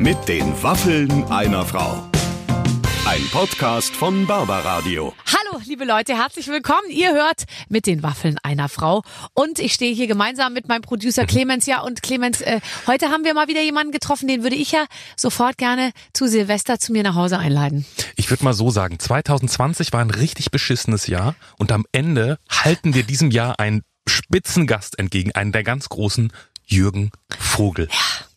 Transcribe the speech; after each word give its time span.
Mit 0.00 0.16
den 0.28 0.62
Waffeln 0.62 1.24
einer 1.24 1.62
Frau. 1.62 2.08
Ein 3.04 3.22
Podcast 3.32 3.94
von 3.94 4.26
Barbaradio. 4.26 5.12
Hallo, 5.26 5.60
liebe 5.66 5.84
Leute, 5.84 6.16
herzlich 6.16 6.48
willkommen. 6.48 6.88
Ihr 6.88 7.12
hört 7.12 7.44
mit 7.68 7.84
den 7.84 8.02
Waffeln 8.02 8.38
einer 8.42 8.70
Frau. 8.70 9.02
Und 9.34 9.58
ich 9.58 9.74
stehe 9.74 9.94
hier 9.94 10.06
gemeinsam 10.06 10.54
mit 10.54 10.68
meinem 10.68 10.80
Producer 10.80 11.26
Clemens. 11.26 11.66
Ja, 11.66 11.82
und 11.82 12.02
Clemens, 12.02 12.40
äh, 12.40 12.60
heute 12.86 13.10
haben 13.10 13.24
wir 13.24 13.34
mal 13.34 13.48
wieder 13.48 13.60
jemanden 13.60 13.92
getroffen, 13.92 14.26
den 14.26 14.42
würde 14.42 14.56
ich 14.56 14.72
ja 14.72 14.86
sofort 15.16 15.58
gerne 15.58 15.92
zu 16.14 16.26
Silvester 16.28 16.78
zu 16.78 16.92
mir 16.92 17.02
nach 17.02 17.14
Hause 17.14 17.38
einladen. 17.38 17.84
Ich 18.16 18.30
würde 18.30 18.42
mal 18.42 18.54
so 18.54 18.70
sagen, 18.70 18.98
2020 18.98 19.92
war 19.92 20.00
ein 20.00 20.10
richtig 20.10 20.50
beschissenes 20.50 21.08
Jahr 21.08 21.34
und 21.58 21.72
am 21.72 21.84
Ende 21.92 22.38
halten 22.50 22.94
wir 22.94 23.02
diesem 23.02 23.30
Jahr 23.30 23.60
einen 23.60 23.82
Spitzengast 24.08 24.98
entgegen, 24.98 25.32
einen 25.32 25.52
der 25.52 25.62
ganz 25.62 25.90
großen 25.90 26.32
Jürgen 26.64 27.10
Vogel. 27.38 27.88
Ja. 27.92 28.29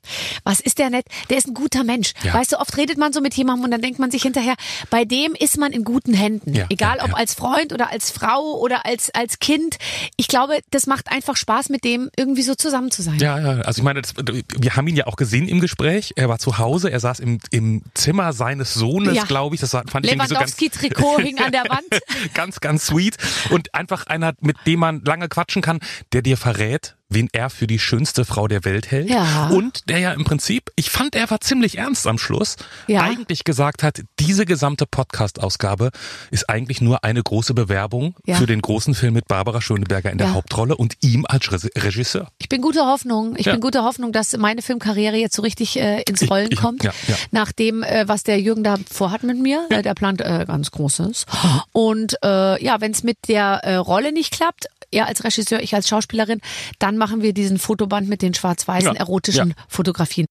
Was 0.43 0.59
ist 0.59 0.79
der 0.79 0.89
nett? 0.89 1.05
Der 1.29 1.37
ist 1.37 1.47
ein 1.47 1.53
guter 1.53 1.83
Mensch. 1.83 2.13
Ja. 2.23 2.33
Weißt 2.33 2.51
du, 2.51 2.59
oft 2.59 2.75
redet 2.77 2.97
man 2.97 3.13
so 3.13 3.21
mit 3.21 3.33
jemandem 3.33 3.65
und 3.65 3.71
dann 3.71 3.81
denkt 3.81 3.99
man 3.99 4.11
sich 4.11 4.23
hinterher, 4.23 4.55
bei 4.89 5.05
dem 5.05 5.33
ist 5.33 5.57
man 5.57 5.71
in 5.71 5.83
guten 5.83 6.13
Händen. 6.13 6.53
Ja, 6.53 6.65
Egal 6.69 6.97
ja, 6.97 7.05
ob 7.05 7.15
als 7.15 7.33
Freund 7.33 7.73
oder 7.73 7.89
als 7.89 8.11
Frau 8.11 8.59
oder 8.59 8.85
als, 8.85 9.09
als 9.13 9.39
Kind. 9.39 9.77
Ich 10.17 10.27
glaube, 10.27 10.59
das 10.71 10.87
macht 10.87 11.11
einfach 11.11 11.35
Spaß, 11.35 11.69
mit 11.69 11.83
dem 11.83 12.09
irgendwie 12.15 12.41
so 12.41 12.55
zusammen 12.55 12.91
zu 12.91 13.01
sein. 13.01 13.19
Ja, 13.19 13.39
ja, 13.39 13.61
also 13.61 13.79
ich 13.79 13.83
meine, 13.83 14.01
das, 14.01 14.13
wir 14.15 14.75
haben 14.75 14.87
ihn 14.87 14.95
ja 14.95 15.07
auch 15.07 15.15
gesehen 15.15 15.47
im 15.47 15.59
Gespräch. 15.59 16.13
Er 16.15 16.29
war 16.29 16.39
zu 16.39 16.57
Hause, 16.57 16.89
er 16.89 16.99
saß 16.99 17.19
im, 17.19 17.39
im 17.51 17.83
Zimmer 17.93 18.33
seines 18.33 18.73
Sohnes, 18.73 19.27
glaube 19.27 19.55
ich. 19.55 19.61
Das 19.61 19.73
war, 19.73 19.83
fand 19.87 20.05
ich 20.05 20.11
irgendwie 20.11 20.27
so 20.27 20.35
ganz, 20.35 20.59
Lewandowski-Trikot 20.59 21.21
hing 21.21 21.39
an 21.39 21.51
der 21.51 21.63
Wand. 21.63 22.01
ganz, 22.33 22.59
ganz 22.59 22.85
sweet. 22.85 23.17
Und 23.49 23.73
einfach 23.73 24.07
einer, 24.07 24.33
mit 24.41 24.57
dem 24.65 24.79
man 24.79 25.03
lange 25.03 25.27
quatschen 25.29 25.61
kann, 25.61 25.79
der 26.11 26.21
dir 26.21 26.37
verrät, 26.37 26.95
wen 27.13 27.29
er 27.33 27.49
für 27.49 27.67
die 27.67 27.79
schönste 27.79 28.25
Frau 28.25 28.47
der 28.47 28.65
Welt 28.65 28.91
hält. 28.91 29.09
Ja. 29.09 29.49
Und 29.49 29.89
der 29.89 29.99
ja 29.99 30.11
im 30.13 30.23
Prinzip, 30.23 30.69
ich 30.75 30.89
fand, 30.89 31.15
er 31.15 31.29
war 31.29 31.39
ziemlich 31.41 31.77
ernst 31.77 32.05
am 32.07 32.17
Schluss, 32.17 32.55
Ja. 32.87 33.01
eigentlich 33.01 33.43
gesagt 33.43 33.83
hat, 33.83 34.01
diese 34.19 34.45
gesamte 34.45 34.85
Podcast-Ausgabe 34.85 35.91
ist 36.31 36.49
eigentlich 36.49 36.81
nur 36.81 37.03
eine 37.03 37.21
große 37.23 37.53
Bewerbung 37.53 38.15
Ja. 38.25 38.35
für 38.35 38.45
den 38.45 38.61
großen 38.61 38.93
Film 38.95 39.13
mit 39.13 39.27
Barbara 39.27 39.61
Schöneberger 39.61 40.11
in 40.11 40.17
der. 40.17 40.33
Hauptrolle 40.33 40.75
und 40.75 40.95
ihm 41.01 41.25
als 41.27 41.51
Re- 41.51 41.69
Regisseur. 41.77 42.27
Ich 42.39 42.49
bin 42.49 42.61
guter 42.61 42.87
Hoffnung. 42.87 43.35
Ich 43.37 43.45
bin 43.45 43.59
guter 43.59 43.83
Hoffnung, 43.83 44.11
dass 44.13 44.35
meine 44.37 44.61
Filmkarriere 44.63 45.15
jetzt 45.17 45.35
so 45.35 45.41
richtig 45.43 45.77
äh, 45.79 46.01
ins 46.03 46.21
Ich- 46.23 46.31
Rollen 46.31 46.49
ich- 46.51 46.59
kommt. 46.59 46.83
ja, 46.83 46.91
ja. 47.07 47.15
Nach 47.31 47.51
dem, 47.51 47.83
äh, 47.83 48.07
was 48.07 48.23
der 48.23 48.39
Jürgen 48.41 48.63
da 48.63 48.77
vorhat 48.91 49.21
mit 49.23 49.37
mir. 49.37 49.67
Äh, 49.69 49.81
der 49.83 49.93
plant 49.93 50.21
äh, 50.21 50.45
ganz 50.47 50.71
Großes. 50.71 51.25
Und 51.71 52.15
äh, 52.23 52.63
ja, 52.63 52.81
wenn 52.81 52.91
es 52.91 53.03
mit 53.03 53.17
der 53.27 53.59
äh, 53.63 53.75
Rolle 53.75 54.11
nicht 54.11 54.31
klappt, 54.31 54.65
er 54.93 55.07
als 55.07 55.23
Regisseur, 55.23 55.61
ich 55.61 55.75
als 55.75 55.87
Schauspielerin, 55.89 56.39
dann 56.79 56.97
machen 56.97 57.21
wir 57.21 57.33
diesen 57.33 57.57
Fotoband 57.59 58.07
mit 58.07 58.21
den 58.21 58.33
schwarz-weißen 58.33 58.93
Ja, 58.93 58.99
erotischen 58.99 59.49
ja. 59.49 59.55
Fotografien. 59.67 60.25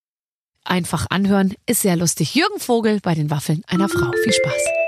Einfach 0.65 1.07
anhören, 1.11 1.55
ist 1.67 1.83
sehr 1.83 1.97
lustig. 1.97 2.35
Jürgen 2.35 2.61
Vogel 2.61 3.01
bei 3.03 3.15
den 3.15 3.31
Waffeln 3.31 3.63
einer 3.67 3.89
Frau. 3.89 4.11
Viel 4.23 4.33
Spaß. 4.33 4.82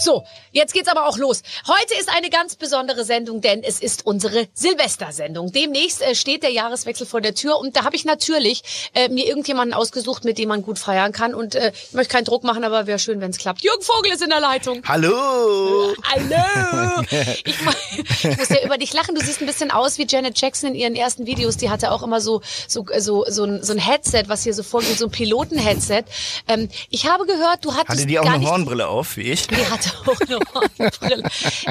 So, 0.00 0.24
jetzt 0.52 0.72
geht's 0.72 0.88
aber 0.88 1.06
auch 1.06 1.18
los. 1.18 1.42
Heute 1.66 1.94
ist 2.00 2.08
eine 2.08 2.30
ganz 2.30 2.56
besondere 2.56 3.04
Sendung, 3.04 3.40
denn 3.40 3.62
es 3.62 3.80
ist 3.80 4.06
unsere 4.06 4.48
Silvestersendung. 4.54 5.52
Demnächst 5.52 6.02
äh, 6.02 6.14
steht 6.14 6.42
der 6.42 6.50
Jahreswechsel 6.50 7.06
vor 7.06 7.20
der 7.20 7.34
Tür 7.34 7.58
und 7.58 7.76
da 7.76 7.84
habe 7.84 7.94
ich 7.94 8.04
natürlich 8.04 8.90
äh, 8.94 9.08
mir 9.08 9.26
irgendjemanden 9.26 9.74
ausgesucht, 9.74 10.24
mit 10.24 10.38
dem 10.38 10.48
man 10.48 10.62
gut 10.62 10.78
feiern 10.78 11.12
kann. 11.12 11.34
Und 11.34 11.54
äh, 11.54 11.72
ich 11.74 11.92
möchte 11.92 12.12
keinen 12.12 12.24
Druck 12.24 12.44
machen, 12.44 12.64
aber 12.64 12.86
wäre 12.86 12.98
schön, 12.98 13.20
wenn 13.20 13.30
es 13.30 13.38
klappt. 13.38 13.62
Jürgen 13.62 13.82
Vogel 13.82 14.12
ist 14.12 14.22
in 14.22 14.30
der 14.30 14.40
Leitung. 14.40 14.82
Hallo! 14.86 15.94
Hallo! 16.04 17.04
Ich, 17.44 18.24
ich 18.24 18.38
muss 18.38 18.48
ja 18.48 18.64
über 18.64 18.78
dich 18.78 18.92
lachen. 18.92 19.14
Du 19.14 19.20
siehst 19.20 19.40
ein 19.40 19.46
bisschen 19.46 19.70
aus 19.70 19.98
wie 19.98 20.06
Janet 20.08 20.40
Jackson 20.40 20.70
in 20.70 20.74
ihren 20.74 20.96
ersten 20.96 21.26
Videos. 21.26 21.56
Die 21.56 21.70
hatte 21.70 21.90
auch 21.90 22.02
immer 22.02 22.20
so 22.20 22.42
so 22.66 22.84
so 22.98 23.24
so 23.28 23.44
ein, 23.44 23.62
so 23.62 23.72
ein 23.72 23.78
Headset, 23.78 24.24
was 24.26 24.42
hier 24.42 24.54
so 24.54 24.62
vorgeht, 24.62 24.98
so 24.98 25.06
ein 25.06 25.10
Piloten-Headset. 25.10 26.04
Ähm, 26.48 26.68
ich 26.90 27.06
habe 27.06 27.26
gehört, 27.26 27.64
du 27.64 27.72
hattest 27.72 27.88
Hatte 27.88 28.06
die 28.06 28.18
auch 28.18 28.26
eine 28.26 28.48
Hornbrille 28.48 28.88
auf, 28.88 29.16
wie 29.16 29.32
ich? 29.32 29.46
Die 29.58 29.66
hatte 29.70 29.90
auch 30.06 30.20
eine 30.20 30.38
Hornbrille. 30.54 31.22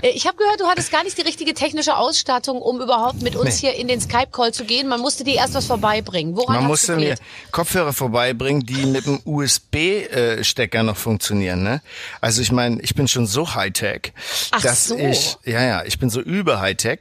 Äh, 0.01 0.09
Ich 0.09 0.27
habe 0.27 0.37
gehört, 0.37 0.59
du 0.59 0.65
hattest 0.67 0.91
gar 0.91 1.03
nicht 1.03 1.17
die 1.17 1.21
richtige 1.23 1.53
technische 1.53 1.95
Ausstattung, 1.97 2.61
um 2.61 2.81
überhaupt 2.81 3.21
mit 3.21 3.35
uns 3.35 3.61
Nee. 3.61 3.69
hier 3.71 3.79
in 3.79 3.87
den 3.87 4.01
Skype-Call 4.01 4.53
zu 4.53 4.65
gehen. 4.65 4.87
Man 4.87 4.99
musste 4.99 5.23
dir 5.23 5.35
erst 5.35 5.53
was 5.53 5.65
vorbeibringen. 5.65 6.35
Woran 6.35 6.55
Man 6.57 6.65
musste 6.67 6.95
mir? 6.95 7.15
Kopfhörer 7.51 7.93
vorbeibringen, 7.93 8.65
die 8.65 8.85
mit 8.85 9.05
dem 9.05 9.19
USB-Stecker 9.25 10.83
noch 10.83 10.97
funktionieren. 10.97 11.63
Ne? 11.63 11.81
Also 12.21 12.41
ich 12.41 12.51
meine, 12.51 12.81
ich 12.81 12.95
bin 12.95 13.07
schon 13.07 13.27
so 13.27 13.53
Hightech, 13.55 14.13
Ach 14.51 14.61
dass 14.61 14.87
so. 14.87 14.97
ich, 14.97 15.37
ja 15.45 15.63
ja, 15.63 15.83
ich 15.83 15.99
bin 15.99 16.09
so 16.09 16.21
über 16.21 16.59
Hightech, 16.59 16.99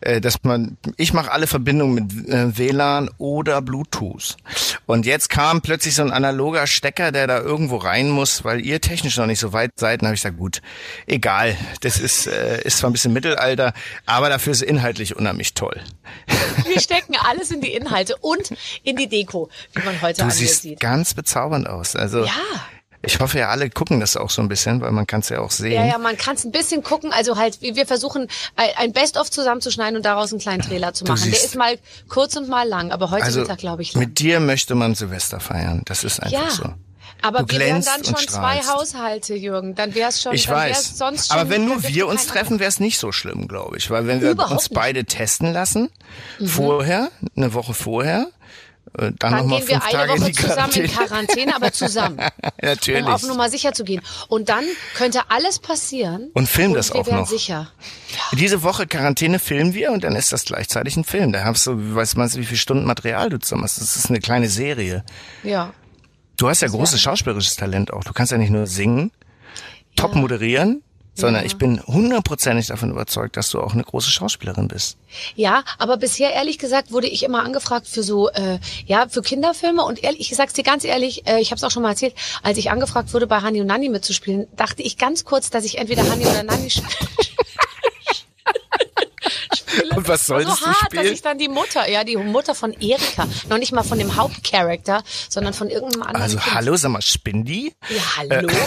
äh, 0.00 0.20
dass 0.20 0.42
man, 0.42 0.76
ich 0.96 1.12
mache 1.12 1.30
alle 1.32 1.46
Verbindungen 1.46 1.94
mit 1.94 2.28
äh, 2.28 2.56
WLAN 2.58 3.10
oder 3.18 3.62
Bluetooth. 3.62 4.36
Und 4.86 5.06
jetzt 5.06 5.28
kam 5.30 5.60
plötzlich 5.62 5.94
so 5.94 6.02
ein 6.02 6.10
analoger 6.10 6.66
Stecker, 6.66 7.12
der 7.12 7.26
da 7.26 7.38
irgendwo 7.40 7.76
rein 7.76 8.10
muss, 8.10 8.44
weil 8.44 8.64
ihr 8.64 8.80
technisch 8.80 9.16
noch 9.16 9.26
nicht 9.26 9.40
so 9.40 9.52
weit 9.52 9.72
seid. 9.76 10.02
Dann 10.02 10.08
habe 10.08 10.14
ich 10.18 10.22
gesagt, 10.22 10.38
gut, 10.38 10.60
egal, 11.06 11.56
das 11.80 11.98
ist 11.98 12.26
äh, 12.26 12.60
ist 12.62 12.78
zwar 12.78 12.90
ein 12.90 12.92
bisschen 12.92 13.12
Mittelalter, 13.12 13.72
aber 14.06 14.28
dafür 14.28 14.52
ist 14.52 14.62
es 14.62 14.68
inhaltlich 14.68 15.16
unheimlich 15.16 15.54
toll. 15.54 15.80
Wir 16.66 16.80
stecken 16.80 17.14
alles 17.28 17.50
in 17.50 17.60
die 17.60 17.72
Inhalte 17.74 18.16
und 18.18 18.50
in 18.82 18.96
die 18.96 19.08
Deko, 19.08 19.48
wie 19.74 19.82
man 19.82 20.00
heute 20.02 20.22
Du 20.22 20.30
siehst 20.30 20.62
sieht. 20.62 20.80
ganz 20.80 21.14
bezaubernd 21.14 21.68
aus. 21.68 21.96
Also 21.96 22.24
Ja. 22.24 22.32
ich 23.02 23.18
hoffe 23.20 23.38
ja, 23.38 23.48
alle 23.48 23.70
gucken 23.70 24.00
das 24.00 24.16
auch 24.16 24.30
so 24.30 24.42
ein 24.42 24.48
bisschen, 24.48 24.80
weil 24.80 24.90
man 24.90 25.06
kann 25.06 25.20
es 25.20 25.28
ja 25.28 25.40
auch 25.40 25.50
sehen. 25.50 25.72
Ja, 25.72 25.86
ja, 25.86 25.98
man 25.98 26.16
kann 26.16 26.34
es 26.34 26.44
ein 26.44 26.50
bisschen 26.52 26.82
gucken. 26.82 27.12
Also 27.12 27.36
halt, 27.36 27.60
wir 27.62 27.86
versuchen 27.86 28.26
ein 28.56 28.92
Best-of 28.92 29.30
zusammenzuschneiden 29.30 29.96
und 29.96 30.04
daraus 30.04 30.32
einen 30.32 30.40
kleinen 30.40 30.62
Trailer 30.62 30.92
zu 30.94 31.04
machen. 31.04 31.30
Der 31.30 31.40
ist 31.44 31.54
mal 31.56 31.78
kurz 32.08 32.36
und 32.36 32.48
mal 32.48 32.66
lang, 32.68 32.90
aber 32.90 33.10
heute 33.10 33.24
also 33.24 33.40
Mittag 33.40 33.58
glaube 33.58 33.82
ich 33.82 33.94
lang. 33.94 34.00
mit 34.04 34.18
dir 34.18 34.40
möchte 34.40 34.74
man 34.74 34.94
Silvester 34.94 35.40
feiern. 35.40 35.82
Das 35.86 36.04
ist 36.04 36.20
einfach 36.20 36.32
Ja. 36.44 36.50
so. 36.50 36.74
Aber 37.22 37.40
Du 37.42 37.52
wir 37.52 37.60
wären 37.60 37.82
dann 37.82 38.04
schon 38.04 38.16
zwei. 38.28 38.60
Haushalte, 38.60 39.34
Jürgen. 39.34 39.74
Dann 39.74 39.94
wäre 39.94 40.10
es 40.10 40.22
schon. 40.22 40.34
Ich 40.34 40.48
weiß. 40.48 40.96
Sonst 40.98 41.28
schon, 41.28 41.38
Aber 41.38 41.50
wenn 41.50 41.64
nur 41.64 41.82
wir 41.88 42.06
uns 42.06 42.26
treffen, 42.26 42.58
wäre 42.60 42.68
es 42.68 42.80
nicht 42.80 42.98
so 42.98 43.12
schlimm, 43.12 43.48
glaube 43.48 43.76
ich. 43.76 43.90
Weil 43.90 44.06
wenn 44.06 44.20
wir 44.20 44.30
Überhaupt 44.32 44.52
uns 44.52 44.62
nicht. 44.64 44.70
Mhm. 44.72 44.74
beide 44.74 45.04
testen 45.04 45.52
lassen, 45.52 45.90
vorher, 46.44 47.10
eine 47.36 47.54
Woche 47.54 47.74
vorher, 47.74 48.28
äh, 48.96 49.12
dann, 49.12 49.14
Dann 49.18 49.34
nochmal 49.40 49.58
gehen 49.60 49.68
wir 49.68 49.82
eine 49.82 49.92
Tage 49.92 50.20
Woche 50.20 50.32
zusammen 50.32 50.72
in 50.72 50.86
Quarantäne. 50.90 51.56
Aber 51.56 51.72
zusammen. 51.72 52.18
Natürlich. 52.62 53.04
Um 53.04 53.12
auf 53.12 53.22
Nummer 53.24 53.50
sicher 53.50 53.72
zu 53.72 53.84
gehen. 53.84 54.00
Und 54.28 54.48
dann 54.48 54.64
könnte 54.94 55.22
alles 55.28 55.58
passieren. 55.58 56.30
Und 56.34 56.48
film 56.48 56.74
das 56.74 56.92
wir 56.92 57.00
auch 57.00 57.10
noch. 57.10 57.26
sicher. 57.28 57.70
Diese 58.32 58.62
Woche 58.62 58.86
Quarantäne 58.86 59.38
filmen 59.38 59.74
wir 59.74 59.92
und 59.92 60.04
dann 60.04 60.16
ist 60.16 60.32
das 60.32 60.44
gleichzeitig 60.44 60.96
ein 60.96 61.04
Film. 61.04 61.32
Da 61.32 61.44
hast 61.44 61.66
du, 61.66 61.94
weiß 61.94 62.16
man, 62.16 62.32
wie 62.34 62.44
viele 62.44 62.58
Stunden 62.58 62.84
Material 62.86 63.28
du 63.30 63.38
zusammen 63.38 63.64
hast. 63.64 63.80
Das 63.80 63.96
ist 63.96 64.08
eine 64.08 64.20
kleine 64.20 64.48
Serie. 64.48 65.04
Ja. 65.42 65.72
Du 66.38 66.48
hast 66.48 66.62
ja 66.62 66.68
großes 66.68 67.00
schauspielerisches 67.00 67.56
Talent 67.56 67.92
auch. 67.92 68.04
Du 68.04 68.12
kannst 68.12 68.30
ja 68.30 68.38
nicht 68.38 68.50
nur 68.50 68.68
singen, 68.68 69.10
top 69.96 70.14
moderieren, 70.14 70.82
sondern 71.12 71.44
ich 71.44 71.56
bin 71.56 71.84
hundertprozentig 71.84 72.68
davon 72.68 72.92
überzeugt, 72.92 73.36
dass 73.36 73.50
du 73.50 73.60
auch 73.60 73.72
eine 73.72 73.82
große 73.82 74.08
Schauspielerin 74.08 74.68
bist. 74.68 74.98
Ja, 75.34 75.64
aber 75.78 75.96
bisher 75.96 76.32
ehrlich 76.32 76.60
gesagt 76.60 76.92
wurde 76.92 77.08
ich 77.08 77.24
immer 77.24 77.42
angefragt 77.42 77.88
für 77.88 78.04
so, 78.04 78.28
äh, 78.30 78.60
ja, 78.86 79.08
für 79.08 79.22
Kinderfilme 79.22 79.82
und 79.82 80.04
ehrlich, 80.04 80.30
ich 80.30 80.36
sag's 80.36 80.52
dir 80.52 80.62
ganz 80.62 80.84
ehrlich, 80.84 81.26
äh, 81.26 81.40
ich 81.40 81.50
habe 81.50 81.56
es 81.56 81.64
auch 81.64 81.72
schon 81.72 81.82
mal 81.82 81.90
erzählt, 81.90 82.14
als 82.44 82.56
ich 82.56 82.70
angefragt 82.70 83.12
wurde, 83.12 83.26
bei 83.26 83.40
Hani 83.40 83.60
und 83.60 83.66
Nanni 83.66 83.88
mitzuspielen, 83.88 84.46
dachte 84.54 84.82
ich 84.82 84.96
ganz 84.96 85.24
kurz, 85.24 85.50
dass 85.50 85.64
ich 85.64 85.78
entweder 85.78 86.08
Hani 86.08 86.24
oder 86.24 86.44
Nanni 86.44 86.70
spiele. 86.70 86.86
Was 90.08 90.26
so 90.26 90.34
solltest 90.34 90.60
du 90.62 90.66
hart, 90.66 90.94
dass 90.94 91.06
ich 91.06 91.22
dann 91.22 91.38
die 91.38 91.48
Mutter, 91.48 91.88
ja, 91.88 92.04
die 92.04 92.16
Mutter 92.16 92.54
von 92.54 92.72
Erika, 92.72 93.28
noch 93.48 93.58
nicht 93.58 93.72
mal 93.72 93.82
von 93.84 93.98
dem 93.98 94.16
Hauptcharakter, 94.16 95.02
sondern 95.28 95.54
von 95.54 95.68
irgendeinem 95.70 96.02
anderen 96.02 96.22
Also 96.22 96.38
Kind. 96.38 96.54
hallo, 96.54 96.76
sag 96.76 96.90
mal, 96.90 97.02
Spindi? 97.02 97.74
Ja, 97.88 98.02
hallo. 98.16 98.48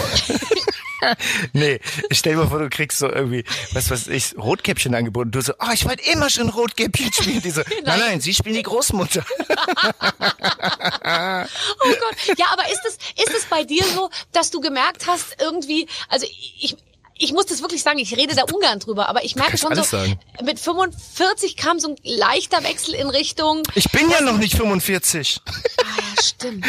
Nee, 1.52 1.80
stell 2.12 2.34
dir 2.34 2.42
mal 2.42 2.48
vor, 2.48 2.60
du 2.60 2.68
kriegst 2.70 2.98
so 3.00 3.10
irgendwie, 3.10 3.42
was 3.72 3.90
weiß 3.90 4.06
ich, 4.06 4.36
Rotkäppchen 4.38 4.94
angeboten. 4.94 5.32
Du 5.32 5.40
so, 5.40 5.52
oh, 5.58 5.72
ich 5.74 5.84
wollte 5.84 6.08
immer 6.12 6.30
schon 6.30 6.48
Rotkäppchen 6.48 7.12
spielen. 7.12 7.42
Die 7.42 7.50
so, 7.50 7.62
nein, 7.84 7.98
nein, 7.98 8.20
sie 8.20 8.32
spielen 8.32 8.54
die 8.54 8.62
Großmutter. 8.62 9.24
Oh 11.84 11.88
Gott. 11.88 12.38
Ja, 12.38 12.46
aber 12.52 12.64
ist 12.70 12.82
es, 12.86 12.94
ist 13.24 13.34
es 13.36 13.44
bei 13.46 13.64
dir 13.64 13.84
so, 13.84 14.10
dass 14.32 14.50
du 14.50 14.60
gemerkt 14.60 15.06
hast, 15.08 15.36
irgendwie, 15.40 15.88
also 16.08 16.26
ich, 16.60 16.76
ich 17.16 17.32
muss 17.32 17.46
das 17.46 17.60
wirklich 17.62 17.82
sagen, 17.82 17.98
ich 17.98 18.16
rede 18.16 18.34
da 18.34 18.42
ungern 18.52 18.78
drüber, 18.80 19.08
aber 19.08 19.24
ich 19.24 19.36
merke 19.36 19.56
schon 19.58 19.74
so, 19.74 19.82
sagen. 19.82 20.18
mit 20.42 20.58
45 20.58 21.56
kam 21.56 21.78
so 21.78 21.90
ein 21.90 21.96
leichter 22.02 22.62
Wechsel 22.64 22.94
in 22.94 23.08
Richtung, 23.10 23.62
Ich 23.74 23.90
bin 23.92 24.10
ja 24.10 24.20
noch 24.20 24.38
nicht 24.38 24.56
45. 24.56 25.40
ah 25.46 25.52
ja, 25.84 26.22
stimmt. 26.22 26.64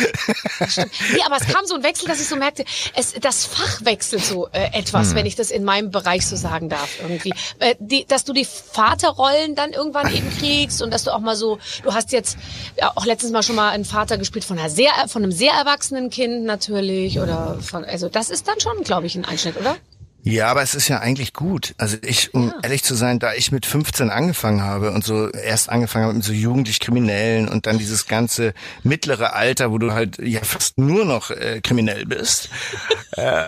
Das 0.60 0.72
stimmt. 0.74 0.92
Nee, 1.14 1.22
aber 1.26 1.38
es 1.38 1.48
kam 1.48 1.66
so 1.66 1.76
ein 1.76 1.84
Wechsel, 1.84 2.08
dass 2.08 2.22
ich 2.22 2.28
so 2.28 2.36
merkte, 2.36 2.66
es, 2.96 3.14
das 3.14 3.46
Fach 3.46 3.84
wechselt 3.86 4.24
so 4.24 4.48
äh, 4.52 4.70
etwas, 4.74 5.10
Hm. 5.10 5.16
wenn 5.16 5.26
ich 5.26 5.36
das 5.36 5.50
in 5.52 5.64
meinem 5.64 5.92
Bereich 5.92 6.26
so 6.28 6.36
sagen 6.36 6.70
darf 6.70 7.00
irgendwie. 7.02 7.34
Äh, 7.60 7.76
die, 7.80 8.06
dass 8.06 8.24
du 8.24 8.34
die 8.34 8.46
Vaterrollen 8.46 9.56
dann 9.56 9.72
irgendwann 9.72 10.14
eben 10.14 10.30
kriegst 10.38 10.82
und 10.82 10.92
dass 10.92 11.04
du 11.04 11.12
auch 11.14 11.20
mal 11.20 11.36
so, 11.36 11.58
du 11.84 11.94
hast 11.94 12.12
jetzt 12.12 12.38
ja, 12.78 12.92
auch 12.96 13.06
letztens 13.06 13.32
mal 13.32 13.44
schon 13.44 13.56
mal 13.56 13.70
einen 13.70 13.86
Vater 13.86 14.18
gespielt 14.18 14.46
von 14.46 14.60
einer 14.60 14.70
sehr, 14.70 14.92
von 15.08 15.24
einem 15.24 15.32
sehr 15.32 15.54
erwachsenen 15.54 16.10
Kind 16.10 16.44
natürlich 16.46 17.20
oder 17.20 17.58
von, 17.62 17.84
also 17.86 18.10
das 18.10 18.30
ist 18.30 18.48
dann 18.48 18.60
schon, 18.60 18.84
glaube 18.84 19.08
ich, 19.08 19.16
ein 19.16 19.26
Einschnitt, 19.26 19.58
oder? 19.58 19.78
Ja, 20.26 20.48
aber 20.48 20.62
es 20.62 20.74
ist 20.74 20.88
ja 20.88 21.00
eigentlich 21.00 21.34
gut. 21.34 21.76
Also 21.78 21.98
ich, 22.02 22.34
um 22.34 22.48
ja. 22.48 22.56
ehrlich 22.64 22.82
zu 22.84 22.96
sein, 22.96 23.20
da 23.20 23.34
ich 23.34 23.52
mit 23.52 23.66
15 23.66 24.10
angefangen 24.10 24.62
habe 24.62 24.92
und 24.92 25.04
so 25.04 25.30
erst 25.30 25.68
angefangen 25.68 26.06
habe 26.06 26.14
mit 26.14 26.24
so 26.24 26.32
jugendlich 26.32 26.80
Kriminellen 26.80 27.50
und 27.50 27.68
dann 27.68 27.78
dieses 27.78 28.08
ganze 28.08 28.54
mittlere 28.84 29.34
Alter, 29.34 29.72
wo 29.72 29.78
du 29.80 29.92
halt 29.92 30.20
ja 30.20 30.40
fast 30.44 30.78
nur 30.78 31.04
noch 31.04 31.30
äh, 31.30 31.60
kriminell 31.62 32.06
bist. 32.06 32.50
äh, 33.18 33.48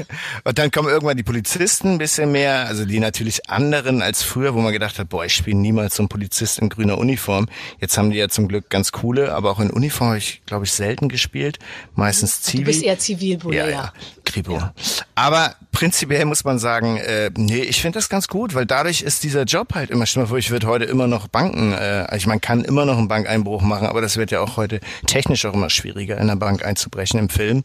und 0.44 0.58
dann 0.58 0.72
kommen 0.72 0.88
irgendwann 0.88 1.16
die 1.16 1.22
Polizisten 1.22 1.92
ein 1.92 1.98
bisschen 1.98 2.32
mehr, 2.32 2.66
also 2.66 2.84
die 2.84 2.98
natürlich 2.98 3.48
anderen 3.48 4.02
als 4.02 4.24
früher, 4.24 4.54
wo 4.54 4.60
man 4.60 4.72
gedacht 4.72 4.98
hat, 4.98 5.08
boah, 5.08 5.24
ich 5.24 5.34
spiele 5.34 5.56
niemals 5.58 5.94
so 5.94 6.02
einen 6.02 6.08
Polizist 6.08 6.58
in 6.58 6.70
grüner 6.70 6.98
Uniform. 6.98 7.46
Jetzt 7.80 7.96
haben 7.98 8.10
die 8.10 8.18
ja 8.18 8.28
zum 8.28 8.48
Glück 8.48 8.68
ganz 8.68 8.90
coole, 8.90 9.32
aber 9.32 9.52
auch 9.52 9.60
in 9.60 9.70
Uniform 9.70 10.08
habe 10.08 10.18
ich, 10.18 10.42
glaube 10.44 10.64
ich, 10.64 10.72
selten 10.72 11.08
gespielt. 11.08 11.60
Meistens 11.94 12.42
Zivil. 12.42 12.64
Du 12.64 12.66
bist 12.66 12.82
eher 12.82 12.98
Zivilbulle, 12.98 13.56
ja. 13.56 13.68
ja. 13.68 13.92
Kripo. 14.26 14.52
Ja. 14.52 14.74
Aber 15.14 15.54
prinzipiell 15.72 16.24
muss 16.26 16.44
man 16.44 16.58
sagen, 16.58 16.98
äh, 16.98 17.30
nee, 17.36 17.60
ich 17.60 17.80
finde 17.80 17.98
das 17.98 18.08
ganz 18.08 18.28
gut, 18.28 18.54
weil 18.54 18.66
dadurch 18.66 19.02
ist 19.02 19.24
dieser 19.24 19.44
Job 19.44 19.74
halt 19.74 19.90
immer 19.90 20.04
schlimmer. 20.04 20.30
Ich 20.36 20.50
würde 20.50 20.66
heute 20.66 20.84
immer 20.84 21.06
noch 21.06 21.28
Banken, 21.28 21.72
äh, 21.72 22.14
ich 22.16 22.26
man 22.26 22.40
kann 22.40 22.64
immer 22.64 22.84
noch 22.84 22.98
einen 22.98 23.08
Bankeinbruch 23.08 23.62
machen, 23.62 23.86
aber 23.86 24.00
das 24.00 24.16
wird 24.16 24.30
ja 24.30 24.40
auch 24.40 24.56
heute 24.56 24.80
technisch 25.06 25.46
auch 25.46 25.54
immer 25.54 25.70
schwieriger, 25.70 26.18
in 26.18 26.26
der 26.26 26.36
Bank 26.36 26.64
einzubrechen 26.64 27.18
im 27.18 27.28
Film. 27.28 27.62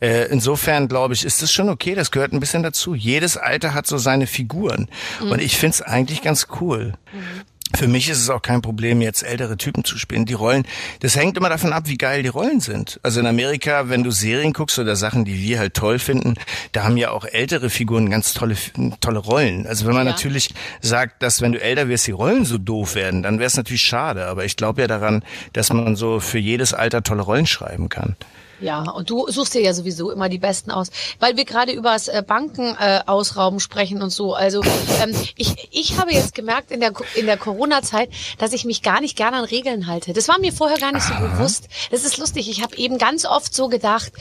Äh, 0.00 0.26
insofern 0.26 0.88
glaube 0.88 1.14
ich, 1.14 1.24
ist 1.24 1.42
das 1.42 1.50
schon 1.50 1.68
okay. 1.68 1.94
Das 1.94 2.10
gehört 2.10 2.32
ein 2.32 2.40
bisschen 2.40 2.62
dazu. 2.62 2.94
Jedes 2.94 3.36
Alter 3.36 3.74
hat 3.74 3.86
so 3.86 3.98
seine 3.98 4.26
Figuren 4.26 4.88
mhm. 5.20 5.32
und 5.32 5.40
ich 5.40 5.56
finde 5.56 5.74
es 5.74 5.82
eigentlich 5.82 6.22
ganz 6.22 6.46
cool. 6.60 6.94
Mhm. 7.12 7.42
Für 7.74 7.88
mich 7.88 8.08
ist 8.08 8.20
es 8.20 8.30
auch 8.30 8.42
kein 8.42 8.62
Problem, 8.62 9.00
jetzt 9.00 9.24
ältere 9.24 9.56
Typen 9.56 9.84
zu 9.84 9.98
spielen. 9.98 10.24
Die 10.24 10.34
Rollen, 10.34 10.66
das 11.00 11.16
hängt 11.16 11.36
immer 11.36 11.48
davon 11.48 11.72
ab, 11.72 11.84
wie 11.86 11.98
geil 11.98 12.22
die 12.22 12.28
Rollen 12.28 12.60
sind. 12.60 13.00
Also 13.02 13.18
in 13.20 13.26
Amerika, 13.26 13.88
wenn 13.88 14.04
du 14.04 14.12
Serien 14.12 14.52
guckst 14.52 14.78
oder 14.78 14.94
Sachen, 14.94 15.24
die 15.24 15.42
wir 15.42 15.58
halt 15.58 15.74
toll 15.74 15.98
finden, 15.98 16.34
da 16.72 16.84
haben 16.84 16.96
ja 16.96 17.10
auch 17.10 17.24
ältere 17.24 17.68
Figuren 17.68 18.08
ganz 18.08 18.34
tolle, 18.34 18.56
tolle 19.00 19.18
Rollen. 19.18 19.66
Also 19.66 19.84
wenn 19.86 19.94
man 19.94 20.06
ja. 20.06 20.12
natürlich 20.12 20.54
sagt, 20.80 21.22
dass 21.22 21.40
wenn 21.40 21.52
du 21.52 21.60
älter 21.60 21.88
wirst, 21.88 22.06
die 22.06 22.12
Rollen 22.12 22.44
so 22.44 22.56
doof 22.56 22.94
werden, 22.94 23.22
dann 23.22 23.38
wäre 23.40 23.48
es 23.48 23.56
natürlich 23.56 23.82
schade. 23.82 24.26
Aber 24.26 24.44
ich 24.44 24.56
glaube 24.56 24.82
ja 24.82 24.86
daran, 24.86 25.24
dass 25.52 25.72
man 25.72 25.96
so 25.96 26.20
für 26.20 26.38
jedes 26.38 26.72
Alter 26.72 27.02
tolle 27.02 27.22
Rollen 27.22 27.46
schreiben 27.46 27.88
kann. 27.88 28.16
Ja, 28.60 28.90
und 28.90 29.10
du 29.10 29.26
suchst 29.28 29.54
dir 29.54 29.62
ja 29.62 29.74
sowieso 29.74 30.10
immer 30.10 30.28
die 30.28 30.38
Besten 30.38 30.70
aus, 30.70 30.88
weil 31.20 31.36
wir 31.36 31.44
gerade 31.44 31.72
über 31.72 31.92
das 31.92 32.08
äh, 32.08 32.22
Banken 32.26 32.76
äh, 32.80 33.00
ausrauben 33.06 33.60
sprechen 33.60 34.02
und 34.02 34.10
so. 34.10 34.34
Also 34.34 34.62
ähm, 35.02 35.14
ich, 35.36 35.68
ich 35.72 35.98
habe 35.98 36.12
jetzt 36.12 36.34
gemerkt 36.34 36.70
in 36.70 36.80
der 36.80 36.92
in 37.14 37.26
der 37.26 37.36
Corona-Zeit, 37.36 38.08
dass 38.38 38.52
ich 38.52 38.64
mich 38.64 38.82
gar 38.82 39.00
nicht 39.00 39.16
gerne 39.16 39.36
an 39.38 39.44
Regeln 39.44 39.86
halte. 39.86 40.12
Das 40.12 40.28
war 40.28 40.38
mir 40.38 40.52
vorher 40.52 40.78
gar 40.78 40.92
nicht 40.92 41.04
so 41.04 41.12
Aha. 41.12 41.26
bewusst. 41.26 41.68
Das 41.90 42.04
ist 42.04 42.16
lustig. 42.16 42.48
Ich 42.48 42.62
habe 42.62 42.76
eben 42.76 42.96
ganz 42.98 43.26
oft 43.26 43.54
so 43.54 43.68
gedacht. 43.68 44.12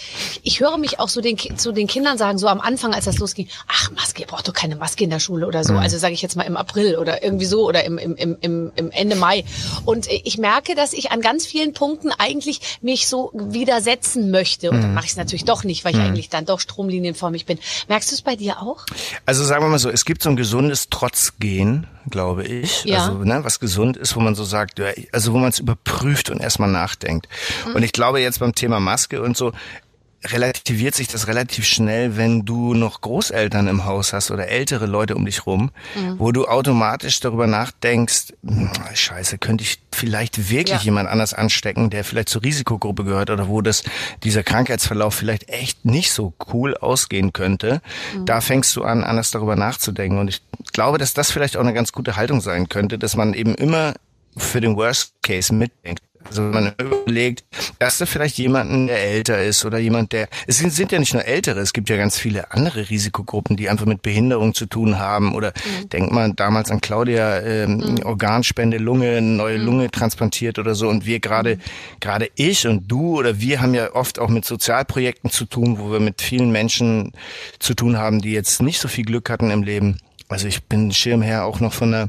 Ich 0.44 0.60
höre 0.60 0.78
mich 0.78 1.00
auch 1.00 1.10
so 1.10 1.22
den 1.22 1.38
zu 1.58 1.72
den 1.72 1.88
Kindern 1.88 2.18
sagen, 2.18 2.38
so 2.38 2.48
am 2.48 2.60
Anfang, 2.60 2.94
als 2.94 3.06
das 3.06 3.20
losging. 3.20 3.48
Ach, 3.68 3.92
Maske, 3.92 4.22
ihr 4.22 4.28
braucht 4.28 4.48
doch 4.48 4.54
keine 4.54 4.76
Maske 4.76 5.06
in 5.06 5.10
der 5.10 5.20
Schule 5.20 5.48
oder 5.48 5.64
so. 5.64 5.74
Mhm. 5.74 5.80
Also 5.80 5.98
sage 5.98 6.14
ich 6.14 6.22
jetzt 6.22 6.36
mal 6.36 6.44
im 6.44 6.58
April 6.58 6.98
oder 6.98 7.24
irgendwie 7.24 7.46
so 7.46 7.66
oder 7.66 7.86
im 7.86 7.98
im 7.98 8.38
im 8.42 8.72
im 8.76 8.92
Ende 8.92 9.16
Mai. 9.16 9.46
Und 9.86 10.08
ich 10.08 10.38
merke, 10.38 10.76
dass 10.76 10.92
ich 10.94 11.12
an 11.12 11.22
ganz 11.22 11.46
vielen 11.46 11.74
Punkten 11.74 12.12
eigentlich 12.12 12.80
mich 12.82 13.08
so 13.08 13.32
widersetzen 13.34 14.25
möchte. 14.32 14.72
Und 14.72 14.78
mhm. 14.78 14.82
dann 14.82 14.94
mache 14.94 15.06
ich 15.06 15.12
es 15.12 15.18
natürlich 15.18 15.46
doch 15.46 15.64
nicht, 15.64 15.86
weil 15.86 15.94
ich 15.94 16.00
mhm. 16.00 16.08
eigentlich 16.08 16.30
dann 16.30 16.46
doch 16.46 16.60
stromlinienförmig 16.60 17.46
bin. 17.46 17.60
Merkst 17.88 18.12
du 18.12 18.16
es 18.16 18.22
bei 18.22 18.36
dir 18.36 18.62
auch? 18.62 18.86
Also 19.26 19.44
sagen 19.44 19.64
wir 19.64 19.70
mal 19.70 19.80
so, 19.80 19.90
es 19.90 20.06
gibt 20.06 20.22
so 20.22 20.30
ein 20.30 20.36
gesundes 20.36 20.90
Trotzgehen, 20.90 21.88
glaube 22.10 22.46
ich. 22.46 22.84
Ja. 22.86 23.06
Also, 23.06 23.20
ne, 23.20 23.44
was 23.44 23.60
gesund 23.60 23.98
ist, 23.98 24.16
wo 24.16 24.20
man 24.20 24.36
so 24.36 24.44
sagt, 24.44 24.82
also 25.12 25.34
wo 25.34 25.38
man 25.38 25.50
es 25.50 25.60
überprüft 25.60 26.30
und 26.30 26.40
erstmal 26.40 26.70
nachdenkt. 26.70 27.28
Mhm. 27.68 27.76
Und 27.76 27.84
ich 27.84 27.92
glaube 27.92 28.20
jetzt 28.20 28.40
beim 28.40 28.54
Thema 28.54 28.80
Maske 28.80 29.22
und 29.22 29.38
so, 29.38 29.52
relativiert 30.32 30.96
sich 30.96 31.08
das 31.08 31.28
relativ 31.28 31.66
schnell, 31.66 32.18
wenn 32.18 32.46
du 32.46 32.74
noch 32.74 33.02
Großeltern 33.02 33.68
im 33.68 33.86
Haus 33.86 34.14
hast 34.14 34.32
oder 34.32 34.48
ältere 34.48 34.86
Leute 34.86 35.16
um 35.16 35.26
dich 35.26 35.46
rum, 35.46 35.72
mhm. 35.96 36.20
wo 36.20 36.32
du 36.32 36.46
automatisch 36.46 37.20
darüber 37.20 37.48
nachdenkst, 37.48 38.34
hm, 38.46 38.72
scheiße, 38.94 39.38
könnte 39.38 39.64
ich 39.64 39.80
vielleicht 39.94 40.50
wirklich 40.50 40.80
ja. 40.80 40.84
jemand 40.84 41.10
anders 41.10 41.34
anstecken, 41.34 41.90
der 41.90 42.04
vielleicht 42.04 42.30
zur 42.30 42.44
Risikogruppe 42.44 43.04
gehört 43.04 43.30
oder 43.30 43.48
wo 43.48 43.62
das, 43.62 43.84
dieser 44.24 44.44
Krankheitsverlauf 44.44 45.14
vielleicht 45.14 45.50
echt 45.50 45.86
nicht 45.86 46.12
so 46.12 46.34
cool 46.52 46.76
ausgehen 46.76 47.34
könnte. 47.34 47.82
Mhm. 48.16 48.26
Da 48.26 48.42
fängst 48.42 48.76
du 48.76 48.84
an, 48.84 49.04
anders 49.04 49.32
darüber 49.32 49.56
nachzudenken. 49.56 50.20
Und 50.20 50.28
ich 50.28 50.42
glaube, 50.74 50.98
dass 50.98 51.14
das 51.14 51.32
vielleicht 51.32 51.58
auch 51.58 51.62
eine 51.62 51.74
ganz 51.74 51.92
gute 51.92 52.16
Haltung 52.16 52.42
sein 52.42 52.70
könnte, 52.70 52.98
dass 52.98 53.16
man 53.16 53.34
eben 53.34 53.56
immer 53.56 53.94
für 54.38 54.62
den 54.62 54.76
Worst 54.76 55.14
Case 55.22 55.54
mitdenkt. 55.54 56.02
Also 56.28 56.44
wenn 56.44 56.52
man 56.52 56.74
überlegt, 56.80 57.44
dass 57.80 57.98
da 57.98 58.06
vielleicht 58.06 58.38
jemanden, 58.38 58.88
der 58.88 59.04
älter 59.04 59.44
ist 59.44 59.64
oder 59.66 59.78
jemand, 59.78 60.12
der, 60.12 60.28
es 60.48 60.58
sind, 60.58 60.74
sind 60.74 60.92
ja 60.92 61.00
nicht 61.00 61.14
nur 61.14 61.26
Ältere, 61.26 61.60
es 61.60 61.74
gibt 61.74 61.90
ja 61.90 61.98
ganz 61.98 62.18
viele 62.18 62.52
andere 62.52 62.90
Risikogruppen, 62.90 63.58
die 63.58 63.70
einfach 63.70 63.86
mit 63.86 64.02
Behinderung 64.02 64.54
zu 64.54 64.66
tun 64.66 64.98
haben 64.98 65.36
oder 65.36 65.50
mhm. 65.50 65.90
denkt 65.90 66.12
man 66.12 66.36
damals 66.36 66.72
an 66.72 66.82
Claudia, 66.82 67.40
ähm, 67.42 67.78
mhm. 67.78 68.04
Organspende, 68.04 68.78
Lunge, 68.78 69.22
neue 69.22 69.60
mhm. 69.60 69.66
Lunge 69.66 69.92
transplantiert 69.92 70.60
oder 70.60 70.76
so 70.76 70.90
und 70.90 71.06
wir 71.06 71.20
gerade, 71.20 71.56
mhm. 71.58 71.62
gerade 72.00 72.30
ich 72.36 72.68
und 72.68 72.92
du 72.92 73.18
oder 73.18 73.40
wir 73.40 73.62
haben 73.62 73.74
ja 73.74 73.94
oft 73.94 74.20
auch 74.20 74.30
mit 74.30 74.46
Sozialprojekten 74.46 75.30
zu 75.30 75.46
tun, 75.46 75.80
wo 75.80 75.92
wir 75.92 76.00
mit 76.00 76.22
vielen 76.22 76.52
Menschen 76.52 77.12
zu 77.60 77.74
tun 77.74 77.98
haben, 77.98 78.22
die 78.22 78.32
jetzt 78.32 78.62
nicht 78.62 78.80
so 78.80 78.88
viel 78.88 79.06
Glück 79.06 79.30
hatten 79.30 79.52
im 79.52 79.64
Leben. 79.64 80.00
Also 80.28 80.48
ich 80.48 80.64
bin 80.64 80.92
Schirmherr 80.92 81.46
auch 81.46 81.60
noch 81.60 81.74
von 81.74 81.94
einer 81.94 82.08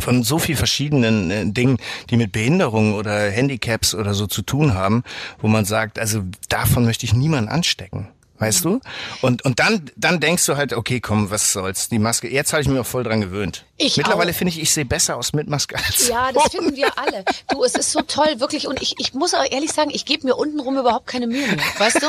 von 0.00 0.22
so 0.22 0.38
viel 0.38 0.56
verschiedenen 0.56 1.30
äh, 1.30 1.46
Dingen, 1.46 1.78
die 2.10 2.16
mit 2.16 2.32
Behinderungen 2.32 2.94
oder 2.94 3.30
Handicaps 3.30 3.94
oder 3.94 4.14
so 4.14 4.26
zu 4.26 4.42
tun 4.42 4.74
haben, 4.74 5.02
wo 5.40 5.48
man 5.48 5.64
sagt, 5.64 5.98
also 5.98 6.22
davon 6.48 6.84
möchte 6.84 7.06
ich 7.06 7.14
niemanden 7.14 7.50
anstecken. 7.50 8.08
Weißt 8.40 8.64
du? 8.64 8.80
Und, 9.20 9.44
und 9.44 9.58
dann, 9.58 9.90
dann 9.96 10.18
denkst 10.18 10.46
du 10.46 10.56
halt, 10.56 10.72
okay, 10.72 10.98
komm, 10.98 11.30
was 11.30 11.52
soll's, 11.52 11.90
die 11.90 11.98
Maske. 11.98 12.26
Jetzt 12.26 12.54
habe 12.54 12.62
ich 12.62 12.68
mich 12.68 12.78
auch 12.78 12.86
voll 12.86 13.04
dran 13.04 13.20
gewöhnt. 13.20 13.66
Ich 13.76 13.98
Mittlerweile 13.98 14.32
finde 14.32 14.54
ich, 14.54 14.62
ich 14.62 14.72
sehe 14.72 14.86
besser 14.86 15.18
aus 15.18 15.34
mit 15.34 15.46
Maske 15.46 15.76
als 15.76 16.08
Ja, 16.08 16.32
das 16.32 16.50
finden 16.50 16.74
wir 16.74 16.98
alle. 16.98 17.22
Du, 17.50 17.62
es 17.64 17.74
ist 17.74 17.92
so 17.92 18.00
toll, 18.00 18.40
wirklich. 18.40 18.66
Und 18.66 18.80
ich, 18.80 18.94
ich 18.98 19.12
muss 19.12 19.34
auch 19.34 19.44
ehrlich 19.50 19.72
sagen, 19.72 19.90
ich 19.92 20.06
gebe 20.06 20.26
mir 20.26 20.36
untenrum 20.36 20.78
überhaupt 20.78 21.06
keine 21.06 21.26
Mühe 21.26 21.46
mehr. 21.46 21.58
Weißt 21.76 22.02
du? 22.02 22.06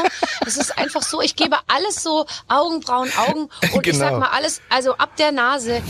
Es 0.48 0.56
ist 0.56 0.78
einfach 0.78 1.04
so, 1.04 1.22
ich 1.22 1.36
gebe 1.36 1.58
alles 1.68 2.02
so 2.02 2.26
Augenbrauen, 2.48 3.12
Augen 3.28 3.50
und 3.74 3.84
genau. 3.84 3.88
ich 3.88 3.98
sag 3.98 4.08
genau. 4.12 4.20
mal 4.22 4.30
alles, 4.30 4.62
also 4.70 4.94
ab 4.96 5.18
der 5.18 5.34
Nase 5.34 5.82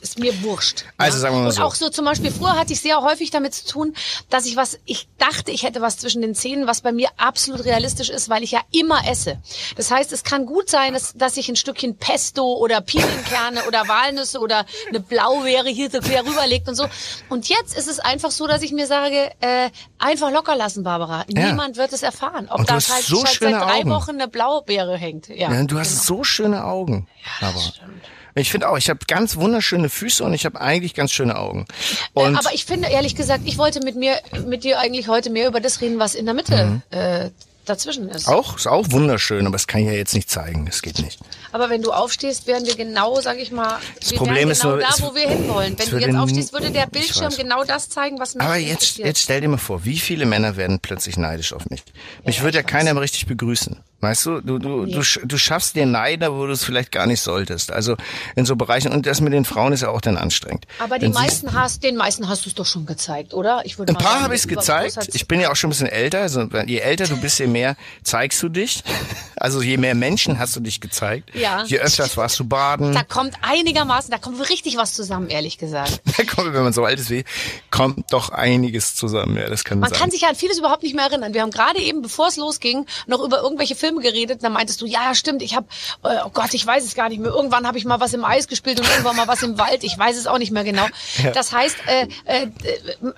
ist 0.00 0.18
mir 0.18 0.42
wurscht. 0.42 0.84
Also 0.96 1.18
sagen 1.18 1.34
wir 1.34 1.40
mal 1.40 1.46
und 1.46 1.52
so. 1.52 1.62
auch 1.62 1.74
so 1.74 1.88
zum 1.88 2.04
Beispiel, 2.04 2.30
früher 2.30 2.58
hatte 2.58 2.72
ich 2.72 2.80
sehr 2.80 3.00
häufig 3.02 3.30
damit 3.30 3.54
zu 3.54 3.66
tun, 3.66 3.94
dass 4.30 4.46
ich 4.46 4.56
was, 4.56 4.78
ich 4.84 5.08
dachte, 5.18 5.50
ich 5.50 5.62
hätte 5.62 5.80
was 5.80 5.98
zwischen 5.98 6.22
den 6.22 6.34
Zähnen, 6.34 6.66
was 6.66 6.80
bei 6.80 6.92
mir 6.92 7.08
absolut 7.16 7.64
realistisch 7.64 8.10
ist, 8.10 8.28
weil 8.28 8.42
ich 8.42 8.52
ja 8.52 8.60
immer 8.72 9.06
esse. 9.08 9.38
Das 9.76 9.90
heißt, 9.90 10.12
es 10.12 10.24
kann 10.24 10.46
gut 10.46 10.68
sein, 10.68 10.92
dass, 10.92 11.14
dass 11.14 11.36
ich 11.36 11.48
ein 11.48 11.56
Stückchen 11.56 11.96
Pesto 11.96 12.54
oder 12.56 12.80
Pinienkerne 12.80 13.64
oder 13.66 13.88
Walnüsse 13.88 14.38
oder 14.40 14.66
eine 14.88 15.00
Blaubeere 15.00 15.68
hier 15.68 15.90
so 15.90 16.00
quer 16.00 16.24
rüberlegt 16.24 16.68
und 16.68 16.74
so. 16.74 16.86
Und 17.28 17.48
jetzt 17.48 17.76
ist 17.76 17.88
es 17.88 17.98
einfach 18.00 18.30
so, 18.30 18.46
dass 18.46 18.62
ich 18.62 18.72
mir 18.72 18.86
sage, 18.86 19.30
äh, 19.40 19.70
einfach 19.98 20.30
locker 20.30 20.56
lassen, 20.56 20.82
Barbara. 20.82 21.24
Ja. 21.28 21.46
Niemand 21.46 21.76
wird 21.76 21.92
es 21.92 22.02
erfahren. 22.02 22.48
Ob 22.50 22.66
da 22.66 22.74
halt, 22.74 22.82
so 22.82 23.24
halt 23.24 23.38
seit 23.38 23.52
drei 23.52 23.80
Augen. 23.80 23.90
Wochen 23.90 24.10
eine 24.12 24.28
Blaubeere 24.28 24.96
hängt. 24.96 25.28
Ja, 25.28 25.52
ja 25.52 25.62
du 25.64 25.78
hast 25.78 25.90
genau. 25.90 26.18
so 26.18 26.24
schöne 26.24 26.64
Augen. 26.64 27.08
Ja, 27.40 27.52
das 27.52 27.68
stimmt. 27.68 28.02
Ich 28.34 28.50
finde 28.50 28.68
auch, 28.68 28.78
ich 28.78 28.88
habe 28.88 29.00
ganz 29.06 29.36
wunderschöne 29.36 29.88
Füße 29.88 30.24
und 30.24 30.32
ich 30.34 30.44
habe 30.44 30.60
eigentlich 30.60 30.94
ganz 30.94 31.12
schöne 31.12 31.36
Augen. 31.36 31.66
Äh, 32.14 32.20
und 32.20 32.36
aber 32.36 32.54
ich 32.54 32.64
finde, 32.64 32.88
ehrlich 32.88 33.14
gesagt, 33.14 33.42
ich 33.46 33.58
wollte 33.58 33.80
mit 33.80 33.96
mir, 33.96 34.18
mit 34.46 34.64
dir 34.64 34.78
eigentlich 34.78 35.08
heute 35.08 35.30
mehr 35.30 35.48
über 35.48 35.60
das 35.60 35.80
reden, 35.80 35.98
was 35.98 36.14
in 36.14 36.24
der 36.24 36.34
Mitte 36.34 36.64
mhm. 36.64 36.82
äh, 36.90 37.30
dazwischen 37.64 38.08
ist. 38.08 38.28
Auch, 38.28 38.56
ist 38.56 38.66
auch 38.66 38.90
wunderschön, 38.90 39.46
aber 39.46 39.54
das 39.54 39.66
kann 39.66 39.82
ich 39.82 39.86
ja 39.86 39.92
jetzt 39.92 40.14
nicht 40.14 40.30
zeigen. 40.30 40.66
Das 40.66 40.82
geht 40.82 40.98
nicht. 40.98 41.20
Aber 41.52 41.70
wenn 41.70 41.82
du 41.82 41.92
aufstehst, 41.92 42.46
werden 42.46 42.66
wir 42.66 42.74
genau, 42.74 43.20
sag 43.20 43.38
ich 43.38 43.52
mal, 43.52 43.78
das 44.00 44.12
Problem 44.14 44.50
ist 44.50 44.62
genau 44.62 44.76
nur, 44.76 44.82
da, 44.82 44.94
wo 45.00 45.14
wir 45.14 45.28
hinwollen. 45.28 45.78
Wenn 45.78 45.90
du 45.90 45.98
jetzt 45.98 46.16
aufstehst, 46.16 46.52
würde 46.52 46.70
der 46.70 46.86
Bildschirm 46.86 47.32
genau 47.36 47.64
das 47.64 47.88
zeigen, 47.88 48.18
was 48.18 48.34
mich 48.34 48.42
Aber 48.42 48.56
jetzt, 48.56 48.98
jetzt 48.98 49.20
stell 49.20 49.40
dir 49.40 49.48
mal 49.48 49.58
vor, 49.58 49.84
wie 49.84 49.98
viele 49.98 50.26
Männer 50.26 50.56
werden 50.56 50.80
plötzlich 50.80 51.16
neidisch 51.16 51.52
auf 51.52 51.68
mich? 51.70 51.82
Mich 52.24 52.38
ja, 52.38 52.42
würde 52.42 52.58
ja 52.58 52.62
keiner 52.62 52.94
mehr 52.94 53.02
richtig 53.02 53.26
begrüßen. 53.26 53.82
Weißt 54.02 54.26
du, 54.26 54.40
du, 54.40 54.58
du, 54.58 54.86
du, 54.86 55.00
du 55.00 55.38
schaffst 55.38 55.76
dir 55.76 55.86
Neider, 55.86 56.34
wo 56.34 56.44
du 56.44 56.52
es 56.52 56.64
vielleicht 56.64 56.90
gar 56.90 57.06
nicht 57.06 57.20
solltest. 57.20 57.70
Also 57.70 57.96
in 58.34 58.44
so 58.44 58.56
Bereichen, 58.56 58.90
und 58.90 59.06
das 59.06 59.20
mit 59.20 59.32
den 59.32 59.44
Frauen 59.44 59.72
ist 59.72 59.82
ja 59.82 59.90
auch 59.90 60.00
dann 60.00 60.16
anstrengend. 60.16 60.66
Aber 60.80 60.98
die 60.98 61.08
meisten 61.08 61.52
hast, 61.52 61.84
den 61.84 61.94
meisten 61.94 62.28
hast 62.28 62.44
du 62.44 62.48
es 62.48 62.56
doch 62.56 62.66
schon 62.66 62.84
gezeigt, 62.84 63.32
oder? 63.32 63.62
Ich 63.64 63.78
würde 63.78 63.92
ein 63.92 63.96
paar 63.96 64.22
habe 64.22 64.34
ich 64.34 64.40
es 64.40 64.48
gezeigt. 64.48 64.98
Ich 65.12 65.28
bin 65.28 65.40
ja 65.40 65.52
auch 65.52 65.56
schon 65.56 65.68
ein 65.68 65.70
bisschen 65.70 65.86
älter. 65.86 66.20
Also 66.20 66.48
je 66.66 66.78
älter 66.78 67.06
du 67.06 67.16
bist, 67.16 67.38
je 67.38 67.46
mehr 67.46 67.76
zeigst 68.02 68.42
du 68.42 68.48
dich. 68.48 68.82
Also 69.34 69.60
je 69.60 69.76
mehr 69.76 69.96
Menschen 69.96 70.38
hast 70.38 70.54
du 70.54 70.60
dich 70.60 70.80
gezeigt. 70.80 71.34
Ja. 71.34 71.64
Je 71.64 71.80
öfters 71.80 72.16
warst 72.16 72.38
du 72.38 72.44
baden. 72.44 72.92
Da 72.92 73.02
kommt 73.02 73.34
einigermaßen, 73.42 74.08
da 74.12 74.18
kommt 74.18 74.38
richtig 74.48 74.76
was 74.76 74.94
zusammen, 74.94 75.30
ehrlich 75.30 75.58
gesagt. 75.58 76.00
Da 76.16 76.22
kommt, 76.22 76.54
wenn 76.54 76.62
man 76.62 76.72
so 76.72 76.84
alt 76.84 77.00
ist 77.00 77.10
wie, 77.10 77.24
kommt 77.72 78.12
doch 78.12 78.28
einiges 78.28 78.94
zusammen. 78.94 79.36
Ja, 79.36 79.48
das 79.48 79.64
kann 79.64 79.80
man 79.80 79.90
sein. 79.90 79.98
kann 79.98 80.10
sich 80.12 80.20
ja 80.20 80.28
an 80.28 80.36
vieles 80.36 80.58
überhaupt 80.58 80.84
nicht 80.84 80.94
mehr 80.94 81.06
erinnern. 81.06 81.34
Wir 81.34 81.42
haben 81.42 81.50
gerade 81.50 81.80
eben, 81.80 82.02
bevor 82.02 82.28
es 82.28 82.36
losging, 82.36 82.86
noch 83.08 83.20
über 83.20 83.42
irgendwelche 83.42 83.74
Filme 83.74 83.91
Filme 83.92 84.02
geredet. 84.02 84.36
Und 84.36 84.44
dann 84.44 84.52
meintest 84.52 84.80
du, 84.80 84.86
ja, 84.86 85.14
stimmt, 85.14 85.42
ich 85.42 85.54
habe, 85.54 85.66
äh, 86.04 86.18
oh 86.24 86.30
Gott, 86.30 86.54
ich 86.54 86.66
weiß 86.66 86.84
es 86.84 86.94
gar 86.94 87.08
nicht 87.08 87.20
mehr. 87.20 87.30
Irgendwann 87.30 87.66
habe 87.66 87.78
ich 87.78 87.84
mal 87.84 88.00
was 88.00 88.14
im 88.14 88.24
Eis 88.24 88.48
gespielt 88.48 88.80
und 88.80 88.88
irgendwann 88.88 89.16
mal 89.16 89.28
was 89.28 89.42
im 89.42 89.58
Wald. 89.58 89.84
Ich 89.84 89.96
weiß 89.98 90.16
es 90.16 90.26
auch 90.26 90.38
nicht 90.38 90.52
mehr 90.52 90.64
genau. 90.64 90.86
Das 91.34 91.52
heißt, 91.52 91.76
äh, 91.86 92.08
äh, 92.24 92.46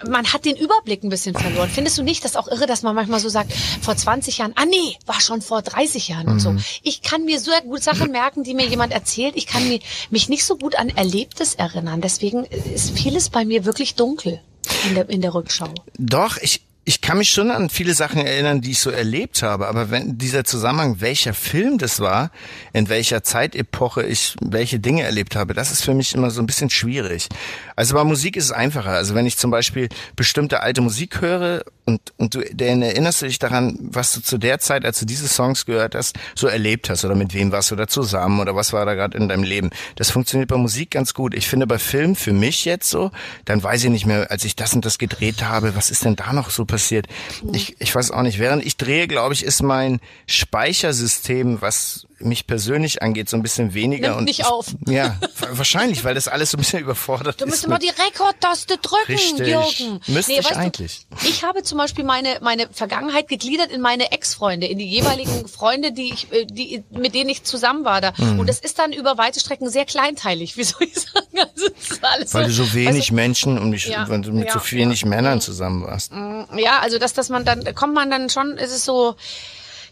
man 0.09 0.33
hat 0.33 0.45
den 0.45 0.57
Überblick 0.57 1.03
ein 1.05 1.09
bisschen 1.09 1.35
verloren. 1.35 1.71
Findest 1.71 1.99
du 1.99 2.03
nicht 2.03 2.25
das 2.25 2.37
auch 2.37 2.49
irre, 2.49 2.67
dass 2.67 2.83
man 2.83 2.95
manchmal 2.95 3.21
so 3.21 3.29
sagt, 3.29 3.53
vor 3.53 3.97
20 3.97 4.39
Jahren, 4.39 4.53
ah 4.57 4.65
nee, 4.67 4.97
war 5.07 5.21
schon 5.21 5.43
vor 5.43 5.63
30 5.63 6.09
Jahren 6.09 6.29
und 6.29 6.41
so. 6.41 6.53
Mhm. 6.53 6.65
Ich 6.83 7.03
kann 7.03 7.25
mir 7.25 7.39
sehr 7.39 7.61
gut 7.63 7.83
Sachen 7.83 8.11
merken, 8.11 8.45
die 8.45 8.55
mir 8.55 8.67
jemand 8.67 8.93
erzählt. 8.93 9.37
Ich 9.37 9.47
kann 9.47 9.69
mir, 9.69 9.81
mich 10.11 10.29
nicht 10.29 10.45
so 10.45 10.57
gut 10.57 10.77
an 10.77 10.89
Erlebtes 10.89 11.55
erinnern. 11.55 12.01
Deswegen 12.01 12.45
ist 12.45 12.91
vieles 12.91 13.31
bei 13.31 13.45
mir 13.45 13.65
wirklich 13.65 13.95
dunkel 13.95 14.41
in 14.89 14.95
der, 14.95 15.09
in 15.09 15.21
der 15.21 15.35
Rückschau. 15.35 15.73
Doch, 15.99 16.37
ich, 16.39 16.63
ich 16.87 17.01
kann 17.01 17.19
mich 17.19 17.31
schon 17.31 17.51
an 17.51 17.71
viele 17.71 17.95
Sachen 17.95 18.25
erinnern, 18.25 18.61
die 18.61 18.73
ich 18.73 18.81
so 18.81 18.91
erlebt 18.91 19.43
habe, 19.43 19.69
aber 19.69 19.91
wenn 19.91 20.19
dieser 20.19 20.45
Zusammenhang, 20.45 21.01
welcher 21.01 21.33
Film 21.33 21.79
das 21.79 22.01
war, 22.01 22.31
in 22.73 22.89
welcher 22.89 23.23
Zeitepoche 23.23 24.03
ich 24.03 24.37
welche 24.41 24.81
Dinge 24.81 25.03
erlebt 25.03 25.35
habe, 25.35 25.55
das 25.55 25.71
ist 25.71 25.83
für 25.83 25.95
mich 25.95 26.15
immer 26.15 26.31
so 26.31 26.43
ein 26.43 26.47
bisschen 26.47 26.71
schwierig. 26.71 27.29
Also 27.75 27.95
bei 27.95 28.05
Musik 28.05 28.37
ist 28.37 28.45
es 28.45 28.53
einfacher. 28.53 28.91
Also 28.91 29.15
wenn 29.15 29.27
ich 29.27 29.39
zum 29.39 29.51
Beispiel 29.51 29.89
bestimmte 30.15 30.61
alte 30.61 30.83
Musik 30.83 31.21
höre 31.21 31.65
und, 31.87 32.01
und 32.17 32.35
du 32.35 32.41
dann 32.55 32.83
erinnerst 32.83 33.23
du 33.23 33.27
dich 33.27 33.39
daran, 33.39 33.79
was 33.81 34.15
du 34.15 34.23
zu 34.23 34.39
der 34.39 34.59
Zeit, 34.59 34.85
als 34.85 35.01
du 35.01 35.07
diese 35.07 35.29
Songs 35.29 35.67
gehört 35.67 35.95
hast, 35.95 36.17
so 36.35 36.47
erlebt 36.47 36.89
hast 36.89 37.05
oder 37.05 37.15
mit 37.15 37.35
wem 37.35 37.53
warst 37.53 37.71
du 37.71 37.77
da 37.77 37.87
zusammen 37.87 38.41
oder 38.41 38.57
was 38.57 38.73
war 38.73 38.87
da 38.87 38.95
gerade 38.95 39.19
in 39.19 39.29
deinem 39.29 39.43
Leben. 39.43 39.71
Das 39.97 40.11
funktioniert 40.11 40.49
bei 40.49 40.57
Musik 40.57 40.91
ganz 40.91 41.13
gut. 41.13 41.35
Ich 41.35 41.47
finde 41.47 41.67
bei 41.67 41.79
Film 41.79 42.17
für 42.17 42.33
mich 42.33 42.65
jetzt 42.65 42.89
so, 42.89 43.11
dann 43.45 43.63
weiß 43.63 43.85
ich 43.85 43.91
nicht 43.91 44.07
mehr, 44.07 44.31
als 44.31 44.45
ich 44.45 44.57
das 44.57 44.73
und 44.75 44.85
das 44.85 44.99
gedreht 44.99 45.45
habe, 45.45 45.77
was 45.77 45.91
ist 45.91 46.05
denn 46.05 46.17
da 46.17 46.33
noch 46.33 46.51
so 46.51 46.65
passiert? 46.65 47.07
Ich, 47.53 47.77
ich 47.79 47.95
weiß 47.95 48.11
auch 48.13 48.23
nicht. 48.23 48.39
Während 48.39 48.65
ich 48.65 48.77
drehe, 48.77 49.07
glaube 49.07 49.35
ich, 49.35 49.45
ist 49.45 49.63
mein 49.63 50.01
Speichersystem, 50.27 51.61
was 51.61 52.07
mich 52.25 52.47
persönlich 52.47 53.03
angeht, 53.03 53.29
so 53.29 53.37
ein 53.37 53.43
bisschen 53.43 53.75
weniger. 53.75 54.09
Nimmt 54.09 54.19
und 54.19 54.25
nicht 54.25 54.41
ich, 54.41 54.47
auf. 54.47 54.67
Ja, 54.87 55.19
wahrscheinlich, 55.51 56.05
weil 56.05 56.15
das 56.15 56.29
alles 56.29 56.51
so 56.51 56.57
ein 56.57 56.61
bisschen 56.61 56.81
überfordert 56.81 57.41
Du 57.41 57.45
ist. 57.45 57.51
musst 57.51 57.65
immer 57.65 57.79
die 57.79 57.89
Rekordtaste 57.91 58.77
drücken, 58.79 59.13
Richtig. 59.13 59.47
Jürgen. 59.49 60.01
Müsste 60.07 60.33
ich 60.33 60.39
weißt 60.39 60.51
du, 60.51 60.57
eigentlich. 60.57 61.07
ich 61.25 61.43
habe 61.45 61.63
zum 61.63 61.79
Beispiel 61.79 62.05
meine, 62.05 62.39
meine 62.41 62.69
Vergangenheit 62.71 63.29
gegliedert 63.29 63.71
in 63.71 63.81
meine 63.81 64.13
Ex-Freunde, 64.13 64.67
in 64.67 64.79
die 64.79 64.89
jeweiligen 64.89 65.49
Freunde, 65.49 65.93
die 65.93 66.13
ich, 66.13 66.33
äh, 66.33 66.45
die, 66.47 66.85
mit 66.91 67.15
denen 67.15 67.31
ich 67.31 67.45
zusammen 67.45 67.85
war 67.85 68.01
da. 68.01 68.13
Mhm. 68.17 68.41
Und 68.41 68.49
das 68.49 68.59
ist 68.59 68.79
dann 68.79 68.93
über 68.93 69.19
weite 69.19 69.41
Strecken 69.41 69.69
sehr 69.71 69.85
kleinteilig, 69.85 70.57
wie 70.57 70.65
soll 70.65 70.83
ich 70.87 70.95
sagen? 70.95 71.27
Also, 71.39 71.67
es 71.79 71.91
ist 71.91 72.05
alles 72.05 72.35
weil 72.35 72.47
du 72.47 72.53
so 72.53 72.73
wenig 72.75 73.09
du, 73.09 73.15
Menschen 73.15 73.59
und 73.59 73.71
nicht, 73.71 73.87
Ja, 73.87 74.05
du 74.05 74.33
mit 74.33 74.47
ja, 74.49 74.53
so 74.53 74.71
wenig 74.71 75.05
Männern 75.05 75.41
zusammen 75.41 75.85
warst. 75.85 76.13
Ja, 76.13 76.81
also 76.81 76.99
dass, 76.99 77.13
dass 77.13 77.29
man 77.29 77.45
dann, 77.45 77.75
kommt 77.75 77.95
man 77.95 78.11
dann 78.11 78.31
schon, 78.31 78.53
ist 78.59 78.73
es 78.73 78.85
so, 78.85 79.17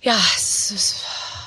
ja, 0.02 0.16
es 0.36 0.70
ist, 0.72 0.96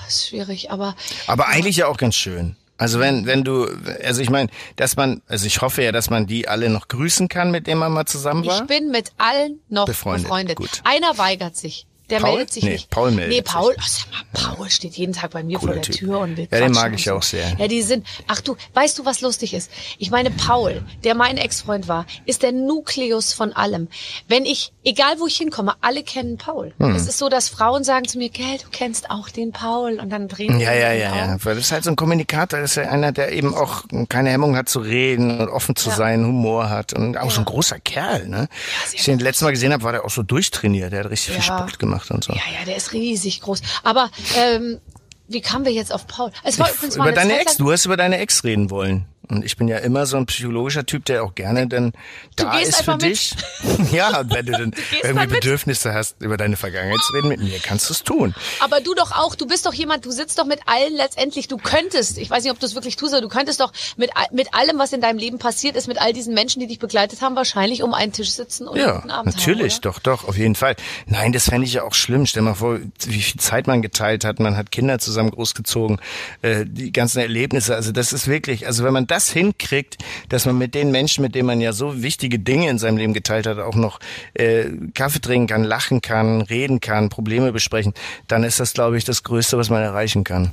ist 0.08 0.28
schwierig, 0.28 0.72
aber 0.72 0.96
Aber 1.28 1.48
eigentlich 1.48 1.78
ja 1.78 1.88
auch 1.88 1.98
ganz 1.98 2.16
schön. 2.16 2.56
Also 2.78 3.00
wenn, 3.00 3.26
wenn 3.26 3.44
du, 3.46 3.68
also 4.04 4.22
ich 4.22 4.30
meine, 4.30 4.50
dass 4.76 4.98
man, 4.98 5.22
also 5.28 5.46
ich 5.46 5.62
hoffe 5.62 5.82
ja, 5.82 5.94
dass 5.94 6.10
man 6.10 6.28
die 6.28 6.50
alle 6.50 6.70
noch 6.70 6.90
grüßen 6.90 7.30
kann, 7.30 7.52
mit 7.52 7.68
denen 7.68 7.80
man 7.80 7.94
mal 7.94 8.06
zusammen 8.06 8.46
war. 8.46 8.62
ich 8.62 8.68
bin 8.68 8.92
mit 8.92 9.12
allen 9.18 9.60
noch 9.70 9.86
Befreundet, 9.86 10.24
befreundet. 10.24 10.58
gut. 10.58 10.82
Einer 10.84 11.18
weigert 11.18 11.56
sich. 11.56 11.86
Der 12.10 12.20
Paul? 12.20 12.32
meldet 12.36 12.54
sich 12.54 12.64
Nee, 12.64 12.70
nicht. 12.74 12.90
Paul 12.90 13.12
meldet 13.12 13.36
Nee, 13.36 13.42
Paul, 13.42 13.74
sich. 13.74 13.82
ach, 13.82 13.88
sag 13.88 14.12
mal, 14.12 14.56
Paul 14.56 14.70
steht 14.70 14.96
jeden 14.96 15.14
Tag 15.14 15.32
bei 15.32 15.44
mir 15.44 15.58
Cooler 15.58 15.74
vor 15.74 15.82
der 15.82 15.84
Typ. 15.84 15.96
Tür 15.96 16.20
und 16.20 16.38
will 16.38 16.48
Ja, 16.52 16.60
den 16.60 16.72
mag 16.72 16.94
ich 16.94 17.06
so. 17.06 17.14
auch 17.16 17.24
sehr. 17.24 17.56
Ja, 17.58 17.68
die 17.68 17.82
sind, 17.82 18.06
ach 18.28 18.42
du, 18.42 18.56
weißt 18.74 19.00
du, 19.00 19.06
was 19.06 19.22
lustig 19.22 19.54
ist? 19.54 19.72
Ich 19.98 20.12
meine, 20.12 20.30
Paul, 20.32 20.84
der 21.04 21.16
mein 21.16 21.38
Ex-Freund 21.38 21.88
war, 21.88 22.06
ist 22.26 22.44
der 22.44 22.52
Nukleus 22.52 23.34
von 23.34 23.54
allem. 23.54 23.88
Wenn 24.28 24.46
ich, 24.46 24.72
egal 24.84 25.20
wo 25.20 25.28
ich 25.28 25.38
hinkomme, 25.38 25.74
alle 25.82 26.04
kennen 26.04 26.38
Paul. 26.38 26.74
Hm. 26.80 26.96
Es 26.96 27.08
ist 27.08 27.18
so, 27.18 27.30
dass 27.30 27.50
Frauen 27.50 27.84
sagen 27.84 28.08
zu 28.08 28.18
mir, 28.18 28.30
gell, 28.30 28.58
du 28.62 28.70
kennst 28.72 29.10
auch 29.10 29.30
den 29.30 29.52
Paul 29.52 30.00
und 30.00 30.10
dann 30.10 30.28
drehen 30.28 30.60
Ja, 30.60 30.74
ja, 30.74 30.92
ja, 30.94 31.16
ja. 31.16 31.38
Weil 31.44 31.56
das 31.56 31.66
ist 31.66 31.72
halt 31.72 31.84
so 31.84 31.90
ein 31.90 31.96
Kommunikator, 31.96 32.60
das 32.60 32.72
ist 32.72 32.76
ja 32.78 32.84
einer, 32.90 33.12
der 33.12 33.32
eben 33.32 33.54
auch 33.56 33.84
keine 34.10 34.30
Hemmung 34.30 34.56
hat 34.56 34.70
zu 34.70 34.80
reden 34.80 35.40
und 35.40 35.50
offen 35.50 35.76
zu 35.76 35.90
Ja. 35.90 35.96
sein, 35.96 36.26
Humor 36.26 36.70
hat 36.70 36.94
und 36.94 37.18
auch 37.18 37.32
so 37.32 37.40
ein 37.42 37.46
großer 37.46 37.80
Kerl, 37.80 38.28
ne? 38.28 38.48
sehr 38.48 38.84
Als 38.84 38.94
ich 38.94 39.04
den 39.06 39.20
letztes 39.20 39.44
Mal 39.44 39.52
gesehen 39.52 39.74
habe, 39.74 39.84
war 39.84 39.92
der 39.92 40.06
auch 40.06 40.10
so 40.10 40.22
durchtrainiert, 40.24 40.92
der 40.94 41.04
hat 41.06 41.10
richtig 41.12 41.30
viel 41.34 41.38
Ja. 41.38 41.42
Sport 41.58 41.80
gemacht 41.80 41.95
und 42.12 42.24
so. 42.24 42.34
Ja, 42.34 42.42
ja, 42.60 42.66
der 42.66 42.76
ist 42.76 42.94
riesig 42.94 43.42
groß. 43.42 43.62
Aber 43.84 44.10
ähm, 44.38 44.80
wie 45.28 45.42
kamen 45.42 45.66
wir 45.66 45.72
jetzt 45.72 45.92
auf 45.92 46.08
Paul? 46.08 46.32
Es 46.44 46.60
war 46.60 46.72
übrigens 46.72 46.98
mal 46.98 47.10
über 47.10 47.20
eine 47.20 47.30
deine 47.30 47.40
Zeit 47.40 47.48
Ex, 47.48 47.58
du 47.58 47.72
hast 47.72 47.86
über 47.86 47.98
deine 47.98 48.18
Ex 48.20 48.44
reden 48.44 48.70
wollen. 48.70 49.06
Und 49.30 49.46
ich 49.46 49.58
bin 49.58 49.68
ja 49.68 49.78
immer 49.78 50.06
so 50.06 50.18
ein 50.18 50.26
psychologischer 50.26 50.86
Typ, 50.86 51.06
der 51.06 51.24
auch 51.24 51.36
gerne 51.36 51.68
dann 51.68 51.94
da 52.36 52.60
ist 52.60 52.84
für 52.84 52.98
dich. 52.98 53.36
ja, 53.92 54.24
wenn 54.26 54.46
du 54.46 54.52
dann 54.52 54.72
gehst 54.92 55.04
irgendwie. 55.04 55.28
Bedürfnisse 55.28 55.94
hast, 55.94 56.22
über 56.22 56.38
deine 56.38 56.58
Vergangenheit 56.58 57.00
zu 57.02 57.14
reden, 57.14 57.30
mit 57.30 57.40
mir 57.42 57.60
kannst 57.60 57.90
du 57.90 57.94
es 57.94 58.04
tun. 58.04 58.34
Aber 58.60 58.82
du 58.82 58.94
doch 58.94 59.12
auch, 59.12 59.36
du 59.36 59.48
bist 59.48 59.66
doch 59.66 59.74
jemand, 59.74 60.06
du 60.06 60.12
sitzt 60.12 60.40
doch 60.40 60.46
mit 60.46 60.60
allen 60.66 60.96
letztendlich, 60.96 61.48
du 61.48 61.58
könntest, 61.58 62.18
ich 62.18 62.30
weiß 62.30 62.44
nicht, 62.44 62.52
ob 62.52 62.60
du 62.60 62.66
es 62.66 62.76
wirklich 62.76 62.96
tust, 62.96 63.14
aber 63.14 63.22
du 63.22 63.30
könntest 63.30 63.60
doch 63.60 63.72
mit, 63.98 64.12
mit 64.32 64.54
allem, 64.54 64.80
was 64.80 64.94
in 64.94 65.02
deinem 65.02 65.18
Leben 65.18 65.40
passiert 65.40 65.76
ist, 65.76 65.88
mit 65.88 66.00
all 66.00 66.14
diesen 66.14 66.34
Menschen, 66.34 66.60
die 66.60 66.68
dich 66.68 66.80
begleitet 66.80 67.22
haben, 67.22 67.36
wahrscheinlich 67.36 67.84
um 67.84 67.94
einen 67.94 68.12
Tisch 68.12 68.32
sitzen 68.32 68.68
und 68.68 68.78
Ja, 68.78 69.02
einen 69.02 69.12
Abend 69.12 69.36
natürlich, 69.36 69.76
haben, 69.76 69.82
doch, 69.82 70.00
doch, 70.00 70.28
auf 70.28 70.38
jeden 70.38 70.56
Fall. 70.56 70.76
Nein, 71.06 71.32
das 71.32 71.46
fände 71.46 71.68
ich 71.68 71.74
ja 71.74 71.84
auch 71.84 71.94
schlimm. 71.94 72.26
Stell 72.26 72.44
mal 72.44 72.56
vor, 72.56 72.80
wie 73.06 73.22
viel 73.22 73.40
Zeit 73.40 73.68
man 73.68 73.82
geteilt 73.82 74.24
hat. 74.26 74.40
Man 74.40 74.56
hat 74.56 74.72
Kinder 74.72 75.00
zusammen 75.00 75.32
großgezogen, 75.32 76.00
äh, 76.42 76.66
die 76.66 76.92
ganzen 76.92 77.20
Erlebnisse. 77.20 77.76
Also 77.76 77.92
das 77.92 78.14
ist 78.14 78.28
wirklich, 78.28 78.68
also 78.68 78.84
wenn 78.84 78.94
man 78.94 79.08
das 79.16 79.32
hinkriegt, 79.32 79.98
dass 80.30 80.46
man 80.46 80.58
mit 80.58 80.76
den 80.76 80.92
Menschen, 80.92 81.22
mit 81.22 81.36
denen 81.36 81.48
man 81.48 81.62
ja 81.62 81.72
so 81.74 82.02
wichtige 82.04 82.38
Dinge 82.40 82.70
in 82.70 82.78
seinem 82.78 82.98
Leben 82.98 83.14
geteilt 83.14 83.48
hat, 83.48 83.60
auch 83.60 83.76
noch 83.76 84.00
äh, 84.34 84.66
Kaffee 84.94 85.22
trinken 85.22 85.48
kann, 85.48 85.64
lachen 85.64 86.02
kann, 86.02 86.42
reden 86.42 86.82
kann, 86.82 87.10
Probleme 87.10 87.52
besprechen, 87.52 87.94
dann 88.28 88.44
ist 88.44 88.60
das, 88.60 88.74
glaube 88.74 88.98
ich, 88.98 89.06
das 89.06 89.24
Größte, 89.24 89.58
was 89.58 89.70
man 89.70 89.82
erreichen 89.82 90.24
kann. 90.24 90.52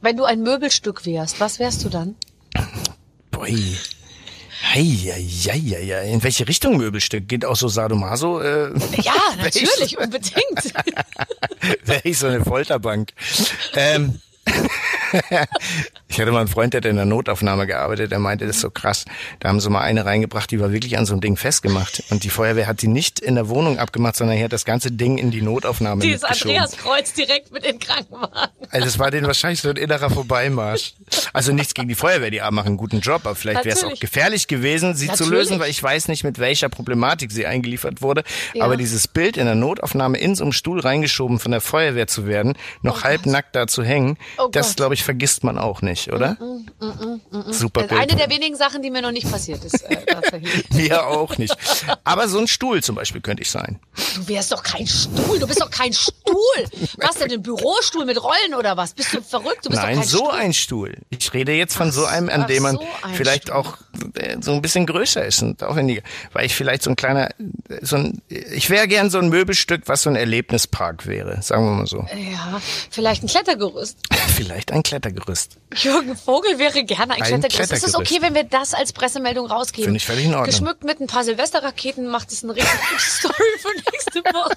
Wenn 0.00 0.16
du 0.16 0.24
ein 0.24 0.42
Möbelstück 0.42 1.06
wärst, 1.06 1.40
was 1.40 1.58
wärst 1.58 1.84
du 1.84 1.88
dann? 1.88 2.14
Boi. 3.30 3.54
Heieieiei. 4.72 6.10
In 6.10 6.22
welche 6.22 6.48
Richtung 6.48 6.76
Möbelstück? 6.76 7.28
Geht 7.28 7.44
auch 7.44 7.56
so 7.56 7.68
Sadomaso? 7.68 8.40
Äh, 8.40 8.70
Ja, 9.02 9.14
natürlich, 9.42 9.98
unbedingt. 9.98 10.74
wäre 11.84 12.00
ich 12.04 12.18
so 12.18 12.26
eine 12.26 12.44
Folterbank. 12.44 13.10
ähm, 13.74 14.20
ich 16.08 16.20
hatte 16.20 16.32
mal 16.32 16.40
einen 16.40 16.48
Freund, 16.48 16.74
der 16.74 16.80
hat 16.80 16.86
in 16.86 16.96
der 16.96 17.04
Notaufnahme 17.04 17.66
gearbeitet, 17.66 18.10
der 18.12 18.18
meinte, 18.18 18.46
das 18.46 18.56
ist 18.56 18.62
so 18.62 18.70
krass. 18.70 19.04
Da 19.40 19.48
haben 19.48 19.60
sie 19.60 19.70
mal 19.70 19.80
eine 19.80 20.04
reingebracht, 20.04 20.50
die 20.50 20.60
war 20.60 20.72
wirklich 20.72 20.98
an 20.98 21.06
so 21.06 21.12
einem 21.14 21.20
Ding 21.20 21.36
festgemacht. 21.36 22.02
Und 22.10 22.24
die 22.24 22.30
Feuerwehr 22.30 22.66
hat 22.66 22.82
die 22.82 22.88
nicht 22.88 23.20
in 23.20 23.34
der 23.34 23.48
Wohnung 23.48 23.78
abgemacht, 23.78 24.16
sondern 24.16 24.36
hier 24.36 24.44
hat 24.46 24.52
das 24.52 24.64
ganze 24.64 24.90
Ding 24.90 25.18
in 25.18 25.30
die 25.30 25.42
Notaufnahme 25.42 26.02
Dieses 26.02 26.22
mitgeschoben. 26.22 26.56
Andreas 26.56 26.76
Kreuz 26.76 27.12
direkt 27.12 27.52
mit 27.52 27.64
in 27.64 27.72
den 27.72 27.80
Krankenwagen. 27.80 28.50
Also 28.70 28.84
das 28.84 28.98
war 28.98 29.10
denen 29.10 29.26
wahrscheinlich 29.26 29.60
so 29.60 29.70
ein 29.70 29.76
innerer 29.76 30.10
Vorbeimarsch. 30.10 30.94
Also 31.32 31.52
nichts 31.52 31.74
gegen 31.74 31.88
die 31.88 31.94
Feuerwehr, 31.94 32.30
die 32.30 32.40
machen 32.50 32.68
einen 32.68 32.76
guten 32.76 33.00
Job, 33.00 33.22
aber 33.24 33.34
vielleicht 33.34 33.64
wäre 33.64 33.76
es 33.76 33.84
auch 33.84 33.98
gefährlich 33.98 34.48
gewesen, 34.48 34.94
sie 34.94 35.06
zu 35.06 35.24
Natürlich. 35.24 35.30
lösen, 35.30 35.60
weil 35.60 35.70
ich 35.70 35.82
weiß 35.82 36.08
nicht, 36.08 36.24
mit 36.24 36.38
welcher 36.38 36.68
Problematik 36.68 37.32
sie 37.32 37.46
eingeliefert 37.46 38.02
wurde. 38.02 38.24
Ja. 38.54 38.64
Aber 38.64 38.76
dieses 38.76 39.08
Bild 39.08 39.36
in 39.36 39.46
der 39.46 39.54
Notaufnahme 39.54 40.18
in 40.18 40.34
so 40.34 40.44
einem 40.44 40.52
Stuhl 40.52 40.80
reingeschoben 40.80 41.38
von 41.38 41.52
der 41.52 41.60
Feuerwehr 41.60 42.06
zu 42.06 42.26
werden, 42.26 42.54
noch 42.82 43.04
halbnackt 43.04 43.54
da 43.54 43.66
zu 43.66 43.82
hängen, 43.82 44.16
Oh 44.38 44.48
das 44.50 44.68
Gott. 44.68 44.76
glaube 44.76 44.94
ich 44.94 45.03
vergisst 45.04 45.44
man 45.44 45.58
auch 45.58 45.82
nicht, 45.82 46.12
oder? 46.12 46.36
Super 47.50 47.82
Das 47.82 47.92
ist 47.92 47.98
eine 47.98 48.16
der 48.16 48.30
wenigen 48.30 48.56
Sachen, 48.56 48.82
die 48.82 48.90
mir 48.90 49.02
noch 49.02 49.12
nicht 49.12 49.30
passiert 49.30 49.64
ist. 49.64 49.82
Äh. 49.82 50.04
Mir 50.72 51.06
auch 51.06 51.38
nicht. 51.38 51.56
Aber 52.04 52.28
so 52.28 52.38
ein 52.38 52.48
Stuhl 52.48 52.82
zum 52.82 52.96
Beispiel 52.96 53.20
könnte 53.20 53.42
ich 53.42 53.50
sein. 53.50 53.78
Du 54.16 54.28
wärst 54.28 54.52
doch 54.52 54.62
kein 54.62 54.86
Stuhl, 54.86 55.38
du 55.38 55.46
bist 55.46 55.60
doch 55.60 55.70
kein 55.70 55.92
Stuhl. 55.92 56.34
Was 56.98 57.16
denn, 57.16 57.30
ein 57.32 57.42
Bürostuhl 57.42 58.04
mit 58.04 58.22
Rollen 58.22 58.54
oder 58.58 58.76
was? 58.76 58.94
Bist 58.94 59.14
du 59.14 59.20
verrückt? 59.22 59.64
Du 59.64 59.70
bist 59.70 59.82
Nein, 59.82 59.94
doch 59.96 60.00
kein 60.02 60.08
so 60.08 60.18
Stuhl. 60.18 60.30
ein 60.32 60.52
Stuhl. 60.54 60.98
Ich 61.10 61.32
rede 61.32 61.52
jetzt 61.52 61.76
von 61.76 61.92
so 61.92 62.04
einem, 62.04 62.28
an 62.28 62.42
ach, 62.42 62.46
dem 62.46 62.62
man 62.62 62.76
so 62.76 62.86
vielleicht 63.14 63.44
Stuhl. 63.44 63.56
auch 63.56 63.76
so 64.40 64.52
ein 64.52 64.62
bisschen 64.62 64.86
größer 64.86 65.24
ist 65.24 65.42
und 65.42 65.62
aufwendiger. 65.62 66.02
Weil 66.32 66.46
ich 66.46 66.54
vielleicht 66.54 66.82
so 66.82 66.90
ein 66.90 66.96
kleiner, 66.96 67.30
so 67.82 67.96
ein, 67.96 68.22
ich 68.28 68.70
wäre 68.70 68.88
gern 68.88 69.10
so 69.10 69.18
ein 69.18 69.28
Möbelstück, 69.28 69.82
was 69.86 70.02
so 70.02 70.10
ein 70.10 70.16
Erlebnispark 70.16 71.06
wäre, 71.06 71.40
sagen 71.42 71.64
wir 71.64 71.72
mal 71.72 71.86
so. 71.86 72.06
Ja, 72.14 72.60
vielleicht 72.90 73.22
ein 73.22 73.28
Klettergerüst. 73.28 73.98
Vielleicht 74.34 74.72
ein 74.72 74.82
Klettergerüst. 74.82 75.58
Jürgen 75.76 76.16
Vogel 76.16 76.58
wäre 76.58 76.82
gerne 76.84 77.14
ein, 77.14 77.22
Ein 77.22 77.40
Klettergerüst. 77.40 77.72
Ist 77.72 77.84
es 77.84 77.92
Klettergerüst. 77.92 78.12
okay, 78.12 78.22
wenn 78.22 78.34
wir 78.34 78.44
das 78.44 78.74
als 78.74 78.92
Pressemeldung 78.92 79.46
rausgeben? 79.46 79.84
Finde 79.84 79.98
ich 79.98 80.06
völlig 80.06 80.24
in 80.24 80.30
Ordnung. 80.34 80.46
Geschmückt 80.46 80.82
mit 80.82 81.00
ein 81.00 81.06
paar 81.06 81.22
Silvesterraketen 81.22 82.08
macht 82.08 82.32
es 82.32 82.42
eine 82.42 82.54
richtig 82.54 82.72
gute 82.90 83.00
Story 83.02 83.34
für 83.60 83.68
nächste 83.92 84.20
Woche. 84.34 84.56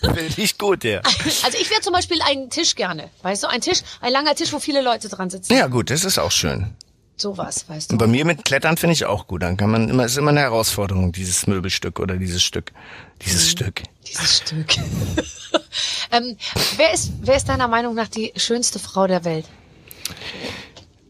Finde 0.00 0.32
ich 0.36 0.58
gut, 0.58 0.84
ja. 0.84 1.00
Also 1.44 1.58
ich 1.58 1.70
wäre 1.70 1.80
zum 1.80 1.92
Beispiel 1.94 2.20
einen 2.22 2.50
Tisch 2.50 2.74
gerne. 2.74 3.08
Weißt 3.22 3.42
du, 3.42 3.46
ein 3.48 3.60
Tisch, 3.62 3.80
ein 4.00 4.12
langer 4.12 4.34
Tisch, 4.34 4.52
wo 4.52 4.58
viele 4.58 4.82
Leute 4.82 5.08
dran 5.08 5.30
sitzen. 5.30 5.54
Ja 5.54 5.66
gut, 5.68 5.90
das 5.90 6.04
ist 6.04 6.18
auch 6.18 6.30
schön. 6.32 6.74
Sowas, 7.20 7.68
weißt 7.68 7.92
Und 7.92 8.00
du. 8.00 8.06
bei 8.06 8.10
mir 8.10 8.24
mit 8.24 8.44
Klettern 8.44 8.76
finde 8.76 8.94
ich 8.94 9.04
auch 9.04 9.26
gut. 9.26 9.42
Dann 9.42 9.56
kann 9.56 9.70
man 9.70 9.88
immer, 9.90 10.04
ist 10.06 10.16
immer 10.16 10.30
eine 10.30 10.40
Herausforderung, 10.40 11.12
dieses 11.12 11.46
Möbelstück 11.46 12.00
oder 12.00 12.16
dieses 12.16 12.42
Stück. 12.42 12.72
Dieses 13.24 13.44
Mhm. 13.46 13.50
Stück. 13.50 13.82
Dieses 14.08 14.36
Stück. 14.38 14.76
ähm, 16.12 16.36
wer, 16.76 16.92
ist, 16.94 17.12
wer 17.20 17.36
ist 17.36 17.48
deiner 17.48 17.68
Meinung 17.68 17.94
nach 17.94 18.08
die 18.08 18.32
schönste 18.36 18.78
Frau 18.78 19.06
der 19.06 19.24
Welt? 19.24 19.46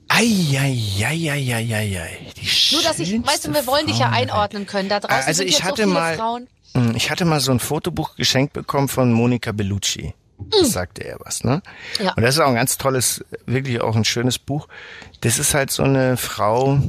Eieieiei. 0.08 2.08
Die 2.36 2.74
Nur, 2.74 2.82
dass 2.82 2.98
ich, 2.98 3.12
weißt 3.26 3.46
du, 3.46 3.54
wir 3.54 3.66
wollen 3.66 3.86
dich 3.86 3.98
ja 3.98 4.10
einordnen 4.10 4.66
können. 4.66 4.88
Da 4.88 5.00
draußen 5.00 5.16
Also 5.26 5.38
sind 5.38 5.48
ich 5.48 5.54
jetzt 5.58 5.64
hatte 5.64 5.82
so 5.82 5.88
viele 5.88 5.94
mal, 5.94 6.16
Frauen. 6.16 6.48
Mm, 6.74 6.94
ich 6.96 7.10
hatte 7.10 7.24
mal 7.24 7.40
so 7.40 7.52
ein 7.52 7.60
Fotobuch 7.60 8.16
geschenkt 8.16 8.52
bekommen 8.52 8.88
von 8.88 9.12
Monica 9.12 9.52
Bellucci. 9.52 10.14
Das 10.50 10.72
sagte 10.72 11.04
er 11.04 11.18
was, 11.20 11.44
ne? 11.44 11.62
Ja. 12.02 12.12
Und 12.14 12.22
das 12.22 12.34
ist 12.34 12.40
auch 12.40 12.48
ein 12.48 12.54
ganz 12.54 12.78
tolles, 12.78 13.24
wirklich 13.46 13.80
auch 13.80 13.96
ein 13.96 14.04
schönes 14.04 14.38
Buch. 14.38 14.68
Das 15.20 15.38
ist 15.38 15.54
halt 15.54 15.70
so 15.70 15.82
eine 15.82 16.16
Frau, 16.16 16.80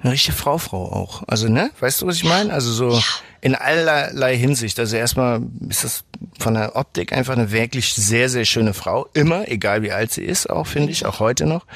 eine 0.00 0.12
richtige 0.12 0.36
Frau, 0.36 0.58
Frau 0.58 0.92
auch. 0.92 1.22
Also, 1.26 1.48
ne? 1.48 1.70
Weißt 1.80 2.02
du, 2.02 2.06
was 2.06 2.16
ich 2.16 2.24
meine? 2.24 2.52
Also 2.52 2.72
so 2.72 3.00
in 3.40 3.54
allerlei 3.54 4.36
Hinsicht. 4.36 4.78
Also 4.78 4.96
erstmal 4.96 5.42
ist 5.68 5.84
das 5.84 6.04
von 6.38 6.54
der 6.54 6.76
Optik 6.76 7.12
einfach 7.12 7.34
eine 7.34 7.52
wirklich 7.52 7.94
sehr, 7.94 8.28
sehr 8.28 8.44
schöne 8.44 8.74
Frau. 8.74 9.08
Immer, 9.14 9.48
egal 9.48 9.82
wie 9.82 9.92
alt 9.92 10.12
sie 10.12 10.24
ist, 10.24 10.50
auch 10.50 10.66
finde 10.66 10.90
ich, 10.90 11.06
auch 11.06 11.20
heute 11.20 11.46
noch. 11.46 11.66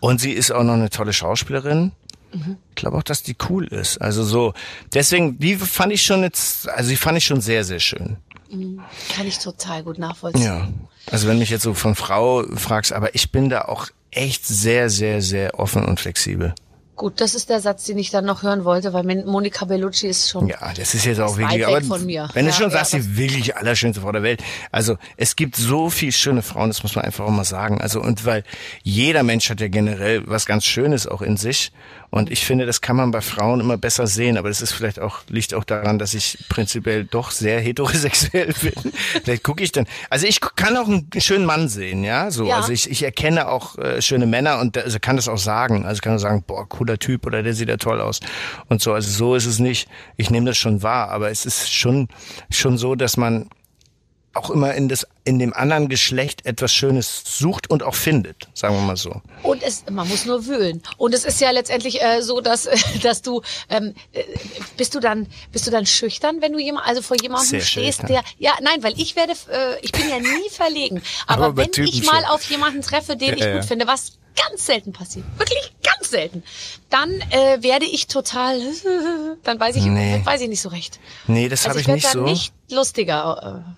Und 0.00 0.20
sie 0.20 0.32
ist 0.32 0.52
auch 0.52 0.62
noch 0.62 0.74
eine 0.74 0.90
tolle 0.90 1.12
Schauspielerin. 1.12 1.92
Ich 2.32 2.76
glaube 2.76 2.96
auch, 2.96 3.02
dass 3.02 3.24
die 3.24 3.36
cool 3.48 3.66
ist. 3.66 3.98
Also 4.00 4.22
so, 4.22 4.54
deswegen, 4.94 5.38
die 5.38 5.56
fand 5.56 5.92
ich 5.92 6.02
schon 6.02 6.22
jetzt, 6.22 6.68
also 6.68 6.90
die 6.90 6.96
fand 6.96 7.18
ich 7.18 7.26
schon 7.26 7.40
sehr, 7.40 7.64
sehr 7.64 7.80
schön. 7.80 8.18
Kann 9.14 9.26
ich 9.26 9.38
total 9.38 9.82
gut 9.82 9.98
nachvollziehen. 9.98 10.44
Ja. 10.44 10.68
Also 11.10 11.28
wenn 11.28 11.38
mich 11.38 11.50
jetzt 11.50 11.62
so 11.62 11.74
von 11.74 11.94
Frau 11.94 12.44
fragst, 12.56 12.92
aber 12.92 13.14
ich 13.14 13.30
bin 13.30 13.48
da 13.48 13.62
auch 13.62 13.88
echt 14.10 14.46
sehr, 14.46 14.90
sehr, 14.90 15.22
sehr 15.22 15.58
offen 15.58 15.84
und 15.84 16.00
flexibel. 16.00 16.54
Gut, 17.00 17.18
das 17.22 17.34
ist 17.34 17.48
der 17.48 17.60
Satz, 17.60 17.86
den 17.86 17.96
ich 17.96 18.10
dann 18.10 18.26
noch 18.26 18.42
hören 18.42 18.66
wollte, 18.66 18.92
weil 18.92 19.04
Monika 19.24 19.64
Bellucci 19.64 20.06
ist 20.06 20.28
schon. 20.28 20.48
Ja, 20.48 20.70
das 20.76 20.92
ist 20.94 21.06
jetzt 21.06 21.18
auch 21.18 21.38
wirklich, 21.38 21.66
aber 21.66 21.80
von 21.80 22.04
mir. 22.04 22.28
wenn 22.34 22.44
du 22.44 22.50
Ja, 22.50 22.56
schon 22.56 22.70
ja, 22.70 22.76
sagst, 22.76 22.92
die 22.92 23.16
wirklich 23.16 23.56
allerschönste 23.56 24.02
Frau 24.02 24.12
der 24.12 24.22
Welt. 24.22 24.42
Also 24.70 24.98
es 25.16 25.34
gibt 25.34 25.56
so 25.56 25.88
viel 25.88 26.12
schöne 26.12 26.42
Frauen, 26.42 26.68
das 26.68 26.82
muss 26.82 26.94
man 26.96 27.06
einfach 27.06 27.24
auch 27.24 27.30
mal 27.30 27.44
sagen. 27.44 27.80
Also 27.80 28.02
und 28.02 28.26
weil 28.26 28.44
jeder 28.82 29.22
Mensch 29.22 29.48
hat 29.48 29.62
ja 29.62 29.68
generell 29.68 30.28
was 30.28 30.44
ganz 30.44 30.66
Schönes 30.66 31.06
auch 31.06 31.22
in 31.22 31.38
sich. 31.38 31.72
Und 32.10 32.30
ich 32.30 32.44
finde, 32.44 32.66
das 32.66 32.80
kann 32.80 32.96
man 32.96 33.12
bei 33.12 33.20
Frauen 33.20 33.60
immer 33.60 33.76
besser 33.76 34.06
sehen. 34.06 34.36
Aber 34.36 34.48
das 34.48 34.60
ist 34.60 34.72
vielleicht 34.72 34.98
auch, 34.98 35.20
liegt 35.28 35.54
auch 35.54 35.64
daran, 35.64 35.98
dass 35.98 36.14
ich 36.14 36.38
prinzipiell 36.48 37.04
doch 37.04 37.30
sehr 37.30 37.60
heterosexuell 37.60 38.52
bin. 38.62 38.92
vielleicht 39.22 39.44
gucke 39.44 39.62
ich 39.62 39.72
dann. 39.72 39.86
Also 40.10 40.26
ich 40.26 40.40
kann 40.40 40.76
auch 40.76 40.88
einen 40.88 41.08
schönen 41.18 41.44
Mann 41.46 41.68
sehen, 41.68 42.02
ja. 42.02 42.30
So. 42.30 42.46
Ja. 42.46 42.56
Also 42.56 42.72
ich, 42.72 42.90
ich 42.90 43.02
erkenne 43.02 43.48
auch 43.48 43.78
äh, 43.78 44.02
schöne 44.02 44.26
Männer 44.26 44.58
und 44.58 44.76
also 44.76 44.98
kann 45.00 45.16
das 45.16 45.28
auch 45.28 45.38
sagen. 45.38 45.86
Also 45.86 46.00
kann 46.00 46.18
sagen, 46.18 46.42
boah, 46.46 46.68
cooler 46.68 46.98
Typ 46.98 47.26
oder 47.26 47.42
der 47.42 47.54
sieht 47.54 47.68
ja 47.68 47.76
toll 47.76 48.00
aus. 48.00 48.20
Und 48.68 48.82
so. 48.82 48.92
Also 48.92 49.10
so 49.10 49.34
ist 49.34 49.46
es 49.46 49.60
nicht. 49.60 49.88
Ich 50.16 50.30
nehme 50.30 50.46
das 50.46 50.58
schon 50.58 50.82
wahr, 50.82 51.10
aber 51.10 51.30
es 51.30 51.46
ist 51.46 51.72
schon, 51.72 52.08
schon 52.50 52.76
so, 52.76 52.96
dass 52.96 53.16
man 53.16 53.48
auch 54.32 54.50
immer 54.50 54.74
in 54.74 54.88
das, 54.88 55.06
in 55.24 55.38
dem 55.40 55.52
anderen 55.52 55.88
Geschlecht 55.88 56.46
etwas 56.46 56.72
Schönes 56.72 57.22
sucht 57.26 57.68
und 57.68 57.82
auch 57.82 57.96
findet, 57.96 58.48
sagen 58.54 58.74
wir 58.76 58.80
mal 58.82 58.96
so. 58.96 59.20
Und 59.42 59.62
es, 59.62 59.84
man 59.90 60.06
muss 60.08 60.24
nur 60.24 60.46
wühlen. 60.46 60.82
Und 60.98 61.14
es 61.14 61.24
ist 61.24 61.40
ja 61.40 61.50
letztendlich 61.50 62.00
äh, 62.00 62.22
so, 62.22 62.40
dass, 62.40 62.66
äh, 62.66 62.76
dass 63.02 63.22
du, 63.22 63.42
ähm, 63.68 63.94
äh, 64.12 64.22
bist 64.76 64.94
du 64.94 65.00
dann, 65.00 65.26
bist 65.50 65.66
du 65.66 65.70
dann 65.72 65.84
schüchtern, 65.84 66.40
wenn 66.40 66.52
du 66.52 66.58
jemand, 66.60 66.86
also 66.86 67.02
vor 67.02 67.16
jemandem 67.20 67.48
Sehr 67.48 67.60
stehst, 67.60 68.00
schüchtern. 68.00 68.06
der, 68.06 68.22
ja, 68.38 68.52
nein, 68.62 68.82
weil 68.82 68.98
ich 69.00 69.16
werde, 69.16 69.32
äh, 69.50 69.78
ich 69.82 69.90
bin 69.92 70.08
ja 70.08 70.18
nie 70.20 70.48
verlegen. 70.50 71.02
Aber, 71.26 71.46
Aber 71.46 71.56
wenn 71.56 71.70
ich 71.84 72.04
mal 72.06 72.24
auf 72.26 72.42
jemanden 72.50 72.82
treffe, 72.82 73.16
den 73.16 73.36
ich 73.36 73.44
gut 73.52 73.64
finde, 73.64 73.86
was 73.88 74.12
ganz 74.36 74.64
selten 74.64 74.92
passiert, 74.92 75.24
wirklich 75.38 75.72
ganz 75.82 76.08
selten, 76.08 76.44
dann 76.88 77.10
äh, 77.30 77.60
werde 77.62 77.84
ich 77.84 78.06
total, 78.06 78.60
dann 79.42 79.58
weiß 79.58 79.74
ich, 79.74 79.82
Nee. 79.84 80.20
weiß 80.24 80.40
ich 80.42 80.48
nicht 80.48 80.60
so 80.62 80.68
recht. 80.68 81.00
Nee, 81.26 81.48
das 81.48 81.66
Also 81.66 81.70
habe 81.70 81.80
ich 81.80 81.88
ich 81.88 81.94
nicht 81.94 82.06
dann 82.06 82.12
so. 82.12 82.22
nicht 82.22 82.52
lustiger. 82.70 83.64
Äh, 83.66 83.70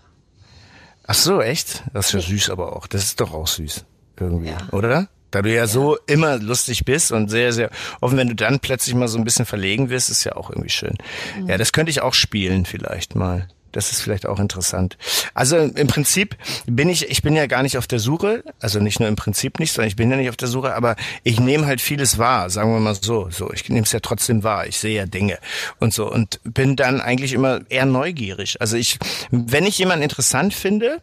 Ach 1.13 1.17
so, 1.19 1.43
echt? 1.43 1.83
Das 1.93 2.07
ist 2.07 2.13
ja 2.15 2.21
süß 2.21 2.49
aber 2.49 2.75
auch. 2.75 2.87
Das 2.87 3.03
ist 3.05 3.21
doch 3.21 3.35
auch 3.35 3.47
süß. 3.47 3.85
Irgendwie, 4.19 4.49
Ja. 4.49 4.57
oder? 4.73 5.09
Da 5.31 5.43
du 5.43 5.53
ja, 5.53 5.67
so 5.67 5.99
immer 6.07 6.39
lustig 6.39 6.87
bist 6.87 7.13
und 7.13 7.29
sehr, 7.29 7.53
sehr 7.53 7.69
offen, 8.01 8.17
wenn 8.17 8.29
du 8.29 8.35
dann 8.35 8.61
plötzlich 8.61 8.95
mal 8.95 9.09
so 9.09 9.19
ein 9.19 9.25
bisschen 9.25 9.45
verlegen 9.45 9.91
wirst, 9.91 10.09
ist 10.09 10.25
ja 10.25 10.37
auch 10.37 10.49
irgendwie 10.49 10.71
schön. 10.71 10.97
Mhm. 11.39 11.51
Ja, 11.51 11.59
das 11.59 11.73
könnte 11.75 11.91
ich 11.91 12.01
auch 12.01 12.15
spielen 12.15 12.65
vielleicht 12.65 13.15
mal. 13.15 13.47
Das 13.73 13.91
ist 13.91 14.03
vielleicht 14.03 14.27
auch 14.27 14.39
interessant. 14.39 14.97
Also 15.35 15.57
im 15.57 15.87
Prinzip 15.87 16.37
bin 16.67 16.89
ich, 16.89 17.11
ich 17.11 17.23
bin 17.23 17.35
ja 17.35 17.47
gar 17.47 17.63
nicht 17.63 17.79
auf 17.79 17.87
der 17.87 17.99
Suche, 17.99 18.45
also 18.61 18.81
nicht 18.81 19.01
nur 19.01 19.09
im 19.09 19.17
Prinzip 19.17 19.59
nicht, 19.59 19.73
sondern 19.73 19.89
ich 19.89 19.97
bin 19.97 20.11
ja 20.11 20.17
nicht 20.17 20.29
auf 20.29 20.37
der 20.37 20.49
Suche, 20.49 20.75
aber 20.75 20.97
ich 21.25 21.41
nehme 21.41 21.67
halt 21.67 21.81
vieles 21.81 22.19
wahr, 22.19 22.51
sagen 22.51 22.73
wir 22.73 22.81
mal 22.81 22.95
so. 22.95 23.29
So, 23.31 23.53
ich 23.53 23.69
nehme 23.69 23.83
es 23.83 23.93
ja 23.93 24.01
trotzdem 24.01 24.45
wahr. 24.45 24.67
Ich 24.67 24.79
sehe 24.79 24.97
ja 24.97 25.07
Dinge 25.07 25.39
und 25.81 25.95
so 25.95 26.11
und 26.11 26.41
bin 26.45 26.77
dann 26.77 27.01
eigentlich 27.01 27.33
immer 27.33 27.61
eher 27.69 27.87
neugierig. 27.87 28.61
Also 28.61 28.77
ich, 28.77 28.99
wenn 29.31 29.65
ich 29.65 29.79
jemanden 29.79 30.03
interessant 30.03 30.55
finde, 30.55 31.01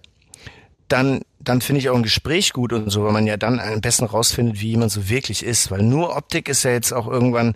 dann, 0.87 1.21
dann 1.49 1.61
finde 1.61 1.79
ich 1.79 1.89
auch 1.89 1.95
ein 1.95 2.03
Gespräch 2.03 2.53
gut 2.53 2.73
und 2.73 2.91
so, 2.91 3.03
weil 3.03 3.11
man 3.11 3.25
ja 3.25 3.35
dann 3.35 3.59
am 3.59 3.81
besten 3.81 4.05
rausfindet, 4.05 4.61
wie 4.61 4.69
jemand 4.69 4.91
so 4.91 5.09
wirklich 5.09 5.43
ist. 5.43 5.71
Weil 5.71 5.81
nur 5.81 6.15
Optik 6.15 6.47
ist 6.47 6.63
ja 6.63 6.71
jetzt 6.71 6.93
auch 6.93 7.07
irgendwann 7.07 7.55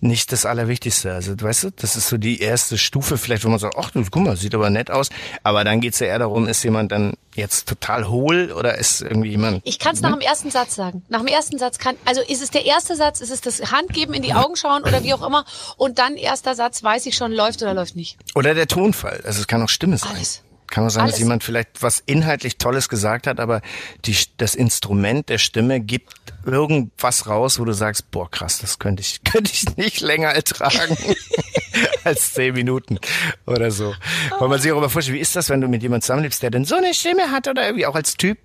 nicht 0.00 0.32
das 0.32 0.44
Allerwichtigste. 0.44 1.14
Also, 1.14 1.32
weißt 1.40 1.64
du, 1.64 1.70
das 1.70 1.96
ist 1.96 2.08
so 2.08 2.18
die 2.18 2.40
erste 2.40 2.76
Stufe 2.76 3.16
vielleicht, 3.16 3.44
wo 3.44 3.48
man 3.48 3.58
sagt, 3.58 3.76
ach, 3.78 3.90
du, 3.90 4.04
guck 4.10 4.22
mal, 4.22 4.36
sieht 4.36 4.54
aber 4.54 4.68
nett 4.68 4.90
aus. 4.90 5.08
Aber 5.42 5.64
dann 5.64 5.80
geht's 5.80 5.98
ja 6.00 6.08
eher 6.08 6.18
darum, 6.18 6.46
ist 6.46 6.62
jemand 6.62 6.92
dann 6.92 7.14
jetzt 7.34 7.66
total 7.68 8.08
hohl 8.08 8.52
oder 8.52 8.76
ist 8.76 9.00
irgendwie 9.00 9.30
jemand... 9.30 9.62
Ich 9.64 9.78
kann 9.78 9.94
es 9.94 10.02
nach 10.02 10.12
dem 10.12 10.20
ersten 10.20 10.50
Satz 10.50 10.74
sagen. 10.74 11.02
Nach 11.08 11.20
dem 11.20 11.28
ersten 11.28 11.58
Satz 11.58 11.78
kann, 11.78 11.96
also 12.04 12.20
ist 12.20 12.42
es 12.42 12.50
der 12.50 12.66
erste 12.66 12.96
Satz, 12.96 13.22
ist 13.22 13.30
es 13.30 13.40
das 13.40 13.72
Handgeben 13.72 14.12
in 14.12 14.22
die 14.22 14.34
Augen 14.34 14.56
schauen 14.56 14.82
oder 14.82 15.02
wie 15.02 15.14
auch 15.14 15.26
immer 15.26 15.46
und 15.78 15.98
dann 15.98 16.16
erster 16.16 16.54
Satz, 16.54 16.82
weiß 16.82 17.06
ich 17.06 17.16
schon, 17.16 17.32
läuft 17.32 17.62
oder 17.62 17.72
läuft 17.72 17.96
nicht. 17.96 18.18
Oder 18.34 18.54
der 18.54 18.66
Tonfall. 18.66 19.22
Also 19.24 19.40
es 19.40 19.46
kann 19.46 19.62
auch 19.62 19.70
Stimme 19.70 19.96
sein. 19.96 20.10
Alles. 20.14 20.42
Kann 20.72 20.88
sein, 20.88 21.04
dass 21.04 21.16
Alles. 21.16 21.18
jemand 21.18 21.44
vielleicht 21.44 21.82
was 21.82 22.02
inhaltlich 22.06 22.56
Tolles 22.56 22.88
gesagt 22.88 23.26
hat, 23.26 23.40
aber 23.40 23.60
die, 24.06 24.16
das 24.38 24.54
Instrument 24.54 25.28
der 25.28 25.36
Stimme 25.36 25.80
gibt 25.80 26.14
irgendwas 26.46 27.26
raus, 27.26 27.60
wo 27.60 27.66
du 27.66 27.74
sagst, 27.74 28.10
boah, 28.10 28.30
krass, 28.30 28.56
das 28.56 28.78
könnte 28.78 29.02
ich, 29.02 29.22
könnte 29.30 29.52
ich 29.52 29.76
nicht 29.76 30.00
länger 30.00 30.30
ertragen 30.30 30.96
als 32.04 32.32
zehn 32.34 32.54
Minuten 32.54 32.98
oder 33.46 33.70
so. 33.70 33.94
Weil 34.38 34.48
man 34.48 34.60
sich 34.60 34.72
auch 34.72 34.78
immer 34.78 34.88
vorstellt, 34.90 35.16
wie 35.18 35.20
ist 35.22 35.36
das, 35.36 35.48
wenn 35.48 35.60
du 35.60 35.68
mit 35.68 35.82
jemandem 35.82 36.02
zusammenlebst, 36.02 36.42
der 36.42 36.50
denn 36.50 36.64
so 36.64 36.76
eine 36.76 36.94
Stimme 36.94 37.30
hat 37.30 37.48
oder 37.48 37.64
irgendwie 37.66 37.86
auch 37.86 37.94
als 37.94 38.16
Typ 38.16 38.38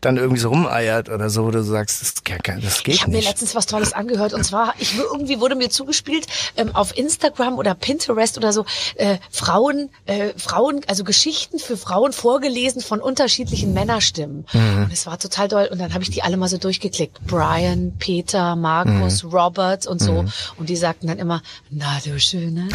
dann 0.00 0.16
irgendwie 0.16 0.40
so 0.40 0.48
rumeiert 0.50 1.08
oder 1.08 1.30
so, 1.30 1.44
wo 1.44 1.50
du 1.50 1.62
sagst, 1.62 2.00
das, 2.02 2.14
das 2.14 2.24
geht 2.82 2.94
Ich 2.94 3.00
habe 3.02 3.10
mir 3.10 3.18
nicht. 3.18 3.28
letztens 3.28 3.54
was 3.54 3.66
Tolles 3.66 3.92
angehört 3.92 4.32
und 4.34 4.44
zwar, 4.44 4.74
ich 4.78 4.96
irgendwie 4.98 5.40
wurde 5.40 5.54
mir 5.54 5.70
zugespielt 5.70 6.26
ähm, 6.56 6.74
auf 6.74 6.96
Instagram 6.96 7.58
oder 7.58 7.74
Pinterest 7.74 8.36
oder 8.38 8.52
so 8.52 8.64
äh, 8.96 9.18
Frauen, 9.30 9.90
äh, 10.06 10.30
Frauen, 10.36 10.80
also 10.86 11.04
Geschichten 11.04 11.58
für 11.58 11.76
Frauen 11.76 12.12
vorgelesen 12.12 12.80
von 12.82 13.00
unterschiedlichen 13.00 13.72
Männerstimmen. 13.72 14.46
Mhm. 14.52 14.84
Und 14.84 14.92
es 14.92 15.06
war 15.06 15.18
total 15.18 15.48
toll. 15.48 15.68
Und 15.70 15.78
dann 15.80 15.92
habe 15.94 16.02
ich 16.02 16.10
die 16.10 16.22
alle 16.22 16.36
mal 16.36 16.48
so 16.48 16.58
durchgeklickt: 16.58 17.18
Brian, 17.26 17.92
Peter, 17.98 18.56
Markus, 18.56 19.22
Mhm. 19.24 19.30
Robert 19.30 19.86
und 19.86 20.00
so. 20.00 20.24
Und 20.56 20.68
die 20.68 20.76
sagten 20.76 21.06
dann 21.06 21.18
immer: 21.18 21.42
Na 21.70 21.98
du 22.04 22.18
Schöne, 22.20 22.68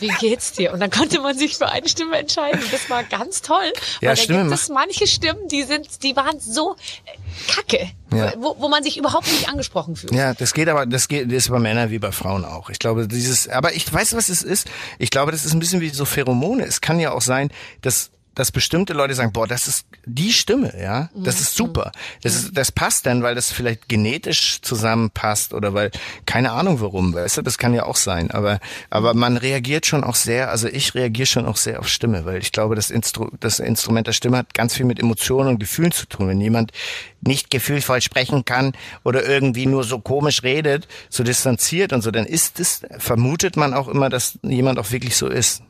wie 0.00 0.08
geht's 0.20 0.52
dir? 0.52 0.72
Und 0.72 0.80
dann 0.80 0.90
konnte 0.90 1.20
man 1.20 1.36
sich 1.36 1.56
für 1.56 1.68
eine 1.68 1.88
Stimme 1.88 2.16
entscheiden. 2.18 2.60
Das 2.70 2.88
war 2.90 3.04
ganz 3.04 3.42
toll. 3.42 3.72
Ja, 4.00 4.10
weil 4.10 4.16
da 4.16 4.22
Stimme 4.22 4.42
gibt 4.42 4.54
es 4.54 4.68
manche 4.68 5.06
Stimmen, 5.06 5.48
die 5.48 5.62
sind, 5.62 6.02
die 6.02 6.16
waren 6.16 6.38
so 6.40 6.76
äh, 7.04 7.50
kacke, 7.52 7.90
Ja. 8.12 8.32
wo, 8.38 8.56
wo 8.58 8.68
man 8.68 8.82
sich 8.82 8.96
überhaupt 8.96 9.26
nicht 9.30 9.48
angesprochen 9.48 9.96
fühlt. 9.96 10.12
Ja, 10.14 10.34
das 10.34 10.54
geht 10.54 10.68
aber, 10.68 10.86
das 10.86 11.08
geht, 11.08 11.26
das 11.28 11.34
ist 11.44 11.50
bei 11.50 11.58
Männern 11.58 11.90
wie 11.90 11.98
bei 11.98 12.12
Frauen 12.12 12.44
auch. 12.44 12.70
Ich 12.70 12.78
glaube, 12.78 13.08
dieses, 13.08 13.48
aber 13.48 13.72
ich 13.74 13.90
weiß, 13.92 14.14
was 14.16 14.28
es 14.28 14.42
ist. 14.42 14.68
Ich 14.98 15.10
glaube, 15.10 15.32
das 15.32 15.44
ist 15.44 15.52
ein 15.52 15.60
bisschen 15.60 15.80
wie 15.80 15.90
so 15.90 16.04
Pheromone. 16.04 16.64
Es 16.64 16.80
kann 16.80 17.00
ja 17.00 17.12
auch 17.12 17.22
sein, 17.22 17.50
dass 17.82 18.10
dass 18.40 18.52
bestimmte 18.52 18.94
Leute 18.94 19.14
sagen, 19.14 19.32
boah, 19.32 19.46
das 19.46 19.68
ist 19.68 19.86
die 20.06 20.32
Stimme, 20.32 20.72
ja, 20.80 21.10
das 21.14 21.42
ist 21.42 21.54
super. 21.54 21.92
Das 22.22 22.34
ist, 22.34 22.56
das 22.56 22.72
passt 22.72 23.04
dann, 23.04 23.22
weil 23.22 23.34
das 23.34 23.52
vielleicht 23.52 23.86
genetisch 23.86 24.62
zusammenpasst 24.62 25.52
oder 25.52 25.74
weil, 25.74 25.90
keine 26.24 26.52
Ahnung 26.52 26.80
warum, 26.80 27.12
weißt 27.12 27.36
du, 27.36 27.42
das 27.42 27.58
kann 27.58 27.74
ja 27.74 27.84
auch 27.84 27.96
sein. 27.96 28.30
Aber, 28.30 28.58
aber 28.88 29.12
man 29.12 29.36
reagiert 29.36 29.84
schon 29.84 30.04
auch 30.04 30.14
sehr, 30.14 30.48
also 30.50 30.68
ich 30.68 30.94
reagiere 30.94 31.26
schon 31.26 31.44
auch 31.44 31.58
sehr 31.58 31.80
auf 31.80 31.88
Stimme, 31.88 32.24
weil 32.24 32.38
ich 32.38 32.50
glaube, 32.50 32.76
das, 32.76 32.90
Instru 32.90 33.28
das 33.40 33.58
Instrument 33.60 34.06
der 34.06 34.14
Stimme 34.14 34.38
hat 34.38 34.54
ganz 34.54 34.74
viel 34.74 34.86
mit 34.86 34.98
Emotionen 34.98 35.50
und 35.50 35.58
Gefühlen 35.58 35.92
zu 35.92 36.06
tun. 36.06 36.28
Wenn 36.28 36.40
jemand 36.40 36.72
nicht 37.20 37.50
gefühlvoll 37.50 38.00
sprechen 38.00 38.46
kann 38.46 38.72
oder 39.04 39.28
irgendwie 39.28 39.66
nur 39.66 39.84
so 39.84 39.98
komisch 39.98 40.42
redet, 40.42 40.88
so 41.10 41.22
distanziert 41.24 41.92
und 41.92 42.00
so, 42.00 42.10
dann 42.10 42.24
ist 42.24 42.58
es, 42.58 42.80
vermutet 42.96 43.58
man 43.58 43.74
auch 43.74 43.88
immer, 43.88 44.08
dass 44.08 44.38
jemand 44.42 44.78
auch 44.78 44.92
wirklich 44.92 45.16
so 45.16 45.28
ist. 45.28 45.62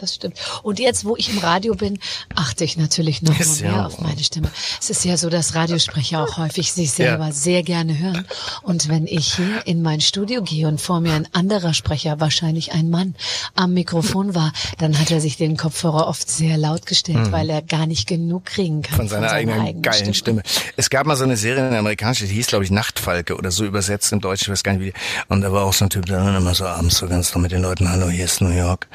Das 0.00 0.14
stimmt. 0.14 0.36
Und 0.62 0.78
jetzt, 0.78 1.04
wo 1.04 1.16
ich 1.16 1.28
im 1.30 1.38
Radio 1.38 1.74
bin, 1.74 1.98
achte 2.34 2.64
ich 2.64 2.76
natürlich 2.76 3.22
noch 3.22 3.36
mal 3.38 3.56
mehr 3.60 3.86
auf 3.86 4.00
meine 4.00 4.22
Stimme. 4.22 4.48
Es 4.80 4.90
ist 4.90 5.04
ja 5.04 5.16
so, 5.16 5.28
dass 5.28 5.54
Radiosprecher 5.54 6.22
auch 6.22 6.36
häufig 6.38 6.72
sich 6.72 6.92
selber 6.92 7.26
Ja. 7.26 7.32
sehr 7.32 7.62
gerne 7.62 7.98
hören. 7.98 8.26
Und 8.62 8.88
wenn 8.88 9.06
ich 9.06 9.34
hier 9.34 9.66
in 9.66 9.82
mein 9.82 10.00
Studio 10.00 10.42
gehe 10.42 10.68
und 10.68 10.80
vor 10.80 11.00
mir 11.00 11.14
ein 11.14 11.26
anderer 11.32 11.74
Sprecher, 11.74 12.20
wahrscheinlich 12.20 12.72
ein 12.72 12.90
Mann, 12.90 13.16
am 13.56 13.74
Mikrofon 13.74 14.34
war, 14.34 14.52
dann 14.78 14.98
hat 14.98 15.10
er 15.10 15.20
sich 15.20 15.36
den 15.36 15.56
Kopfhörer 15.56 16.06
oft 16.06 16.30
sehr 16.30 16.56
laut 16.56 16.86
gestellt, 16.86 17.32
weil 17.32 17.50
er 17.50 17.62
gar 17.62 17.86
nicht 17.86 18.06
genug 18.06 18.44
kriegen 18.44 18.82
kann 18.82 18.92
Hm. 18.92 18.96
von 18.98 19.08
seiner 19.08 19.30
eigenen 19.32 19.82
geilen 19.82 20.14
Stimme. 20.14 20.42
Es 20.76 20.90
gab 20.90 21.06
mal 21.06 21.16
so 21.16 21.24
eine 21.24 21.36
Serie 21.36 21.64
in 21.64 21.70
der 21.70 21.80
amerikanischen, 21.80 22.28
die 22.28 22.34
hieß, 22.34 22.46
glaube 22.46 22.64
ich, 22.64 22.70
Nachtfalke 22.70 23.36
oder 23.36 23.50
so 23.50 23.64
übersetzt 23.64 24.12
im 24.12 24.20
Deutschen, 24.20 24.44
ich 24.44 24.50
weiß 24.50 24.62
gar 24.62 24.72
nicht 24.74 24.82
wie. 24.84 24.92
Und 25.28 25.40
da 25.40 25.52
war 25.52 25.64
auch 25.64 25.72
so 25.72 25.84
ein 25.86 25.90
Typ, 25.90 26.06
der 26.06 26.22
dann 26.22 26.36
immer 26.36 26.54
so 26.54 26.66
abends 26.66 26.98
so 26.98 27.08
ganz 27.08 27.34
noch 27.34 27.40
mit 27.42 27.50
den 27.52 27.62
Leuten, 27.62 27.90
hallo, 27.90 28.08
hier 28.08 28.24
ist 28.26 28.40
New 28.40 28.50
York. 28.50 28.86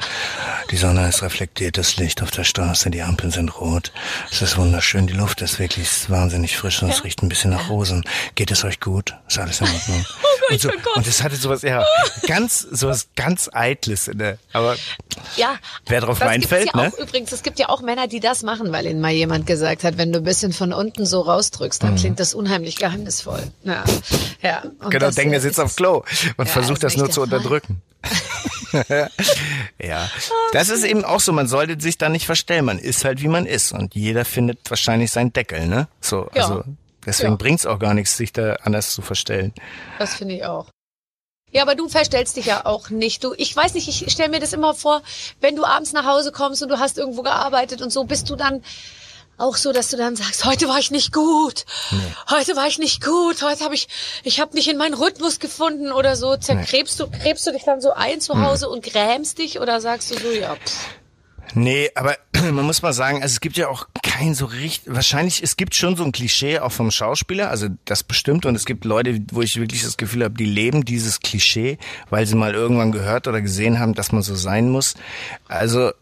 Die 0.70 0.76
Sonne 0.94 1.08
ist 1.08 1.22
reflektiertes 1.22 1.96
Licht 1.96 2.22
auf 2.22 2.30
der 2.30 2.44
Straße, 2.44 2.88
die 2.88 3.02
Ampeln 3.02 3.32
sind 3.32 3.60
rot. 3.60 3.90
Es 4.30 4.42
ist 4.42 4.56
wunderschön, 4.56 5.08
die 5.08 5.12
Luft 5.12 5.42
ist 5.42 5.58
wirklich 5.58 5.88
wahnsinnig 6.08 6.56
frisch 6.56 6.84
und 6.84 6.90
es 6.90 7.02
riecht 7.02 7.20
ein 7.20 7.28
bisschen 7.28 7.50
nach 7.50 7.68
Rosen. 7.68 8.04
Geht 8.36 8.52
es 8.52 8.62
euch 8.62 8.78
gut? 8.78 9.12
Ist 9.26 9.38
alles 9.38 9.60
in 9.60 9.66
Ordnung? 9.66 10.04
Oh 10.46 10.52
und, 10.52 10.60
so, 10.60 10.68
mein 10.68 10.82
Gott. 10.82 10.96
und 10.96 11.06
es 11.06 11.22
hatte 11.22 11.36
sowas, 11.36 11.62
ja, 11.62 11.82
ganz, 12.26 12.60
sowas 12.60 13.06
ganz 13.16 13.48
Eitles 13.54 14.08
in 14.08 14.18
der, 14.18 14.36
aber 14.52 14.76
Ja. 15.36 15.56
Wer 15.86 16.02
drauf 16.02 16.18
das 16.18 16.28
reinfällt, 16.28 16.68
ja 16.74 16.82
ne? 16.82 16.92
Auch, 16.92 16.98
übrigens, 16.98 17.32
es 17.32 17.42
gibt 17.42 17.58
ja 17.58 17.70
auch 17.70 17.80
Männer, 17.80 18.08
die 18.08 18.20
das 18.20 18.42
machen, 18.42 18.70
weil 18.70 18.84
ihnen 18.84 19.00
mal 19.00 19.10
jemand 19.10 19.46
gesagt 19.46 19.84
hat, 19.84 19.96
wenn 19.96 20.12
du 20.12 20.18
ein 20.18 20.24
bisschen 20.24 20.52
von 20.52 20.74
unten 20.74 21.06
so 21.06 21.22
rausdrückst, 21.22 21.82
Mhm. 21.82 21.86
dann 21.86 21.96
klingt 21.96 22.20
das 22.20 22.34
unheimlich 22.34 22.76
geheimnisvoll. 22.76 23.42
Ja. 23.62 23.84
ja. 24.42 24.64
Und 24.80 24.90
genau, 24.90 25.06
das, 25.06 25.14
denken, 25.14 25.32
äh, 25.32 25.40
sitzt 25.40 25.58
auf 25.58 25.76
Klo 25.76 26.04
und 26.36 26.44
Ja, 26.46 26.52
versucht 26.52 26.74
ist 26.76 26.82
das 26.84 26.96
nur 26.98 27.10
zu 27.10 27.22
unterdrücken. 27.22 27.80
ja, 29.82 30.10
das 30.52 30.68
ist 30.68 30.84
eben 30.84 31.04
auch 31.04 31.20
so, 31.20 31.32
man 31.32 31.46
sollte 31.46 31.80
sich 31.80 31.98
da 31.98 32.08
nicht 32.08 32.26
verstellen, 32.26 32.64
man 32.64 32.78
ist 32.78 33.04
halt 33.04 33.22
wie 33.22 33.28
man 33.28 33.46
ist 33.46 33.72
und 33.72 33.94
jeder 33.94 34.24
findet 34.24 34.58
wahrscheinlich 34.70 35.10
seinen 35.10 35.32
Deckel, 35.32 35.66
ne? 35.66 35.88
So, 36.00 36.28
Ja. 36.34 36.42
also 36.42 36.64
deswegen 37.06 37.32
Ja. 37.32 37.36
bringt's 37.36 37.66
auch 37.66 37.78
gar 37.78 37.94
nichts, 37.94 38.16
sich 38.16 38.32
da 38.32 38.54
anders 38.62 38.92
zu 38.92 39.02
verstellen. 39.02 39.52
Das 39.98 40.14
finde 40.14 40.34
ich 40.36 40.44
auch. 40.44 40.66
Ja, 41.50 41.62
aber 41.62 41.76
du 41.76 41.88
verstellst 41.88 42.36
dich 42.36 42.46
ja 42.46 42.66
auch 42.66 42.90
nicht. 42.90 43.22
Du, 43.22 43.32
ich 43.36 43.54
weiß 43.54 43.74
nicht, 43.74 43.86
ich 43.88 44.10
stelle 44.12 44.28
mir 44.28 44.40
das 44.40 44.52
immer 44.52 44.74
vor, 44.74 45.02
wenn 45.40 45.54
du 45.54 45.64
abends 45.64 45.92
nach 45.92 46.04
Hause 46.04 46.32
kommst 46.32 46.62
und 46.64 46.68
du 46.68 46.80
hast 46.80 46.98
irgendwo 46.98 47.22
gearbeitet 47.22 47.80
und 47.80 47.90
so, 47.90 48.02
bist 48.04 48.28
du 48.28 48.34
dann 48.34 48.64
auch 49.36 49.56
so, 49.56 49.72
dass 49.72 49.90
du 49.90 49.96
dann 49.96 50.16
sagst, 50.16 50.44
heute 50.44 50.68
war 50.68 50.78
ich 50.78 50.90
nicht 50.90 51.12
gut, 51.12 51.64
heute 52.30 52.56
war 52.56 52.66
ich 52.66 52.78
nicht 52.78 53.04
gut, 53.04 53.42
heute 53.42 53.64
habe 53.64 53.74
ich, 53.74 53.88
ich 54.22 54.40
habe 54.40 54.54
nicht 54.54 54.68
in 54.68 54.76
meinen 54.76 54.94
Rhythmus 54.94 55.38
gefunden 55.38 55.92
oder 55.92 56.16
so. 56.16 56.36
Zerkrebst 56.36 56.98
du, 57.00 57.08
krebst 57.08 57.46
du 57.46 57.52
dich 57.52 57.64
dann 57.64 57.80
so 57.80 57.92
ein 57.92 58.20
zu 58.20 58.40
Hause 58.40 58.68
und 58.68 58.84
grämst 58.84 59.38
dich 59.38 59.60
oder 59.60 59.80
sagst 59.80 60.10
du 60.10 60.18
so, 60.18 60.30
ja, 60.30 60.54
pff, 60.54 60.88
Nee, 61.54 61.90
aber 61.94 62.16
man 62.32 62.64
muss 62.64 62.82
mal 62.82 62.92
sagen, 62.92 63.22
also 63.22 63.32
es 63.32 63.40
gibt 63.40 63.56
ja 63.56 63.68
auch 63.68 63.86
kein 64.02 64.34
so 64.34 64.46
richtig, 64.46 64.92
wahrscheinlich, 64.92 65.42
es 65.42 65.56
gibt 65.56 65.74
schon 65.74 65.96
so 65.96 66.04
ein 66.04 66.12
Klischee 66.12 66.58
auch 66.58 66.72
vom 66.72 66.90
Schauspieler, 66.90 67.50
also 67.50 67.68
das 67.84 68.02
bestimmt. 68.02 68.44
Und 68.46 68.54
es 68.56 68.64
gibt 68.64 68.84
Leute, 68.84 69.20
wo 69.30 69.40
ich 69.40 69.58
wirklich 69.58 69.82
das 69.82 69.96
Gefühl 69.96 70.24
habe, 70.24 70.34
die 70.34 70.44
leben 70.44 70.84
dieses 70.84 71.20
Klischee, 71.20 71.78
weil 72.10 72.26
sie 72.26 72.34
mal 72.34 72.54
irgendwann 72.54 72.92
gehört 72.92 73.28
oder 73.28 73.40
gesehen 73.40 73.78
haben, 73.78 73.94
dass 73.94 74.12
man 74.12 74.22
so 74.22 74.34
sein 74.34 74.68
muss. 74.68 74.94
Also 75.46 75.92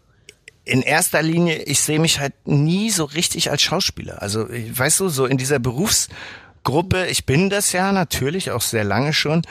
in 0.64 0.82
erster 0.82 1.22
Linie, 1.22 1.62
ich 1.62 1.80
sehe 1.80 1.98
mich 1.98 2.20
halt 2.20 2.34
nie 2.46 2.90
so 2.90 3.04
richtig 3.04 3.50
als 3.50 3.62
Schauspieler. 3.62 4.22
Also, 4.22 4.48
weißt 4.48 5.00
du, 5.00 5.08
so 5.08 5.26
in 5.26 5.36
dieser 5.36 5.58
Berufsgruppe, 5.58 7.06
ich 7.06 7.26
bin 7.26 7.50
das 7.50 7.72
ja 7.72 7.90
natürlich 7.92 8.50
auch 8.50 8.62
sehr 8.62 8.84
lange 8.84 9.12
schon, 9.12 9.42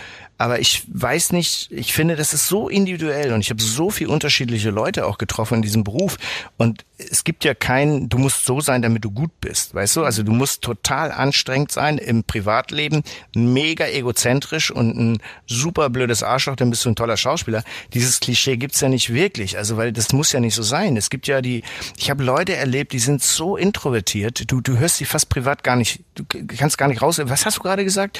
aber 0.41 0.60
ich 0.60 0.82
weiß 0.88 1.34
nicht, 1.34 1.71
ich 1.71 1.93
finde, 1.93 2.15
das 2.15 2.34
ist 2.34 2.47
so 2.47 2.67
individuell 2.67 3.32
und 3.32 3.41
ich 3.41 3.51
habe 3.51 3.62
so 3.62 3.91
viel 3.91 4.08
unterschiedliche 4.08 4.71
Leute 4.71 5.06
auch 5.06 5.19
getroffen 5.19 5.58
in 5.58 5.62
diesem 5.62 5.84
Beruf 5.84 6.17
und 6.58 6.84
es 6.97 7.23
gibt 7.23 7.43
ja 7.43 7.54
keinen, 7.54 8.10
du 8.10 8.17
musst 8.17 8.45
so 8.45 8.60
sein, 8.60 8.82
damit 8.82 9.06
du 9.06 9.12
gut 9.12 9.32
bist, 9.39 9.75
weißt 9.75 9.97
du? 9.97 10.04
Also 10.04 10.23
du 10.23 10.32
musst 10.32 10.63
total 10.63 11.12
anstrengend 11.12 11.71
sein 11.71 11.99
im 11.99 12.23
Privatleben, 12.23 13.04
mega 13.36 13.88
egozentrisch 13.88 14.71
und 14.71 14.97
ein 14.97 15.17
super 15.45 15.91
blödes 15.91 16.23
Arschloch, 16.23 16.56
dann 16.56 16.71
bist 16.71 16.86
du 16.86 16.89
ein 16.89 16.95
toller 16.95 17.17
Schauspieler. 17.17 17.63
Dieses 17.93 18.19
Klischee 18.19 18.58
gibt's 18.58 18.82
ja 18.82 18.89
nicht 18.89 19.13
wirklich, 19.13 19.58
also 19.60 19.77
weil 19.77 19.91
das 19.93 20.12
muss 20.12 20.32
ja 20.32 20.39
nicht 20.39 20.56
so 20.56 20.63
sein. 20.63 20.97
Es 20.97 21.12
gibt 21.12 21.27
ja 21.27 21.41
die, 21.41 21.63
ich 21.97 22.10
habe 22.10 22.23
Leute 22.23 22.56
erlebt, 22.56 22.93
die 22.93 22.99
sind 22.99 23.21
so 23.21 23.58
introvertiert, 23.58 24.51
du, 24.51 24.62
du 24.62 24.77
hörst 24.80 24.97
sie 24.97 25.06
fast 25.06 25.30
privat 25.30 25.63
gar 25.63 25.75
nicht, 25.75 26.01
du 26.15 26.25
kannst 26.25 26.80
gar 26.80 26.88
nicht 26.88 27.04
raus. 27.04 27.21
Was 27.23 27.45
hast 27.45 27.58
du 27.58 27.62
gerade 27.62 27.84
gesagt? 27.84 28.19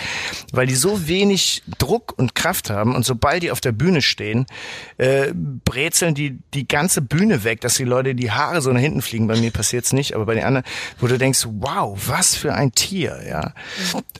Weil 0.52 0.68
die 0.68 0.76
so 0.76 1.08
wenig 1.08 1.64
Druck 1.80 2.11
und 2.12 2.36
Kraft 2.36 2.70
haben 2.70 2.96
und 2.96 3.06
sobald 3.06 3.44
die 3.44 3.52
auf 3.52 3.62
der 3.62 3.72
Bühne 3.72 4.02
stehen, 4.02 4.46
äh, 4.98 5.34
brezeln 5.34 6.16
die 6.16 6.40
die 6.54 6.68
ganze 6.68 7.02
Bühne 7.02 7.44
weg, 7.44 7.62
dass 7.62 7.76
die 7.76 7.84
Leute 7.84 8.16
die 8.16 8.32
Haare 8.32 8.62
so 8.62 8.72
nach 8.72 8.80
hinten 8.80 9.02
fliegen. 9.02 9.28
Bei 9.28 9.38
mir 9.38 9.52
passiert's 9.52 9.94
nicht, 9.94 10.16
aber 10.16 10.26
bei 10.26 10.36
den 10.36 10.44
anderen, 10.44 10.66
wo 11.00 11.08
du 11.08 11.18
denkst, 11.18 11.48
wow, 11.50 11.98
was 12.08 12.36
für 12.36 12.54
ein 12.54 12.72
Tier, 12.74 13.20
ja. 13.28 13.54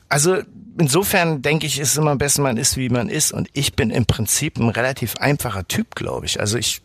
Also 0.08 0.38
insofern 0.78 1.42
denke 1.42 1.66
ich, 1.66 1.78
ist 1.78 1.92
es 1.92 1.96
immer 1.96 2.12
am 2.12 2.18
besten, 2.18 2.42
man 2.42 2.56
ist, 2.56 2.76
wie 2.76 2.88
man 2.88 3.08
ist. 3.08 3.32
Und 3.32 3.48
ich 3.52 3.74
bin 3.74 3.90
im 3.90 4.06
Prinzip 4.06 4.58
ein 4.58 4.68
relativ 4.68 5.16
einfacher 5.16 5.66
Typ, 5.66 5.94
glaube 5.94 6.26
ich. 6.26 6.40
Also 6.40 6.58
ich, 6.58 6.82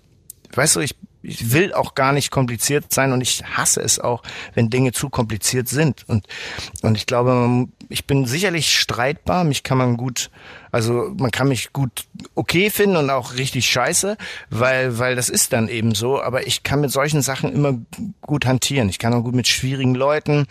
weißt 0.54 0.76
du, 0.76 0.80
ich, 0.82 0.96
ich 1.22 1.52
will 1.52 1.74
auch 1.74 1.96
gar 1.96 2.14
nicht 2.14 2.32
kompliziert 2.32 2.94
sein 2.94 3.12
und 3.12 3.22
ich 3.22 3.44
hasse 3.44 3.82
es 3.82 4.00
auch, 4.00 4.24
wenn 4.54 4.70
Dinge 4.70 4.92
zu 4.92 5.10
kompliziert 5.10 5.68
sind. 5.68 6.08
Und, 6.08 6.28
und 6.82 6.96
ich 6.96 7.06
glaube, 7.06 7.68
ich 7.90 8.06
bin 8.06 8.26
sicherlich 8.26 8.78
streitbar, 8.78 9.44
mich 9.44 9.64
kann 9.64 9.78
man 9.78 9.98
gut, 9.98 10.30
also 10.72 11.14
man 11.18 11.32
kann 11.32 11.48
mich 11.48 11.74
gut 11.74 12.06
okay 12.36 12.70
finden 12.70 12.98
und 12.98 13.10
auch 13.10 13.36
richtig 13.36 13.70
scheiße, 13.70 14.18
weil, 14.50 15.00
weil 15.00 15.16
das 15.16 15.30
ist 15.30 15.54
dann 15.54 15.68
eben 15.68 15.96
so. 15.96 16.22
Aber 16.22 16.48
ich 16.48 16.64
kann 16.64 16.82
mit 16.82 16.92
solchen 16.92 17.22
Sachen 17.22 17.52
immer 17.54 17.78
gut 18.22 18.46
hantieren. 18.46 18.90
Ich 18.90 19.00
kann 19.00 19.14
auch 19.14 19.24
gut 19.24 19.36
mit 19.36 19.48
schwierigen 19.48 19.96
Leuten, 19.96 20.48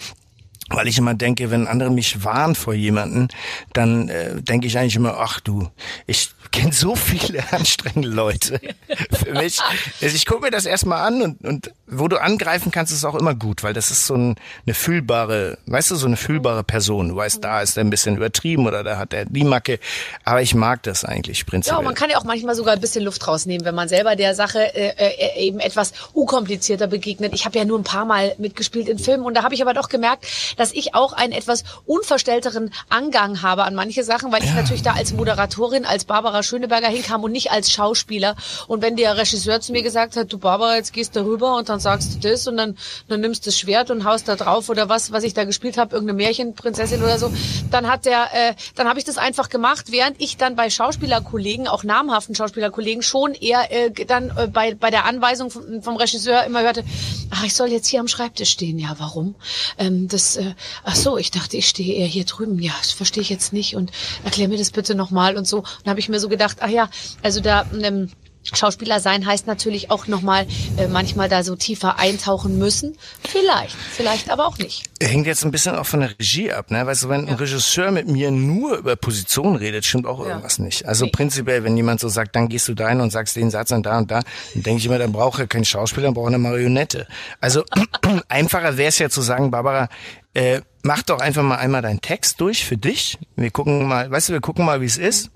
weil 0.70 0.88
ich 0.88 0.98
immer 0.98 1.14
denke, 1.14 1.50
wenn 1.50 1.68
andere 1.68 1.90
mich 1.90 2.24
warnen 2.24 2.54
vor 2.54 2.74
jemanden, 2.74 3.28
dann 3.72 4.08
äh, 4.08 4.42
denke 4.42 4.66
ich 4.66 4.76
eigentlich 4.78 4.96
immer, 4.96 5.16
ach 5.18 5.40
du, 5.40 5.68
ich 6.06 6.30
kenne 6.52 6.72
so 6.72 6.94
viele 6.96 7.42
anstrengende 7.52 8.08
Leute. 8.08 8.60
Für 9.24 9.32
mich, 9.32 9.60
also 10.00 10.16
ich 10.16 10.26
gucke 10.26 10.42
mir 10.42 10.50
das 10.50 10.66
erstmal 10.66 11.06
an 11.06 11.22
und, 11.22 11.44
und 11.44 11.70
wo 11.86 12.08
du 12.08 12.20
angreifen 12.20 12.72
kannst, 12.72 12.92
ist 12.92 13.04
auch 13.04 13.14
immer 13.14 13.34
gut, 13.34 13.62
weil 13.62 13.74
das 13.74 13.90
ist 13.90 14.06
so 14.06 14.14
ein, 14.14 14.36
eine 14.64 14.74
fühlbare, 14.74 15.58
weißt 15.66 15.92
du, 15.92 15.96
so 15.96 16.06
eine 16.06 16.16
fühlbare 16.16 16.64
Person. 16.64 17.10
Du 17.10 17.16
weißt, 17.16 17.42
da 17.44 17.62
ist 17.62 17.76
er 17.76 17.84
ein 17.84 17.90
bisschen 17.90 18.16
übertrieben 18.16 18.66
oder 18.66 18.82
da 18.82 18.96
hat 18.96 19.12
er 19.12 19.24
die 19.24 19.44
Macke, 19.44 19.78
aber 20.24 20.42
ich 20.42 20.54
mag 20.54 20.82
das 20.82 21.04
eigentlich 21.04 21.46
prinzipiell. 21.46 21.80
Ja, 21.80 21.84
man 21.84 21.94
kann 21.94 22.10
ja 22.10 22.18
auch 22.18 22.24
manchmal 22.24 22.54
sogar 22.54 22.74
ein 22.74 22.80
bisschen 22.80 23.04
Luft 23.04 23.26
rausnehmen, 23.26 23.64
wenn 23.64 23.74
man 23.74 23.88
selber 23.88 24.16
der 24.16 24.34
Sache 24.34 24.74
äh, 24.74 24.94
äh, 24.96 25.46
eben 25.46 25.60
etwas 25.60 25.92
unkomplizierter 26.12 26.86
begegnet. 26.86 27.32
Ich 27.34 27.44
habe 27.44 27.58
ja 27.58 27.64
nur 27.64 27.78
ein 27.78 27.84
paar 27.84 28.04
Mal 28.04 28.34
mitgespielt 28.38 28.88
in 28.88 28.98
Filmen 28.98 29.24
und 29.24 29.34
da 29.34 29.44
habe 29.44 29.54
ich 29.54 29.62
aber 29.62 29.74
doch 29.74 29.88
gemerkt, 29.88 30.26
dass 30.56 30.72
ich 30.72 30.94
auch 30.94 31.12
einen 31.12 31.32
etwas 31.32 31.64
unverstellteren 31.86 32.72
Angang 32.88 33.42
habe 33.42 33.64
an 33.64 33.74
manche 33.74 34.04
Sachen, 34.04 34.32
weil 34.32 34.42
ich 34.42 34.54
natürlich 34.54 34.82
da 34.82 34.92
als 34.92 35.12
Moderatorin, 35.12 35.84
als 35.84 36.04
Barbara 36.04 36.42
Schöneberger 36.42 36.88
hinkam 36.88 37.24
und 37.24 37.32
nicht 37.32 37.50
als 37.50 37.70
Schauspieler. 37.70 38.36
Und 38.66 38.82
wenn 38.82 38.96
der 38.96 39.16
Regisseur 39.16 39.60
zu 39.60 39.72
mir 39.72 39.82
gesagt 39.82 40.16
hat, 40.16 40.32
du 40.32 40.38
Barbara, 40.38 40.76
jetzt 40.76 40.92
gehst 40.92 41.16
du 41.16 41.24
rüber 41.24 41.56
und 41.56 41.68
dann 41.68 41.80
sagst 41.80 42.14
du 42.14 42.28
das 42.28 42.46
und 42.46 42.56
dann, 42.56 42.76
dann 43.08 43.20
nimmst 43.20 43.46
du 43.46 43.50
das 43.50 43.58
Schwert 43.58 43.90
und 43.90 44.04
haust 44.04 44.28
da 44.28 44.36
drauf 44.36 44.68
oder 44.68 44.88
was, 44.88 45.12
was 45.12 45.24
ich 45.24 45.34
da 45.34 45.44
gespielt 45.44 45.78
habe, 45.78 45.94
irgendeine 45.94 46.16
Märchenprinzessin 46.16 47.02
oder 47.02 47.18
so, 47.18 47.32
dann 47.70 47.88
hat 47.88 48.06
der, 48.06 48.28
äh, 48.32 48.54
dann 48.74 48.88
habe 48.88 48.98
ich 48.98 49.04
das 49.04 49.18
einfach 49.18 49.48
gemacht, 49.48 49.86
während 49.90 50.20
ich 50.20 50.36
dann 50.36 50.56
bei 50.56 50.70
Schauspielerkollegen, 50.70 51.68
auch 51.68 51.84
namhaften 51.84 52.34
Schauspielerkollegen, 52.34 53.02
schon 53.02 53.34
eher 53.34 53.70
äh, 53.70 53.90
dann 54.06 54.32
äh, 54.36 54.46
bei, 54.46 54.74
bei 54.74 54.90
der 54.90 55.04
Anweisung 55.04 55.50
vom, 55.50 55.82
vom 55.82 55.96
Regisseur 55.96 56.44
immer 56.44 56.62
hörte, 56.62 56.84
ach, 57.30 57.44
ich 57.44 57.54
soll 57.54 57.68
jetzt 57.68 57.88
hier 57.88 58.00
am 58.00 58.08
Schreibtisch 58.08 58.50
stehen. 58.50 58.78
Ja, 58.78 58.94
warum? 58.98 59.34
Ähm, 59.78 60.08
das, 60.08 60.36
äh, 60.36 60.45
ach 60.84 60.96
so, 60.96 61.16
ich 61.18 61.30
dachte, 61.30 61.56
ich 61.56 61.68
stehe 61.68 61.94
eher 61.94 62.06
hier 62.06 62.24
drüben. 62.24 62.60
Ja, 62.60 62.72
das 62.78 62.92
verstehe 62.92 63.22
ich 63.22 63.30
jetzt 63.30 63.52
nicht 63.52 63.76
und 63.76 63.90
erklär 64.24 64.48
mir 64.48 64.58
das 64.58 64.70
bitte 64.70 64.94
nochmal 64.94 65.36
und 65.36 65.46
so. 65.46 65.58
Und 65.58 65.86
habe 65.86 66.00
ich 66.00 66.08
mir 66.08 66.20
so 66.20 66.28
gedacht, 66.28 66.58
ach 66.60 66.68
ja, 66.68 66.88
also 67.22 67.40
da 67.40 67.66
ähm, 67.82 68.10
Schauspieler 68.54 69.00
sein 69.00 69.26
heißt 69.26 69.46
natürlich 69.46 69.90
auch 69.90 70.06
nochmal 70.06 70.46
äh, 70.76 70.86
manchmal 70.86 71.28
da 71.28 71.42
so 71.42 71.56
tiefer 71.56 71.98
eintauchen 71.98 72.58
müssen. 72.58 72.96
Vielleicht, 73.28 73.74
vielleicht 73.74 74.30
aber 74.30 74.46
auch 74.46 74.58
nicht. 74.58 74.84
Hängt 75.02 75.26
jetzt 75.26 75.44
ein 75.44 75.50
bisschen 75.50 75.74
auch 75.76 75.86
von 75.86 76.00
der 76.00 76.10
Regie 76.10 76.52
ab, 76.52 76.70
ne? 76.70 76.86
Weißt 76.86 77.04
du, 77.04 77.08
wenn 77.08 77.28
ein 77.28 77.34
Regisseur 77.34 77.90
mit 77.90 78.08
mir 78.08 78.30
nur 78.30 78.76
über 78.78 78.96
Position 78.96 79.56
redet, 79.56 79.84
stimmt 79.84 80.06
auch 80.06 80.20
irgendwas 80.20 80.58
nicht. 80.58 80.86
Also 80.86 81.04
Nee. 81.06 81.10
prinzipiell, 81.10 81.64
wenn 81.64 81.76
jemand 81.76 82.00
so 82.00 82.08
sagt, 82.08 82.34
dann 82.36 82.48
gehst 82.48 82.68
du 82.68 82.74
dahin 82.74 83.00
und 83.00 83.10
sagst 83.10 83.36
den 83.36 83.50
Satz 83.50 83.70
und 83.72 83.84
da 83.84 83.98
und 83.98 84.10
da, 84.10 84.20
dann 84.54 84.62
denke 84.62 84.78
ich 84.78 84.86
immer, 84.86 84.98
dann 84.98 85.12
braucht 85.12 85.38
er 85.40 85.46
keinen 85.46 85.64
Schauspieler, 85.64 86.06
dann 86.06 86.14
braucht 86.14 86.26
er 86.26 86.34
eine 86.34 86.38
Marionette. 86.38 87.06
Also 87.40 87.64
einfacher 88.28 88.76
wäre 88.76 88.88
es 88.88 88.98
ja 88.98 89.10
zu 89.10 89.20
sagen, 89.22 89.50
Barbara, 89.50 89.88
äh, 90.34 90.60
mach 90.82 91.02
doch 91.02 91.20
einfach 91.20 91.42
mal 91.42 91.56
einmal 91.56 91.82
deinen 91.82 92.00
Text 92.00 92.40
durch 92.40 92.64
für 92.64 92.76
dich. 92.76 93.18
Wir 93.36 93.50
gucken 93.50 93.86
mal, 93.88 94.10
weißt 94.10 94.28
du, 94.28 94.32
wir 94.34 94.40
gucken 94.40 94.64
mal, 94.64 94.80
wie 94.80 94.86
es 94.86 94.96
ist. 94.98 95.30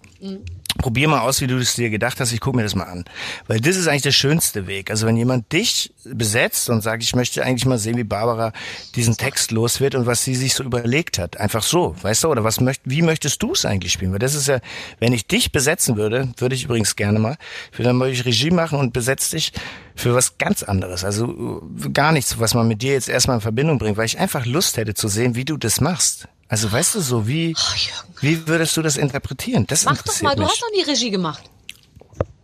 Probier 0.83 1.09
mal 1.09 1.21
aus, 1.21 1.40
wie 1.40 1.47
du 1.47 1.57
es 1.59 1.75
dir 1.75 1.90
gedacht 1.90 2.21
hast. 2.21 2.33
Ich 2.33 2.40
gucke 2.40 2.57
mir 2.57 2.62
das 2.62 2.75
mal 2.75 2.85
an. 2.85 3.05
Weil 3.47 3.61
das 3.61 3.77
ist 3.77 3.88
eigentlich 3.88 4.03
der 4.03 4.12
schönste 4.12 4.66
Weg. 4.66 4.90
Also 4.90 5.07
wenn 5.07 5.16
jemand 5.16 5.53
dich 5.53 5.93
besetzt 6.05 6.71
und 6.71 6.83
sagt, 6.83 7.03
ich 7.03 7.14
möchte 7.14 7.43
eigentlich 7.45 7.66
mal 7.66 7.79
sehen, 7.79 7.97
wie 7.97 8.05
Barbara 8.05 8.53
diesen 8.95 9.16
Text 9.16 9.51
los 9.51 9.81
wird 9.81 9.95
und 9.95 10.07
was 10.07 10.25
sie 10.25 10.35
sich 10.35 10.55
so 10.55 10.64
überlegt 10.64 11.19
hat. 11.19 11.38
Einfach 11.38 11.62
so, 11.62 11.95
weißt 12.03 12.25
du? 12.25 12.29
Oder 12.29 12.45
was 12.45 12.61
möcht, 12.61 12.83
wie 12.85 13.03
möchtest 13.03 13.43
du 13.43 13.53
es 13.53 13.64
eigentlich 13.64 13.93
spielen? 13.93 14.12
Weil 14.12 14.19
das 14.19 14.35
ist 14.35 14.49
ja, 14.49 14.61
wenn 14.99 15.12
ich 15.12 15.27
dich 15.27 15.53
besetzen 15.53 15.97
würde, 15.97 16.33
würde 16.38 16.55
ich 16.55 16.64
übrigens 16.64 16.97
gerne 16.97 17.19
mal, 17.19 17.37
würde 17.73 17.85
dann 17.85 17.97
mal 17.97 18.11
ich 18.11 18.25
Regie 18.25 18.51
machen 18.51 18.79
und 18.79 18.93
besetze 18.93 19.37
dich 19.37 19.53
für 19.95 20.14
was 20.14 20.38
ganz 20.38 20.62
anderes. 20.62 21.05
Also 21.05 21.62
äh, 21.85 21.88
gar 21.90 22.12
nichts, 22.12 22.38
was 22.38 22.55
man 22.55 22.69
mit 22.69 22.83
dir 22.83 22.93
jetzt 22.93 23.09
erstmal 23.09 23.37
in 23.37 23.40
Verbindung 23.40 23.79
bringt, 23.79 23.97
weil 23.97 24.07
ich 24.07 24.19
einfach 24.19 24.47
Lust 24.47 24.77
hätte 24.77 24.95
zu 24.95 25.09
sehen, 25.09 25.35
wie 25.35 25.45
du 25.45 25.57
das 25.57 25.81
machst. 25.81 26.29
Also 26.51 26.71
weißt 26.71 26.97
du 26.97 27.01
so, 27.01 27.29
wie, 27.29 27.55
Jürgen. 27.55 28.15
wie 28.21 28.49
würdest 28.49 28.77
du 28.77 28.83
das 28.83 28.97
interpretieren? 28.97 29.69
Das 29.69 29.85
Mach 29.85 30.03
doch 30.03 30.21
mal, 30.21 30.35
du 30.35 30.43
mich. 30.43 30.51
hast 30.51 30.61
doch 30.61 30.71
nie 30.73 30.83
Regie 30.83 31.11
gemacht. 31.11 31.45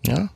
Ja. 0.07 0.29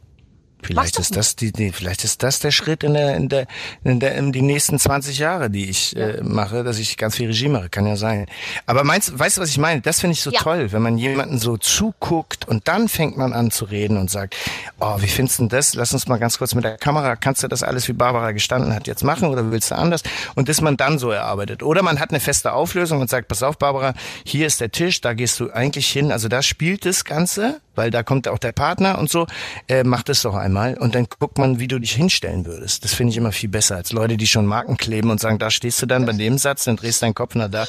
Vielleicht 0.63 0.99
ist 0.99 1.17
das 1.17 1.37
die, 1.37 1.53
die, 1.53 1.73
vielleicht 1.73 2.05
ist 2.05 2.23
das 2.23 2.39
der 2.41 2.51
Schritt 2.51 2.83
in 2.85 2.95
der, 2.95 3.17
in 3.17 3.29
der, 3.29 3.47
in 3.85 4.01
der, 4.01 4.15
in 4.17 4.33
die 4.33 4.43
nächsten 4.43 4.79
20 4.79 5.19
Jahre, 5.19 5.51
die 5.51 5.69
ich 5.69 5.97
äh, 5.97 6.21
mache, 6.23 6.65
dass 6.65 6.79
ich 6.79 6.97
ganz 6.97 7.17
viel 7.17 7.29
Regie 7.29 7.49
mache. 7.49 7.69
Kann 7.69 7.87
ja 7.87 7.97
sein. 7.97 8.27
Aber 8.67 8.85
meinst, 8.85 9.19
weißt 9.19 9.37
du, 9.39 9.41
was 9.41 9.51
ich 9.51 9.59
meine? 9.59 9.81
Das 9.81 10.01
finde 10.01 10.13
ich 10.13 10.21
so 10.23 10.31
Ja. 10.31 10.41
toll, 10.41 10.73
wenn 10.73 10.83
man 10.83 10.99
jemanden 10.99 11.39
so 11.39 11.57
zuguckt 11.57 12.47
und 12.49 12.69
dann 12.69 12.89
fängt 12.89 13.17
man 13.17 13.33
an 13.33 13.51
zu 13.51 13.65
reden 13.65 13.97
und 13.97 14.11
sagt, 14.11 14.37
oh, 14.81 14.97
wie 15.01 15.07
findest 15.09 15.39
du 15.39 15.43
denn 15.45 15.49
das? 15.51 15.75
Lass 15.75 15.93
uns 15.93 16.07
mal 16.09 16.19
ganz 16.19 16.39
kurz 16.39 16.55
mit 16.55 16.65
der 16.65 16.77
Kamera, 16.79 17.17
kannst 17.17 17.43
du 17.43 17.49
das 17.49 17.63
alles, 17.63 17.89
wie 17.89 17.93
Barbara 17.93 18.33
gestanden 18.33 18.75
hat, 18.75 18.87
jetzt 18.87 19.03
machen 19.05 19.29
oder 19.29 19.51
willst 19.51 19.71
du 19.71 19.77
anders? 19.77 20.03
Und 20.35 20.49
das 20.49 20.61
man 20.61 20.77
dann 20.77 20.99
so 20.99 21.11
erarbeitet. 21.11 21.63
Oder 21.63 21.83
man 21.83 21.99
hat 22.01 22.11
eine 22.11 22.21
feste 22.21 22.53
Auflösung 22.53 23.01
und 23.01 23.09
sagt, 23.11 23.29
pass 23.29 23.43
auf, 23.43 23.59
Barbara, 23.59 23.95
hier 24.25 24.47
ist 24.47 24.61
der 24.61 24.71
Tisch, 24.71 25.01
da 25.01 25.15
gehst 25.15 25.41
du 25.41 25.51
eigentlich 25.51 25.89
hin. 25.89 26.13
Also 26.13 26.29
da 26.29 26.43
spielt 26.43 26.85
das 26.85 27.05
Ganze, 27.05 27.61
weil 27.75 27.91
da 27.91 28.03
kommt 28.03 28.29
auch 28.29 28.39
der 28.39 28.53
Partner 28.53 28.99
und 28.99 29.11
so. 29.11 29.27
Äh, 29.69 29.85
mach 29.85 30.03
das 30.03 30.23
doch 30.23 30.35
einmal 30.51 30.77
und 30.77 30.95
dann 30.95 31.07
guckt 31.19 31.39
man, 31.39 31.61
wie 31.61 31.69
du 31.69 31.79
dich 31.79 31.93
hinstellen 31.93 32.45
würdest. 32.45 32.85
Das 32.85 32.93
finde 32.93 33.13
ich 33.13 33.17
immer 33.17 33.33
viel 33.33 33.49
besser 33.49 33.77
als 33.77 33.93
Leute, 33.93 34.17
die 34.17 34.27
schon 34.27 34.47
Marken 34.47 34.77
kleben 34.77 35.11
und 35.11 35.21
sagen, 35.21 35.39
da 35.39 35.51
stehst 35.51 35.81
du 35.81 35.87
dann 35.87 36.05
bei 36.05 36.13
dem 36.13 36.39
Satz, 36.39 36.65
dann 36.65 36.77
drehst 36.77 37.03
deinen 37.03 37.15
Kopf 37.15 37.35
nach 37.35 37.49
da. 37.49 37.67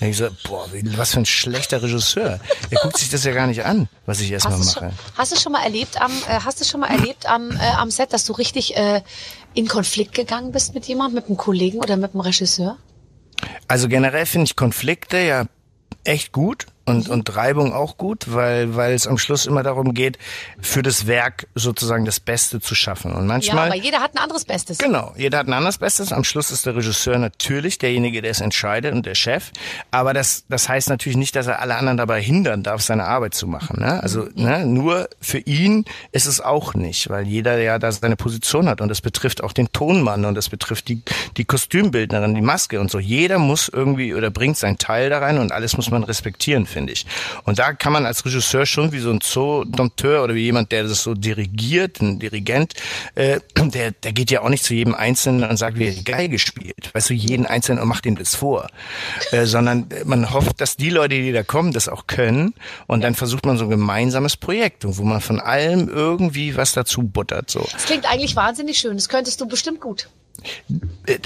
Dann 0.00 0.10
ich 0.10 0.16
so, 0.16 0.28
boah, 0.48 0.66
was 0.96 1.12
für 1.12 1.20
ein 1.20 1.26
schlechter 1.26 1.82
Regisseur. 1.82 2.40
Er 2.70 2.80
guckt 2.82 2.98
sich 2.98 3.08
das 3.08 3.24
ja 3.24 3.32
gar 3.32 3.46
nicht 3.46 3.64
an, 3.64 3.88
was 4.06 4.20
ich 4.20 4.30
erstmal 4.30 4.58
mache. 4.58 4.80
schon, 4.80 4.92
hast 5.16 5.32
du 5.32 5.36
schon 5.36 5.52
mal 5.52 5.62
erlebt 5.62 6.00
am, 6.00 6.10
äh, 6.10 6.40
hast 6.44 6.60
du 6.60 6.64
schon 6.64 6.80
mal 6.80 6.90
erlebt 6.90 7.26
am, 7.26 7.52
äh, 7.52 7.70
am 7.76 7.90
Set, 7.90 8.12
dass 8.12 8.24
du 8.24 8.32
richtig 8.32 8.76
äh, 8.76 9.02
in 9.54 9.68
Konflikt 9.68 10.14
gegangen 10.14 10.52
bist 10.52 10.74
mit 10.74 10.86
jemandem, 10.86 11.16
mit 11.16 11.26
einem 11.26 11.36
Kollegen 11.36 11.78
oder 11.78 11.96
mit 11.96 12.12
einem 12.12 12.20
Regisseur? 12.20 12.76
Also 13.68 13.88
generell 13.88 14.26
finde 14.26 14.46
ich 14.46 14.56
Konflikte 14.56 15.18
ja 15.18 15.46
echt 16.04 16.32
gut 16.32 16.66
und, 16.86 17.08
und 17.08 17.34
Reibung 17.36 17.72
auch 17.72 17.96
gut, 17.96 18.26
weil, 18.32 18.76
weil 18.76 18.92
es 18.94 19.06
am 19.06 19.18
Schluss 19.18 19.46
immer 19.46 19.62
darum 19.62 19.94
geht, 19.94 20.18
für 20.60 20.82
das 20.82 21.06
Werk 21.06 21.46
sozusagen 21.54 22.04
das 22.04 22.20
Beste 22.20 22.60
zu 22.60 22.74
schaffen. 22.74 23.12
Und 23.12 23.22
Ja, 23.22 23.26
manchmal. 23.26 23.66
aber 23.68 23.76
jeder 23.76 24.00
hat 24.00 24.14
ein 24.14 24.18
anderes 24.18 24.44
Bestes. 24.44 24.78
Genau, 24.78 25.12
jeder 25.16 25.38
hat 25.38 25.46
ein 25.46 25.52
anderes 25.52 25.78
Bestes. 25.78 26.12
Am 26.12 26.24
Schluss 26.24 26.50
ist 26.50 26.66
der 26.66 26.76
Regisseur 26.76 27.18
natürlich 27.18 27.78
derjenige, 27.78 28.22
der 28.22 28.30
es 28.30 28.40
entscheidet 28.40 28.92
und 28.94 29.06
der 29.06 29.14
Chef. 29.14 29.50
Aber 29.90 30.12
das, 30.14 30.44
das 30.48 30.68
heißt 30.68 30.88
natürlich 30.88 31.16
nicht, 31.16 31.34
dass 31.36 31.46
er 31.46 31.60
alle 31.60 31.76
anderen 31.76 31.96
dabei 31.96 32.20
hindern 32.22 32.62
darf, 32.62 32.82
seine 32.82 33.04
Arbeit 33.04 33.34
zu 33.34 33.46
machen. 33.46 33.80
Ne? 33.80 34.02
Also 34.02 34.28
ne, 34.34 34.66
nur 34.66 35.08
für 35.20 35.38
ihn 35.38 35.84
ist 36.12 36.26
es 36.26 36.40
auch 36.40 36.74
nicht, 36.74 37.08
weil 37.08 37.26
jeder 37.26 37.58
ja 37.58 37.78
da 37.78 37.90
seine 37.92 38.16
Position 38.16 38.68
hat 38.68 38.80
und 38.80 38.88
das 38.88 39.00
betrifft 39.00 39.42
auch 39.42 39.52
den 39.52 39.72
Tonmann 39.72 40.24
und 40.24 40.34
das 40.34 40.48
betrifft 40.48 40.88
die, 40.88 41.02
die 41.36 41.44
Kostümbildnerin, 41.44 42.34
die 42.34 42.40
Maske 42.40 42.80
und 42.80 42.90
so. 42.90 42.98
Jeder 42.98 43.38
muss 43.38 43.68
irgendwie 43.68 44.14
oder 44.14 44.30
bringt 44.30 44.56
seinen 44.56 44.78
Teil 44.78 45.10
da 45.10 45.18
rein 45.18 45.38
und 45.38 45.52
alles 45.52 45.76
muss 45.76 45.90
man 45.90 46.04
respektieren, 46.04 46.66
finde 46.66 46.92
ich. 46.92 47.06
Und 47.44 47.58
da 47.58 47.72
kann 47.72 47.92
man 47.92 48.06
als 48.06 48.24
Regisseur 48.24 48.66
schon 48.66 48.92
wie 48.92 48.98
so 48.98 49.10
ein 49.10 49.20
Zoo-Dompteur 49.22 50.22
oder 50.24 50.34
wie 50.34 50.42
jemand, 50.42 50.72
der 50.72 50.84
das 50.84 51.02
so 51.02 51.14
dirigiert, 51.14 52.00
ein 52.00 52.18
Dirigent, 52.18 52.74
äh, 53.14 53.40
der, 53.56 53.92
der 53.92 54.12
geht 54.12 54.30
ja 54.30 54.42
auch 54.42 54.48
nicht 54.48 54.64
zu 54.64 54.74
jedem 54.74 54.94
Einzelnen 54.94 55.48
und 55.48 55.56
sagt, 55.56 55.78
wie 55.78 55.86
er 55.86 56.02
Geige 56.02 56.38
spielt. 56.38 56.94
Weißt 56.94 57.10
du, 57.10 57.14
jeden 57.14 57.46
Einzelnen 57.46 57.82
und 57.82 57.88
macht 57.88 58.06
ihm 58.06 58.16
das 58.16 58.34
vor. 58.34 58.68
Äh, 59.30 59.46
sondern 59.46 59.88
man 60.04 60.32
hofft, 60.32 60.60
dass 60.60 60.76
die 60.76 60.90
Leute, 60.90 61.14
die 61.16 61.32
da 61.32 61.42
kommen, 61.42 61.72
das 61.72 61.88
auch 61.88 62.06
können. 62.06 62.54
Und 62.86 63.02
dann 63.02 63.14
versucht 63.14 63.46
man 63.46 63.58
so 63.58 63.64
ein 63.64 63.70
gemeinsames 63.70 64.36
Projekt, 64.36 64.84
wo 64.86 65.02
man 65.02 65.20
von 65.20 65.40
allem 65.40 65.88
irgendwie 65.88 66.56
was 66.56 66.72
dazu 66.72 67.02
buttert. 67.02 67.50
So. 67.50 67.66
Das 67.72 67.86
klingt 67.86 68.10
eigentlich 68.10 68.36
wahnsinnig 68.36 68.78
schön. 68.78 68.96
Das 68.96 69.08
könntest 69.08 69.40
du 69.40 69.46
bestimmt 69.46 69.80
gut. 69.80 70.08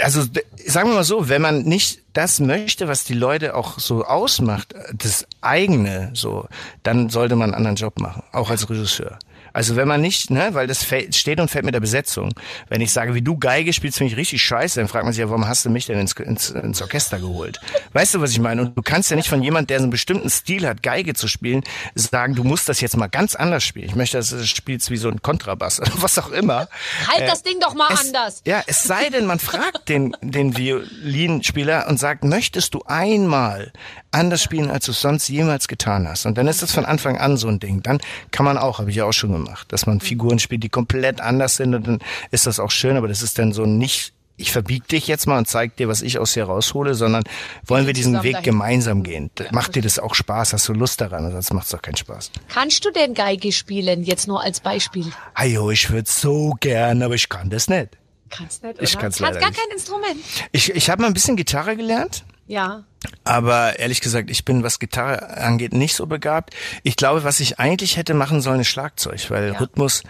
Also 0.03 0.23
sagen 0.67 0.91
wir 0.91 0.95
mal 0.95 1.05
so, 1.05 1.29
wenn 1.29 1.43
man 1.43 1.63
nicht 1.63 2.01
das 2.13 2.41
möchte, 2.41 2.89
was 2.89 3.05
die 3.05 3.15
Leute 3.15 3.55
auch 3.55 3.79
so 3.79 4.05
ausmacht, 4.05 4.75
das 4.93 5.27
eigene, 5.41 6.11
so, 6.15 6.47
dann 6.83 7.09
sollte 7.11 7.37
man 7.37 7.51
einen 7.51 7.55
anderen 7.55 7.77
Job 7.77 7.99
machen, 8.01 8.23
auch 8.33 8.51
als 8.51 8.69
Regisseur. 8.69 9.19
Also 9.53 9.77
wenn 9.77 9.89
man 9.89 10.01
nicht, 10.01 10.31
ne, 10.31 10.51
weil 10.53 10.67
das 10.67 10.87
steht 11.11 11.41
und 11.41 11.51
fällt 11.51 11.65
mit 11.65 11.75
der 11.75 11.81
Besetzung. 11.81 12.33
Wenn 12.69 12.81
ich 12.81 12.93
sage, 12.93 13.15
wie 13.15 13.23
du 13.23 13.39
Geige 13.39 13.73
spielst, 13.73 13.99
finde 13.99 14.13
ich 14.13 14.19
richtig 14.19 14.43
scheiße, 14.43 14.81
dann 14.81 14.89
fragt 14.89 15.05
man 15.05 15.13
sich 15.13 15.21
ja, 15.21 15.29
warum 15.29 15.49
hast 15.49 15.65
du 15.65 15.71
mich 15.71 15.87
denn 15.87 15.99
ins, 15.99 16.13
ins, 16.13 16.51
ins 16.51 16.83
Orchester 16.83 17.19
geholt? 17.19 17.61
Weißt 17.93 18.15
du, 18.15 18.21
was 18.21 18.31
ich 18.31 18.41
meine? 18.41 18.63
Und 18.63 18.77
du 18.77 18.83
kannst 18.83 19.11
ja 19.11 19.17
nicht 19.17 19.29
von 19.29 19.43
jemand, 19.43 19.71
der 19.71 19.79
so 19.79 19.85
einen 19.85 19.91
bestimmten 19.91 20.31
Stil 20.31 20.67
hat, 20.67 20.83
Geige 20.83 21.15
zu 21.15 21.29
spielen, 21.29 21.63
sagen, 21.95 22.35
du 22.35 22.45
musst 22.45 22.69
das 22.69 22.81
jetzt 22.81 22.97
mal 22.97 23.09
ganz 23.09 23.35
anders 23.35 23.65
spielen. 23.65 23.87
Ich 23.87 23.95
möchte, 23.95 24.17
dass 24.17 24.31
du 24.31 24.37
das 24.37 24.49
spielst 24.49 24.91
wie 24.91 24.97
so 24.97 25.09
ein 25.09 25.23
Kontrabass 25.23 25.81
oder 25.81 25.93
was 25.97 26.19
auch 26.19 26.31
immer. 26.31 26.69
Halt 27.07 27.21
Äh, 27.21 27.27
das 27.27 27.43
Ding 27.43 27.61
doch 27.61 27.75
mal 27.75 27.93
es, 27.93 28.07
anders. 28.07 28.43
Ja, 28.47 28.63
es 28.67 28.85
sei 28.85 29.11
denn, 29.11 29.27
man 29.27 29.39
fragt 29.39 29.89
den, 29.89 30.17
den 30.23 30.57
Violinspieler 30.57 31.87
und 31.89 31.99
sagt, 31.99 32.25
möchtest 32.25 32.75
du 32.75 32.83
einmal 32.87 33.73
anders 34.11 34.43
spielen, 34.43 34.71
als 34.71 34.87
du 34.87 34.93
es 34.93 35.01
sonst 35.01 35.29
jemals 35.29 35.69
getan 35.69 36.09
hast? 36.09 36.27
Und 36.27 36.39
dann 36.39 36.47
ist 36.49 36.63
das 36.63 36.73
von 36.73 36.85
Anfang 36.85 37.19
an 37.19 37.37
so 37.37 37.49
ein 37.49 37.61
Ding. 37.61 37.83
Dann 37.83 37.99
kann 38.31 38.45
man 38.45 38.59
auch, 38.59 38.79
habe 38.79 38.91
ich 38.91 38.97
ja 38.97 39.05
auch 39.05 39.13
schon 39.13 39.33
gemacht, 39.33 39.73
dass 39.73 39.87
man 39.87 40.01
Figuren 40.01 40.39
spielt, 40.39 40.63
die 40.63 40.69
komplett 40.69 41.21
anders 41.21 41.57
sind 41.57 41.75
und 41.75 41.87
dann 41.87 41.99
ist 42.31 42.47
das 42.47 42.61
auch 42.61 42.71
schön, 42.71 42.97
aber 42.97 43.09
das 43.09 43.23
ist 43.23 43.39
dann 43.39 43.53
so 43.53 43.67
nicht, 43.67 44.13
ich 44.41 44.53
verbieg 44.53 44.87
dich 44.87 45.09
jetzt 45.09 45.27
mal 45.27 45.37
und 45.39 45.49
zeig 45.49 45.75
dir, 45.77 45.89
was 45.89 46.01
ich 46.01 46.19
aus 46.19 46.33
dir 46.35 46.45
raushole, 46.45 46.95
sondern 46.95 47.25
wollen 47.67 47.87
wir 47.87 47.93
diesen 47.93 48.23
Weg 48.23 48.35
dahin. 48.35 48.45
gemeinsam 48.45 49.03
gehen. 49.03 49.31
Macht 49.51 49.75
dir 49.75 49.83
das 49.83 49.99
auch 49.99 50.15
Spaß? 50.15 50.53
Hast 50.53 50.69
du 50.69 50.75
Lust 50.75 51.01
daran? 51.01 51.29
Sonst 51.33 51.53
macht 51.53 51.65
es 51.65 51.71
doch 51.73 51.83
keinen 51.83 51.97
Spaß. 51.97 52.31
Kannst 52.49 52.85
du 52.85 52.93
denn 52.93 53.15
Geige 53.15 53.51
spielen? 53.51 54.05
Jetzt 54.05 54.29
nur 54.29 54.41
als 54.41 54.61
Beispiel. 54.61 55.07
Ajo, 55.35 55.73
ich 55.73 55.91
würde 55.91 56.09
so 56.09 56.55
gern, 56.61 57.03
aber 57.03 57.15
ich 57.17 57.29
kann 57.29 57.51
das 57.51 57.69
nicht. 57.69 57.99
Kannst 58.31 58.63
nicht, 58.63 58.81
Ich 58.81 58.93
oder? 58.93 59.01
kann's 59.03 59.17
Kannst 59.19 59.21
leider 59.21 59.41
gar 59.41 59.49
nicht. 59.49 59.59
kein 59.61 59.71
Instrument. 59.73 60.17
Ich, 60.53 60.71
ich 60.73 60.89
habe 60.89 61.03
mal 61.03 61.09
ein 61.09 61.15
bisschen 61.15 61.35
Gitarre 61.35 61.75
gelernt. 61.77 62.25
Ja. 62.47 62.85
Aber 63.25 63.79
ehrlich 63.79 64.01
gesagt, 64.01 64.29
ich 64.31 64.45
bin, 64.45 64.63
was 64.63 64.79
Gitarre 64.79 65.37
angeht, 65.37 65.73
nicht 65.73 65.95
so 65.95 66.07
begabt. 66.07 66.55
Ich 66.83 66.97
glaube, 66.97 67.23
was 67.25 67.41
ich 67.41 67.59
eigentlich 67.61 67.97
hätte 67.97 68.15
machen 68.15 68.41
sollen, 68.41 68.61
ist 68.61 68.69
Schlagzeug, 68.69 69.31
weil 69.31 69.53
Ja. 69.53 69.59
Rhythmus, 69.59 70.03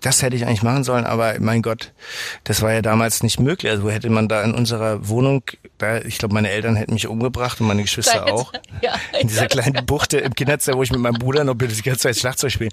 das 0.00 0.22
hätte 0.22 0.36
ich 0.36 0.44
eigentlich 0.46 0.62
machen 0.62 0.84
sollen, 0.84 1.06
aber 1.06 1.34
mein 1.40 1.62
Gott, 1.62 1.92
das 2.44 2.62
war 2.62 2.72
ja 2.72 2.82
damals 2.82 3.22
nicht 3.22 3.40
möglich. 3.40 3.70
Also 3.70 3.82
wo 3.84 3.90
hätte 3.90 4.10
man 4.10 4.28
da 4.28 4.42
in 4.42 4.54
unserer 4.54 5.08
Wohnung, 5.08 5.42
da, 5.78 5.98
ich 5.98 6.18
glaube, 6.18 6.34
meine 6.34 6.50
Eltern 6.50 6.76
hätten 6.76 6.94
mich 6.94 7.06
umgebracht 7.08 7.60
und 7.60 7.66
meine 7.66 7.82
Geschwister 7.82 8.24
Da 8.26 8.32
auch. 8.32 8.52
hätte- 8.52 8.68
ja. 8.82 8.94
In 9.20 9.28
dieser 9.28 9.46
kleinen 9.48 9.84
Buchte 9.86 10.18
im 10.18 10.34
Kinderzimmer, 10.34 10.76
wo 10.78 10.82
ich 10.82 10.90
mit 10.92 11.00
meinem 11.00 11.18
Bruder 11.18 11.42
noch 11.44 11.54
die 11.56 11.66
ganze 11.82 12.00
Zeit 12.00 12.16
Schlagzeug 12.16 12.52
spiele. 12.52 12.70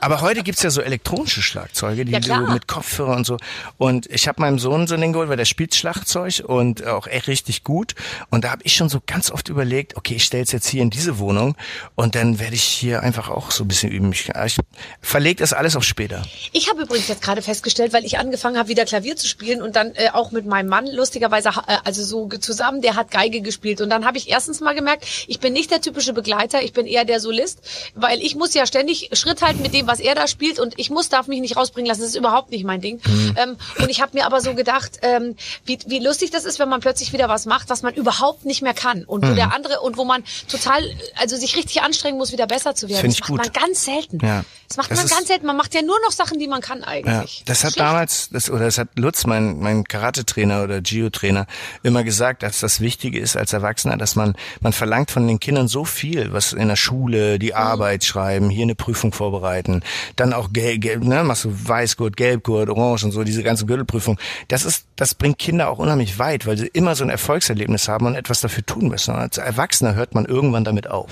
Aber 0.00 0.20
heute 0.20 0.42
gibt's 0.42 0.62
ja 0.62 0.70
so 0.70 0.80
elektronische 0.80 1.42
Schlagzeuge, 1.42 2.04
die 2.04 2.12
Ja, 2.12 2.22
so 2.22 2.36
mit 2.52 2.68
Kopfhörer 2.68 3.16
und 3.16 3.26
so. 3.26 3.36
Und 3.78 4.06
ich 4.10 4.28
habe 4.28 4.40
meinem 4.42 4.58
Sohn 4.58 4.86
so 4.86 4.94
ein 4.94 5.00
Ding 5.00 5.12
geholt, 5.12 5.28
weil 5.28 5.36
der 5.36 5.44
spielt 5.46 5.74
Schlagzeug 5.74 6.42
und 6.46 6.86
auch 6.86 7.06
echt 7.06 7.26
richtig 7.28 7.64
gut. 7.64 7.94
Und 8.30 8.44
da 8.44 8.50
habe 8.50 8.62
ich 8.64 8.74
schon 8.76 8.88
so 8.88 9.00
ganz 9.08 9.32
oft 9.32 9.48
überlegt, 9.48 9.96
okay, 9.96 10.14
ich 10.14 10.24
stelle 10.24 10.44
es 10.44 10.52
jetzt 10.52 10.68
hier 10.68 10.82
in 10.82 10.90
diese 10.90 11.18
Wohnung 11.18 11.56
und 11.96 12.14
dann 12.14 12.38
werde 12.38 12.54
ich 12.54 12.62
hier 12.62 13.02
einfach 13.02 13.30
auch 13.30 13.50
so 13.50 13.64
ein 13.64 13.68
bisschen 13.68 13.90
üben. 13.90 14.12
Ich, 14.12 14.28
ich 14.44 14.56
verlege 15.00 15.40
das 15.40 15.52
alles 15.52 15.74
auf 15.74 15.82
später. 15.82 16.22
Ich 16.52 16.68
habe 16.68 16.82
übrigens 16.82 17.08
jetzt 17.08 17.22
gerade 17.22 17.42
festgestellt, 17.42 17.92
weil 17.92 18.04
ich 18.04 18.18
angefangen 18.18 18.58
habe, 18.58 18.68
wieder 18.68 18.84
Klavier 18.84 19.16
zu 19.16 19.26
spielen 19.26 19.62
und 19.62 19.74
dann 19.74 19.94
äh, 19.94 20.10
auch 20.12 20.30
mit 20.30 20.46
meinem 20.46 20.68
Mann 20.68 20.86
lustigerweise, 20.86 21.48
äh, 21.66 21.78
also 21.84 22.04
so 22.04 22.28
zusammen, 22.28 22.82
der 22.82 22.94
hat 22.94 23.10
Geige 23.10 23.40
gespielt. 23.40 23.80
Und 23.80 23.88
dann 23.90 24.04
habe 24.04 24.18
ich 24.18 24.28
erstens 24.28 24.60
mal 24.60 24.74
gemerkt, 24.74 25.06
ich 25.26 25.40
bin 25.40 25.54
nicht 25.54 25.70
der 25.70 25.80
typische 25.80 26.12
Begleiter, 26.12 26.62
ich 26.62 26.74
bin 26.74 26.86
eher 26.86 27.06
der 27.06 27.20
Solist, 27.20 27.60
weil 27.94 28.20
ich 28.20 28.36
muss 28.36 28.52
ja 28.52 28.66
ständig 28.66 29.08
Schritt 29.14 29.40
halten 29.40 29.62
mit 29.62 29.72
dem, 29.72 29.86
was 29.86 30.00
er 30.00 30.14
da 30.14 30.28
spielt 30.28 30.60
und 30.60 30.74
ich 30.76 30.90
muss, 30.90 31.08
darf 31.08 31.28
mich 31.28 31.40
nicht 31.40 31.56
rausbringen 31.56 31.88
lassen. 31.88 32.02
Das 32.02 32.10
ist 32.10 32.16
überhaupt 32.16 32.50
nicht 32.50 32.64
mein 32.64 32.82
Ding. 32.82 33.00
Ähm, 33.36 33.56
und 33.78 33.88
ich 33.88 34.02
habe 34.02 34.12
mir 34.14 34.26
aber 34.26 34.42
so 34.42 34.54
gedacht, 34.54 34.98
ähm, 35.00 35.34
wie, 35.64 35.78
wie 35.86 35.98
lustig 35.98 36.30
das 36.30 36.44
ist, 36.44 36.58
wenn 36.58 36.68
man 36.68 36.80
plötzlich 36.80 37.12
wieder 37.12 37.28
was 37.28 37.46
macht, 37.46 37.70
was 37.70 37.82
man 37.82 37.94
überhaupt 37.94 38.44
nicht 38.44 38.62
mehr 38.62 38.74
kann 38.74 38.97
und 39.04 39.26
wo 39.28 39.34
der 39.34 39.54
andere 39.54 39.80
und 39.80 39.96
wo 39.96 40.04
man 40.04 40.22
total, 40.50 40.82
also 41.16 41.36
sich 41.36 41.56
richtig 41.56 41.82
anstrengen 41.82 42.18
muss, 42.18 42.32
wieder 42.32 42.46
besser 42.46 42.74
zu 42.74 42.88
werden. 42.88 43.00
Find 43.00 43.12
das 43.14 43.20
macht 43.20 43.30
gut. 43.30 43.38
man 43.54 43.64
ganz 43.64 43.84
selten. 43.84 44.18
Ja. 44.24 44.44
Das 44.68 44.76
macht 44.76 44.90
Das 44.90 44.98
man 44.98 45.08
ganz 45.08 45.28
selten. 45.28 45.46
Man 45.46 45.56
macht 45.56 45.74
ja 45.74 45.82
nur 45.82 45.96
noch 46.04 46.12
Sachen, 46.12 46.38
die 46.38 46.46
man 46.46 46.60
kann 46.60 46.80
Ja, 46.80 46.86
eigentlich. 46.88 47.42
das 47.46 47.64
hat 47.64 47.72
Schlecht. 47.72 47.86
damals, 47.86 48.28
das, 48.30 48.50
oder 48.50 48.66
das 48.66 48.78
hat 48.78 48.88
Lutz, 48.96 49.26
mein, 49.26 49.60
mein 49.60 49.84
Karate-Trainer 49.84 50.62
oder 50.62 50.80
Gio-Trainer, 50.80 51.46
immer 51.82 52.04
gesagt, 52.04 52.42
dass 52.42 52.60
das 52.60 52.80
Wichtige 52.80 53.18
ist 53.18 53.36
als 53.36 53.52
Erwachsener, 53.52 53.96
dass 53.96 54.14
man, 54.16 54.34
man 54.60 54.72
verlangt 54.72 55.10
von 55.10 55.26
den 55.26 55.40
Kindern 55.40 55.68
so 55.68 55.84
viel, 55.84 56.32
was 56.32 56.52
in 56.52 56.68
der 56.68 56.76
Schule, 56.76 57.38
die 57.38 57.54
Arbeit 57.54 58.04
schreiben, 58.04 58.50
hier 58.50 58.64
eine 58.64 58.74
Prüfung 58.74 59.12
vorbereiten, 59.12 59.82
dann 60.16 60.32
auch 60.32 60.52
gelb, 60.52 60.82
gelb 60.82 61.02
ne, 61.04 61.24
machst 61.24 61.44
du 61.44 61.50
Weißgurt, 61.50 62.16
Gelbgurt, 62.16 62.68
Orange 62.68 63.04
und 63.04 63.12
so, 63.12 63.24
diese 63.24 63.42
ganze 63.42 63.66
Gürtelprüfung. 63.66 64.18
Das 64.48 64.64
ist, 64.64 64.84
das 64.96 65.14
bringt 65.14 65.38
Kinder 65.38 65.70
auch 65.70 65.78
unheimlich 65.78 66.18
weit, 66.18 66.46
weil 66.46 66.58
sie 66.58 66.66
immer 66.66 66.94
so 66.94 67.04
ein 67.04 67.10
Erfolgserlebnis 67.10 67.88
haben 67.88 68.06
und 68.06 68.14
etwas 68.14 68.40
dafür 68.40 68.66
tun 68.66 68.87
müssen. 68.88 69.14
Und 69.14 69.20
als 69.20 69.38
Erwachsener 69.38 69.94
hört 69.94 70.14
man 70.14 70.24
irgendwann 70.24 70.64
damit 70.64 70.90
auf. 70.90 71.10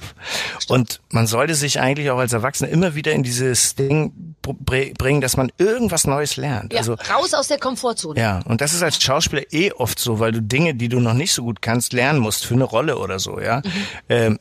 Und 0.69 1.01
man 1.11 1.27
sollte 1.27 1.55
sich 1.55 1.81
eigentlich 1.81 2.11
auch 2.11 2.19
als 2.19 2.33
Erwachsener 2.33 2.71
immer 2.71 2.95
wieder 2.95 3.13
in 3.13 3.23
dieses 3.23 3.75
Ding 3.75 4.35
br- 4.43 4.93
bringen, 4.97 5.21
dass 5.21 5.37
man 5.37 5.51
irgendwas 5.59 6.07
Neues 6.07 6.37
lernt. 6.37 6.73
Ja, 6.73 6.81
Also 6.81 6.95
raus 6.95 7.35
aus 7.35 7.49
der 7.49 7.59
Komfortzone. 7.59 8.21
ja, 8.21 8.41
und 8.47 8.61
das 8.61 8.73
ist 8.73 8.83
als 8.83 9.03
Schauspieler 9.03 9.43
eh 9.53 9.73
oft 9.73 9.99
so, 9.99 10.19
weil 10.21 10.33
du 10.33 10.41
Dinge, 10.43 10.75
die 10.75 10.89
du 10.89 11.01
noch 11.01 11.15
nicht 11.15 11.33
so 11.33 11.43
gut 11.43 11.63
kannst, 11.63 11.93
lernen 11.93 12.19
musst 12.21 12.45
für 12.47 12.55
eine 12.55 12.65
Rolle 12.65 12.99
oder 12.99 13.19
so, 13.19 13.41
ja. 13.41 13.59
Mhm. 13.65 13.71
Ähm, 14.09 14.39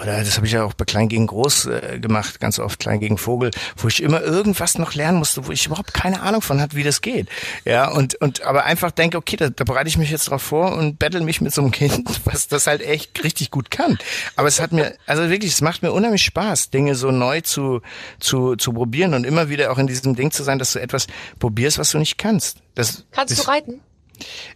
oder 0.00 0.22
das 0.24 0.36
habe 0.36 0.46
ich 0.46 0.52
ja 0.52 0.64
auch 0.64 0.74
bei 0.74 0.84
Klein 0.84 1.08
gegen 1.08 1.26
Groß 1.26 1.66
äh, 1.66 1.98
gemacht, 2.00 2.40
ganz 2.40 2.58
oft 2.58 2.78
Klein 2.80 3.00
gegen 3.00 3.18
Vogel, 3.18 3.50
wo 3.76 3.88
ich 3.88 4.02
immer 4.02 4.22
irgendwas 4.22 4.78
noch 4.78 4.94
lernen 4.94 5.18
musste, 5.18 5.46
wo 5.46 5.52
ich 5.52 5.66
überhaupt 5.66 5.94
keine 5.94 6.22
Ahnung 6.22 6.42
von 6.42 6.60
hatte, 6.60 6.76
wie 6.76 6.82
das 6.82 7.00
geht. 7.00 7.28
Ja, 7.64 7.90
und, 7.90 8.14
und 8.16 8.42
aber 8.42 8.64
einfach 8.64 8.90
denke, 8.90 9.18
okay, 9.18 9.36
da, 9.36 9.50
da 9.50 9.64
bereite 9.64 9.88
ich 9.88 9.98
mich 9.98 10.10
jetzt 10.10 10.30
drauf 10.30 10.42
vor 10.42 10.76
und 10.76 10.98
battle 10.98 11.20
mich 11.20 11.40
mit 11.40 11.52
so 11.52 11.62
einem 11.62 11.70
Kind, 11.70 12.08
was 12.24 12.48
das 12.48 12.66
halt 12.66 12.82
echt 12.82 13.22
richtig 13.24 13.50
gut 13.50 13.70
kann. 13.70 13.98
Aber 14.36 14.48
es 14.48 14.60
hat 14.60 14.72
mir, 14.72 14.94
also 15.06 15.28
wirklich, 15.30 15.52
es 15.52 15.60
macht 15.60 15.82
mir 15.82 15.92
unheimlich 15.92 16.22
Spaß, 16.24 16.70
Dinge 16.70 16.94
so 16.94 17.10
neu 17.10 17.40
zu, 17.40 17.80
zu, 18.20 18.56
zu 18.56 18.72
probieren 18.72 19.14
und 19.14 19.24
immer 19.24 19.48
wieder 19.48 19.70
auch 19.72 19.78
in 19.78 19.86
diesem 19.86 20.16
Ding 20.16 20.30
zu 20.30 20.42
sein, 20.42 20.58
dass 20.58 20.72
du 20.72 20.80
etwas 20.80 21.06
probierst, 21.38 21.78
was 21.78 21.90
du 21.90 21.98
nicht 21.98 22.18
kannst. 22.18 22.58
Das, 22.74 23.04
Kannst 23.12 23.38
das, 23.38 23.44
du 23.44 23.50
reiten? 23.50 23.80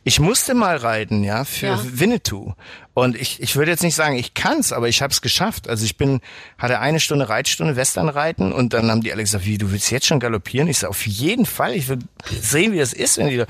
Ich 0.04 0.20
musste 0.20 0.54
mal 0.54 0.76
reiten, 0.76 1.24
ja, 1.24 1.44
für 1.44 1.66
Ja. 1.66 1.80
Winnetou. 1.84 2.54
Und 2.94 3.16
ich, 3.16 3.40
ich 3.40 3.54
würde 3.56 3.70
jetzt 3.70 3.82
nicht 3.82 3.94
sagen, 3.94 4.16
ich 4.16 4.34
kann's, 4.34 4.72
aber 4.72 4.88
ich 4.88 5.02
habe 5.02 5.12
es 5.12 5.20
geschafft. 5.22 5.68
Also 5.68 5.84
ich 5.84 5.96
bin, 5.96 6.20
hatte 6.58 6.80
eine 6.80 7.00
Stunde 7.00 7.28
Reitstunde, 7.28 7.76
Westernreiten 7.76 8.52
und 8.52 8.72
dann 8.72 8.90
haben 8.90 9.02
die 9.02 9.12
alle 9.12 9.22
gesagt, 9.22 9.44
wie, 9.46 9.58
du 9.58 9.70
willst 9.70 9.90
jetzt 9.90 10.06
schon 10.06 10.20
galoppieren? 10.20 10.68
Ich 10.68 10.78
sage, 10.78 10.90
auf 10.90 11.06
jeden 11.06 11.46
Fall, 11.46 11.74
ich 11.74 11.88
will 11.88 11.98
sehen, 12.40 12.72
wie 12.72 12.78
das 12.78 12.92
ist. 12.92 13.18
Wenn 13.18 13.28
die, 13.28 13.44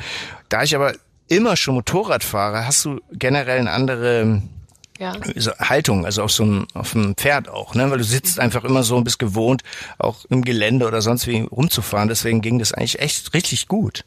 da 0.49 0.63
ich 0.63 0.75
aber 0.75 0.93
immer 1.29 1.57
schon 1.57 1.75
Motorrad 1.75 2.25
fahre, 2.25 2.67
hast 2.67 2.85
du 2.85 3.01
generell 3.13 3.61
eine 3.61 3.71
andere 3.71 4.43
Ja. 4.99 5.13
Haltung, 5.61 6.05
also 6.05 6.25
auf 6.25 6.33
so 6.33 6.43
einem, 6.43 6.67
auf 6.75 6.95
einem 6.97 7.15
Pferd 7.17 7.49
auch, 7.49 7.75
ne? 7.75 7.91
Weil 7.91 7.99
du 7.99 8.05
sitzt 8.05 8.41
einfach 8.41 8.65
immer 8.65 8.83
so 8.83 8.97
und 8.97 9.05
bist 9.05 9.19
gewohnt, 9.19 9.63
auch 9.99 10.25
im 10.29 10.43
Gelände 10.43 10.87
oder 10.87 11.01
sonst 11.03 11.27
wie 11.27 11.41
rumzufahren. 11.41 12.09
Deswegen 12.09 12.41
ging 12.41 12.59
das 12.59 12.73
eigentlich 12.73 12.99
echt 12.99 13.33
richtig 13.33 13.69
gut. 13.69 14.05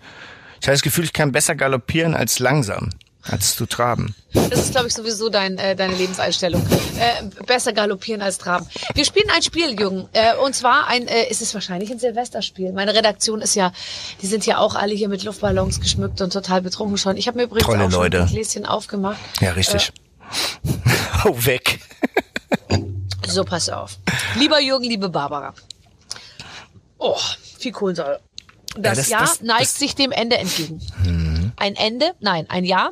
Ich 0.62 0.68
habe 0.68 0.76
das 0.76 0.84
Gefühl, 0.84 1.06
ich 1.06 1.14
kann 1.14 1.32
besser 1.32 1.56
galoppieren 1.56 2.14
als 2.14 2.38
langsam, 2.38 2.92
als 3.24 3.56
zu 3.56 3.66
traben. 3.66 4.14
Das 4.32 4.60
ist, 4.60 4.72
glaube 4.72 4.90
ich, 4.90 4.94
sowieso 4.94 5.30
dein, 5.30 5.58
äh, 5.58 5.76
deine 5.76 5.96
Lebenseinstellung. 5.96 6.64
Äh, 7.00 7.44
besser 7.48 7.74
galoppieren 7.74 8.22
als 8.22 8.38
traben. 8.38 8.68
Wir 8.94 9.04
spielen 9.04 9.28
ein 9.36 9.42
Spiel, 9.42 9.72
Jürgen. 9.80 10.08
Äh, 10.14 10.36
und 10.36 10.54
zwar 10.56 10.86
ein, 10.86 11.08
äh, 11.08 11.28
ist 11.32 11.42
es 11.42 11.56
wahrscheinlich 11.56 11.90
ein 11.90 11.98
Silvesterspiel. 11.98 12.74
Meine 12.74 12.94
Redaktion 12.94 13.42
ist 13.42 13.56
ja, 13.56 13.74
die 14.22 14.28
sind 14.28 14.46
ja 14.46 14.60
auch 14.60 14.76
alle 14.76 14.94
hier 14.94 15.10
mit 15.10 15.24
Luftballons 15.24 15.82
geschmückt 15.82 16.22
und 16.22 16.32
total 16.32 16.62
betrunken 16.62 17.00
schon. 17.00 17.18
Ich 17.18 17.28
habe 17.28 17.40
mir 17.40 17.46
übrigens 17.46 17.66
Tolle 17.66 17.86
auch 17.86 17.92
schon 17.92 18.00
Leute. 18.00 18.22
ein 18.22 18.28
Gläschen 18.28 18.68
aufgemacht. 18.68 19.18
Ja, 19.40 19.54
richtig. 19.54 19.92
Hau 21.24 21.44
weg. 21.44 21.80
So, 23.26 23.44
pass 23.44 23.68
auf. 23.70 23.98
Lieber 24.38 24.62
Jürgen, 24.62 24.86
liebe 24.86 25.10
Barbara. 25.10 25.56
Oh, 27.00 27.18
viel 27.58 27.72
Kohlensäure. 27.72 28.20
Das, 28.78 28.98
das- 28.98 29.10
Jahr 29.10 29.22
das- 29.22 29.42
neigt 29.42 29.62
das- 29.62 29.80
sich 29.80 29.96
dem 29.96 30.12
Ende 30.12 30.38
entgegen. 30.38 30.82
Ein 31.58 31.76
Ende, 31.76 32.14
nein, 32.20 32.46
ein 32.50 32.64
Jahr, 32.66 32.92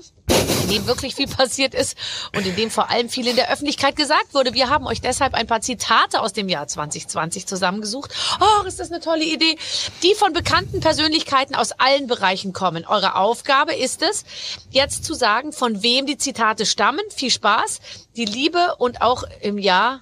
in 0.64 0.70
dem 0.70 0.86
wirklich 0.86 1.16
viel 1.16 1.28
passiert 1.38 1.74
ist 1.74 1.98
und 2.36 2.46
in 2.46 2.56
dem 2.56 2.70
vor 2.70 2.92
allem 2.92 3.10
viel 3.10 3.26
in 3.28 3.36
der 3.36 3.52
Öffentlichkeit 3.52 3.96
gesagt 3.96 4.34
wurde. 4.34 4.54
Wir 4.54 4.70
haben 4.70 4.86
euch 4.86 5.02
deshalb 5.02 5.34
ein 5.34 5.48
paar 5.48 5.62
Zitate 5.62 6.22
aus 6.22 6.34
dem 6.34 6.50
Jahr 6.50 6.68
2020 6.68 7.48
zusammengesucht. 7.48 8.12
Oh, 8.40 8.66
ist 8.68 8.80
das 8.80 8.92
eine 8.92 9.00
tolle 9.00 9.24
Idee, 9.24 9.58
die 10.04 10.14
von 10.14 10.34
bekannten 10.34 10.82
Persönlichkeiten 10.82 11.56
aus 11.56 11.72
allen 11.72 12.06
Bereichen 12.08 12.54
kommen. 12.54 12.86
Eure 12.86 13.16
Aufgabe 13.16 13.74
ist 13.74 14.02
es, 14.04 14.26
jetzt 14.70 15.06
zu 15.06 15.14
sagen, 15.16 15.52
von 15.54 15.82
wem 15.82 16.06
die 16.06 16.18
Zitate 16.18 16.66
stammen. 16.68 17.02
Viel 17.16 17.32
Spaß, 17.32 17.80
die 18.16 18.26
Liebe 18.26 18.76
und 18.78 19.02
auch 19.02 19.24
im 19.42 19.58
Jahr 19.58 20.02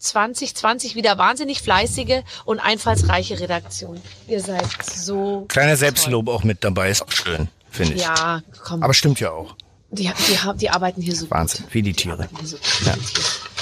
2020 0.00 0.94
wieder 0.96 1.18
wahnsinnig 1.18 1.62
fleißige 1.62 2.22
und 2.44 2.58
einfallsreiche 2.58 3.38
Redaktion. 3.38 4.00
Ihr 4.26 4.40
seid 4.40 4.66
so 4.82 5.44
Kleiner 5.48 5.70
toll. 5.70 5.76
Selbstlob 5.76 6.28
auch 6.28 6.42
mit 6.42 6.64
dabei, 6.64 6.90
ist 6.90 7.02
auch 7.02 7.12
schön, 7.12 7.48
finde 7.70 7.94
ich. 7.94 8.02
Ja, 8.02 8.42
komm. 8.64 8.82
Aber 8.82 8.94
stimmt 8.94 9.20
ja 9.20 9.30
auch. 9.30 9.54
die, 9.90 10.10
die, 10.28 10.38
die 10.56 10.70
arbeiten 10.70 11.02
hier 11.02 11.14
so 11.14 11.30
Wahnsinn, 11.30 11.64
gut. 11.64 11.74
wie 11.74 11.82
die 11.82 11.92
Tiere. 11.92 12.28
Die 12.40 12.46
so, 12.46 12.56
ja. 12.84 12.94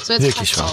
so 0.03 0.13
jetzt 0.13 0.23
Wirklich 0.23 0.57
wahr. 0.57 0.73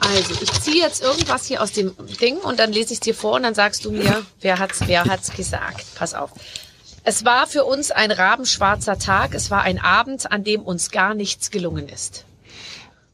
Also, 0.00 0.34
ich 0.40 0.52
ziehe 0.52 0.82
jetzt 0.82 1.02
irgendwas 1.02 1.46
hier 1.46 1.62
aus 1.62 1.72
dem 1.72 1.92
Ding 2.20 2.36
und 2.36 2.60
dann 2.60 2.72
lese 2.72 2.92
ich 2.92 2.98
es 2.98 3.00
dir 3.00 3.14
vor 3.14 3.32
und 3.32 3.42
dann 3.42 3.54
sagst 3.54 3.84
du 3.84 3.90
mir, 3.90 4.24
wer 4.40 4.58
hat's, 4.58 4.80
wer 4.86 5.04
hat's 5.04 5.32
gesagt. 5.32 5.84
Pass 5.96 6.14
auf. 6.14 6.30
Es 7.02 7.24
war 7.24 7.46
für 7.46 7.64
uns 7.64 7.90
ein 7.90 8.10
rabenschwarzer 8.10 8.98
Tag. 8.98 9.34
Es 9.34 9.50
war 9.50 9.62
ein 9.62 9.80
Abend, 9.80 10.30
an 10.30 10.44
dem 10.44 10.62
uns 10.62 10.90
gar 10.90 11.14
nichts 11.14 11.50
gelungen 11.50 11.88
ist. 11.88 12.24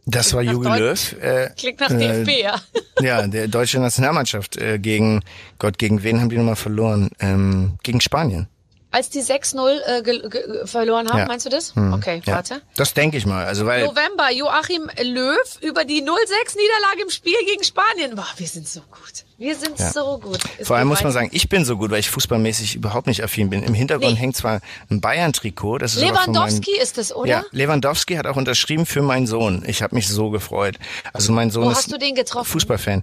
Das 0.04 0.34
war 0.34 0.42
nach 0.42 0.52
Jogi 0.52 0.68
Löw. 0.68 1.16
Äh, 1.22 1.50
Klingt 1.56 1.80
nach 1.80 1.90
äh, 1.90 2.24
DFB, 2.24 2.42
ja. 2.42 2.60
Ja, 3.00 3.26
der 3.26 3.48
deutsche 3.48 3.78
Nationalmannschaft 3.80 4.56
äh, 4.56 4.78
gegen 4.78 5.20
Gott, 5.58 5.78
gegen 5.78 6.02
wen 6.02 6.20
haben 6.20 6.28
die 6.28 6.36
nochmal 6.36 6.56
verloren? 6.56 7.10
Ähm, 7.20 7.78
gegen 7.82 8.00
Spanien. 8.00 8.48
Als 8.92 9.08
die 9.10 9.20
6-0 9.22 9.80
äh, 9.80 10.66
verloren 10.66 11.08
haben, 11.08 11.18
Ja. 11.18 11.26
meinst 11.26 11.46
du 11.46 11.50
das? 11.50 11.74
Hm, 11.74 11.94
Okay, 11.94 12.22
ja. 12.26 12.34
warte. 12.34 12.60
Das 12.76 12.94
denke 12.94 13.16
ich 13.16 13.26
mal. 13.26 13.44
Also 13.46 13.66
weil 13.66 13.84
November, 13.86 14.30
Joachim 14.30 14.90
Löw 15.02 15.36
über 15.62 15.84
die 15.84 16.02
0-6-Niederlage 16.02 17.02
im 17.02 17.10
Spiel 17.10 17.34
gegen 17.46 17.64
Spanien. 17.64 18.14
Boah, 18.14 18.26
wir 18.36 18.46
sind 18.46 18.68
so 18.68 18.80
gut. 18.80 19.24
Wir 19.38 19.56
sind 19.56 19.76
Ja. 19.80 19.90
so 19.90 20.18
gut. 20.18 20.38
Es 20.58 20.68
Vor 20.68 20.76
allem 20.76 20.86
muss 20.86 21.02
man 21.02 21.10
sagen, 21.10 21.28
ich 21.32 21.48
bin 21.48 21.64
so 21.64 21.76
gut, 21.76 21.90
weil 21.90 21.98
ich 21.98 22.10
fußballmäßig 22.10 22.76
überhaupt 22.76 23.08
nicht 23.08 23.24
affin 23.24 23.50
bin. 23.50 23.64
Im 23.64 23.74
Hintergrund 23.74 24.12
Nee. 24.14 24.18
hängt 24.20 24.36
zwar 24.36 24.60
ein 24.88 25.00
Bayern-Trikot, 25.00 25.78
das 25.78 25.94
ist 25.96 26.04
von 26.04 26.12
meinem, 26.14 26.32
Lewandowski 26.34 26.78
ist 26.78 26.96
es, 26.98 27.12
oder? 27.12 27.28
Ja, 27.28 27.44
Lewandowski 27.50 28.14
hat 28.14 28.26
auch 28.28 28.36
unterschrieben 28.36 28.86
für 28.86 29.02
meinen 29.02 29.26
Sohn. 29.26 29.64
Ich 29.66 29.82
habe 29.82 29.96
mich 29.96 30.06
so 30.06 30.30
gefreut. 30.30 30.78
Also 31.12 31.32
mein 31.32 31.50
Sohn 31.50 31.64
Wo 31.64 31.70
ist 31.70 31.78
hast 31.78 31.92
du 31.92 31.98
den 31.98 32.14
getroffen? 32.14 32.50
Fußballfan. 32.52 33.02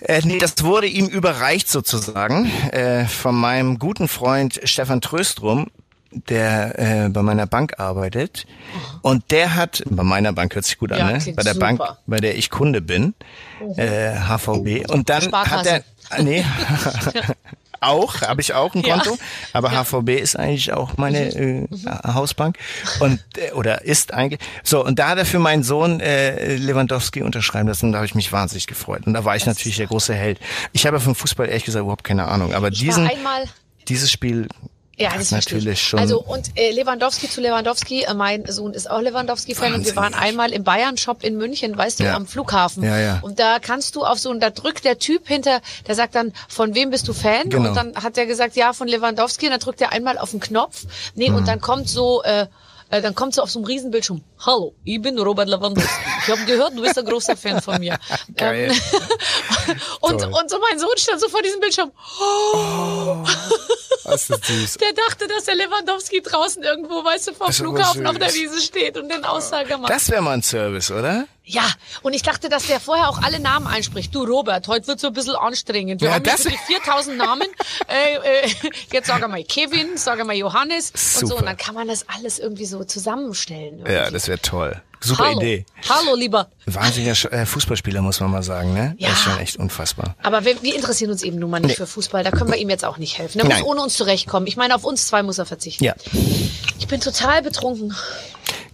Äh, 0.00 0.20
nee, 0.24 0.36
das 0.38 0.62
wurde 0.64 0.86
ihm 0.86 1.06
überreicht 1.06 1.68
sozusagen 1.70 2.50
äh, 2.72 3.06
von 3.06 3.34
meinem 3.34 3.78
guten 3.78 4.06
Freund 4.08 4.60
Stefan 4.64 5.00
Tröstrum, 5.04 5.66
der 6.10 6.78
äh, 6.78 7.08
bei 7.08 7.22
meiner 7.22 7.46
Bank 7.46 7.78
arbeitet. 7.78 8.46
Und 9.02 9.30
der 9.30 9.54
hat, 9.54 9.82
bei 9.86 10.02
meiner 10.02 10.32
Bank 10.32 10.54
hört 10.54 10.64
sich 10.64 10.78
gut 10.78 10.92
an, 10.92 10.98
Ja, 10.98 11.12
ne? 11.12 11.34
Bei 11.36 11.42
der 11.42 11.54
super. 11.54 11.66
Bank, 11.66 11.80
bei 12.06 12.16
der 12.18 12.36
ich 12.38 12.50
Kunde 12.50 12.80
bin, 12.80 13.14
äh, 13.76 14.12
HVB. 14.12 14.88
Und 14.90 15.10
dann 15.10 15.30
hat 15.32 15.66
er, 15.66 15.82
ah, 16.10 16.22
nee, 16.22 16.44
auch, 17.80 18.22
habe 18.22 18.40
ich 18.40 18.54
auch 18.54 18.74
ein 18.74 18.82
Ja. 18.82 18.94
Konto, 18.94 19.18
aber 19.52 19.70
HVB 19.72 20.10
ist 20.20 20.36
eigentlich 20.36 20.72
auch 20.72 20.96
meine 20.96 21.34
äh, 21.34 21.66
Hausbank. 22.06 22.58
Und 23.00 23.20
äh, 23.36 23.52
oder 23.52 23.82
ist 23.84 24.14
eigentlich 24.14 24.40
so 24.62 24.84
und 24.84 24.98
da 24.98 25.08
hat 25.08 25.18
er 25.18 25.26
für 25.26 25.38
meinen 25.40 25.62
Sohn 25.64 26.00
äh, 26.00 26.56
Lewandowski 26.56 27.22
unterschreiben 27.22 27.68
lassen, 27.68 27.86
und 27.86 27.92
da 27.92 27.98
habe 27.98 28.06
ich 28.06 28.14
mich 28.14 28.32
wahnsinnig 28.32 28.66
gefreut. 28.66 29.06
Und 29.06 29.14
da 29.14 29.24
war 29.24 29.36
ich 29.36 29.46
natürlich 29.46 29.76
der 29.76 29.88
große 29.88 30.14
Held. 30.14 30.38
Ich 30.72 30.86
habe 30.86 31.00
vom 31.00 31.14
Fußball 31.14 31.48
ehrlich 31.48 31.64
gesagt 31.64 31.82
überhaupt 31.82 32.04
keine 32.04 32.26
Ahnung, 32.28 32.54
aber 32.54 32.68
Ich 32.68 32.78
diesen 32.78 33.10
dieses 33.88 34.10
Spiel 34.10 34.48
Ja, 34.96 35.10
das 35.16 35.28
verstehe 35.30 35.58
natürlich 35.58 35.80
ich. 35.80 35.88
schon 35.88 35.98
Also 35.98 36.20
und 36.22 36.50
äh, 36.56 36.70
Lewandowski 36.70 37.28
zu 37.28 37.40
Lewandowski, 37.40 38.02
äh, 38.04 38.14
mein 38.14 38.44
Sohn 38.46 38.72
ist 38.74 38.90
auch 38.90 39.00
Lewandowski-Fan 39.00 39.74
und 39.74 39.84
wir 39.84 39.96
waren 39.96 40.14
einmal 40.14 40.52
im 40.52 40.62
Bayern-Shop 40.64 41.24
in 41.24 41.36
München, 41.36 41.76
weißt 41.76 42.00
du, 42.00 42.04
Ja. 42.04 42.14
am 42.14 42.26
Flughafen. 42.26 42.82
Ja, 42.84 42.98
ja. 42.98 43.18
Und 43.22 43.38
da 43.40 43.58
kannst 43.60 43.96
du 43.96 44.04
auf 44.04 44.18
so, 44.18 44.30
und 44.30 44.40
da 44.40 44.50
drückt 44.50 44.84
der 44.84 44.98
Typ 44.98 45.26
hinter, 45.26 45.60
der 45.86 45.94
sagt 45.94 46.14
dann, 46.14 46.32
von 46.48 46.74
wem 46.74 46.90
bist 46.90 47.08
du 47.08 47.12
Fan? 47.12 47.48
Genau. 47.50 47.68
Und 47.70 47.74
dann 47.76 47.94
hat 48.02 48.16
er 48.18 48.26
gesagt, 48.26 48.56
ja, 48.56 48.72
von 48.72 48.86
Lewandowski. 48.88 49.46
Und 49.46 49.52
dann 49.52 49.60
drückt 49.60 49.80
er 49.80 49.92
einmal 49.92 50.18
auf 50.18 50.30
den 50.30 50.40
Knopf. 50.40 50.84
Nee, 51.14 51.30
Mhm. 51.30 51.36
und 51.36 51.48
dann 51.48 51.60
kommt 51.60 51.88
so, 51.88 52.22
äh, 52.22 52.46
äh, 52.90 53.00
dann 53.00 53.14
kommt 53.14 53.34
so 53.34 53.42
auf 53.42 53.50
so 53.50 53.58
einem 53.58 53.66
Riesenbildschirm, 53.66 54.22
hallo, 54.44 54.74
ich 54.84 55.00
bin 55.00 55.18
Robert 55.18 55.48
Lewandowski. 55.48 55.90
Ich 56.22 56.30
habe 56.30 56.44
gehört, 56.44 56.76
du 56.76 56.82
bist 56.82 56.98
ein 56.98 57.04
großer 57.04 57.36
Fan 57.36 57.60
von 57.60 57.78
mir. 57.78 57.98
Geil. 58.36 58.70
Ähm, 58.70 59.76
und, 60.00 60.20
Toll. 60.20 60.32
und 60.32 60.50
so 60.50 60.58
mein 60.58 60.78
Sohn 60.78 60.96
stand 60.96 61.20
so 61.20 61.28
vor 61.28 61.42
diesem 61.42 61.60
Bildschirm. 61.60 61.90
das 64.04 64.30
ist 64.30 64.44
süß. 64.44 64.74
Der 64.80 64.92
dachte, 64.92 65.26
dass 65.28 65.44
der 65.44 65.56
Lewandowski 65.56 66.22
draußen 66.22 66.62
irgendwo, 66.62 67.04
weißt 67.04 67.28
du, 67.28 67.32
ist 67.32 67.40
aber 67.40 67.52
Flughafen 67.52 68.06
auf 68.06 68.18
der 68.18 68.32
Wiese 68.32 68.60
steht 68.60 68.96
und 68.96 69.10
den 69.10 69.24
Aussage 69.24 69.76
macht. 69.78 69.92
Das 69.92 70.10
wäre 70.10 70.22
mal 70.22 70.32
ein 70.32 70.42
Service, 70.42 70.90
oder? 70.90 71.26
Ja, 71.46 71.62
und 72.02 72.14
ich 72.14 72.22
dachte, 72.22 72.48
dass 72.48 72.66
der 72.66 72.80
vorher 72.80 73.08
auch 73.10 73.22
alle 73.22 73.38
Namen 73.38 73.66
einspricht. 73.66 74.14
Du 74.14 74.24
Robert, 74.24 74.66
heute 74.66 74.86
wird 74.86 75.00
so 75.00 75.08
ein 75.08 75.12
bisschen 75.12 75.36
anstrengend. 75.36 76.00
Wir 76.00 76.08
Ja, 76.08 76.14
haben 76.14 76.24
die 76.24 76.56
4000 76.66 77.16
Namen. 77.18 77.46
äh, 77.88 78.46
äh, 78.46 78.50
jetzt 78.92 79.08
sag 79.08 79.28
mal 79.28 79.44
Kevin, 79.44 79.96
sag 79.96 80.24
mal 80.24 80.34
Johannes 80.34 80.90
und 80.92 80.98
so. 80.98 81.26
Super. 81.26 81.40
Und 81.40 81.46
dann 81.46 81.56
kann 81.58 81.74
man 81.74 81.86
das 81.88 82.08
alles 82.08 82.38
irgendwie 82.38 82.64
so 82.64 82.82
zusammenstellen. 82.84 83.80
Irgendwie. 83.80 83.92
Ja, 83.92 84.10
das 84.10 84.26
wäre 84.28 84.38
toll. 84.40 84.80
Super 85.00 85.24
Hallo. 85.26 85.38
Idee. 85.40 85.66
Hallo, 85.86 86.14
lieber. 86.16 86.48
Wahnsinniger 86.64 87.12
Sch- 87.12 87.28
äh, 87.30 87.44
Fußballspieler, 87.44 88.00
muss 88.00 88.20
man 88.20 88.30
mal 88.30 88.42
sagen, 88.42 88.72
ne? 88.72 88.94
Ja. 88.96 89.10
Das 89.10 89.18
ist 89.18 89.24
schon 89.24 89.38
echt 89.38 89.56
unfassbar. 89.56 90.16
Aber 90.22 90.46
wir, 90.46 90.62
wir 90.62 90.74
interessieren 90.74 91.10
uns 91.10 91.22
eben 91.22 91.38
nun 91.38 91.50
mal 91.50 91.60
nicht 91.60 91.72
Nee. 91.72 91.76
für 91.76 91.86
Fußball. 91.86 92.24
Da 92.24 92.30
können 92.30 92.50
wir 92.50 92.56
ihm 92.58 92.70
jetzt 92.70 92.86
auch 92.86 92.96
nicht 92.96 93.18
helfen. 93.18 93.40
Er 93.40 93.44
muss 93.44 93.62
ohne 93.64 93.82
uns 93.82 93.94
zurechtkommen. 93.94 94.46
Ich 94.46 94.56
meine, 94.56 94.74
auf 94.74 94.84
uns 94.84 95.06
zwei 95.06 95.22
muss 95.22 95.36
er 95.36 95.44
verzichten. 95.44 95.84
Ja. 95.84 95.94
Ich 96.78 96.88
bin 96.88 97.00
total 97.02 97.42
betrunken. 97.42 97.94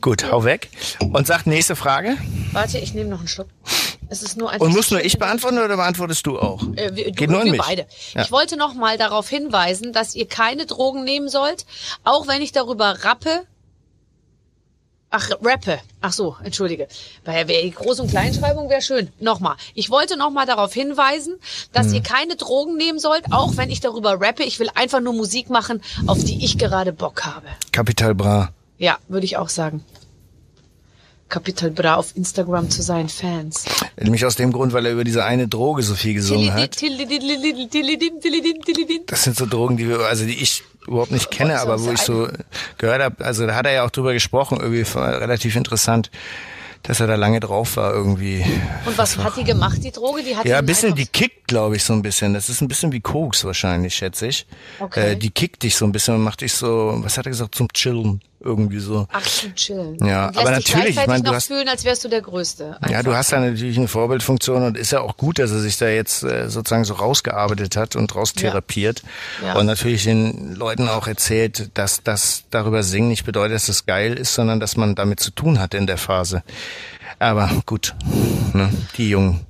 Gut, 0.00 0.30
hau 0.30 0.44
weg. 0.44 0.70
Und 1.00 1.26
sag 1.26 1.46
nächste 1.46 1.74
Frage. 1.74 2.16
Warte, 2.52 2.78
ich 2.78 2.94
nehme 2.94 3.10
noch 3.10 3.18
einen 3.20 3.28
Schluck. 3.28 3.48
Es 4.08 4.22
ist 4.24 4.36
nur 4.36 4.50
ein 4.50 4.60
Und 4.60 4.72
muss 4.74 4.90
nur 4.90 5.04
ich 5.04 5.18
beantworten 5.18 5.58
oder 5.58 5.76
beantwortest 5.76 6.26
du 6.26 6.38
auch? 6.38 6.62
Äh, 6.74 6.90
wir, 6.96 7.12
Geht 7.12 7.30
nur 7.30 7.38
an 7.40 7.44
wir 7.46 7.52
mich. 7.52 7.60
beide. 7.60 7.86
Ja. 8.14 8.22
Ich 8.22 8.32
wollte 8.32 8.56
noch 8.56 8.74
mal 8.74 8.98
darauf 8.98 9.28
hinweisen, 9.28 9.92
dass 9.92 10.16
ihr 10.16 10.26
keine 10.26 10.66
Drogen 10.66 11.04
nehmen 11.04 11.28
sollt, 11.28 11.64
auch 12.02 12.26
wenn 12.26 12.42
ich 12.42 12.50
darüber 12.50 13.04
rappe. 13.04 13.44
Ach, 15.12 15.28
rappe. 15.42 15.80
Ach 16.00 16.12
so, 16.12 16.36
entschuldige. 16.42 16.86
Bei 17.24 17.42
der 17.44 17.56
Groß- 17.72 18.00
und 18.00 18.10
Kleinschreibung 18.10 18.68
wäre 18.68 18.80
schön. 18.82 19.10
Nochmal. 19.20 19.56
Ich 19.74 19.90
wollte 19.90 20.16
noch 20.16 20.30
mal 20.30 20.46
darauf 20.46 20.72
hinweisen, 20.72 21.36
dass 21.72 21.86
Hm. 21.88 21.94
ihr 21.94 22.02
keine 22.02 22.36
Drogen 22.36 22.76
nehmen 22.76 22.98
sollt, 23.00 23.24
auch 23.32 23.56
wenn 23.56 23.70
ich 23.70 23.80
darüber 23.80 24.20
rappe. 24.20 24.42
Ich 24.44 24.58
will 24.60 24.70
einfach 24.74 25.00
nur 25.00 25.12
Musik 25.12 25.50
machen, 25.50 25.82
auf 26.06 26.22
die 26.22 26.44
ich 26.44 26.58
gerade 26.58 26.92
Bock 26.92 27.24
habe. 27.24 27.46
Capital 27.72 28.14
Bra. 28.14 28.50
Ja, 28.78 28.98
würde 29.08 29.24
ich 29.26 29.36
auch 29.36 29.48
sagen. 29.48 29.84
Capital 31.30 31.70
Bra 31.70 31.94
auf 31.94 32.14
Instagram 32.16 32.68
zu 32.68 32.82
seinen 32.82 33.08
Fans? 33.08 33.64
Nämlich 33.98 34.26
aus 34.26 34.36
dem 34.36 34.52
Grund, 34.52 34.72
weil 34.72 34.84
er 34.86 34.92
über 34.92 35.04
diese 35.04 35.24
eine 35.24 35.48
Droge 35.48 35.82
so 35.82 35.94
viel 35.94 36.14
gesungen 36.14 36.52
hat. 36.52 36.82
Das 39.06 39.22
sind 39.24 39.36
so 39.36 39.46
Drogen, 39.46 39.76
die 39.76 39.88
wir, 39.88 40.00
also 40.00 40.26
die 40.26 40.42
ich 40.42 40.62
überhaupt 40.86 41.12
nicht 41.12 41.30
kenne, 41.30 41.60
aber 41.60 41.80
wo 41.82 41.90
ich 41.90 42.00
so 42.00 42.28
gehört 42.78 43.02
habe, 43.02 43.24
also 43.24 43.46
da 43.46 43.54
hat 43.54 43.66
er 43.66 43.72
ja 43.72 43.84
auch 43.84 43.90
drüber 43.90 44.12
gesprochen, 44.12 44.58
irgendwie 44.60 44.82
relativ 44.98 45.56
interessant 45.56 46.10
dass 46.82 47.00
er 47.00 47.06
da 47.06 47.14
lange 47.14 47.40
drauf 47.40 47.76
war 47.76 47.92
irgendwie. 47.92 48.44
Und 48.86 48.96
was 48.96 49.18
hat 49.18 49.36
die 49.36 49.44
gemacht, 49.44 49.82
die 49.84 49.90
Droge? 49.90 50.22
Die 50.22 50.36
hat 50.36 50.46
ja, 50.46 50.58
ein 50.58 50.66
bisschen, 50.66 50.94
die 50.94 51.06
kickt, 51.06 51.46
glaube 51.46 51.76
ich, 51.76 51.84
so 51.84 51.92
ein 51.92 52.02
bisschen. 52.02 52.34
Das 52.34 52.48
ist 52.48 52.60
ein 52.60 52.68
bisschen 52.68 52.92
wie 52.92 53.00
Koks 53.00 53.44
wahrscheinlich, 53.44 53.94
schätze 53.94 54.28
ich. 54.28 54.46
Okay. 54.78 55.12
Äh, 55.12 55.16
die 55.16 55.30
kickt 55.30 55.62
dich 55.62 55.76
so 55.76 55.84
ein 55.84 55.92
bisschen 55.92 56.14
und 56.14 56.22
macht 56.22 56.40
dich 56.40 56.54
so, 56.54 56.94
was 56.98 57.18
hat 57.18 57.26
er 57.26 57.30
gesagt, 57.30 57.54
zum 57.54 57.68
Chillen 57.72 58.22
irgendwie 58.40 58.78
so. 58.78 59.06
Ach, 59.12 59.22
zum 59.22 59.54
Chillen. 59.54 59.96
Ja, 60.04 60.28
aber 60.28 60.50
natürlich, 60.50 60.98
ich 60.98 61.06
meine, 61.06 61.22
du 61.22 61.32
hast 61.32 61.48
fühlen, 61.48 61.68
als 61.68 61.84
wärst 61.84 62.04
du 62.04 62.08
der 62.08 62.22
Größte. 62.22 62.76
Einfach. 62.76 62.90
Ja, 62.90 63.02
du 63.02 63.14
hast 63.14 63.30
ja 63.32 63.40
natürlich 63.40 63.76
eine 63.76 63.88
Vorbildfunktion 63.88 64.62
und 64.62 64.76
ist 64.76 64.92
ja 64.92 65.00
auch 65.00 65.16
gut, 65.16 65.38
dass 65.38 65.50
er 65.50 65.60
sich 65.60 65.76
da 65.76 65.88
jetzt 65.88 66.22
äh, 66.22 66.48
sozusagen 66.48 66.84
so 66.84 66.94
rausgearbeitet 66.94 67.76
hat 67.76 67.96
und 67.96 68.14
raustherapiert 68.14 69.02
ja. 69.42 69.48
ja. 69.48 69.54
und 69.56 69.66
natürlich 69.66 70.04
den 70.04 70.54
Leuten 70.54 70.88
auch 70.88 71.06
erzählt, 71.06 71.70
dass 71.74 72.02
das 72.02 72.44
darüber 72.50 72.82
singen 72.82 73.08
nicht 73.08 73.24
bedeutet, 73.24 73.56
dass 73.56 73.68
es 73.68 73.86
geil 73.86 74.14
ist, 74.14 74.34
sondern 74.34 74.60
dass 74.60 74.76
man 74.76 74.94
damit 74.94 75.20
zu 75.20 75.30
tun 75.30 75.60
hat 75.60 75.74
in 75.74 75.86
der 75.86 75.98
Phase. 75.98 76.42
Aber 77.18 77.50
gut, 77.66 77.94
ne, 78.54 78.70
die 78.96 79.10
Jungen 79.10 79.44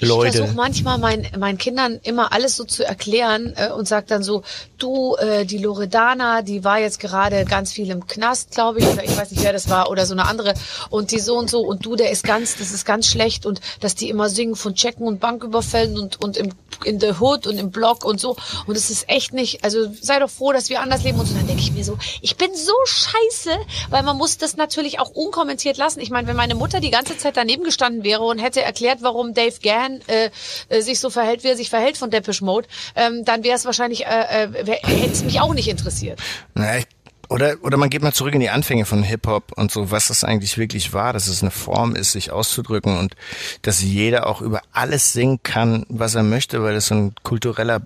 Leute. 0.00 0.28
Ich 0.28 0.36
versuche 0.36 0.56
manchmal 0.56 0.98
mein, 0.98 1.26
meinen 1.38 1.58
Kindern 1.58 2.00
immer 2.02 2.32
alles 2.32 2.56
so 2.56 2.64
zu 2.64 2.84
erklären 2.84 3.54
äh, 3.56 3.70
und 3.70 3.86
sag 3.88 4.06
dann 4.06 4.22
so, 4.22 4.42
du, 4.78 5.16
äh, 5.16 5.44
die 5.44 5.58
Loredana, 5.58 6.42
die 6.42 6.64
war 6.64 6.78
jetzt 6.78 7.00
gerade 7.00 7.44
ganz 7.44 7.72
viel 7.72 7.90
im 7.90 8.06
Knast, 8.06 8.52
glaube 8.52 8.80
ich, 8.80 8.86
oder 8.86 9.04
ich 9.04 9.16
weiß 9.16 9.30
nicht, 9.30 9.42
wer 9.42 9.52
das 9.52 9.68
war, 9.68 9.90
oder 9.90 10.06
so 10.06 10.14
eine 10.14 10.26
andere, 10.26 10.54
und 10.90 11.10
die 11.10 11.20
so 11.20 11.36
und 11.36 11.50
so, 11.50 11.60
und 11.60 11.84
du, 11.84 11.96
der 11.96 12.10
ist 12.10 12.24
ganz, 12.24 12.56
das 12.56 12.72
ist 12.72 12.84
ganz 12.84 13.06
schlecht, 13.06 13.46
und 13.46 13.60
dass 13.80 13.94
die 13.94 14.08
immer 14.08 14.28
singen 14.28 14.56
von 14.56 14.74
Checken 14.74 15.06
und 15.06 15.20
Banküberfällen 15.20 15.98
und, 15.98 16.20
und 16.20 16.36
im, 16.36 16.52
in 16.84 16.98
der 16.98 17.20
Hood 17.20 17.46
und 17.46 17.58
im 17.58 17.70
Block 17.70 18.04
und 18.04 18.20
so, 18.20 18.36
und 18.66 18.76
es 18.76 18.90
ist 18.90 19.08
echt 19.08 19.32
nicht, 19.32 19.64
also 19.64 19.90
sei 20.00 20.18
doch 20.18 20.30
froh, 20.30 20.52
dass 20.52 20.68
wir 20.70 20.80
anders 20.80 21.02
leben 21.02 21.18
und 21.18 21.26
so, 21.26 21.34
dann 21.34 21.46
denke 21.46 21.62
ich 21.62 21.72
mir 21.72 21.84
so, 21.84 21.98
ich 22.20 22.36
bin 22.36 22.54
so 22.54 22.74
scheiße, 22.84 23.50
weil 23.90 24.02
man 24.02 24.16
muss 24.16 24.38
das 24.38 24.56
natürlich 24.56 24.98
auch 24.98 25.10
unkommentiert 25.10 25.76
lassen. 25.76 26.00
Ich 26.00 26.10
meine, 26.10 26.26
wenn 26.28 26.36
meine 26.36 26.54
Mutter 26.54 26.80
die 26.80 26.90
ganze 26.90 27.16
Zeit 27.16 27.36
daneben 27.36 27.64
gestanden 27.64 28.04
wäre 28.04 28.22
und 28.22 28.38
hätte 28.38 28.62
erklärt, 28.62 28.98
warum 29.02 29.34
Dave 29.34 29.58
Gann 29.62 29.83
äh, 30.06 30.30
äh, 30.68 30.80
sich 30.80 31.00
so 31.00 31.10
verhält, 31.10 31.44
wie 31.44 31.48
er 31.48 31.56
sich 31.56 31.70
verhält 31.70 31.96
von 31.96 32.10
Depeche 32.10 32.44
Mode, 32.44 32.68
ähm, 32.96 33.24
dann 33.24 33.44
wäre 33.44 33.56
es 33.56 33.64
wahrscheinlich, 33.64 34.06
äh, 34.06 34.44
äh, 34.44 34.78
hätte 34.82 35.12
es 35.12 35.24
mich 35.24 35.40
auch 35.40 35.54
nicht 35.54 35.68
interessiert. 35.68 36.20
Na, 36.54 36.78
ich 36.78 36.86
oder, 37.28 37.56
oder 37.62 37.76
man 37.76 37.90
geht 37.90 38.02
mal 38.02 38.12
zurück 38.12 38.34
in 38.34 38.40
die 38.40 38.50
Anfänge 38.50 38.84
von 38.84 39.02
Hip-Hop 39.02 39.52
und 39.56 39.70
so, 39.70 39.90
was 39.90 40.08
das 40.08 40.24
eigentlich 40.24 40.58
wirklich 40.58 40.92
war, 40.92 41.12
dass 41.12 41.26
es 41.26 41.42
eine 41.42 41.50
Form 41.50 41.96
ist, 41.96 42.12
sich 42.12 42.30
auszudrücken 42.30 42.98
und 42.98 43.16
dass 43.62 43.82
jeder 43.82 44.26
auch 44.26 44.40
über 44.40 44.60
alles 44.72 45.12
singen 45.12 45.42
kann, 45.42 45.86
was 45.88 46.14
er 46.14 46.22
möchte, 46.22 46.62
weil 46.62 46.76
es 46.76 46.86
so 46.86 46.94
ein 46.94 47.14
kultureller 47.22 47.82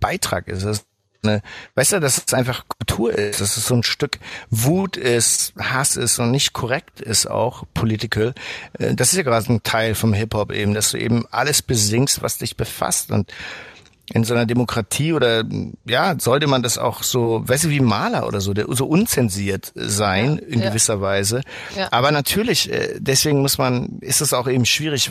Beitrag 0.00 0.48
ist. 0.48 0.64
Das 0.64 0.86
eine, 1.28 1.42
weißt 1.74 1.92
du, 1.92 2.00
dass 2.00 2.22
es 2.26 2.34
einfach 2.34 2.64
Kultur 2.68 3.12
ist, 3.12 3.40
dass 3.40 3.56
es 3.56 3.66
so 3.66 3.74
ein 3.74 3.82
Stück 3.82 4.18
Wut 4.50 4.96
ist, 4.96 5.54
Hass 5.58 5.96
ist 5.96 6.18
und 6.18 6.30
nicht 6.30 6.52
korrekt 6.52 7.00
ist 7.00 7.26
auch, 7.26 7.64
political. 7.74 8.34
Äh, 8.78 8.94
das 8.94 9.12
ist 9.12 9.16
ja 9.16 9.22
gerade 9.22 9.52
ein 9.52 9.62
Teil 9.62 9.94
vom 9.94 10.12
Hip-Hop 10.12 10.52
eben, 10.52 10.74
dass 10.74 10.90
du 10.90 10.98
eben 10.98 11.26
alles 11.30 11.62
besingst, 11.62 12.22
was 12.22 12.38
dich 12.38 12.56
befasst 12.56 13.10
und 13.10 13.32
in 14.12 14.24
so 14.24 14.34
einer 14.34 14.46
Demokratie 14.46 15.12
oder 15.12 15.44
ja, 15.84 16.14
sollte 16.18 16.46
man 16.46 16.62
das 16.62 16.78
auch 16.78 17.02
so, 17.02 17.42
weißt 17.44 17.64
du, 17.64 17.70
wie 17.70 17.80
Maler 17.80 18.26
oder 18.28 18.40
so, 18.40 18.54
der, 18.54 18.66
so 18.68 18.86
unzensiert 18.86 19.72
sein 19.74 20.40
ja, 20.40 20.46
in 20.46 20.60
ja. 20.60 20.68
gewisser 20.68 21.00
Weise. 21.00 21.42
Ja. 21.76 21.88
Aber 21.90 22.12
natürlich, 22.12 22.70
äh, 22.70 22.96
deswegen 22.98 23.40
muss 23.40 23.58
man, 23.58 23.98
ist 24.00 24.20
es 24.20 24.32
auch 24.32 24.46
eben 24.46 24.64
schwierig. 24.64 25.10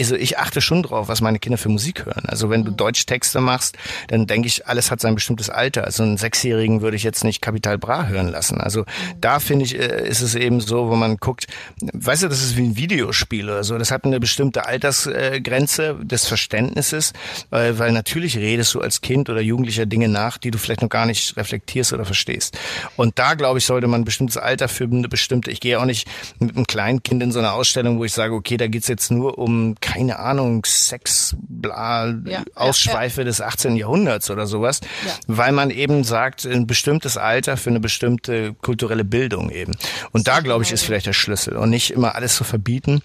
Also 0.00 0.16
ich 0.16 0.38
achte 0.38 0.60
schon 0.60 0.82
drauf, 0.82 1.08
was 1.08 1.20
meine 1.20 1.38
Kinder 1.38 1.58
für 1.58 1.68
Musik 1.68 2.06
hören. 2.06 2.24
Also 2.26 2.50
wenn 2.50 2.62
mhm. 2.62 2.66
du 2.66 2.70
Deutschtexte 2.72 3.40
machst, 3.40 3.76
dann 4.08 4.26
denke 4.26 4.48
ich, 4.48 4.66
alles 4.66 4.90
hat 4.90 5.00
sein 5.00 5.14
bestimmtes 5.14 5.48
Alter. 5.48 5.84
Also 5.84 6.02
einen 6.02 6.16
Sechsjährigen 6.16 6.80
würde 6.80 6.96
ich 6.96 7.04
jetzt 7.04 7.22
nicht 7.22 7.40
Kapital 7.40 7.78
Bra 7.78 8.06
hören 8.06 8.28
lassen. 8.28 8.60
Also 8.60 8.80
mhm. 8.80 9.20
da 9.20 9.38
finde 9.38 9.64
ich, 9.64 9.78
äh, 9.78 10.08
ist 10.08 10.22
es 10.22 10.34
eben 10.34 10.60
so, 10.60 10.90
wo 10.90 10.96
man 10.96 11.18
guckt, 11.18 11.46
weißt 11.80 12.24
du, 12.24 12.28
das 12.28 12.42
ist 12.42 12.56
wie 12.56 12.62
ein 12.62 12.76
Videospiel 12.76 13.48
oder 13.48 13.62
so. 13.62 13.78
Das 13.78 13.92
hat 13.92 14.04
eine 14.04 14.18
bestimmte 14.18 14.66
Altersgrenze 14.66 15.96
des 16.02 16.26
Verständnisses, 16.26 17.12
weil 17.50 17.92
natürlich 17.92 18.23
natürlich 18.24 18.38
redest 18.38 18.74
du 18.74 18.80
als 18.80 19.00
Kind 19.02 19.28
oder 19.28 19.40
Jugendlicher 19.40 19.84
Dinge 19.84 20.08
nach, 20.08 20.38
die 20.38 20.50
du 20.50 20.58
vielleicht 20.58 20.80
noch 20.80 20.88
gar 20.88 21.04
nicht 21.04 21.36
reflektierst 21.36 21.92
oder 21.92 22.04
verstehst. 22.04 22.58
Und 22.96 23.18
da, 23.18 23.34
glaube 23.34 23.58
ich, 23.58 23.66
sollte 23.66 23.86
man 23.86 24.00
ein 24.00 24.04
bestimmtes 24.04 24.38
Alter 24.38 24.68
für 24.68 24.84
eine 24.84 25.08
bestimmte, 25.08 25.50
ich 25.50 25.60
gehe 25.60 25.78
auch 25.78 25.84
nicht 25.84 26.08
mit 26.38 26.56
einem 26.56 26.66
kleinen 26.66 27.02
Kind 27.02 27.22
in 27.22 27.32
so 27.32 27.38
eine 27.38 27.52
Ausstellung, 27.52 27.98
wo 27.98 28.04
ich 28.04 28.12
sage, 28.12 28.34
okay, 28.34 28.56
da 28.56 28.66
geht's 28.66 28.88
jetzt 28.88 29.10
nur 29.10 29.38
um, 29.38 29.74
keine 29.80 30.18
Ahnung, 30.18 30.64
Sex, 30.64 31.36
bla, 31.38 32.14
ja, 32.24 32.42
Ausschweife 32.54 33.20
ja, 33.20 33.24
ja. 33.24 33.30
des 33.30 33.40
18. 33.42 33.76
Jahrhunderts 33.76 34.30
oder 34.30 34.46
sowas, 34.46 34.80
weil 35.26 35.52
man 35.52 35.70
eben 35.70 36.02
sagt, 36.02 36.46
ein 36.46 36.66
bestimmtes 36.66 37.18
Alter 37.18 37.56
für 37.58 37.70
eine 37.70 37.80
bestimmte 37.80 38.54
kulturelle 38.54 39.04
Bildung 39.04 39.50
eben. 39.50 39.76
Und 40.12 40.28
da, 40.28 40.40
glaube 40.40 40.64
ich, 40.64 40.72
ist 40.72 40.84
vielleicht 40.84 41.06
der 41.06 41.12
Schlüssel 41.12 41.56
und 41.56 41.68
nicht 41.68 41.90
immer 41.90 42.14
alles 42.14 42.36
zu 42.36 42.44
verbieten 42.44 43.02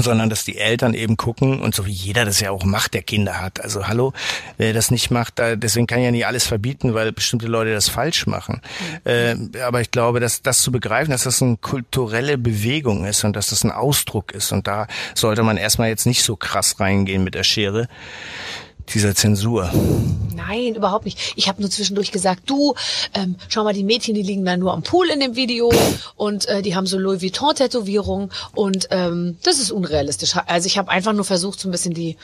sondern 0.00 0.30
dass 0.30 0.44
die 0.44 0.58
Eltern 0.58 0.94
eben 0.94 1.16
gucken 1.16 1.60
und 1.60 1.74
so 1.74 1.86
wie 1.86 1.92
jeder 1.92 2.24
das 2.24 2.40
ja 2.40 2.50
auch 2.50 2.64
macht, 2.64 2.94
der 2.94 3.02
Kinder 3.02 3.40
hat. 3.40 3.60
Also 3.60 3.86
hallo, 3.86 4.12
wer 4.56 4.72
das 4.72 4.90
nicht 4.90 5.10
macht, 5.10 5.34
deswegen 5.38 5.86
kann 5.86 6.02
ja 6.02 6.10
nicht 6.10 6.26
alles 6.26 6.46
verbieten, 6.46 6.94
weil 6.94 7.12
bestimmte 7.12 7.46
Leute 7.46 7.72
das 7.72 7.88
falsch 7.88 8.26
machen. 8.26 8.60
Mhm. 9.04 9.52
Äh, 9.54 9.60
aber 9.62 9.80
ich 9.80 9.90
glaube, 9.90 10.20
dass 10.20 10.42
das 10.42 10.62
zu 10.62 10.72
begreifen, 10.72 11.10
dass 11.10 11.24
das 11.24 11.42
eine 11.42 11.56
kulturelle 11.56 12.38
Bewegung 12.38 13.04
ist 13.04 13.24
und 13.24 13.36
dass 13.36 13.48
das 13.48 13.64
ein 13.64 13.70
Ausdruck 13.70 14.32
ist 14.32 14.52
und 14.52 14.66
da 14.66 14.86
sollte 15.14 15.42
man 15.42 15.56
erstmal 15.56 15.88
jetzt 15.88 16.06
nicht 16.06 16.22
so 16.22 16.36
krass 16.36 16.80
reingehen 16.80 17.24
mit 17.24 17.34
der 17.34 17.44
Schere 17.44 17.88
dieser 18.92 19.14
Zensur. 19.14 19.70
Nein, 20.34 20.74
überhaupt 20.74 21.04
nicht. 21.04 21.18
Ich 21.36 21.48
habe 21.48 21.60
nur 21.60 21.70
zwischendurch 21.70 22.12
gesagt, 22.12 22.42
du, 22.46 22.74
ähm, 23.14 23.36
schau 23.48 23.64
mal, 23.64 23.72
die 23.72 23.84
Mädchen, 23.84 24.14
die 24.14 24.22
liegen 24.22 24.44
da 24.44 24.56
nur 24.56 24.72
am 24.72 24.82
Pool 24.82 25.08
in 25.08 25.20
dem 25.20 25.36
Video 25.36 25.72
und 26.16 26.46
äh, 26.46 26.62
die 26.62 26.74
haben 26.74 26.86
so 26.86 26.98
Louis 26.98 27.22
Vuitton-Tätowierungen 27.22 28.30
und 28.54 28.88
ähm, 28.90 29.38
das 29.42 29.58
ist 29.58 29.70
unrealistisch. 29.70 30.34
Also 30.46 30.66
ich 30.66 30.78
habe 30.78 30.90
einfach 30.90 31.12
nur 31.12 31.24
versucht, 31.24 31.60
so 31.60 31.68
ein 31.68 31.72
bisschen 31.72 31.94
die... 31.94 32.16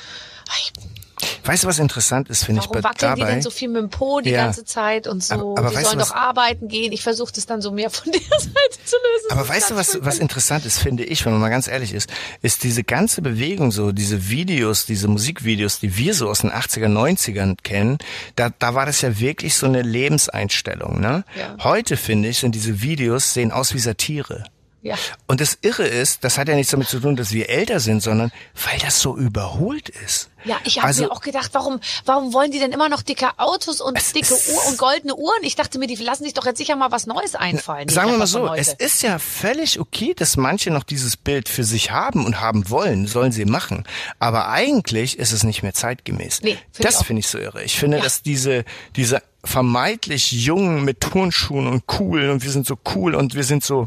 Weißt 1.44 1.64
du, 1.64 1.68
was 1.68 1.78
interessant 1.78 2.28
ist, 2.28 2.44
finde 2.44 2.60
ich 2.62 2.68
Warum 2.68 2.84
wackeln 2.84 3.10
dabei? 3.10 3.14
die 3.14 3.32
denn 3.34 3.42
so 3.42 3.50
viel 3.50 3.68
mit 3.68 3.82
dem 3.82 3.90
Po 3.90 4.20
die 4.20 4.30
ja. 4.30 4.44
ganze 4.44 4.64
Zeit 4.64 5.06
und 5.06 5.22
so? 5.24 5.34
Aber, 5.34 5.58
aber 5.58 5.70
die 5.70 5.84
sollen 5.84 5.98
doch 5.98 6.14
arbeiten 6.14 6.68
gehen. 6.68 6.92
Ich 6.92 7.02
versuche 7.02 7.32
das 7.32 7.46
dann 7.46 7.62
so 7.62 7.70
mehr 7.70 7.90
von 7.90 8.12
der 8.12 8.20
Seite 8.20 8.84
zu 8.84 8.96
lösen. 8.96 9.30
Aber 9.30 9.48
weißt 9.48 9.70
du, 9.70 9.76
was, 9.76 9.98
was 10.02 10.18
interessant 10.18 10.66
ist, 10.66 10.78
finde 10.78 11.04
ich, 11.04 11.24
wenn 11.24 11.32
man 11.32 11.40
mal 11.40 11.50
ganz 11.50 11.68
ehrlich 11.68 11.94
ist, 11.94 12.10
ist 12.42 12.62
diese 12.62 12.84
ganze 12.84 13.22
Bewegung 13.22 13.72
so, 13.72 13.92
diese 13.92 14.28
Videos, 14.28 14.86
diese 14.86 15.08
Musikvideos, 15.08 15.80
die 15.80 15.96
wir 15.96 16.14
so 16.14 16.28
aus 16.28 16.40
den 16.40 16.50
80er, 16.50 16.86
90ern 16.86 17.56
kennen, 17.62 17.98
da, 18.36 18.50
da 18.58 18.74
war 18.74 18.86
das 18.86 19.00
ja 19.00 19.18
wirklich 19.18 19.54
so 19.54 19.66
eine 19.66 19.82
Lebenseinstellung. 19.82 21.00
Ne? 21.00 21.24
Ja. 21.36 21.56
Heute, 21.64 21.96
finde 21.96 22.28
ich, 22.28 22.38
sind 22.38 22.54
diese 22.54 22.82
Videos, 22.82 23.34
sehen 23.34 23.52
aus 23.52 23.74
wie 23.74 23.78
Satire. 23.78 24.44
Ja. 24.82 24.96
Und 25.26 25.40
das 25.40 25.58
Irre 25.60 25.86
ist, 25.86 26.24
das 26.24 26.38
hat 26.38 26.48
ja 26.48 26.54
nichts 26.54 26.70
damit 26.70 26.88
zu 26.88 27.00
tun, 27.00 27.16
dass 27.16 27.32
wir 27.32 27.50
älter 27.50 27.80
sind, 27.80 28.02
sondern 28.02 28.32
weil 28.66 28.78
das 28.78 29.00
so 29.00 29.16
überholt 29.16 29.90
ist. 29.90 30.30
Ja, 30.44 30.58
ich 30.64 30.78
habe 30.78 30.86
also, 30.86 31.04
mir 31.04 31.12
auch 31.12 31.20
gedacht, 31.20 31.50
warum, 31.52 31.80
warum 32.06 32.32
wollen 32.32 32.50
die 32.50 32.58
denn 32.58 32.72
immer 32.72 32.88
noch 32.88 33.02
dicke 33.02 33.28
Autos 33.36 33.82
und 33.82 33.98
dicke 34.14 34.32
Uhr 34.32 34.66
und 34.68 34.78
goldene 34.78 35.14
Uhren? 35.14 35.42
Ich 35.42 35.54
dachte 35.54 35.78
mir, 35.78 35.86
die 35.86 35.96
lassen 35.96 36.24
sich 36.24 36.32
doch 36.32 36.46
jetzt 36.46 36.56
sicher 36.56 36.76
mal 36.76 36.90
was 36.90 37.06
Neues 37.06 37.34
einfallen. 37.34 37.88
Sagen 37.88 38.10
wir 38.10 38.18
mal 38.18 38.26
so, 38.26 38.52
es 38.54 38.72
ist 38.72 39.02
ja 39.02 39.18
völlig 39.18 39.80
okay, 39.80 40.14
dass 40.14 40.38
manche 40.38 40.70
noch 40.70 40.84
dieses 40.84 41.18
Bild 41.18 41.50
für 41.50 41.64
sich 41.64 41.90
haben 41.90 42.24
und 42.24 42.40
haben 42.40 42.70
wollen, 42.70 43.06
sollen 43.06 43.32
sie 43.32 43.44
machen. 43.44 43.84
Aber 44.18 44.48
eigentlich 44.48 45.18
ist 45.18 45.32
es 45.32 45.44
nicht 45.44 45.62
mehr 45.62 45.74
zeitgemäß. 45.74 46.40
Nee, 46.42 46.56
find 46.72 46.88
das 46.88 47.02
finde 47.02 47.20
ich 47.20 47.28
so 47.28 47.38
irre. 47.38 47.62
Ich 47.62 47.78
finde, 47.78 47.98
ja. 47.98 48.02
dass 48.02 48.22
diese, 48.22 48.64
diese 48.96 49.22
vermeintlich 49.44 50.32
jungen 50.32 50.84
mit 50.84 51.00
Turnschuhen 51.00 51.66
und 51.66 51.84
cool 51.98 52.30
und 52.30 52.42
wir 52.42 52.50
sind 52.50 52.66
so 52.66 52.78
cool 52.94 53.14
und 53.14 53.34
wir 53.34 53.44
sind 53.44 53.64
so 53.64 53.86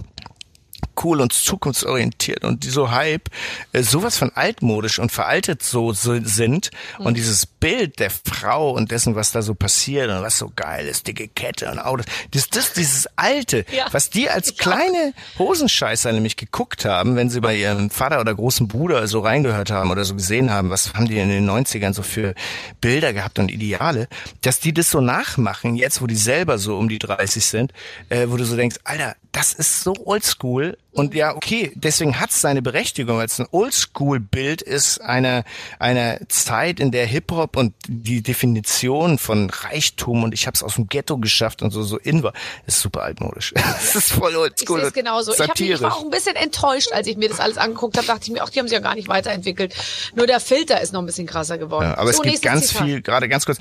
cool 1.04 1.22
und 1.22 1.34
zukunftsorientiert 1.34 2.44
und 2.44 2.64
die 2.64 2.70
so 2.70 2.92
Hype 2.92 3.30
äh, 3.72 3.84
sowas 3.84 4.18
von 4.18 4.32
altmodisch 4.36 5.00
und 5.00 5.12
veraltet 5.12 5.64
so, 5.64 5.94
so 5.94 6.20
sind. 6.24 6.72
Mhm. 7.00 7.06
und 7.06 7.18
dieses 7.18 7.46
Bild 7.46 8.00
der 8.00 8.10
Frau 8.12 8.72
und 8.72 8.92
dessen, 8.92 9.16
was 9.16 9.32
da 9.32 9.42
so 9.42 9.56
passiert 9.56 10.10
und 10.10 10.22
was 10.22 10.38
so 10.38 10.52
geil 10.56 10.86
ist, 10.88 11.08
dicke 11.08 11.28
Kette 11.28 11.72
und 11.72 11.80
Autos, 11.80 12.06
das, 12.32 12.50
das 12.50 12.74
dieses 12.74 13.08
alte, 13.16 13.66
ja, 13.72 13.88
was 13.92 14.10
die 14.10 14.30
als 14.30 14.58
kleine 14.58 15.14
Hosenscheißer 15.38 16.12
nämlich 16.12 16.36
geguckt 16.36 16.86
haben, 16.86 17.16
wenn 17.16 17.30
sie 17.30 17.42
bei 17.42 17.56
ihrem 17.56 17.90
Vater 17.90 18.20
oder 18.20 18.36
großen 18.36 18.68
Bruder 18.68 19.08
so 19.08 19.20
reingehört 19.20 19.72
haben 19.72 19.92
oder 19.92 20.04
so 20.04 20.16
gesehen 20.16 20.52
haben, 20.52 20.70
was 20.70 20.94
haben 20.94 21.08
die 21.08 21.18
in 21.18 21.30
den 21.30 21.50
90ern 21.50 21.94
so 21.94 22.04
für 22.04 22.34
Bilder 22.82 23.14
gehabt 23.14 23.40
und 23.40 23.50
Ideale, 23.50 24.08
dass 24.42 24.60
die 24.60 24.74
das 24.74 24.90
so 24.90 25.02
nachmachen, 25.02 25.76
jetzt 25.76 26.02
wo 26.02 26.08
die 26.08 26.16
selber 26.16 26.58
so 26.58 26.78
um 26.78 26.90
die 26.90 27.00
30 27.00 27.46
sind, 27.46 27.74
äh, 28.10 28.28
wo 28.28 28.38
du 28.38 28.46
so 28.46 28.56
denkst, 28.56 28.78
Alter, 28.84 29.16
das 29.32 29.54
ist 29.54 29.84
so 29.84 29.94
oldschool 30.06 30.78
Und 30.94 31.14
ja, 31.16 31.36
okay, 31.36 31.72
deswegen 31.76 32.20
hat's 32.20 32.40
seine 32.42 32.62
Berechtigung, 32.62 33.18
weil 33.18 33.26
es 33.26 33.40
ein 33.40 33.48
Oldschool-Bild 33.52 34.62
ist 34.62 35.02
einer 35.02 35.44
einer 35.80 36.20
Zeit, 36.30 36.80
in 36.80 36.92
der 36.92 37.06
Hip-Hop 37.06 37.58
und 37.58 37.74
die 37.88 38.22
Definition 38.22 39.18
von 39.18 39.50
Reichtum 39.50 40.24
und 40.24 40.34
ich 40.34 40.46
habe 40.48 40.56
es 40.56 40.64
aus 40.64 40.76
dem 40.76 40.88
Ghetto 40.88 41.18
geschafft 41.18 41.62
und 41.62 41.72
so 41.72 41.84
so 41.84 41.98
in 41.98 42.24
war, 42.24 42.34
ist 42.68 42.80
super 42.80 43.04
altmodisch. 43.04 43.54
Das 43.84 43.96
ist 43.96 44.12
voll 44.14 44.32
Ich 44.32 44.38
oldschool. 44.38 44.80
sehe 44.80 44.88
es 44.88 44.94
genauso. 44.94 45.34
Ich, 45.34 45.40
hab, 45.40 45.48
mich- 45.50 45.62
ich 45.70 45.78
satirisch. 45.78 45.82
war 45.82 45.96
auch 45.98 46.04
ein 46.04 46.10
bisschen 46.12 46.36
enttäuscht, 46.36 46.92
als 46.94 47.08
ich 47.08 47.18
mir 47.18 47.30
das 47.30 47.40
alles 47.40 47.58
angeguckt 47.58 47.98
habe. 47.98 48.08
Dachte 48.08 48.22
ich 48.26 48.32
mir, 48.32 48.44
ach, 48.44 48.50
die 48.50 48.60
haben 48.60 48.68
sich 48.68 48.76
ja 48.76 48.82
gar 48.82 48.96
nicht 48.96 49.08
weiterentwickelt. 49.08 49.74
Nur 50.16 50.28
der 50.28 50.40
Filter 50.40 50.80
ist 50.82 50.94
noch 50.94 51.02
ein 51.02 51.06
bisschen 51.06 51.28
krasser 51.28 51.58
geworden. 51.58 51.86
Ja, 51.86 51.98
aber 51.98 52.10
es 52.12 52.18
So, 52.18 52.22
gibt 52.22 52.34
nächstes 52.34 52.52
ganz 52.52 52.68
Zitat. 52.68 52.86
viel, 52.86 53.02
gerade 53.02 53.28
ganz 53.30 53.46
kurz, 53.46 53.58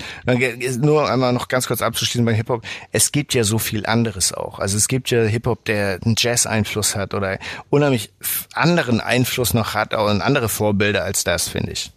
nur 0.79 1.09
einmal 1.09 1.33
noch 1.33 1.47
ganz 1.47 1.67
kurz 1.67 1.81
abzuschließen 1.81 2.25
bei 2.25 2.33
Hip-Hop, 2.33 2.63
es 2.91 3.11
gibt 3.11 3.33
ja 3.33 3.43
so 3.43 3.57
viel 3.59 3.85
anderes 3.85 4.33
auch. 4.33 4.59
Also 4.59 4.77
es 4.77 4.87
gibt 4.87 5.09
ja 5.09 5.23
Hip-Hop, 5.23 5.65
der 5.65 5.99
einen 6.03 6.15
Jazz-Einfluss 6.17 6.95
hat 6.95 7.13
oder 7.13 7.22
unheimlich 7.69 8.11
f- 8.21 8.47
anderen 8.53 9.01
Einfluss 9.01 9.53
noch 9.53 9.73
hat, 9.73 9.93
und 9.93 10.21
andere 10.21 10.49
Vorbilder 10.49 11.03
als 11.03 11.23
das, 11.23 11.47
finde 11.47 11.71
ich. 11.71 11.91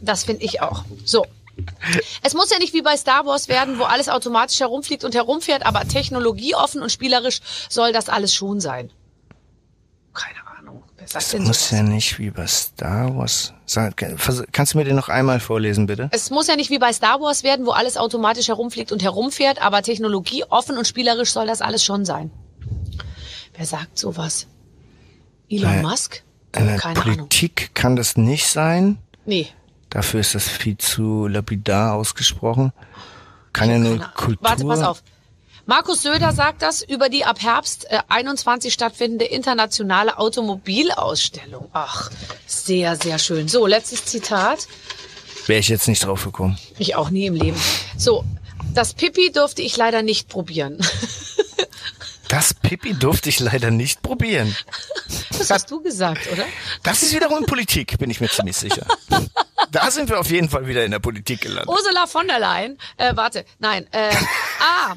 Das 0.00 0.24
finde 0.24 0.44
ich 0.44 0.60
auch. 0.62 0.84
So. 1.04 1.26
Es 2.22 2.34
muss 2.34 2.50
ja 2.50 2.58
nicht 2.58 2.72
wie 2.74 2.82
bei 2.82 2.96
Star 2.96 3.26
Wars 3.26 3.48
werden, 3.48 3.78
wo 3.78 3.84
alles 3.84 4.08
automatisch 4.08 4.58
herumfliegt 4.60 5.04
und 5.04 5.14
herumfährt, 5.14 5.64
aber 5.66 5.86
technologieoffen 5.86 6.82
und 6.82 6.90
spielerisch 6.90 7.40
soll 7.68 7.92
das 7.92 8.08
alles 8.08 8.34
schon 8.34 8.60
sein. 8.60 8.90
Keine 10.14 10.38
Ahnung. 10.58 10.82
Denn 10.98 11.42
muss 11.42 11.68
sowas? 11.68 11.70
ja 11.70 11.82
nicht 11.82 12.18
wie 12.18 12.30
bei 12.30 12.46
Star 12.46 13.14
Wars 13.16 13.52
sein. 13.66 13.94
Kannst 14.52 14.72
du 14.74 14.78
mir 14.78 14.84
den 14.84 14.96
noch 14.96 15.08
einmal 15.10 15.40
vorlesen, 15.40 15.86
bitte? 15.86 16.08
Es 16.12 16.30
muss 16.30 16.46
ja 16.46 16.56
nicht 16.56 16.70
wie 16.70 16.78
bei 16.78 16.92
Star 16.92 17.20
Wars 17.20 17.42
werden, 17.42 17.66
wo 17.66 17.72
alles 17.72 17.96
automatisch 17.96 18.48
herumfliegt 18.48 18.90
und 18.90 19.02
herumfährt, 19.02 19.60
aber 19.62 19.82
technologieoffen 19.82 20.78
und 20.78 20.86
spielerisch 20.86 21.32
soll 21.32 21.46
das 21.46 21.60
alles 21.60 21.84
schon 21.84 22.04
sein. 22.04 22.30
Wer 23.54 23.66
sagt 23.66 23.98
sowas? 23.98 24.46
Elon 25.50 25.72
Äh, 25.78 25.82
Musk? 25.82 26.22
Der 26.54 26.76
Keine 26.76 26.84
Ahnung. 26.84 27.02
Politik 27.28 27.70
kann 27.74 27.96
das 27.96 28.16
nicht 28.16 28.46
sein. 28.46 28.98
Nee. 29.24 29.48
Dafür 29.90 30.20
ist 30.20 30.34
das 30.34 30.48
viel 30.48 30.76
zu 30.78 31.26
lapidar 31.26 31.94
ausgesprochen. 31.94 32.72
Kann 33.52 33.70
ja 33.70 33.78
nur 33.78 33.92
Keine 33.98 34.04
Ahnung. 34.04 34.14
Kultur. 34.16 34.48
Warte, 34.48 34.64
pass 34.64 34.82
auf. 34.82 35.02
Markus 35.64 36.02
Söder 36.02 36.32
sagt 36.32 36.60
das 36.62 36.82
über 36.82 37.08
die 37.08 37.24
ab 37.24 37.40
Herbst 37.40 37.86
äh, 37.90 38.00
21 38.08 38.72
stattfindende 38.72 39.26
internationale 39.26 40.18
Automobilausstellung. 40.18 41.68
Ach, 41.72 42.10
sehr, 42.46 42.96
sehr 42.96 43.18
schön. 43.18 43.46
So, 43.48 43.66
letztes 43.66 44.04
Zitat. 44.06 44.66
Wäre 45.46 45.60
ich 45.60 45.68
jetzt 45.68 45.86
nicht 45.88 46.04
drauf 46.04 46.24
gekommen. 46.24 46.58
Ich 46.78 46.96
auch 46.96 47.10
nie 47.10 47.26
im 47.26 47.34
Leben. 47.34 47.56
So, 47.96 48.24
das 48.74 48.94
Pipi 48.94 49.30
durfte 49.30 49.62
ich 49.62 49.76
leider 49.76 50.02
nicht 50.02 50.28
probieren. 50.28 50.78
Das 52.32 52.54
Pipi 52.54 52.94
durfte 52.94 53.28
ich 53.28 53.40
leider 53.40 53.70
nicht 53.70 54.00
probieren. 54.00 54.56
Das 55.36 55.50
hast 55.50 55.70
du 55.70 55.82
gesagt, 55.82 56.32
oder? 56.32 56.46
Das 56.82 57.02
ist 57.02 57.14
wiederum 57.14 57.44
Politik, 57.44 57.98
bin 57.98 58.08
ich 58.08 58.22
mir 58.22 58.30
ziemlich 58.30 58.56
sicher. 58.56 58.86
Da 59.70 59.90
sind 59.90 60.08
wir 60.08 60.18
auf 60.18 60.30
jeden 60.30 60.48
Fall 60.48 60.66
wieder 60.66 60.82
in 60.82 60.92
der 60.92 60.98
Politik 60.98 61.42
gelandet. 61.42 61.68
Ursula 61.68 62.06
von 62.06 62.26
der 62.26 62.38
Leyen, 62.38 62.78
äh, 62.96 63.14
warte, 63.14 63.44
nein, 63.58 63.86
äh, 63.92 64.14
ah, 64.60 64.94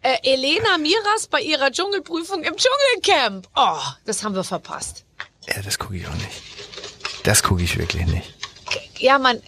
äh, 0.00 0.16
Elena 0.22 0.78
Miras 0.78 1.26
bei 1.30 1.42
ihrer 1.42 1.70
Dschungelprüfung 1.70 2.42
im 2.44 2.54
Dschungelcamp. 2.56 3.46
Oh, 3.54 3.78
das 4.06 4.24
haben 4.24 4.34
wir 4.34 4.44
verpasst. 4.44 5.04
Ja, 5.48 5.60
das 5.60 5.78
gucke 5.78 5.98
ich 5.98 6.06
auch 6.06 6.14
nicht. 6.14 6.42
Das 7.24 7.42
gucke 7.42 7.62
ich 7.62 7.76
wirklich 7.76 8.06
nicht. 8.06 8.34
Ja, 8.98 9.18
man, 9.18 9.36
äh, 9.36 9.40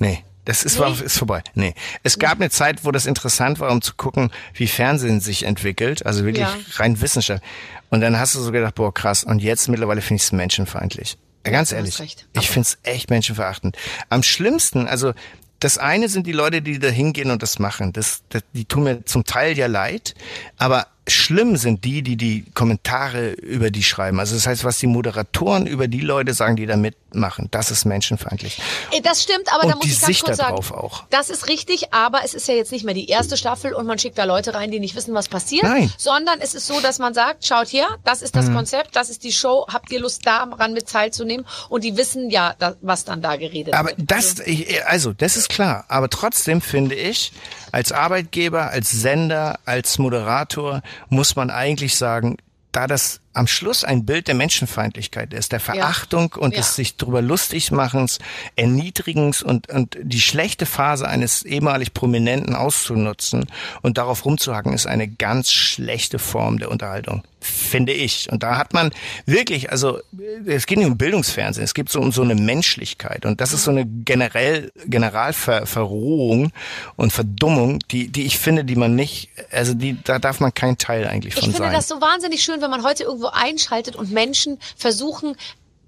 Nee, 0.00 0.24
das 0.44 0.64
ist, 0.64 0.78
war, 0.78 0.90
ist 1.00 1.18
vorbei. 1.18 1.42
Nee. 1.54 1.74
Es 2.02 2.18
gab 2.18 2.40
eine 2.40 2.50
Zeit, 2.50 2.84
wo 2.84 2.90
das 2.90 3.06
interessant 3.06 3.60
war, 3.60 3.70
um 3.70 3.80
zu 3.80 3.94
gucken, 3.94 4.30
wie 4.54 4.66
Fernsehen 4.66 5.20
sich 5.20 5.44
entwickelt. 5.44 6.04
Also 6.04 6.24
wirklich 6.24 6.46
Ja. 6.46 6.56
rein 6.76 7.00
Wissenschaft. 7.00 7.42
Und 7.90 8.00
dann 8.00 8.18
hast 8.18 8.34
du 8.34 8.40
so 8.40 8.50
gedacht, 8.52 8.74
boah, 8.74 8.92
krass. 8.92 9.22
Und 9.24 9.40
jetzt 9.40 9.68
mittlerweile 9.68 10.00
finde 10.00 10.16
ich 10.20 10.24
es 10.24 10.32
menschenfeindlich. 10.32 11.16
Ja, 11.46 11.52
ganz 11.52 11.70
hast 11.70 11.76
ehrlich. 11.76 11.98
recht. 12.00 12.26
Ich 12.34 12.48
finde 12.48 12.66
es 12.68 12.78
echt 12.82 13.10
menschenverachtend. 13.10 13.76
Am 14.08 14.22
schlimmsten, 14.22 14.86
also 14.88 15.12
das 15.60 15.78
eine 15.78 16.08
sind 16.08 16.26
die 16.26 16.32
Leute, 16.32 16.60
die 16.62 16.78
da 16.80 16.88
hingehen 16.88 17.30
und 17.30 17.42
das 17.42 17.58
machen. 17.60 17.92
Das, 17.92 18.22
das, 18.30 18.42
die 18.52 18.64
tun 18.64 18.82
mir 18.84 19.04
zum 19.04 19.24
Teil 19.24 19.56
ja 19.56 19.66
leid. 19.68 20.14
Aber 20.56 20.86
schlimm 21.08 21.56
sind 21.56 21.84
die, 21.84 22.02
die 22.02 22.16
die 22.16 22.44
Kommentare 22.54 23.30
über 23.32 23.70
die 23.70 23.82
schreiben. 23.82 24.20
Also 24.20 24.34
das 24.36 24.46
heißt, 24.46 24.62
was 24.64 24.78
die 24.78 24.86
Moderatoren 24.86 25.66
über 25.66 25.88
die 25.88 26.00
Leute 26.00 26.32
sagen, 26.32 26.54
die 26.56 26.64
da 26.66 26.76
mitmachen, 26.76 27.48
das 27.50 27.70
ist 27.72 27.84
menschenfeindlich. 27.84 28.60
Äh, 28.92 29.00
Das 29.00 29.22
stimmt, 29.22 29.52
aber 29.52 29.64
Und 29.64 29.70
da 29.70 29.76
muss 29.76 29.86
ich 29.86 29.92
ganz 29.94 30.06
Sicht 30.06 30.24
kurz 30.24 30.36
sagen, 30.36 30.54
auch. 30.56 31.04
das 31.10 31.28
ist 31.28 31.48
richtig, 31.48 31.92
aber 31.92 32.20
es 32.24 32.34
ist 32.34 32.46
ja 32.46 32.54
jetzt 32.54 32.70
nicht 32.70 32.84
mehr 32.84 32.94
die 32.94 33.08
erste 33.08 33.36
Staffel 33.36 33.74
und 33.74 33.86
man 33.86 33.98
schickt 33.98 34.16
da 34.16 34.24
Leute 34.24 34.54
rein, 34.54 34.70
die 34.70 34.78
nicht 34.78 34.94
wissen, 34.94 35.12
was 35.12 35.28
passiert, 35.28 35.64
Nein. 35.64 35.84
Mhm. 35.84 35.92
sondern 35.98 36.40
es 36.40 36.54
ist 36.54 36.68
so, 36.68 36.80
dass 36.80 37.00
man 37.00 37.14
sagt, 37.14 37.44
schaut 37.46 37.72
her, 37.72 37.86
das 38.04 38.22
ist 38.22 38.36
das 38.36 38.52
Konzept, 38.52 38.94
das 38.94 39.10
ist 39.10 39.24
die 39.24 39.32
Show, 39.32 39.66
habt 39.72 39.90
ihr 39.90 39.98
Lust 40.00 40.24
daran 40.24 40.72
mit 40.72 40.88
teilzunehmen 40.88 41.44
und 41.68 41.82
die 41.82 41.96
wissen 41.96 42.30
ja, 42.30 42.54
was 42.80 43.04
dann 43.04 43.20
da 43.22 43.34
geredet 43.36 43.74
Aber 43.74 43.88
wird. 43.88 43.98
das, 44.10 44.38
ich- 44.40 44.84
also, 44.86 45.12
das 45.12 45.36
ist 45.36 45.48
klar. 45.48 45.84
Aber 45.88 46.08
trotzdem 46.08 46.60
finde 46.60 46.94
ich, 46.94 47.32
als 47.72 47.90
Arbeitgeber, 47.90 48.70
als 48.70 48.90
Sender, 48.90 49.58
als 49.64 49.98
Moderator 49.98 50.82
muss 51.08 51.36
man 51.36 51.50
eigentlich 51.50 51.96
sagen, 51.96 52.36
da 52.72 52.86
das 52.86 53.20
am 53.34 53.46
Schluss 53.46 53.84
ein 53.84 54.04
Bild 54.04 54.28
der 54.28 54.34
Menschenfeindlichkeit 54.34 55.32
ist, 55.32 55.52
der 55.52 55.60
Verachtung 55.60 56.34
und 56.38 56.52
Ja. 56.52 56.58
des 56.58 56.76
sich 56.76 56.96
drüber 56.96 57.22
lustig 57.22 57.70
machens, 57.72 58.18
Erniedrigens 58.56 59.42
und, 59.42 59.68
und 59.70 59.96
die 60.02 60.20
schlechte 60.20 60.66
Phase 60.66 61.08
eines 61.08 61.42
ehemalig 61.42 61.94
Prominenten 61.94 62.54
auszunutzen 62.54 63.46
und 63.82 63.98
darauf 63.98 64.24
rumzuhacken, 64.24 64.72
ist 64.72 64.86
eine 64.86 65.08
ganz 65.08 65.50
schlechte 65.52 66.18
Form 66.18 66.58
der 66.58 66.70
Unterhaltung, 66.70 67.22
finde 67.40 67.92
ich. 67.92 68.30
Und 68.30 68.42
da 68.42 68.56
hat 68.58 68.72
man 68.74 68.90
wirklich, 69.26 69.70
also 69.70 69.98
es 70.46 70.66
geht 70.66 70.78
nicht 70.78 70.86
um 70.86 70.98
Bildungsfernsehen, 70.98 71.64
es 71.64 71.74
geht 71.74 71.88
so 71.88 72.00
um 72.00 72.12
so 72.12 72.22
eine 72.22 72.34
Menschlichkeit 72.34 73.24
und 73.24 73.40
das 73.40 73.52
ist 73.52 73.64
so 73.64 73.70
eine 73.70 73.86
generell 73.86 74.70
Generalverrohung 74.86 76.52
und 76.96 77.12
Verdummung, 77.12 77.78
die 77.90 78.08
die 78.08 78.24
ich 78.24 78.38
finde, 78.38 78.64
die 78.64 78.76
man 78.76 78.94
nicht, 78.94 79.30
also 79.50 79.74
die 79.74 79.96
da 80.04 80.18
darf 80.18 80.40
man 80.40 80.52
kein 80.54 80.78
Teil 80.78 81.06
eigentlich 81.06 81.34
Ich 81.34 81.40
von 81.40 81.50
finde 81.52 81.58
sein. 81.58 81.72
das 81.72 81.88
so 81.88 82.00
wahnsinnig 82.00 82.42
schön, 82.42 82.60
wenn 82.60 82.70
man 82.70 82.82
heute 82.84 83.04
irgendwo 83.22 83.28
einschaltet 83.28 83.96
und 83.96 84.10
Menschen 84.10 84.58
versuchen, 84.76 85.36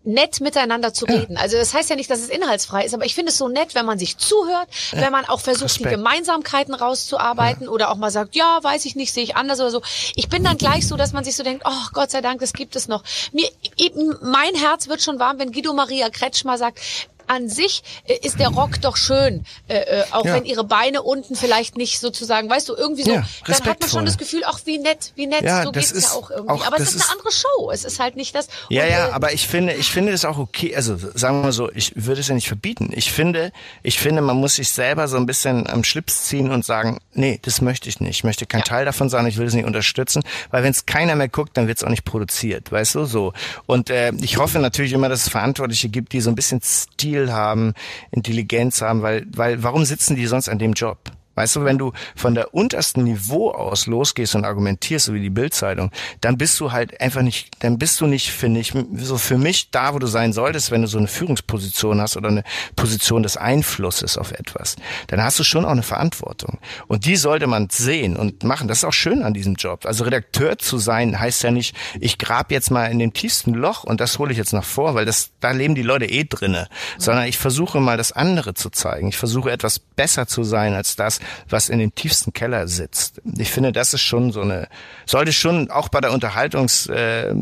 nett 0.06 0.42
miteinander 0.42 0.92
zu 0.92 1.06
reden. 1.06 1.38
Also 1.38 1.56
das 1.56 1.72
heißt 1.72 1.88
ja 1.88 1.96
nicht, 1.96 2.10
dass 2.10 2.20
es 2.20 2.28
inhaltsfrei 2.28 2.84
ist, 2.84 2.92
aber 2.92 3.06
ich 3.06 3.14
finde 3.14 3.30
es 3.30 3.38
so 3.38 3.48
nett, 3.48 3.74
wenn 3.74 3.86
man 3.86 3.98
sich 3.98 4.18
zuhört, 4.18 4.68
wenn 4.92 5.10
man 5.10 5.24
auch 5.24 5.40
versucht, 5.40 5.78
die 5.78 5.84
Respekt. 5.84 5.96
Gemeinsamkeiten 5.96 6.74
rauszuarbeiten 6.74 7.68
oder 7.68 7.90
auch 7.90 7.96
mal 7.96 8.10
sagt, 8.10 8.36
ja, 8.36 8.58
weiß 8.62 8.84
ich 8.84 8.96
nicht, 8.96 9.14
sehe 9.14 9.24
ich 9.24 9.34
anders 9.34 9.60
oder 9.60 9.70
so. 9.70 9.80
Ich 10.14 10.28
bin 10.28 10.44
dann 10.44 10.58
gleich 10.58 10.86
so, 10.86 10.96
dass 10.96 11.14
man 11.14 11.24
sich 11.24 11.36
so 11.36 11.42
denkt, 11.42 11.64
oh 11.66 11.86
Gott 11.94 12.10
sei 12.10 12.20
Dank, 12.20 12.40
das 12.40 12.52
gibt 12.52 12.76
es 12.76 12.86
noch. 12.86 13.02
Mir, 13.32 13.48
eben, 13.78 14.14
mein 14.20 14.54
Herz 14.54 14.88
wird 14.88 15.00
schon 15.00 15.18
warm, 15.18 15.38
wenn 15.38 15.52
Guido 15.52 15.72
Maria 15.72 16.10
Kretschmer 16.10 16.58
sagt, 16.58 16.80
an 17.26 17.48
sich 17.48 17.82
äh, 18.06 18.14
ist 18.22 18.38
der 18.38 18.48
Rock 18.48 18.80
doch 18.80 18.96
schön, 18.96 19.44
äh, 19.68 19.76
äh, 19.78 20.04
auch 20.10 20.24
Ja. 20.24 20.34
wenn 20.34 20.44
ihre 20.44 20.64
Beine 20.64 21.02
unten 21.02 21.34
vielleicht 21.36 21.76
nicht 21.76 21.98
sozusagen, 22.00 22.48
weißt 22.50 22.68
du, 22.68 22.74
irgendwie 22.74 23.02
so, 23.02 23.12
Ja, 23.12 23.24
dann 23.46 23.54
hat 23.64 23.80
man 23.80 23.88
schon 23.90 24.04
das 24.06 24.18
Gefühl, 24.18 24.42
ach 24.46 24.60
wie 24.64 24.78
nett, 24.78 25.12
wie 25.16 25.26
nett, 25.26 25.42
Ja, 25.42 25.62
so 25.64 25.72
geht's 25.72 25.90
ja 25.90 25.96
ist 25.98 26.12
auch 26.12 26.30
irgendwie. 26.30 26.50
auch- 26.52 26.66
aber 26.66 26.76
es 26.78 26.84
das 26.84 26.94
ist 26.94 26.94
eine 26.96 27.04
ist- 27.04 27.10
andere 27.12 27.32
Show, 27.32 27.70
es 27.72 27.84
ist 27.84 27.98
halt 28.00 28.16
nicht 28.16 28.34
das. 28.34 28.48
Ja, 28.68 28.84
ja, 28.86 29.08
äh, 29.08 29.12
aber 29.12 29.32
ich 29.32 29.46
finde, 29.48 29.74
ich 29.74 29.90
finde 29.90 30.12
das 30.12 30.24
auch 30.24 30.38
okay. 30.38 30.74
Also 30.74 30.96
sagen 30.96 31.38
wir 31.38 31.42
mal 31.44 31.52
so, 31.52 31.70
ich 31.72 31.92
würde 31.96 32.20
es 32.20 32.28
ja 32.28 32.34
nicht 32.34 32.48
verbieten. 32.48 32.90
Ich 32.94 33.12
finde, 33.12 33.52
ich 33.82 33.98
finde, 33.98 34.22
man 34.22 34.36
muss 34.36 34.56
sich 34.56 34.68
selber 34.70 35.08
so 35.08 35.16
ein 35.16 35.26
bisschen 35.26 35.68
am 35.68 35.84
Schlips 35.84 36.24
ziehen 36.24 36.50
und 36.50 36.64
sagen, 36.64 36.98
nee, 37.12 37.38
das 37.42 37.60
möchte 37.60 37.88
ich 37.88 38.00
nicht. 38.00 38.10
Ich 38.16 38.24
möchte 38.24 38.46
kein 38.46 38.60
Ja. 38.60 38.66
Teil 38.66 38.84
davon 38.84 39.08
sein. 39.08 39.26
Ich 39.26 39.36
will 39.36 39.46
es 39.46 39.54
nicht 39.54 39.64
unterstützen, 39.66 40.22
weil 40.50 40.62
wenn 40.62 40.70
es 40.70 40.86
keiner 40.86 41.14
mehr 41.16 41.28
guckt, 41.28 41.56
dann 41.56 41.66
wird 41.68 41.78
es 41.78 41.84
auch 41.84 41.88
nicht 41.88 42.04
produziert, 42.04 42.70
weißt 42.72 42.94
du 42.96 43.04
so. 43.04 43.32
Und 43.66 43.90
äh, 43.90 44.12
ich 44.20 44.36
hoffe 44.38 44.58
natürlich 44.58 44.92
immer, 44.92 45.08
dass 45.08 45.22
es 45.22 45.28
Verantwortliche 45.28 45.88
gibt, 45.88 46.12
die 46.12 46.20
so 46.20 46.30
ein 46.30 46.34
bisschen 46.34 46.60
Stil 46.62 47.13
haben, 47.32 47.74
Intelligenz 48.10 48.82
haben, 48.82 49.02
weil, 49.02 49.26
weil 49.34 49.62
warum 49.62 49.84
sitzen 49.84 50.16
die 50.16 50.26
sonst 50.26 50.48
an 50.48 50.58
dem 50.58 50.72
Job? 50.72 50.98
Weißt 51.34 51.56
du, 51.56 51.64
wenn 51.64 51.78
du 51.78 51.92
von 52.14 52.34
der 52.34 52.54
untersten 52.54 53.04
Niveau 53.04 53.50
aus 53.50 53.86
losgehst 53.86 54.34
und 54.34 54.44
argumentierst, 54.44 55.06
so 55.06 55.14
wie 55.14 55.20
die 55.20 55.30
Bildzeitung, 55.30 55.90
dann 56.20 56.38
bist 56.38 56.58
du 56.60 56.72
halt 56.72 57.00
einfach 57.00 57.22
nicht, 57.22 57.62
dann 57.62 57.78
bist 57.78 58.00
du 58.00 58.06
nicht, 58.06 58.30
finde 58.30 58.60
ich, 58.60 58.72
so 58.96 59.18
für 59.18 59.38
mich 59.38 59.70
da, 59.70 59.94
wo 59.94 59.98
du 59.98 60.06
sein 60.06 60.32
solltest, 60.32 60.70
wenn 60.70 60.82
du 60.82 60.88
so 60.88 60.98
eine 60.98 61.08
Führungsposition 61.08 62.00
hast 62.00 62.16
oder 62.16 62.28
eine 62.28 62.44
Position 62.76 63.22
des 63.22 63.36
Einflusses 63.36 64.16
auf 64.16 64.32
etwas. 64.32 64.76
Dann 65.08 65.22
hast 65.22 65.38
du 65.38 65.44
schon 65.44 65.64
auch 65.64 65.70
eine 65.70 65.82
Verantwortung. 65.82 66.58
Und 66.86 67.04
die 67.04 67.16
sollte 67.16 67.46
man 67.46 67.68
sehen 67.70 68.16
und 68.16 68.44
machen. 68.44 68.68
Das 68.68 68.78
ist 68.78 68.84
auch 68.84 68.92
schön 68.92 69.22
an 69.22 69.34
diesem 69.34 69.54
Job. 69.54 69.86
Also 69.86 70.04
Redakteur 70.04 70.58
zu 70.58 70.78
sein 70.78 71.18
heißt 71.18 71.42
ja 71.42 71.50
nicht, 71.50 71.74
ich 72.00 72.18
grab 72.18 72.52
jetzt 72.52 72.70
mal 72.70 72.86
in 72.86 72.98
dem 72.98 73.12
tiefsten 73.12 73.54
Loch 73.54 73.84
und 73.84 74.00
das 74.00 74.18
hole 74.18 74.32
ich 74.32 74.38
jetzt 74.38 74.52
nach 74.52 74.64
vor, 74.64 74.94
weil 74.94 75.04
das, 75.04 75.30
da 75.40 75.50
leben 75.50 75.74
die 75.74 75.82
Leute 75.82 76.06
eh 76.06 76.24
drinne. 76.24 76.68
Sondern 76.98 77.24
ich 77.26 77.38
versuche 77.38 77.80
mal 77.80 77.96
das 77.96 78.12
andere 78.12 78.54
zu 78.54 78.70
zeigen. 78.70 79.08
Ich 79.08 79.16
versuche 79.16 79.50
etwas 79.50 79.78
besser 79.78 80.26
zu 80.26 80.44
sein 80.44 80.74
als 80.74 80.96
das, 80.96 81.20
was 81.48 81.68
in 81.68 81.78
dem 81.78 81.94
tiefsten 81.94 82.32
Keller 82.32 82.68
sitzt. 82.68 83.20
Ich 83.38 83.50
finde, 83.50 83.72
das 83.72 83.94
ist 83.94 84.02
schon 84.02 84.32
so 84.32 84.40
eine, 84.40 84.68
sollte 85.06 85.32
schon 85.32 85.70
auch 85.70 85.88
bei 85.88 86.00
der 86.00 86.12
Unterhaltungs, 86.12 86.86
äh, 86.86 87.34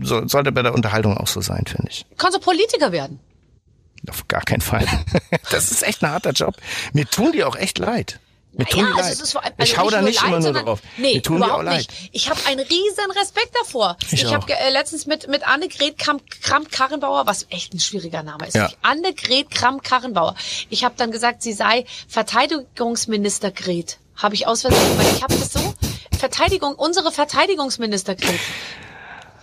so, 0.00 0.26
sollte 0.26 0.52
bei 0.52 0.62
der 0.62 0.74
Unterhaltung 0.74 1.16
auch 1.16 1.26
so 1.28 1.40
sein, 1.40 1.64
finde 1.66 1.88
ich. 1.90 2.06
kannst 2.18 2.36
du 2.36 2.40
Politiker 2.40 2.92
werden. 2.92 3.20
Auf 4.08 4.28
gar 4.28 4.42
keinen 4.42 4.60
Fall. 4.60 4.86
Das 5.50 5.70
ist 5.70 5.82
echt 5.82 6.02
ein 6.02 6.10
harter 6.10 6.32
Job. 6.32 6.56
Mir 6.92 7.06
tun 7.06 7.32
die 7.32 7.44
auch 7.44 7.54
echt 7.56 7.78
leid. 7.78 8.18
Mir 8.56 8.66
tun 8.66 8.80
ja, 8.80 8.86
also 8.86 9.00
leid. 9.00 9.12
es 9.12 9.20
ist 9.20 9.32
vor 9.32 9.42
ich 9.44 9.52
also 9.58 9.76
hau 9.78 9.82
nicht 9.84 9.94
da 9.94 10.02
nicht 10.02 10.16
leid, 10.20 10.24
immer 10.28 10.32
nur 10.36 10.42
sondern- 10.42 10.64
drauf. 10.66 10.80
Nee, 10.96 11.14
Mir 11.14 11.22
tun 11.22 11.36
überhaupt 11.38 11.58
auch 11.58 11.62
leid. 11.62 11.78
nicht. 11.78 11.90
Ich 12.12 12.30
habe 12.30 12.40
einen 12.46 12.60
riesen 12.60 13.10
Respekt 13.18 13.50
davor. 13.60 13.96
Ich 14.10 14.22
Ich, 14.22 14.32
habe 14.34 14.52
äh, 14.52 14.70
letztens 14.70 15.06
mit 15.06 15.28
mit 15.28 15.46
Annegret 15.46 15.96
Kramp-Karrenbauer, 15.98 17.26
was 17.26 17.46
echt 17.50 17.74
ein 17.74 17.80
schwieriger 17.80 18.22
Name 18.22 18.46
ist. 18.46 18.54
Ja. 18.54 18.70
Annegret 18.82 19.50
Kramp-Karrenbauer. 19.50 20.34
Ich 20.70 20.84
habe 20.84 20.94
dann 20.96 21.10
gesagt, 21.10 21.42
sie 21.42 21.52
sei 21.52 21.84
Verteidigungsminister 22.08 23.50
Gret. 23.50 23.98
Habe 24.16 24.34
ich 24.34 24.46
aus 24.46 24.62
Versehen 24.62 24.88
gemacht. 24.96 25.06
Ich 25.16 25.22
habe 25.22 25.34
das 25.36 25.52
so 25.52 25.74
Verteidigung, 26.18 26.74
unsere 26.74 27.10
Verteidigungsminister 27.10 28.14
Gret. 28.14 28.38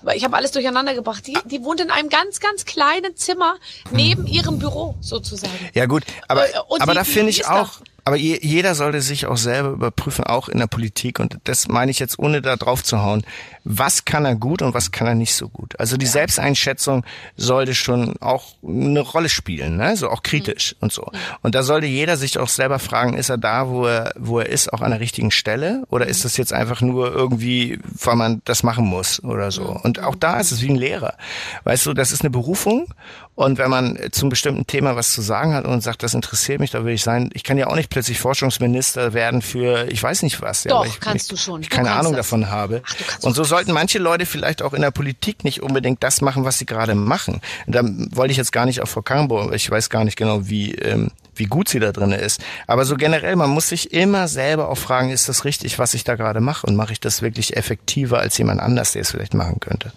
Weil 0.04 0.18
Ich 0.18 0.24
habe 0.24 0.36
alles 0.36 0.52
durcheinander 0.52 0.94
gebracht. 0.96 1.28
Die, 1.28 1.38
die 1.46 1.64
wohnt 1.64 1.80
in 1.80 1.92
einem 1.92 2.10
ganz, 2.10 2.40
ganz 2.40 2.66
kleinen 2.66 3.16
Zimmer 3.18 3.56
neben 3.92 4.26
ihrem 4.26 4.58
Büro 4.58 4.96
sozusagen. 5.02 5.70
Ja 5.76 5.86
gut, 5.86 6.04
aber, 6.28 6.48
Äh, 6.48 6.60
und 6.70 6.82
aber 6.82 6.94
die- 6.94 6.98
da 7.00 7.04
finde 7.04 7.30
ich 7.30 7.46
auch, 7.46 7.82
aber 8.04 8.16
je, 8.16 8.40
jeder 8.42 8.76
sollte 8.76 9.02
sich 9.02 9.26
auch 9.28 9.38
selber 9.38 9.70
überprüfen, 9.70 10.26
auch 10.26 10.50
in 10.50 10.60
der 10.60 10.68
Politik. 10.68 11.20
Und 11.20 11.38
das 11.44 11.68
meine 11.68 11.92
ich 11.92 12.00
jetzt, 12.00 12.18
ohne 12.20 12.42
da 12.42 12.56
drauf 12.56 12.84
zu 12.84 13.02
hauen. 13.02 13.24
Was 13.64 14.06
kann 14.06 14.26
er 14.26 14.36
gut 14.36 14.62
und 14.62 14.74
was 14.74 14.92
kann 14.92 15.08
er 15.08 15.16
nicht 15.16 15.36
so 15.36 15.48
gut? 15.48 15.80
Also 15.80 15.98
die 15.98 16.08
Selbsteinschätzung 16.08 17.06
sollte 17.38 17.76
schon 17.76 18.16
auch 18.20 18.56
eine 18.68 19.02
Rolle 19.02 19.30
spielen, 19.30 19.78
ne? 19.78 19.96
so 19.96 20.10
auch 20.10 20.24
kritisch 20.24 20.76
und 20.80 20.92
so. 20.92 21.12
Und 21.42 21.54
da 21.54 21.62
sollte 21.64 21.86
jeder 21.88 22.18
sich 22.18 22.40
auch 22.40 22.50
selber 22.50 22.80
fragen, 22.80 23.14
ist 23.16 23.30
er 23.30 23.38
da, 23.38 23.70
wo 23.70 23.86
er, 23.86 24.14
wo 24.18 24.40
er 24.40 24.50
ist, 24.50 24.74
auch 24.74 24.82
an 24.82 24.92
der 24.92 25.00
richtigen 25.00 25.32
Stelle? 25.32 25.84
Oder 25.90 26.08
ist 26.08 26.26
das 26.26 26.38
jetzt 26.38 26.54
einfach 26.54 26.82
nur 26.82 27.12
irgendwie, 27.14 27.80
weil 27.84 28.16
man 28.16 28.42
das 28.46 28.64
machen 28.64 28.86
muss 28.86 29.24
oder 29.24 29.52
so? 29.52 29.80
Und 29.84 30.00
auch 30.00 30.16
da 30.16 30.40
ist 30.40 30.52
es 30.52 30.62
wie 30.62 30.70
ein 30.70 30.76
Lehrer. 30.76 31.16
Weißt 31.64 31.86
du, 31.86 31.94
das 31.94 32.12
ist 32.12 32.22
eine 32.22 32.32
Berufung. 32.32 32.88
Und 33.36 33.58
wenn 33.58 33.70
man 33.70 33.98
zum 34.12 34.30
bestimmten 34.30 34.68
Thema 34.68 34.96
was 34.96 35.14
zu 35.14 35.22
sagen 35.22 35.54
hat 35.54 35.66
und 35.66 35.82
sagt, 35.82 36.04
das 36.04 36.14
interessiert 36.14 36.60
mich, 36.60 36.72
da 36.72 36.84
will 36.84 36.94
ich 36.94 37.02
sein, 37.02 37.30
ich 37.34 37.44
kann 37.44 37.58
ja 37.58 37.68
auch 37.68 37.76
nicht 37.76 37.90
plötzlich 37.90 38.20
Forschungsminister 38.20 39.14
werden 39.14 39.42
für, 39.42 39.88
ich 39.90 40.04
weiß 40.04 40.24
nicht 40.24 40.42
was. 40.42 40.64
ja, 40.66 40.72
Doch, 40.72 40.86
ich, 40.86 41.00
kannst 41.00 41.26
ich, 41.26 41.30
du 41.30 41.38
schon. 41.38 41.62
Ich 41.62 41.70
Du 41.70 41.76
keine 41.76 41.92
Ahnung 41.92 42.14
das. 42.14 42.28
davon 42.28 42.50
habe. 42.50 42.84
Ach, 42.86 43.24
und 43.24 43.34
so 43.34 43.44
sollten 43.52 43.74
manche 43.74 44.00
Leute 44.00 44.26
vielleicht 44.26 44.62
auch 44.62 44.74
in 44.74 44.82
der 44.82 44.92
Politik 44.92 45.44
nicht 45.44 45.62
unbedingt 45.62 46.02
das 46.02 46.22
machen, 46.22 46.46
was 46.46 46.58
sie 46.58 46.66
gerade 46.66 46.96
machen. 46.96 47.42
Und 47.68 47.76
da 47.76 47.82
wollte 47.84 48.32
ich 48.32 48.38
jetzt 48.38 48.54
gar 48.54 48.66
nicht 48.66 48.80
auf 48.80 48.90
Frau 48.90 49.02
Karrenbauer, 49.02 49.50
weil 49.50 49.56
ich 49.56 49.70
weiß 49.70 49.90
gar 49.90 50.06
nicht 50.06 50.16
genau, 50.16 50.48
wie, 50.48 50.74
ähm, 50.76 51.12
wie 51.36 51.48
gut 51.48 51.68
sie 51.68 51.82
da 51.82 51.92
drin 51.92 52.14
ist. 52.14 52.40
Aber 52.66 52.86
so 52.86 52.96
generell, 52.96 53.36
man 53.36 53.50
muss 53.50 53.68
sich 53.68 53.92
immer 53.92 54.30
selber 54.30 54.70
auch 54.70 54.78
fragen, 54.78 55.10
ist 55.12 55.28
das 55.28 55.44
richtig, 55.44 55.80
was 55.80 55.94
ich 55.94 56.06
da 56.06 56.16
gerade 56.16 56.40
mache? 56.40 56.66
Und 56.66 56.78
mache 56.78 56.94
ich 56.94 57.02
das 57.02 57.22
wirklich 57.22 57.58
effektiver 57.58 58.20
als 58.20 58.38
jemand 58.38 58.62
anders, 58.62 58.94
der 58.94 59.02
es 59.02 59.12
vielleicht 59.12 59.34
machen 59.34 59.60
könnte? 59.60 59.92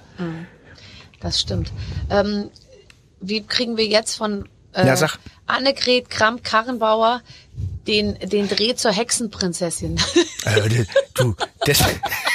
Das 1.21 1.41
stimmt. 1.41 1.73
Ähm, 2.11 2.51
wie 3.21 3.47
kriegen 3.47 3.77
wir 3.77 3.87
jetzt 3.87 4.17
von 4.17 4.49
äh, 4.73 4.85
Ja, 4.85 4.97
sag. 4.97 5.19
Annegret 5.47 6.11
Kramp-Karrenbauer 6.11 7.23
den, 7.87 8.19
den 8.19 8.49
Dreh 8.49 8.75
zur 8.75 8.91
Hexenprinzessin? 8.91 9.97
Äh, 10.45 10.85
du, 11.15 11.37
das 11.67 11.79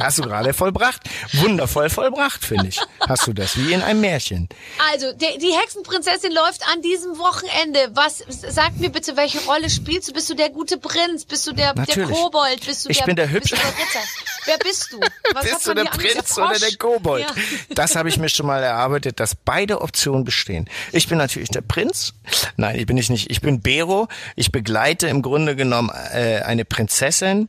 hast 0.00 0.18
du 0.18 0.22
gerade 0.22 0.52
vollbracht. 0.52 1.00
Wundervoll 1.32 1.90
vollbracht, 1.90 2.44
finde 2.44 2.68
ich. 2.68 2.80
Hast 3.00 3.26
du 3.26 3.32
das, 3.32 3.56
wie 3.56 3.72
in 3.72 3.82
einem 3.82 4.00
Märchen. 4.00 4.48
Also, 4.92 5.12
die, 5.12 5.38
die 5.38 5.52
Hexenprinzessin 5.52 6.32
läuft 6.32 6.62
an 6.72 6.82
diesem 6.82 7.18
Wochenende. 7.18 7.90
Was, 7.94 8.22
sag 8.28 8.76
mir 8.78 8.90
bitte, 8.90 9.16
welche 9.16 9.38
Rolle 9.46 9.70
spielst 9.70 10.08
du? 10.08 10.12
Bist 10.12 10.28
du 10.30 10.34
der 10.34 10.50
gute 10.50 10.78
Prinz? 10.78 11.24
Bist 11.24 11.46
du 11.46 11.52
der, 11.52 11.74
der. 11.74 12.04
Kobold? 12.06 12.64
Bist 12.66 12.84
du 12.84 12.90
Ich 12.90 12.98
der, 12.98 13.04
bin 13.06 13.16
der 13.16 13.26
bist 13.26 13.50
Hübsche. 13.52 13.56
der 13.56 13.66
Ritter? 13.66 14.08
Wer 14.44 14.58
bist 14.58 14.92
du? 14.92 15.00
Was 15.34 15.44
Bist 15.50 15.66
du 15.66 15.74
der? 15.74 15.84
Prinz 15.86 16.38
oder 16.38 16.58
der? 16.58 16.76
Kobold? 16.76 17.22
Ja. 17.22 17.42
Das 17.74 17.96
habe 17.96 18.08
ich 18.08 18.18
mir 18.18 18.28
schon 18.28 18.46
mal 18.46 18.62
erarbeitet, 18.62 19.18
dass 19.20 19.34
beide 19.34 19.80
Optionen 19.80 20.24
bestehen. 20.24 20.68
Ich 20.92 21.08
bin 21.08 21.18
natürlich 21.18 21.48
der 21.48 21.62
Prinz. 21.62 22.14
Nein, 22.56 22.76
ich 22.78 22.86
bin 22.86 22.96
ich 22.96 23.08
nicht. 23.10 23.30
Ich 23.30 23.40
bin 23.40 23.60
Bero. 23.60 24.08
Ich 24.36 24.52
begleite 24.52 25.08
im 25.08 25.22
Grunde 25.22 25.56
genommen 25.56 25.90
äh, 26.12 26.40
eine 26.44 26.64
Prinzessin, 26.64 27.48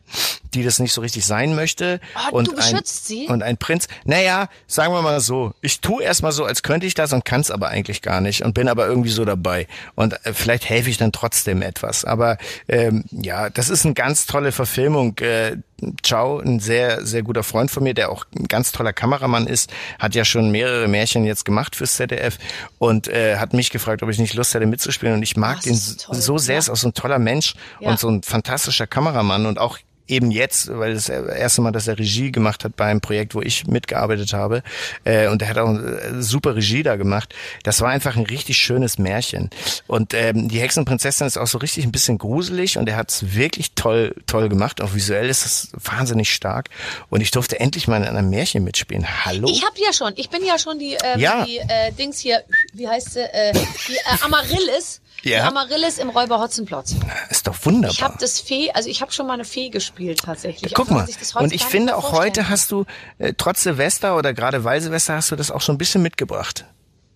die 0.57 0.63
das 0.63 0.79
nicht 0.79 0.93
so 0.93 1.01
richtig 1.01 1.25
sein 1.25 1.55
möchte. 1.55 1.99
Ah, 2.15 2.29
und 2.31 2.47
du 2.47 2.55
beschützt 2.55 3.05
ein, 3.05 3.15
sie? 3.15 3.27
Und 3.27 3.43
ein 3.43 3.57
Prinz. 3.57 3.87
Naja, 4.05 4.49
sagen 4.67 4.93
wir 4.93 5.01
mal 5.01 5.19
so. 5.19 5.53
Ich 5.61 5.81
tue 5.81 6.03
erstmal 6.03 6.31
so, 6.31 6.45
als 6.45 6.63
könnte 6.63 6.85
ich 6.87 6.93
das 6.93 7.13
und 7.13 7.25
kann 7.25 7.41
es 7.41 7.51
aber 7.51 7.69
eigentlich 7.69 8.01
gar 8.01 8.21
nicht 8.21 8.43
und 8.43 8.53
bin 8.53 8.67
aber 8.67 8.87
irgendwie 8.87 9.09
so 9.09 9.25
dabei. 9.25 9.67
Und 9.95 10.13
äh, 10.25 10.33
vielleicht 10.33 10.67
helfe 10.69 10.89
ich 10.89 10.97
dann 10.97 11.11
trotzdem 11.11 11.61
etwas. 11.61 12.05
Aber 12.05 12.37
ähm, 12.67 13.03
ja, 13.11 13.49
das 13.49 13.69
ist 13.69 13.85
eine 13.85 13.93
ganz 13.93 14.25
tolle 14.25 14.51
Verfilmung. 14.51 15.17
Äh, 15.19 15.57
Ciao, 16.01 16.39
ein 16.39 16.59
sehr, 16.59 17.05
sehr 17.05 17.21
guter 17.21 17.43
Freund 17.43 17.69
von 17.69 17.83
mir, 17.83 17.93
der 17.93 18.09
auch 18.09 18.25
ein 18.35 18.47
ganz 18.47 18.71
toller 18.71 18.93
Kameramann 18.93 19.45
ist, 19.45 19.71
hat 19.99 20.15
ja 20.15 20.25
schon 20.25 20.49
mehrere 20.49 20.87
Märchen 20.87 21.23
jetzt 21.23 21.45
gemacht 21.45 21.75
fürs 21.75 21.97
ZDF 21.97 22.39
und 22.79 23.07
äh, 23.07 23.37
hat 23.37 23.53
mich 23.53 23.69
gefragt, 23.69 24.01
ob 24.01 24.09
ich 24.09 24.17
nicht 24.17 24.33
Lust 24.33 24.55
hätte 24.55 24.65
mitzuspielen. 24.65 25.13
Und 25.13 25.21
ich 25.21 25.37
mag 25.37 25.61
den 25.61 25.79
toll, 25.79 26.15
so 26.15 26.39
sehr, 26.39 26.55
ja. 26.55 26.59
ist 26.59 26.69
auch 26.71 26.75
so 26.77 26.87
ein 26.87 26.95
toller 26.95 27.19
Mensch 27.19 27.53
Ja. 27.79 27.91
und 27.91 27.99
so 27.99 28.09
ein 28.09 28.23
fantastischer 28.23 28.87
Kameramann 28.87 29.45
und 29.45 29.59
auch 29.59 29.77
eben 30.07 30.31
jetzt, 30.31 30.69
weil 30.77 30.93
das 30.93 31.09
erste 31.09 31.61
Mal, 31.61 31.71
dass 31.71 31.87
er 31.87 31.97
Regie 31.97 32.31
gemacht 32.31 32.63
hat 32.63 32.75
bei 32.75 32.85
einem 32.85 33.01
Projekt, 33.01 33.35
wo 33.35 33.41
ich 33.41 33.67
mitgearbeitet 33.67 34.33
habe, 34.33 34.63
äh, 35.03 35.27
und 35.27 35.41
er 35.41 35.49
hat 35.49 35.57
auch 35.57 35.67
eine 35.67 36.21
super 36.21 36.55
Regie 36.55 36.83
da 36.83 36.95
gemacht. 36.95 37.33
Das 37.63 37.81
war 37.81 37.89
einfach 37.89 38.15
ein 38.15 38.25
richtig 38.25 38.57
schönes 38.57 38.97
Märchen. 38.97 39.49
Und 39.87 40.13
ähm, 40.13 40.49
die 40.49 40.59
Hexenprinzessin 40.59 41.27
ist 41.27 41.37
auch 41.37 41.47
so 41.47 41.57
richtig 41.57 41.85
ein 41.85 41.91
bisschen 41.91 42.17
gruselig 42.17 42.77
und 42.77 42.87
er 42.89 42.95
hat 42.95 43.11
es 43.11 43.35
wirklich 43.35 43.73
toll, 43.73 44.15
toll 44.27 44.49
gemacht. 44.49 44.81
Auch 44.81 44.93
visuell 44.93 45.29
ist 45.29 45.45
es 45.45 45.69
wahnsinnig 45.73 46.33
stark. 46.33 46.69
Und 47.09 47.21
ich 47.21 47.31
durfte 47.31 47.59
endlich 47.59 47.87
mal 47.87 47.97
in 48.01 48.07
einem 48.07 48.29
Märchen 48.29 48.63
mitspielen. 48.63 49.05
Hallo? 49.25 49.47
Ich 49.49 49.63
habe 49.65 49.75
ja 49.85 49.93
schon, 49.93 50.13
ich 50.15 50.29
bin 50.29 50.45
ja 50.45 50.57
schon 50.57 50.79
die, 50.79 50.97
ähm, 51.03 51.19
Ja. 51.19 51.45
die 51.45 51.57
äh, 51.57 51.91
Dings 51.97 52.19
hier, 52.19 52.43
wie 52.73 52.87
heißt 52.87 53.13
sie, 53.13 53.21
äh, 53.21 53.53
die 53.53 53.95
äh, 53.95 54.23
Amaryllis. 54.23 55.01
Ja. 55.23 55.47
Amaryllis 55.47 55.97
im 55.97 56.09
Räuber 56.09 56.39
Hotzenplotz. 56.39 56.95
ist 57.29 57.47
doch 57.47 57.55
wunderbar. 57.65 57.91
Ich 57.91 58.01
habe 58.01 58.17
das 58.19 58.39
Fee, 58.39 58.71
also 58.71 58.89
ich 58.89 59.01
habe 59.01 59.11
schon 59.11 59.27
mal 59.27 59.33
eine 59.33 59.45
Fee 59.45 59.69
gespielt 59.69 60.21
tatsächlich. 60.23 60.73
Guck 60.73 60.89
man 60.91 61.05
mal, 61.05 61.41
und 61.43 61.53
ich 61.53 61.63
finde 61.65 61.95
auch 61.97 62.01
vorstellen 62.09 62.25
heute 62.27 62.49
hast 62.49 62.71
du, 62.71 62.85
äh, 63.17 63.33
trotz 63.37 63.63
Silvester 63.63 64.15
oder 64.17 64.33
gerade 64.33 64.63
weil 64.63 64.79
Silvester, 64.81 65.15
hast 65.15 65.31
du 65.31 65.35
das 65.35 65.51
auch 65.51 65.61
schon 65.61 65.75
ein 65.75 65.79
bisschen 65.79 66.01
mitgebracht. 66.01 66.65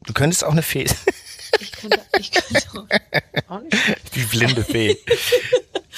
Du 0.06 0.14
könntest 0.14 0.44
auch 0.44 0.52
eine 0.52 0.64
Fee. 0.64 0.88
Ich 1.60 1.72
könnte, 1.74 2.00
ich 2.18 2.32
könnte 2.32 2.88
auch 3.48 3.60
nicht. 3.62 3.78
Die 4.16 4.22
blinde 4.24 4.64
Fee. 4.64 4.98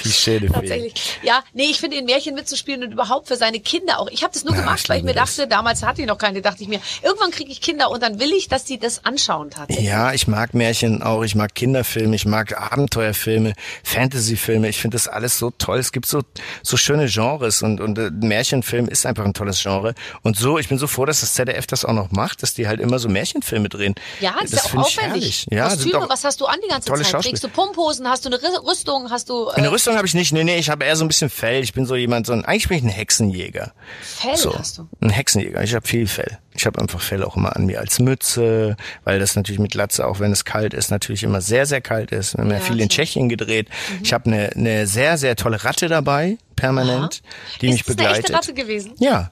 Die 0.03 0.11
schöne 0.11 0.47
Fee. 0.47 0.53
Tatsächlich. 0.53 1.19
Ja, 1.23 1.43
nee, 1.53 1.65
ich 1.65 1.79
finde 1.79 1.97
in 1.97 2.05
Märchen 2.05 2.35
mitzuspielen 2.35 2.83
und 2.83 2.91
überhaupt 2.91 3.27
für 3.27 3.35
seine 3.35 3.59
Kinder 3.59 3.99
auch. 3.99 4.07
Ich 4.09 4.23
habe 4.23 4.33
das 4.33 4.43
nur 4.43 4.53
Ja, 4.55 4.61
gemacht, 4.61 4.87
weil 4.89 4.97
ich 4.99 5.03
mir 5.03 5.13
das. 5.13 5.35
dachte, 5.35 5.47
damals 5.47 5.83
hatte 5.83 6.01
ich 6.01 6.07
noch 6.07 6.17
keine, 6.17 6.41
dachte 6.41 6.63
ich 6.63 6.67
mir, 6.69 6.79
irgendwann 7.03 7.31
kriege 7.31 7.51
ich 7.51 7.61
Kinder 7.61 7.91
und 7.91 8.01
dann 8.03 8.19
will 8.19 8.31
ich, 8.33 8.47
dass 8.47 8.63
die 8.65 8.79
das 8.79 9.05
anschauen 9.05 9.49
tatsächlich. 9.51 9.85
Ja, 9.85 10.13
ich 10.13 10.27
mag 10.27 10.53
Märchen 10.53 11.03
auch, 11.03 11.23
ich 11.23 11.35
mag 11.35 11.53
Kinderfilme, 11.55 12.15
ich 12.15 12.25
mag 12.25 12.59
Abenteuerfilme, 12.59 13.53
Fantasyfilme, 13.83 14.67
ich 14.69 14.79
finde 14.79 14.95
das 14.95 15.07
alles 15.07 15.37
so 15.37 15.51
toll. 15.51 15.77
Es 15.79 15.91
gibt 15.91 16.05
so, 16.07 16.21
so 16.63 16.77
schöne 16.77 17.07
Genres 17.07 17.61
und, 17.61 17.79
und 17.79 17.97
äh, 17.97 18.09
Märchenfilm 18.11 18.87
ist 18.87 19.05
einfach 19.05 19.25
ein 19.25 19.33
tolles 19.33 19.61
Genre. 19.61 19.93
Und 20.23 20.37
so, 20.37 20.57
ich 20.57 20.67
bin 20.69 20.77
so 20.79 20.87
froh, 20.87 21.05
dass 21.05 21.21
das 21.21 21.33
ZDF 21.35 21.67
das 21.67 21.85
auch 21.85 21.93
noch 21.93 22.11
macht, 22.11 22.41
dass 22.43 22.53
die 22.53 22.67
halt 22.67 22.79
immer 22.79 22.99
so 22.99 23.07
Märchenfilme 23.09 23.69
drehen. 23.69 23.95
Ja, 24.19 24.35
ist 24.43 24.53
das 24.53 24.71
ja 24.73 24.79
auch 24.79 24.85
aufwendig. 24.85 25.45
Ja, 25.51 25.69
Kostüme, 25.69 26.05
was 26.09 26.23
hast 26.23 26.41
du 26.41 26.45
an 26.45 26.57
die 26.63 26.69
ganze 26.69 26.91
Zeit? 26.91 27.23
Trägst 27.23 27.43
du 27.43 27.47
Pumphosen, 27.49 28.07
hast 28.09 28.25
du 28.25 28.29
eine 28.29 28.39
Rüstung, 28.65 29.09
hast 29.09 29.29
du 29.29 29.49
äh, 29.49 29.61
Rüstung 29.83 29.97
habe 29.97 30.07
ich 30.07 30.13
nicht, 30.13 30.31
nee, 30.31 30.45
nee, 30.45 30.55
ich 30.57 30.69
habe 30.69 30.85
eher 30.85 30.95
so 30.95 31.03
ein 31.03 31.09
bisschen 31.09 31.29
Fell. 31.29 31.61
Ich 31.61 31.73
bin 31.73 31.85
so 31.85 31.95
jemand, 31.97 32.25
so 32.25 32.31
ein, 32.31 32.45
eigentlich 32.45 32.69
bin 32.69 32.77
ich 32.77 32.83
ein 32.83 32.89
Hexenjäger. 32.89 33.73
Fell 34.01 34.37
So, 34.37 34.57
hast 34.57 34.77
du. 34.77 34.87
ein 35.01 35.09
Hexenjäger. 35.09 35.61
Ich 35.61 35.75
habe 35.75 35.85
viel 35.85 36.07
Fell. 36.07 36.39
Ich 36.55 36.65
habe 36.65 36.79
einfach 36.81 37.01
Fell 37.01 37.23
auch 37.23 37.35
immer 37.35 37.55
an 37.55 37.65
mir 37.65 37.79
als 37.79 37.99
Mütze, 37.99 38.77
weil 39.03 39.19
das 39.19 39.35
natürlich 39.35 39.59
mit 39.59 39.73
Latze, 39.73 40.05
auch 40.07 40.19
wenn 40.19 40.31
es 40.31 40.45
kalt 40.45 40.73
ist, 40.73 40.91
natürlich 40.91 41.23
immer 41.23 41.41
sehr, 41.41 41.65
sehr 41.65 41.81
kalt 41.81 42.11
ist. 42.11 42.35
Wir 42.37 42.43
haben 42.43 42.51
ja, 42.51 42.59
viel 42.59 42.79
in. 42.79 42.85
Mhm. 42.85 42.89
Tschechien 42.89 43.29
gedreht. 43.29 43.69
Ich 44.03 44.13
habe 44.13 44.25
eine, 44.25 44.49
eine 44.55 44.87
sehr, 44.87 45.17
sehr 45.17 45.35
tolle 45.35 45.63
Ratte 45.63 45.87
dabei, 45.87 46.37
permanent, 46.55 47.21
die 47.61 47.67
ist 47.67 47.73
mich 47.73 47.81
das 47.83 47.87
eine 47.89 47.95
begleitet. 47.97 48.23
echte 48.25 48.33
Ratte 48.33 48.53
gewesen? 48.53 48.93
Ja, 48.99 49.31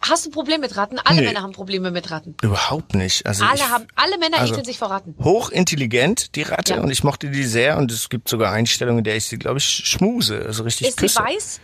Hast 0.00 0.24
du 0.26 0.30
ein 0.30 0.32
Problem 0.32 0.60
mit 0.60 0.76
Ratten? 0.76 0.98
Alle 0.98 1.20
Nee. 1.20 1.26
Männer 1.28 1.42
haben 1.42 1.52
Probleme 1.52 1.90
mit 1.92 2.10
Ratten. 2.10 2.34
überhaupt 2.42 2.94
nicht. 2.96 3.24
Also 3.26 3.44
Alle 3.44 3.54
ich, 3.56 3.68
haben, 3.68 3.86
alle 3.94 4.18
Männer 4.18 4.38
also- 4.40 4.52
ekeln 4.54 4.64
sich 4.64 4.76
vor 4.78 4.90
Ratten. 4.90 5.14
hochintelligent, 5.22 6.34
die 6.34 6.42
Ratte, 6.42 6.74
Ja. 6.74 6.80
und 6.80 6.90
ich 6.90 7.04
mochte 7.04 7.30
die 7.30 7.44
sehr. 7.44 7.76
Und 7.78 7.92
es 7.92 8.08
gibt 8.08 8.28
sogar 8.28 8.52
Einstellungen, 8.52 8.98
in 8.98 9.04
der 9.04 9.16
ich 9.16 9.26
sie, 9.26 9.38
glaube 9.38 9.58
ich, 9.58 9.64
schmuse, 9.64 10.42
also 10.46 10.64
richtig 10.64 10.88
Ist 10.88 10.98
sie 10.98 11.06
küsse. 11.06 11.20
weiß? 11.20 11.60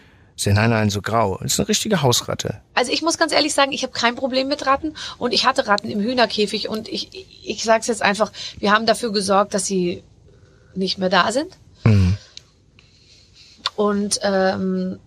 Nein, 0.47 0.71
nein, 0.71 0.91
so 0.91 1.03
grau. 1.03 1.39
Das 1.43 1.55
ist 1.55 1.61
eine 1.61 1.69
richtige 1.69 2.03
Hausratte. 2.03 2.61
Also 2.75 2.93
ich 2.93 3.03
muss 3.03 3.19
ganz 3.19 3.33
ehrlich 3.33 3.55
sagen, 3.55 3.73
ich 3.73 3.83
habe 3.83 3.93
kein 3.93 4.15
Problem 4.15 4.49
mit 4.49 4.67
Ratten 4.67 4.95
und 5.19 5.33
ich 5.33 5.47
hatte 5.47 5.67
Ratten 5.67 5.91
im 5.91 6.01
Hühnerkäfig 6.01 6.69
und 6.69 6.89
ich, 6.89 7.09
ich, 7.13 7.27
ich 7.45 7.65
sage 7.65 7.81
es 7.81 7.89
jetzt 7.89 8.03
einfach, 8.03 8.33
wir 8.59 8.73
haben 8.73 8.87
dafür 8.87 9.13
gesorgt, 9.13 9.55
dass 9.55 9.67
sie 9.67 10.03
nicht 10.75 10.99
mehr 10.99 11.09
da 11.09 11.33
sind. 11.33 11.59
Mhm. 11.85 12.17
Und 13.75 14.21
ähm, 14.23 14.99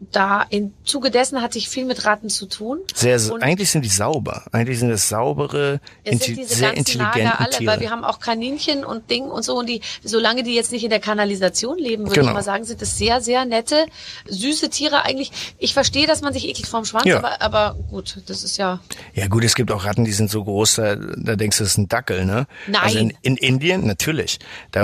da 0.00 0.42
im 0.48 0.72
Zuge 0.84 1.10
dessen 1.10 1.42
hatte 1.42 1.58
ich 1.58 1.68
viel 1.68 1.84
mit 1.84 2.06
Ratten 2.06 2.30
zu 2.30 2.46
tun. 2.46 2.78
Sehr, 2.94 3.20
Und 3.30 3.42
eigentlich 3.42 3.70
sind 3.70 3.84
die 3.84 3.90
sauber. 3.90 4.44
Eigentlich 4.50 4.78
sind 4.78 4.88
das 4.88 5.08
saubere, 5.10 5.80
es 6.04 6.12
inti 6.12 6.24
sind 6.26 6.38
diese 6.38 6.54
sehr 6.54 6.68
ganzen 6.74 6.78
intelligenten 6.78 7.22
Lager 7.24 7.40
alle, 7.40 7.50
Tiere. 7.50 7.72
weil 7.72 7.80
wir 7.80 7.90
haben 7.90 8.04
auch 8.04 8.18
Kaninchen 8.18 8.84
und 8.84 9.10
Ding 9.10 9.24
und 9.24 9.42
so 9.44 9.58
und 9.58 9.68
die, 9.68 9.82
solange 10.02 10.42
die 10.42 10.54
jetzt 10.54 10.72
nicht 10.72 10.84
in 10.84 10.90
der 10.90 11.00
Kanalisation 11.00 11.76
leben, 11.78 12.04
würde 12.04 12.14
Genau. 12.20 12.28
ich 12.28 12.34
mal 12.34 12.42
sagen, 12.42 12.64
sind 12.64 12.80
das 12.80 12.96
sehr, 12.96 13.20
sehr 13.20 13.44
nette, 13.44 13.86
süße 14.26 14.70
Tiere 14.70 15.04
eigentlich. 15.04 15.32
Ich 15.58 15.74
verstehe, 15.74 16.06
dass 16.06 16.22
man 16.22 16.32
sich 16.32 16.48
ekelt 16.48 16.66
vorm 16.66 16.86
Schwanz, 16.86 17.04
Ja. 17.04 17.18
aber, 17.18 17.42
aber 17.42 17.76
gut, 17.90 18.22
das 18.26 18.42
ist 18.42 18.56
ja, 18.56 18.80
Ja 19.14 19.26
gut, 19.28 19.44
es 19.44 19.54
gibt 19.54 19.70
auch 19.70 19.84
Ratten, 19.84 20.04
die 20.06 20.12
sind 20.12 20.30
so 20.30 20.42
groß, 20.42 20.76
da, 20.76 20.96
da 20.96 21.36
denkst 21.36 21.58
du, 21.58 21.64
das 21.64 21.72
ist 21.72 21.78
ein 21.78 21.88
Dackel, 21.88 22.24
ne? 22.24 22.46
Nein. 22.66 22.80
Also 22.82 22.98
in, 22.98 23.12
in 23.22 23.36
Indien, 23.36 23.86
natürlich. 23.86 24.38
Da 24.72 24.80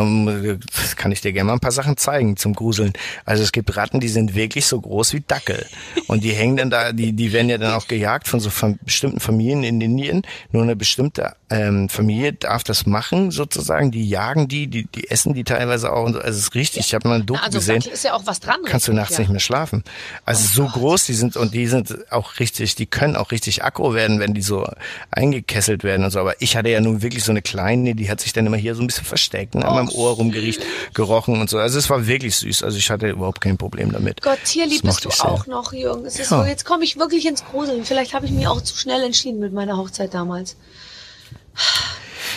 kann 0.96 1.10
ich 1.12 1.20
dir 1.22 1.32
gerne 1.32 1.46
mal 1.48 1.52
ein 1.54 1.60
paar 1.60 1.72
Sachen 1.72 1.96
zeigen 1.96 2.36
zum 2.36 2.52
Gruseln. 2.54 2.92
Also 3.24 3.42
es 3.42 3.52
gibt 3.52 3.74
Ratten, 3.76 4.00
die 4.00 4.08
sind 4.08 4.34
wirklich 4.34 4.66
so 4.66 4.80
groß 4.80 5.05
wie 5.12 5.22
Dackel. 5.26 5.66
Und 6.06 6.24
die 6.24 6.32
hängen 6.32 6.56
dann 6.56 6.70
da, 6.70 6.92
die, 6.92 7.12
die 7.12 7.32
werden 7.32 7.48
ja 7.48 7.58
dann 7.58 7.74
auch 7.74 7.88
gejagt 7.88 8.28
von 8.28 8.40
so 8.40 8.50
fam 8.50 8.78
bestimmten 8.84 9.20
Familien 9.20 9.64
in 9.64 9.80
Indien. 9.80 10.22
Nur 10.52 10.62
eine 10.62 10.76
bestimmte 10.76 11.34
ähm, 11.50 11.88
Familie 11.88 12.32
darf 12.32 12.64
das 12.64 12.86
machen, 12.86 13.30
sozusagen. 13.30 13.90
Die 13.90 14.08
jagen 14.08 14.48
die, 14.48 14.66
die, 14.66 14.84
die 14.86 15.10
essen 15.10 15.34
die 15.34 15.44
teilweise 15.44 15.92
auch. 15.92 16.04
Und 16.04 16.14
so. 16.14 16.18
Also 16.20 16.38
es 16.38 16.44
ist 16.44 16.54
richtig, 16.54 16.86
ich 16.86 16.94
habe 16.94 17.08
mal 17.08 17.16
ein 17.16 17.26
Doku 17.26 17.40
also 17.42 17.58
gesehen 17.58 17.80
Dackel 17.80 17.92
ist 17.92 18.04
ja 18.04 18.14
auch 18.14 18.26
was 18.26 18.40
dran. 18.40 18.60
kannst 18.64 18.88
du 18.88 18.92
nachts 18.92 19.12
ja. 19.12 19.18
Oh 19.18 19.20
nicht 19.22 19.30
mehr 19.30 19.40
schlafen. 19.40 19.84
Also 20.24 20.46
so 20.48 20.68
groß 20.68 21.06
die 21.06 21.14
sind 21.14 21.36
und 21.36 21.54
die 21.54 21.66
sind 21.66 21.94
auch 22.10 22.38
richtig, 22.38 22.74
die 22.74 22.86
können 22.86 23.16
auch 23.16 23.30
richtig 23.30 23.64
aggro 23.64 23.94
werden, 23.94 24.20
wenn 24.20 24.34
die 24.34 24.42
so 24.42 24.66
eingekesselt 25.10 25.84
werden 25.84 26.04
und 26.04 26.10
so. 26.10 26.20
Aber 26.20 26.40
ich 26.40 26.56
hatte 26.56 26.68
ja 26.68 26.80
nun 26.80 27.02
wirklich 27.02 27.24
so 27.24 27.32
eine 27.32 27.42
kleine, 27.42 27.94
die 27.94 28.10
hat 28.10 28.20
sich 28.20 28.32
dann 28.32 28.46
immer 28.46 28.56
hier 28.56 28.74
so 28.74 28.82
ein 28.82 28.86
bisschen 28.86 29.04
versteckt 29.04 29.54
und 29.54 29.62
an 29.62 29.74
meinem 29.74 29.88
Ohr 29.90 30.12
rumgeriecht, 30.12 30.60
gerochen 30.94 31.40
und 31.40 31.50
so. 31.50 31.58
Also 31.58 31.78
es 31.78 31.88
war 31.90 32.06
wirklich 32.06 32.36
süß. 32.36 32.62
Also 32.62 32.78
ich 32.78 32.90
hatte 32.90 33.08
überhaupt 33.08 33.40
kein 33.40 33.56
Problem 33.56 33.92
damit. 33.92 34.22
Gott, 34.22 34.38
tierlieb 34.44 34.84
bist 34.96 35.04
du 35.04 35.08
ich 35.10 35.14
sehr. 35.16 35.26
auch 35.30 35.46
noch, 35.46 35.72
Jürgen. 35.72 36.04
Es 36.06 36.18
ist 36.18 36.30
Ja. 36.30 36.38
so, 36.40 36.44
jetzt 36.44 36.64
komme 36.64 36.84
ich 36.84 36.96
wirklich 36.98 37.26
ins 37.26 37.44
Gruseln. 37.44 37.84
Vielleicht 37.84 38.14
habe 38.14 38.26
ich 38.26 38.32
mich 38.32 38.46
auch 38.46 38.60
zu 38.60 38.76
schnell 38.76 39.02
entschieden 39.02 39.38
mit 39.38 39.52
meiner 39.52 39.76
Hochzeit 39.76 40.12
damals. 40.14 40.56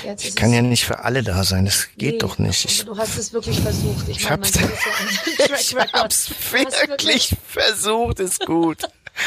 Jetzt 0.05 0.23
Ich 0.23 0.35
kann 0.35 0.53
ja 0.53 0.61
nicht 0.61 0.85
für 0.85 0.99
alle 1.03 1.23
da 1.23 1.43
sein. 1.43 1.65
Das 1.65 1.87
geht 1.97 2.13
Nee, 2.13 2.17
doch 2.19 2.37
nicht. 2.37 2.63
Ich, 2.65 2.85
Du 2.85 2.97
hast 2.97 3.17
es 3.17 3.33
wirklich 3.33 3.59
versucht. 3.59 4.07
Ich, 4.07 4.17
ich 4.17 4.23
meine, 4.29 4.43
hab's, 4.43 4.51
ja 4.55 5.55
ich 5.59 5.75
hab's 5.93 6.29
wirklich 6.51 7.35
versucht, 7.47 8.19
ist 8.19 8.45
gut. 8.45 8.77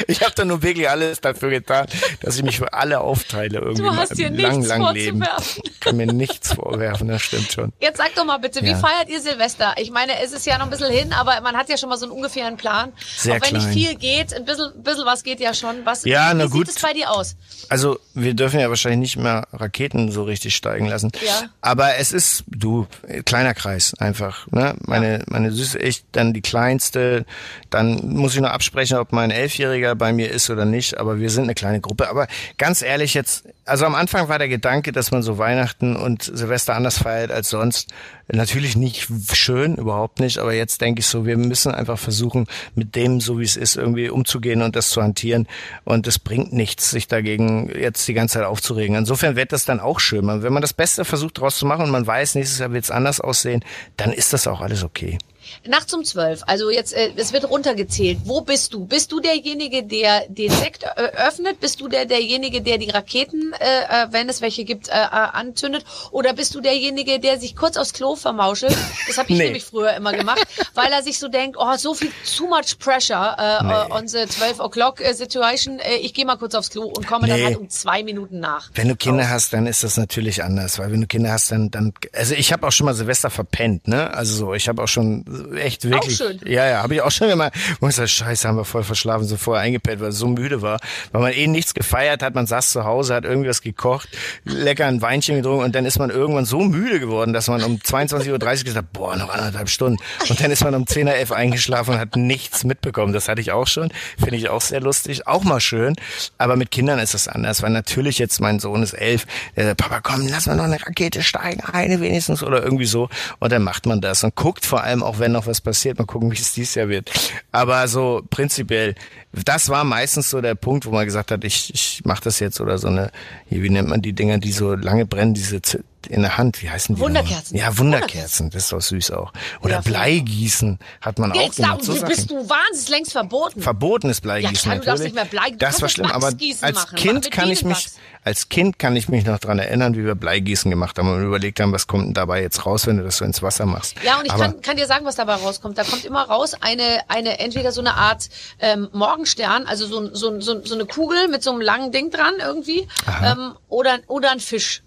Ich 0.08 0.20
habe 0.22 0.32
da 0.34 0.44
nun 0.44 0.62
wirklich 0.62 0.88
alles 0.88 1.20
dafür 1.20 1.50
getan, 1.50 1.86
dass 2.20 2.36
ich 2.36 2.42
mich 2.42 2.58
für 2.58 2.72
alle 2.72 3.00
aufteile 3.00 3.58
irgendwie 3.58 3.82
Du 3.82 3.94
hast 3.96 4.16
dir 4.18 4.30
lang, 4.30 4.56
nichts 4.58 4.68
lang 4.68 4.94
Leben. 4.94 5.22
vorzuwerfen. 5.22 5.62
Ich 5.64 5.80
kann 5.80 5.96
mir 5.96 6.06
nichts 6.06 6.52
vorwerfen, 6.54 7.08
das 7.08 7.22
stimmt 7.22 7.52
schon. 7.52 7.72
Jetzt 7.80 7.98
sag 7.98 8.14
doch 8.14 8.24
mal 8.24 8.38
bitte, 8.38 8.62
wie 8.62 8.70
Ja. 8.70 8.76
feiert 8.78 9.08
ihr 9.08 9.20
Silvester? 9.20 9.74
Ich 9.78 9.90
meine, 9.90 10.20
es 10.22 10.32
ist 10.32 10.46
ja 10.46 10.56
noch 10.58 10.64
ein 10.64 10.70
bisschen 10.70 10.90
hin, 10.92 11.12
aber 11.12 11.40
man 11.40 11.56
hat 11.56 11.68
ja 11.68 11.76
schon 11.76 11.88
mal 11.88 11.96
so 11.98 12.06
einen 12.06 12.12
ungefähren 12.12 12.56
Plan. 12.56 12.92
Sehr 13.16 13.32
Auch 13.36 13.42
wenn 13.42 13.48
klein. 13.50 13.64
nicht 13.64 13.86
viel 13.88 13.94
geht, 13.96 14.32
ein 14.34 14.44
bisschen, 14.44 14.70
bisschen 14.82 15.04
was 15.04 15.22
geht 15.24 15.40
ja 15.40 15.52
schon. 15.54 15.84
Was, 15.84 16.04
Ja, 16.04 16.30
wie 16.32 16.38
na 16.38 16.48
sieht 16.48 16.68
es 16.68 16.80
bei 16.80 16.92
dir 16.92 17.10
aus? 17.10 17.36
Also 17.68 17.98
wir 18.14 18.34
dürfen 18.34 18.60
ja 18.60 18.68
wahrscheinlich 18.68 18.98
nicht 19.00 19.16
mehr 19.16 19.46
Raketen 19.52 20.10
so 20.12 20.22
richtig 20.24 20.54
steigen 20.54 20.86
lassen. 20.86 21.10
Ja. 21.24 21.42
Aber 21.60 21.96
es 21.96 22.12
ist, 22.12 22.44
du, 22.48 22.86
kleiner 23.24 23.54
Kreis 23.54 23.94
einfach. 23.98 24.46
Ne? 24.50 24.74
Meine, 24.86 25.24
meine 25.26 25.50
Süße, 25.52 25.78
ich, 25.78 26.04
dann 26.12 26.32
die 26.32 26.40
kleinste. 26.42 27.24
Dann 27.70 28.00
muss 28.08 28.34
ich 28.34 28.40
noch 28.40 28.50
absprechen, 28.50 28.98
ob 28.98 29.12
mein 29.12 29.30
Elfjähriger 29.30 29.81
bei 29.94 30.12
mir 30.12 30.30
ist 30.30 30.50
oder 30.50 30.64
nicht. 30.64 30.98
Aber 30.98 31.18
wir 31.18 31.30
sind 31.30 31.44
eine 31.44 31.54
kleine 31.54 31.80
Gruppe. 31.80 32.08
Aber 32.08 32.26
ganz 32.58 32.82
ehrlich 32.82 33.14
jetzt, 33.14 33.44
also 33.64 33.84
am 33.84 33.94
Anfang 33.94 34.28
war 34.28 34.38
der 34.38 34.48
Gedanke, 34.48 34.92
dass 34.92 35.10
man 35.10 35.22
so 35.22 35.38
Weihnachten 35.38 35.96
und 35.96 36.22
Silvester 36.22 36.74
anders 36.74 36.98
feiert 36.98 37.30
als 37.30 37.50
sonst. 37.50 37.88
Natürlich 38.28 38.76
nicht 38.76 39.08
schön, 39.32 39.76
überhaupt 39.76 40.20
nicht. 40.20 40.38
Aber 40.38 40.54
jetzt 40.54 40.80
denke 40.80 41.00
ich 41.00 41.06
so, 41.06 41.26
wir 41.26 41.36
müssen 41.36 41.72
einfach 41.72 41.98
versuchen, 41.98 42.46
mit 42.74 42.94
dem, 42.96 43.20
so 43.20 43.38
wie 43.38 43.44
es 43.44 43.56
ist, 43.56 43.76
irgendwie 43.76 44.08
umzugehen 44.08 44.62
und 44.62 44.76
das 44.76 44.90
zu 44.90 45.02
hantieren. 45.02 45.46
Und 45.84 46.06
es 46.06 46.18
bringt 46.18 46.52
nichts, 46.52 46.90
sich 46.90 47.08
dagegen 47.08 47.70
jetzt 47.78 48.06
die 48.08 48.14
ganze 48.14 48.38
Zeit 48.38 48.44
aufzuregen. 48.46 48.96
Insofern 48.96 49.36
wird 49.36 49.52
das 49.52 49.64
dann 49.64 49.80
auch 49.80 50.00
schön. 50.00 50.26
Wenn 50.42 50.52
man 50.52 50.62
das 50.62 50.72
Beste 50.72 51.04
versucht 51.04 51.38
daraus 51.38 51.58
zu 51.58 51.66
machen 51.66 51.84
und 51.84 51.90
man 51.90 52.06
weiß, 52.06 52.34
nächstes 52.36 52.58
Jahr 52.58 52.72
wird 52.72 52.84
es 52.84 52.90
anders 52.90 53.20
aussehen, 53.20 53.64
dann 53.96 54.12
ist 54.12 54.32
das 54.32 54.46
auch 54.46 54.60
alles 54.60 54.84
okay. 54.84 55.18
Nachts 55.66 55.92
um 55.94 56.04
zwölf, 56.04 56.42
also 56.46 56.70
jetzt, 56.70 56.92
äh, 56.92 57.10
es 57.16 57.32
wird 57.32 57.48
runtergezählt. 57.48 58.18
Wo 58.24 58.40
bist 58.40 58.72
du? 58.74 58.86
Bist 58.86 59.12
du 59.12 59.20
derjenige, 59.20 59.82
der 59.84 60.26
den 60.28 60.50
Sekt 60.50 60.84
äh, 60.84 60.88
öffnet? 61.26 61.60
Bist 61.60 61.80
du 61.80 61.88
der, 61.88 62.04
derjenige, 62.06 62.62
der 62.62 62.78
die 62.78 62.90
Raketen, 62.90 63.52
äh, 63.54 64.04
äh, 64.04 64.06
wenn 64.10 64.28
es 64.28 64.40
welche 64.40 64.64
gibt, 64.64 64.88
äh, 64.88 64.92
äh, 64.92 64.96
anzündet? 65.06 65.84
Oder 66.10 66.32
bist 66.32 66.54
du 66.54 66.60
derjenige, 66.60 67.18
der 67.20 67.38
sich 67.38 67.56
kurz 67.56 67.76
aufs 67.76 67.92
Klo 67.92 68.16
vermauschelt? 68.16 68.76
Das 69.06 69.18
habe 69.18 69.28
ich 69.32 69.38
Nee. 69.38 69.44
nämlich 69.44 69.64
früher 69.64 69.94
immer 69.94 70.12
gemacht, 70.12 70.46
weil 70.74 70.92
er 70.92 71.02
sich 71.02 71.18
so 71.18 71.28
denkt, 71.28 71.56
oh, 71.58 71.76
so 71.76 71.94
viel, 71.94 72.10
too 72.36 72.46
much 72.48 72.78
pressure 72.78 73.36
äh, 73.38 73.64
Nee. 73.64 73.94
on 73.94 74.08
the 74.08 74.26
12 74.26 74.60
o'clock 74.60 75.00
äh, 75.00 75.14
situation. 75.14 75.78
Äh, 75.78 75.96
ich 75.96 76.14
gehe 76.14 76.24
mal 76.26 76.36
kurz 76.36 76.54
aufs 76.54 76.70
Klo 76.70 76.82
und 76.84 77.06
komme 77.06 77.26
dann 77.28 77.38
Nee. 77.38 77.44
halt 77.46 77.56
um 77.56 77.68
zwei 77.68 78.02
Minuten 78.02 78.40
nach. 78.40 78.70
Wenn 78.74 78.88
du 78.88 78.96
Kinder 78.96 79.28
hast, 79.28 79.52
dann 79.52 79.66
ist 79.66 79.82
das 79.84 79.96
natürlich 79.96 80.42
anders, 80.42 80.78
weil 80.78 80.90
wenn 80.92 81.00
du 81.00 81.06
Kinder 81.06 81.32
hast, 81.32 81.50
dann, 81.52 81.70
dann, 81.70 81.92
also 82.12 82.34
ich 82.34 82.52
habe 82.52 82.66
auch 82.66 82.72
schon 82.72 82.86
mal 82.86 82.94
Silvester 82.94 83.30
verpennt, 83.30 83.88
ne? 83.88 84.12
Also 84.12 84.34
so, 84.34 84.54
ich 84.54 84.68
habe 84.68 84.82
auch 84.82 84.88
schon 84.88 85.24
echt 85.56 85.88
wirklich, 85.88 86.16
schön. 86.16 86.40
ja, 86.44 86.68
ja, 86.68 86.82
habe 86.82 86.94
ich 86.94 87.02
auch 87.02 87.10
schon 87.10 87.28
immer, 87.28 87.50
ich 87.80 87.94
sage, 87.94 88.08
Scheiße, 88.08 88.48
haben 88.48 88.56
wir 88.56 88.64
voll 88.64 88.84
verschlafen, 88.84 89.26
so 89.26 89.36
vorher 89.36 89.62
eingepennt, 89.62 90.00
weil 90.00 90.08
es 90.08 90.18
so 90.18 90.28
müde 90.28 90.62
war, 90.62 90.78
weil 91.12 91.22
man 91.22 91.32
eh 91.32 91.46
nichts 91.46 91.74
gefeiert 91.74 92.22
hat, 92.22 92.34
man 92.34 92.46
saß 92.46 92.70
zu 92.70 92.84
Hause, 92.84 93.14
hat 93.14 93.24
irgendwas 93.24 93.62
gekocht, 93.62 94.08
lecker 94.44 94.86
ein 94.86 95.02
Weinchen 95.02 95.36
getrunken 95.36 95.64
und 95.64 95.74
dann 95.74 95.86
ist 95.86 95.98
man 95.98 96.10
irgendwann 96.10 96.44
so 96.44 96.60
müde 96.60 97.00
geworden, 97.00 97.32
dass 97.32 97.48
man 97.48 97.62
um 97.62 97.76
22.30 97.76 98.30
Uhr 98.30 98.38
gesagt 98.38 98.76
hat, 98.76 98.92
boah, 98.92 99.16
noch 99.16 99.30
anderthalb 99.30 99.68
Stunden. 99.68 99.98
Und 100.28 100.40
dann 100.40 100.50
ist 100.50 100.64
man 100.64 100.74
um 100.74 100.86
10 100.86 101.08
Uhr 101.08 101.36
eingeschlafen 101.36 101.94
und 101.94 102.00
hat 102.00 102.16
nichts 102.16 102.64
mitbekommen. 102.64 103.12
Das 103.12 103.28
hatte 103.28 103.40
ich 103.40 103.52
auch 103.52 103.66
schon, 103.66 103.90
finde 104.18 104.36
ich 104.36 104.48
auch 104.48 104.60
sehr 104.60 104.80
lustig, 104.80 105.26
auch 105.26 105.44
mal 105.44 105.60
schön, 105.60 105.96
aber 106.38 106.56
mit 106.56 106.70
Kindern 106.70 106.98
ist 106.98 107.14
das 107.14 107.28
anders, 107.28 107.62
weil 107.62 107.70
natürlich 107.70 108.18
jetzt 108.18 108.40
mein 108.40 108.60
Sohn 108.60 108.82
ist 108.82 108.92
elf, 108.92 109.26
der 109.56 109.66
sagt, 109.66 109.78
Papa, 109.78 110.00
komm, 110.00 110.26
lass 110.28 110.46
mal 110.46 110.56
noch 110.56 110.64
eine 110.64 110.84
Rakete 110.84 111.22
steigen, 111.22 111.62
eine 111.62 112.00
wenigstens 112.00 112.42
oder 112.42 112.62
irgendwie 112.62 112.86
so. 112.86 113.08
Und 113.38 113.52
dann 113.52 113.62
macht 113.62 113.86
man 113.86 114.00
das 114.00 114.24
und 114.24 114.34
guckt 114.34 114.64
vor 114.64 114.82
allem 114.82 115.02
auch, 115.02 115.18
wenn 115.18 115.31
noch 115.32 115.46
was 115.46 115.60
passiert, 115.60 115.98
mal 115.98 116.04
gucken, 116.04 116.30
wie 116.30 116.36
es 116.36 116.52
dieses 116.52 116.74
Jahr 116.74 116.88
wird. 116.88 117.10
Aber 117.50 117.86
so 117.88 118.22
prinzipiell, 118.30 118.94
das 119.32 119.68
war 119.68 119.84
meistens 119.84 120.30
so 120.30 120.40
der 120.40 120.54
Punkt, 120.54 120.86
wo 120.86 120.90
man 120.90 121.04
gesagt 121.04 121.30
hat, 121.30 121.44
ich, 121.44 121.72
ich 121.74 122.02
mache 122.04 122.22
das 122.24 122.38
jetzt 122.40 122.60
oder 122.60 122.78
so 122.78 122.88
eine, 122.88 123.10
wie 123.48 123.70
nennt 123.70 123.88
man 123.88 124.02
die 124.02 124.12
Dinger, 124.12 124.38
die 124.38 124.52
so 124.52 124.74
lange 124.74 125.06
brennen, 125.06 125.34
diese 125.34 125.60
in 126.06 126.22
der 126.22 126.36
Hand, 126.38 126.62
wie 126.62 126.70
heißen 126.70 126.94
die? 126.96 127.00
Wunderkerzen. 127.00 127.56
nochmal? 127.56 127.72
Ja, 127.72 127.78
Wunderkerzen, 127.78 128.50
das 128.50 128.64
ist 128.64 128.72
doch 128.72 128.80
süß 128.80 129.10
auch. 129.12 129.32
Oder 129.62 129.74
Ja. 129.74 129.80
Bleigießen 129.80 130.78
hat 131.00 131.18
man 131.18 131.32
auch 131.32 131.36
Jetzt 131.36 131.56
gemacht. 131.56 131.82
So 131.84 131.94
bist 132.00 132.30
du 132.30 132.36
wahnsinnig 132.48 132.88
längst 132.88 133.12
verboten. 133.12 133.60
Verbotenes 133.62 134.20
Bleigießen 134.20 134.54
Ja, 134.54 134.60
klar, 134.62 134.76
du 134.78 134.84
darfst 134.84 135.04
nicht 135.04 135.14
mehr 135.14 135.24
Blei- 135.24 135.50
du 135.50 135.56
das 135.56 135.80
war 135.80 135.88
jetzt 135.88 135.94
schlimm, 135.94 136.10
aber 136.10 136.26
als 136.26 136.62
machen, 136.62 136.96
Kind 136.96 137.30
kann 137.30 137.50
ich 137.50 137.64
mich, 137.64 137.88
als 138.24 138.48
Kind 138.48 138.78
kann 138.78 138.94
ich 138.96 139.08
mich 139.08 139.24
noch 139.24 139.38
dran 139.38 139.58
erinnern, 139.58 139.94
wie 139.96 140.04
wir 140.04 140.14
Bleigießen 140.14 140.70
gemacht 140.70 140.98
haben 140.98 141.08
und 141.12 141.22
überlegt 141.24 141.60
haben, 141.60 141.72
was 141.72 141.86
kommt 141.86 142.06
denn 142.06 142.14
dabei 142.14 142.42
jetzt 142.42 142.66
raus, 142.66 142.86
wenn 142.86 142.96
du 142.98 143.04
das 143.04 143.16
so 143.18 143.24
ins 143.24 143.42
Wasser 143.42 143.66
machst. 143.66 143.96
Ja, 144.04 144.18
und 144.18 144.26
ich 144.26 144.32
aber, 144.32 144.44
kann, 144.44 144.60
kann 144.60 144.76
dir 144.76 144.86
sagen, 144.86 145.04
was 145.04 145.16
dabei 145.16 145.34
rauskommt. 145.34 145.78
Da 145.78 145.84
kommt 145.84 146.04
immer 146.04 146.22
raus 146.22 146.54
eine, 146.60 147.00
eine 147.08 147.38
entweder 147.38 147.72
so 147.72 147.80
eine 147.80 147.94
Art 147.94 148.28
ähm, 148.58 148.88
Morgenstern, 148.92 149.66
also 149.66 149.86
so, 149.86 150.14
so, 150.14 150.40
so, 150.40 150.64
so 150.64 150.74
eine 150.74 150.84
Kugel 150.86 151.28
mit 151.28 151.42
so 151.42 151.50
einem 151.50 151.60
langen 151.60 151.92
Ding 151.92 152.10
dran 152.10 152.34
irgendwie, 152.40 152.86
ähm, 153.24 153.52
oder, 153.68 153.98
oder 154.06 154.30
ein 154.30 154.40
Fisch. 154.40 154.82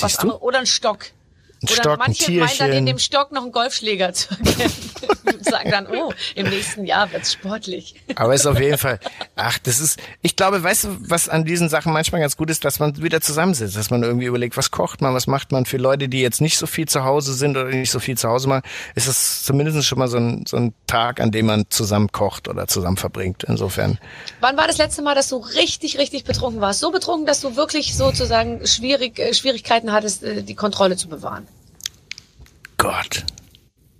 Was 0.00 0.16
du? 0.16 0.32
oder 0.36 0.58
ein 0.58 0.66
Stock. 0.66 1.06
Ein 1.62 1.66
oder 1.66 1.74
Stock, 1.74 1.92
ein 1.92 1.98
manche 1.98 2.32
meinen 2.32 2.58
dann 2.58 2.72
in 2.72 2.86
dem 2.86 2.98
Stock 2.98 3.32
noch 3.32 3.42
einen 3.42 3.52
Golfschläger 3.52 4.12
zu 4.12 4.30
erkennen. 4.30 4.72
und 5.24 5.44
sagen 5.48 5.70
dann, 5.70 5.86
oh, 5.86 6.12
im 6.34 6.48
nächsten 6.48 6.84
Jahr 6.84 7.12
wird's 7.12 7.32
sportlich. 7.32 7.94
Aber 8.14 8.34
ist 8.34 8.46
auf 8.46 8.60
jeden 8.60 8.78
Fall, 8.78 8.98
ach, 9.36 9.58
das 9.58 9.80
ist, 9.80 10.00
ich 10.22 10.36
glaube, 10.36 10.62
weißt 10.62 10.84
du, 10.84 10.88
was 11.00 11.28
an 11.28 11.44
diesen 11.44 11.68
Sachen 11.68 11.92
manchmal 11.92 12.20
ganz 12.20 12.36
gut 12.36 12.50
ist, 12.50 12.64
dass 12.64 12.78
man 12.78 13.02
wieder 13.02 13.20
zusammensitzt, 13.20 13.76
dass 13.76 13.90
man 13.90 14.02
irgendwie 14.02 14.26
überlegt, 14.26 14.56
was 14.56 14.70
kocht 14.70 15.00
man, 15.00 15.14
was 15.14 15.26
macht 15.26 15.52
man 15.52 15.64
für 15.64 15.76
Leute, 15.76 16.08
die 16.08 16.20
jetzt 16.20 16.40
nicht 16.40 16.58
so 16.58 16.66
viel 16.66 16.86
zu 16.86 17.04
Hause 17.04 17.34
sind 17.34 17.56
oder 17.56 17.70
nicht 17.70 17.90
so 17.90 18.00
viel 18.00 18.16
zu 18.16 18.28
Hause 18.28 18.48
machen, 18.48 18.62
ist 18.94 19.06
es 19.06 19.44
zumindest 19.44 19.84
schon 19.86 19.98
mal 19.98 20.08
so 20.08 20.18
ein, 20.18 20.44
so 20.46 20.56
ein 20.56 20.74
Tag, 20.86 21.20
an 21.20 21.30
dem 21.30 21.46
man 21.46 21.66
zusammen 21.70 22.10
kocht 22.12 22.48
oder 22.48 22.66
zusammen 22.66 22.96
verbringt. 22.96 23.44
Insofern, 23.44 23.98
Wann 24.40 24.56
war 24.56 24.66
das 24.66 24.78
letzte 24.78 25.02
Mal, 25.02 25.14
dass 25.14 25.28
du 25.28 25.36
richtig, 25.36 25.98
richtig 25.98 26.24
betrunken 26.24 26.60
warst? 26.60 26.80
So 26.80 26.90
betrunken, 26.90 27.26
dass 27.26 27.40
du 27.40 27.56
wirklich 27.56 27.96
sozusagen 27.96 28.66
schwierig, 28.66 29.18
äh, 29.18 29.34
Schwierigkeiten 29.34 29.92
hattest, 29.92 30.22
äh, 30.22 30.42
die 30.42 30.54
Kontrolle 30.54 30.96
zu 30.96 31.08
bewahren. 31.08 31.46
Gott, 32.78 33.24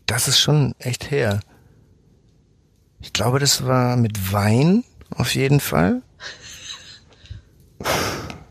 das 0.07 0.29
ist 0.29 0.41
schon 0.41 0.75
echt 0.79 1.11
her. 1.11 1.41
Ich 3.01 3.13
glaube, 3.13 3.39
das 3.39 3.67
war 3.67 3.97
mit 3.97 4.33
Wein 4.33 4.85
auf 5.11 5.35
jeden 5.35 5.61
Fall. 5.61 6.03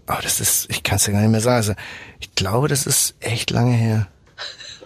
Aber 0.06 0.22
das 0.22 0.40
ist, 0.40 0.70
ich 0.70 0.84
kann 0.84 0.98
es 0.98 1.06
dir 1.06 1.14
gar 1.14 1.22
nicht 1.22 1.32
mehr 1.32 1.42
sagen. 1.42 1.56
Also, 1.56 1.74
ich 2.20 2.36
glaube, 2.36 2.68
das 2.68 2.86
ist 2.86 3.16
echt 3.20 3.50
lange 3.52 3.74
her. 3.74 4.08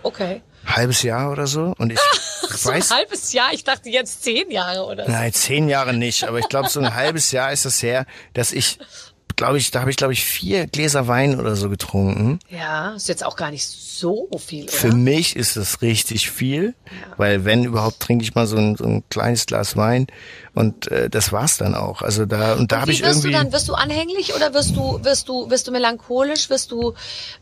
Okay. 0.04 0.42
Halbes 0.66 1.02
Jahr 1.02 1.32
oder 1.32 1.48
so. 1.48 1.74
Und 1.78 1.92
ich 1.92 2.00
So 2.50 2.70
weiß, 2.70 2.92
ein 2.92 2.98
halbes 3.00 3.34
Jahr, 3.34 3.54
ich 3.54 3.64
dachte 3.64 3.90
jetzt 3.90 4.24
zehn 4.24 4.52
Jahre 4.52 4.86
oder 4.86 5.06
so. 5.06 5.12
nein, 5.12 5.34
zehn 5.34 5.68
Jahre 5.68 5.94
nicht, 5.94 6.26
aber 6.26 6.40
ich 6.40 6.48
glaube, 6.48 6.70
so 6.70 6.80
ein 6.80 6.94
halbes 6.94 7.32
Jahr 7.32 7.52
ist 7.52 7.66
es 7.66 7.82
her, 7.82 8.06
dass 8.34 8.52
ich 8.52 8.80
glaube 9.36 9.58
ich, 9.58 9.72
da 9.72 9.82
habe 9.82 9.92
ich, 9.92 9.98
glaube 9.98 10.14
ich, 10.14 10.24
vier 10.24 10.68
Gläser 10.68 11.08
Wein 11.08 11.40
oder 11.40 11.56
so 11.56 11.70
getrunken. 11.70 12.40
Ja, 12.50 12.94
ist 12.96 13.10
jetzt 13.10 13.26
auch 13.26 13.36
gar 13.36 13.52
nicht 13.52 13.68
so 13.68 14.28
viel, 14.38 14.64
oder? 14.64 14.74
Für 14.74 14.94
mich 14.94 15.36
ist 15.36 15.56
es 15.56 15.82
richtig 15.82 16.30
viel, 16.30 16.76
weil 17.18 17.46
wenn 17.46 17.64
überhaupt 17.64 18.00
trinke 18.00 18.24
ich 18.24 18.36
mal 18.36 18.48
so 18.48 18.58
ein, 18.58 18.76
so 18.76 18.86
ein 18.86 19.04
kleines 19.10 19.46
Glas 19.46 19.78
Wein 19.78 20.08
und 20.54 20.92
äh, 20.92 21.10
das 21.10 21.32
war's 21.32 21.58
dann 21.58 21.76
auch. 21.76 22.02
Also 22.02 22.26
da 22.26 22.54
und 22.54 22.72
da 22.72 22.82
habe 22.82 22.92
Wie 22.92 22.96
ich 22.96 23.02
wirst 23.02 23.24
irgendwie 23.24 23.32
du 23.32 23.38
dann, 23.38 23.54
wirst 23.54 23.70
du 23.70 23.74
anhänglich 23.74 24.36
oder 24.36 24.54
wirst 24.54 24.76
du, 24.76 25.04
wirst 25.04 25.30
du, 25.30 25.50
wirst 25.50 25.68
du 25.68 25.72
melancholisch, 25.72 26.50
wirst 26.50 26.72
du 26.72 26.94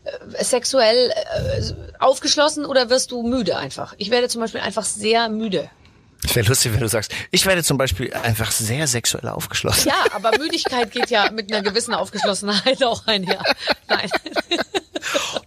äh, 0.04 0.44
sexuell 0.44 1.10
äh, 1.10 1.62
aufgeschlossen 1.98 2.64
oder 2.64 2.90
wirst 2.90 3.10
du 3.10 3.22
müde 3.22 3.56
einfach? 3.56 3.94
Ich 3.98 4.10
werde 4.10 4.28
zum 4.28 4.40
Beispiel 4.40 4.60
einfach 4.60 4.84
sehr 4.84 5.28
müde. 5.28 5.70
Es 6.24 6.34
wäre 6.34 6.46
lustig, 6.48 6.72
wenn 6.72 6.80
du 6.80 6.88
sagst, 6.88 7.12
ich 7.30 7.44
werde 7.46 7.62
zum 7.62 7.78
Beispiel 7.78 8.12
einfach 8.14 8.50
sehr 8.50 8.86
sexuell 8.86 9.28
aufgeschlossen. 9.28 9.88
Ja, 9.88 10.14
aber 10.14 10.36
Müdigkeit 10.38 10.90
geht 10.90 11.10
ja 11.10 11.30
mit 11.30 11.52
einer 11.52 11.62
gewissen 11.62 11.94
Aufgeschlossenheit 11.94 12.82
auch 12.84 13.06
einher. 13.06 13.42
Nein. 13.88 14.10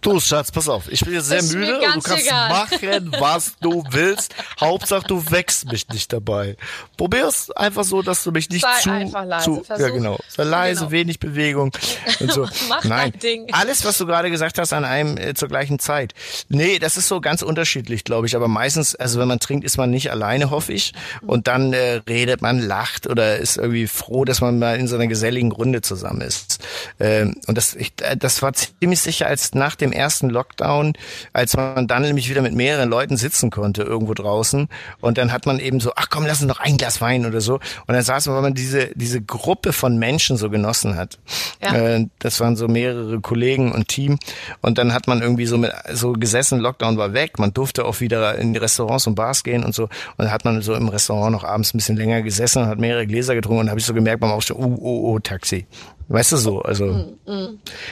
Du 0.00 0.20
Schatz, 0.20 0.50
pass 0.52 0.68
auf, 0.68 0.84
ich 0.90 1.00
bin 1.04 1.14
jetzt 1.14 1.26
sehr 1.28 1.42
müde 1.42 1.78
und 1.80 1.96
du 1.96 2.00
kannst 2.00 2.26
egal. 2.26 2.48
machen, 2.50 3.12
was 3.18 3.52
du 3.60 3.84
willst. 3.90 4.34
Hauptsache, 4.60 5.06
du 5.06 5.30
wächst 5.30 5.70
mich 5.70 5.88
nicht 5.88 6.12
dabei. 6.12 6.56
Probier's 6.96 7.50
einfach 7.50 7.84
so, 7.84 8.02
dass 8.02 8.22
du 8.24 8.30
mich 8.32 8.48
nicht 8.50 8.62
Sei 8.62 8.80
zu, 8.80 8.90
einfach 8.90 9.24
leise, 9.24 9.44
zu 9.44 9.64
versuch. 9.64 9.84
ja 9.86 9.90
genau, 9.92 10.18
sei 10.28 10.44
leise, 10.44 10.80
Genau. 10.80 10.90
wenig 10.92 11.18
Bewegung 11.20 11.72
und 12.20 12.32
so. 12.32 12.48
Mach 12.68 12.84
Nein, 12.84 13.12
Ding. 13.22 13.48
alles, 13.52 13.84
was 13.84 13.98
du 13.98 14.06
gerade 14.06 14.30
gesagt 14.30 14.58
hast, 14.58 14.72
an 14.72 14.84
einem 14.84 15.16
äh, 15.16 15.34
zur 15.34 15.48
gleichen 15.48 15.78
Zeit. 15.78 16.14
Nee, 16.48 16.78
das 16.78 16.96
ist 16.96 17.08
so 17.08 17.20
ganz 17.20 17.42
unterschiedlich, 17.42 18.04
glaube 18.04 18.26
ich. 18.26 18.36
Aber 18.36 18.48
meistens, 18.48 18.94
also 18.94 19.18
wenn 19.18 19.28
man 19.28 19.40
trinkt, 19.40 19.64
ist 19.64 19.76
man 19.76 19.90
nicht 19.90 20.10
alleine, 20.10 20.50
hoffe 20.50 20.72
ich. 20.72 20.92
Und 21.22 21.46
dann 21.48 21.72
äh, 21.72 22.00
redet 22.08 22.40
man, 22.42 22.60
lacht 22.60 23.06
oder 23.06 23.36
ist 23.38 23.56
irgendwie 23.56 23.86
froh, 23.86 24.24
dass 24.24 24.40
man 24.40 24.58
mal 24.58 24.78
in 24.78 24.88
so 24.88 24.94
einer 24.96 25.06
geselligen 25.08 25.52
Runde 25.52 25.82
zusammen 25.82 26.20
ist. 26.20 26.58
Ähm, 27.00 27.36
und 27.46 27.56
das, 27.58 27.74
ich, 27.74 27.92
äh, 28.02 28.16
das 28.16 28.42
war 28.42 28.52
ziemlich 28.52 29.00
sicher, 29.00 29.26
als 29.26 29.54
nach 29.58 29.76
dem 29.76 29.92
ersten 29.92 30.30
Lockdown, 30.30 30.94
als 31.32 31.56
man 31.56 31.86
dann 31.86 32.02
nämlich 32.02 32.28
wieder 32.30 32.42
mit 32.42 32.54
mehreren 32.54 32.88
Leuten 32.88 33.16
sitzen 33.16 33.50
konnte 33.50 33.82
irgendwo 33.82 34.14
draußen. 34.14 34.68
Und 35.00 35.18
dann 35.18 35.32
hat 35.32 35.46
man 35.46 35.58
eben 35.58 35.80
so, 35.80 35.92
ach 35.96 36.08
komm, 36.10 36.26
lass 36.26 36.40
uns 36.40 36.48
noch 36.48 36.60
ein 36.60 36.76
Glas 36.76 37.00
Wein 37.00 37.26
oder 37.26 37.40
so. 37.40 37.54
Und 37.54 37.94
dann 37.94 38.02
saß 38.02 38.26
man, 38.26 38.36
weil 38.36 38.42
man 38.42 38.54
diese, 38.54 38.90
diese 38.94 39.20
Gruppe 39.20 39.72
von 39.72 39.98
Menschen 39.98 40.36
so 40.36 40.50
genossen 40.50 40.96
hat. 40.96 41.18
Ja. 41.62 41.74
Äh, 41.74 42.06
das 42.18 42.40
waren 42.40 42.56
so 42.56 42.68
mehrere 42.68 43.20
Kollegen 43.20 43.72
und 43.72 43.88
Team. 43.88 44.18
Und 44.62 44.78
dann 44.78 44.92
hat 44.94 45.06
man 45.06 45.22
irgendwie 45.22 45.46
so 45.46 45.58
mit 45.58 45.72
so 45.92 46.12
gesessen, 46.12 46.60
Lockdown 46.60 46.96
war 46.96 47.12
weg, 47.12 47.38
man 47.38 47.52
durfte 47.52 47.84
auch 47.84 48.00
wieder 48.00 48.36
in 48.36 48.52
die 48.52 48.58
Restaurants 48.58 49.06
und 49.06 49.14
Bars 49.14 49.42
gehen 49.44 49.64
und 49.64 49.74
so. 49.74 49.84
Und 49.84 49.90
dann 50.18 50.30
hat 50.30 50.44
man 50.44 50.62
so 50.62 50.74
im 50.74 50.88
Restaurant 50.88 51.32
noch 51.32 51.44
abends 51.44 51.74
ein 51.74 51.78
bisschen 51.78 51.96
länger 51.96 52.22
gesessen 52.22 52.62
und 52.62 52.68
hat 52.68 52.78
mehrere 52.78 53.06
Gläser 53.06 53.34
getrunken 53.34 53.62
und 53.62 53.70
habe 53.70 53.80
ich 53.80 53.86
so 53.86 53.94
gemerkt 53.94 54.20
beim 54.20 54.30
Aufstehen, 54.30 54.56
oh, 54.58 54.78
oh, 54.80 55.12
oh, 55.12 55.18
Taxi. 55.18 55.66
Weißt 56.08 56.32
du 56.32 56.38
so, 56.38 56.62
also 56.62 57.16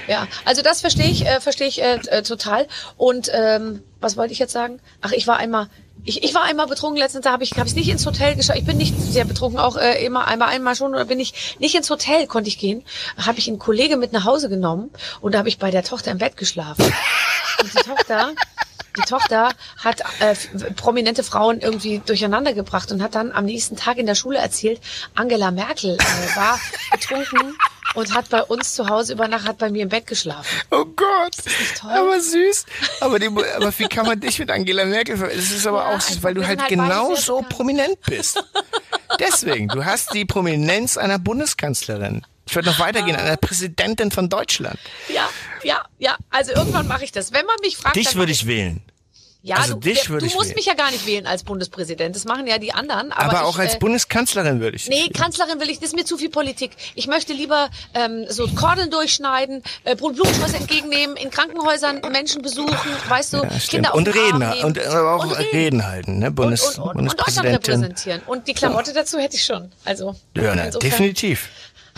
Ja, 0.08 0.26
also 0.46 0.62
das 0.62 0.80
verstehe 0.80 1.10
ich, 1.10 1.26
äh, 1.26 1.38
verstehe 1.40 1.68
ich 1.68 1.82
äh, 1.82 2.00
äh, 2.06 2.22
total. 2.22 2.66
Und 2.96 3.30
ähm, 3.32 3.82
was 4.00 4.16
wollte 4.16 4.32
ich 4.32 4.38
jetzt 4.38 4.52
sagen? 4.52 4.80
Ach, 5.02 5.12
ich 5.12 5.26
war 5.26 5.36
einmal, 5.36 5.68
ich, 6.02 6.24
ich 6.24 6.34
war 6.34 6.44
einmal 6.44 6.66
betrunken 6.66 6.98
letztens, 6.98 7.24
da 7.24 7.32
habe 7.32 7.44
ich, 7.44 7.52
habe 7.58 7.68
ich 7.68 7.74
nicht 7.74 7.90
ins 7.90 8.06
Hotel 8.06 8.34
geschafft. 8.34 8.58
Ich 8.58 8.64
bin 8.64 8.78
nicht 8.78 8.98
sehr 8.98 9.26
betrunken, 9.26 9.60
auch 9.60 9.76
äh, 9.76 10.02
immer 10.02 10.26
einmal, 10.26 10.48
einmal 10.48 10.74
schon, 10.74 10.94
oder 10.94 11.04
bin 11.04 11.20
ich 11.20 11.56
nicht 11.58 11.74
ins 11.74 11.90
Hotel 11.90 12.26
konnte 12.26 12.48
ich 12.48 12.58
gehen. 12.58 12.82
Habe 13.18 13.38
ich 13.38 13.48
einen 13.48 13.58
Kollege 13.58 13.98
mit 13.98 14.14
nach 14.14 14.24
Hause 14.24 14.48
genommen 14.48 14.90
und 15.20 15.34
da 15.34 15.38
habe 15.38 15.50
ich 15.50 15.58
bei 15.58 15.70
der 15.70 15.84
Tochter 15.84 16.10
im 16.10 16.18
Bett 16.18 16.38
geschlafen. 16.38 16.84
Und 17.60 17.74
die 17.74 17.82
Tochter. 17.88 18.32
Die 18.98 19.02
Tochter 19.02 19.50
hat 19.84 20.00
äh, 20.20 20.34
prominente 20.74 21.22
Frauen 21.22 21.60
irgendwie 21.60 22.00
durcheinander 22.06 22.54
gebracht 22.54 22.90
und 22.92 23.02
hat 23.02 23.14
dann 23.14 23.30
am 23.30 23.44
nächsten 23.44 23.76
Tag 23.76 23.98
in 23.98 24.06
der 24.06 24.14
Schule 24.14 24.38
erzählt, 24.38 24.80
Angela 25.14 25.50
Merkel 25.50 25.98
äh, 25.98 26.36
war 26.36 26.58
betrunken 26.90 27.54
und 27.94 28.14
hat 28.14 28.28
bei 28.30 28.42
uns 28.42 28.74
zu 28.74 28.88
Hause 28.88 29.12
über 29.14 29.28
Nacht, 29.28 29.46
hat 29.46 29.58
bei 29.58 29.70
mir 29.70 29.82
im 29.82 29.88
Bett 29.88 30.06
geschlafen. 30.06 30.46
Oh 30.70 30.84
Gott, 30.84 31.36
toll? 31.78 31.90
aber 31.90 32.20
süß. 32.20 32.66
Aber, 33.00 33.18
die, 33.18 33.26
aber 33.26 33.72
wie 33.78 33.88
kann 33.88 34.06
man 34.06 34.20
dich 34.20 34.38
mit 34.38 34.50
Angela 34.50 34.84
Merkel 34.84 35.20
Es 35.22 35.50
ist 35.50 35.66
aber 35.66 35.78
Ja, 35.78 35.96
auch 35.96 36.00
süß, 36.00 36.10
einfach, 36.16 36.22
weil 36.24 36.34
du 36.34 36.46
halt 36.46 36.60
halt 36.60 36.68
genau 36.68 37.14
so 37.14 37.44
prominent 37.48 38.00
bist. 38.02 38.42
Deswegen, 39.20 39.68
du 39.68 39.84
hast 39.84 40.12
die 40.14 40.24
Prominenz 40.24 40.96
einer 40.96 41.18
Bundeskanzlerin. 41.18 42.26
Ich 42.48 42.54
würde 42.54 42.68
noch 42.70 42.78
weitergehen, 42.78 43.16
einer 43.16 43.36
Präsidentin 43.36 44.10
von 44.10 44.28
Deutschland. 44.28 44.78
Ja, 45.08 45.28
ja, 45.64 45.84
ja. 45.98 46.16
Also 46.30 46.52
irgendwann 46.52 46.86
mache 46.86 47.04
ich 47.04 47.12
das. 47.12 47.32
Wenn 47.32 47.44
man 47.44 47.56
mich 47.60 47.76
fragt, 47.76 47.96
Dich 47.96 48.14
würde 48.14 48.30
ich 48.32 48.46
wählen. 48.46 48.82
Ja, 49.46 49.56
also 49.58 49.74
du, 49.74 49.80
dich 49.80 50.10
würde 50.10 50.20
du 50.20 50.26
ich 50.26 50.34
musst 50.34 50.46
wählen. 50.48 50.56
mich 50.56 50.66
ja 50.66 50.74
gar 50.74 50.90
nicht 50.90 51.06
wählen 51.06 51.24
als 51.26 51.44
Bundespräsident. 51.44 52.16
Das 52.16 52.24
machen 52.24 52.48
ja 52.48 52.58
die 52.58 52.72
anderen. 52.74 53.12
Aber, 53.12 53.22
Aber, 53.26 53.32
ich, 53.34 53.44
auch 53.44 53.58
als 53.58 53.74
äh, 53.74 53.78
Bundeskanzlerin 53.78 54.60
würde 54.60 54.76
ich. 54.76 54.88
Nee, 54.88 55.08
Kanzlerin 55.10 55.60
will 55.60 55.70
ich, 55.70 55.78
das 55.78 55.90
ist 55.90 55.94
mir 55.96 56.04
zu 56.04 56.18
viel 56.18 56.30
Politik. 56.30 56.72
Ich 56.96 57.06
möchte 57.06 57.32
lieber 57.32 57.70
ähm, 57.94 58.26
so 58.28 58.48
Kordeln 58.48 58.90
durchschneiden, 58.90 59.62
äh, 59.84 59.94
Blumenstrauß 59.94 60.52
entgegennehmen, 60.54 61.16
in 61.16 61.30
Krankenhäusern 61.30 62.00
Menschen 62.10 62.42
besuchen, 62.42 62.76
weißt 63.08 63.34
du, 63.34 63.36
Ja. 63.38 63.48
Kinder 63.68 63.90
auf 63.92 63.98
und 63.98 64.06
den 64.08 64.14
reden, 64.14 64.64
und, 64.64 64.84
aber 64.84 65.14
auch 65.14 65.24
Und 65.24 65.32
reden. 65.52 65.86
halten, 65.86 66.18
ne? 66.18 66.32
Bundes, 66.32 66.62
und, 66.78 66.82
und, 66.82 66.96
und, 66.96 67.08
und 67.10 67.20
Deutschland 67.20 67.46
repräsentieren. 67.48 68.22
Und 68.26 68.48
die 68.48 68.54
Klamotte 68.54 68.92
dazu 68.92 69.18
hätte 69.18 69.36
ich 69.36 69.44
schon. 69.44 69.70
Also 69.84 70.16
Ja, 70.36 70.56
ne, 70.56 70.66
insofern- 70.66 70.90
definitiv. 70.90 71.48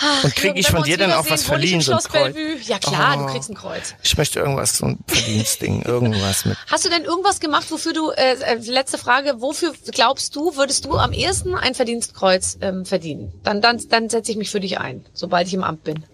Ach, 0.01 0.25
Und 0.25 0.35
krieg 0.35 0.45
Jürgen, 0.45 0.59
ich 0.59 0.69
von 0.69 0.83
dir 0.85 0.97
dann 0.97 1.13
auch 1.13 1.29
was 1.29 1.43
ich 1.43 1.47
verliehen, 1.47 1.81
so 1.81 1.93
ein 1.93 1.99
Kreuz? 1.99 2.35
Bellevue? 2.35 2.57
Ja 2.63 2.79
klar, 2.79 3.17
Oh. 3.19 3.27
du 3.27 3.33
kriegst 3.33 3.51
ein 3.51 3.55
Kreuz. 3.55 3.95
Ich 4.03 4.17
möchte 4.17 4.39
irgendwas, 4.41 4.79
so 4.79 4.87
ein 4.87 4.99
Verdienstding, 5.07 5.83
irgendwas 5.87 6.45
mit. 6.45 6.57
Hast 6.71 6.85
du 6.85 6.89
denn 6.89 7.05
irgendwas 7.05 7.41
gemacht, 7.41 7.71
wofür 7.71 7.93
du, 7.93 8.11
äh, 8.11 8.35
äh, 8.41 8.55
letzte 8.57 8.99
Frage, 8.99 9.41
wofür 9.41 9.73
glaubst 9.93 10.35
du, 10.37 10.57
würdest 10.57 10.85
du 10.85 10.93
am 10.97 11.13
ehesten 11.13 11.55
ein 11.55 11.75
Verdienstkreuz 11.75 12.59
ähm, 12.61 12.85
verdienen? 12.87 13.33
Dann, 13.43 13.61
dann, 13.61 13.81
dann 13.89 14.09
setze 14.09 14.31
ich 14.33 14.39
mich 14.39 14.51
für 14.51 14.61
dich 14.61 14.79
ein, 14.79 15.05
sobald 15.15 15.47
ich 15.49 15.55
im 15.55 15.65
Amt 15.65 15.85
bin. 15.85 16.05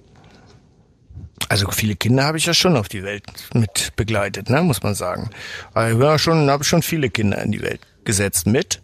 Also 1.48 1.70
viele 1.70 1.94
Kinder 1.94 2.24
habe 2.24 2.38
ich 2.38 2.46
ja 2.46 2.54
schon 2.54 2.76
auf 2.76 2.88
die 2.88 3.02
Welt 3.02 3.24
mit 3.52 3.94
begleitet, 3.96 4.48
ne, 4.48 4.62
muss 4.62 4.82
man 4.82 4.94
sagen. 4.94 5.30
Also, 5.74 6.00
ja, 6.02 6.18
schon, 6.18 6.48
habe 6.50 6.64
schon 6.64 6.82
viele 6.82 7.10
Kinder 7.10 7.42
in 7.42 7.52
die 7.52 7.60
Welt 7.60 7.80
gesetzt 8.04 8.46
mit. 8.46 8.80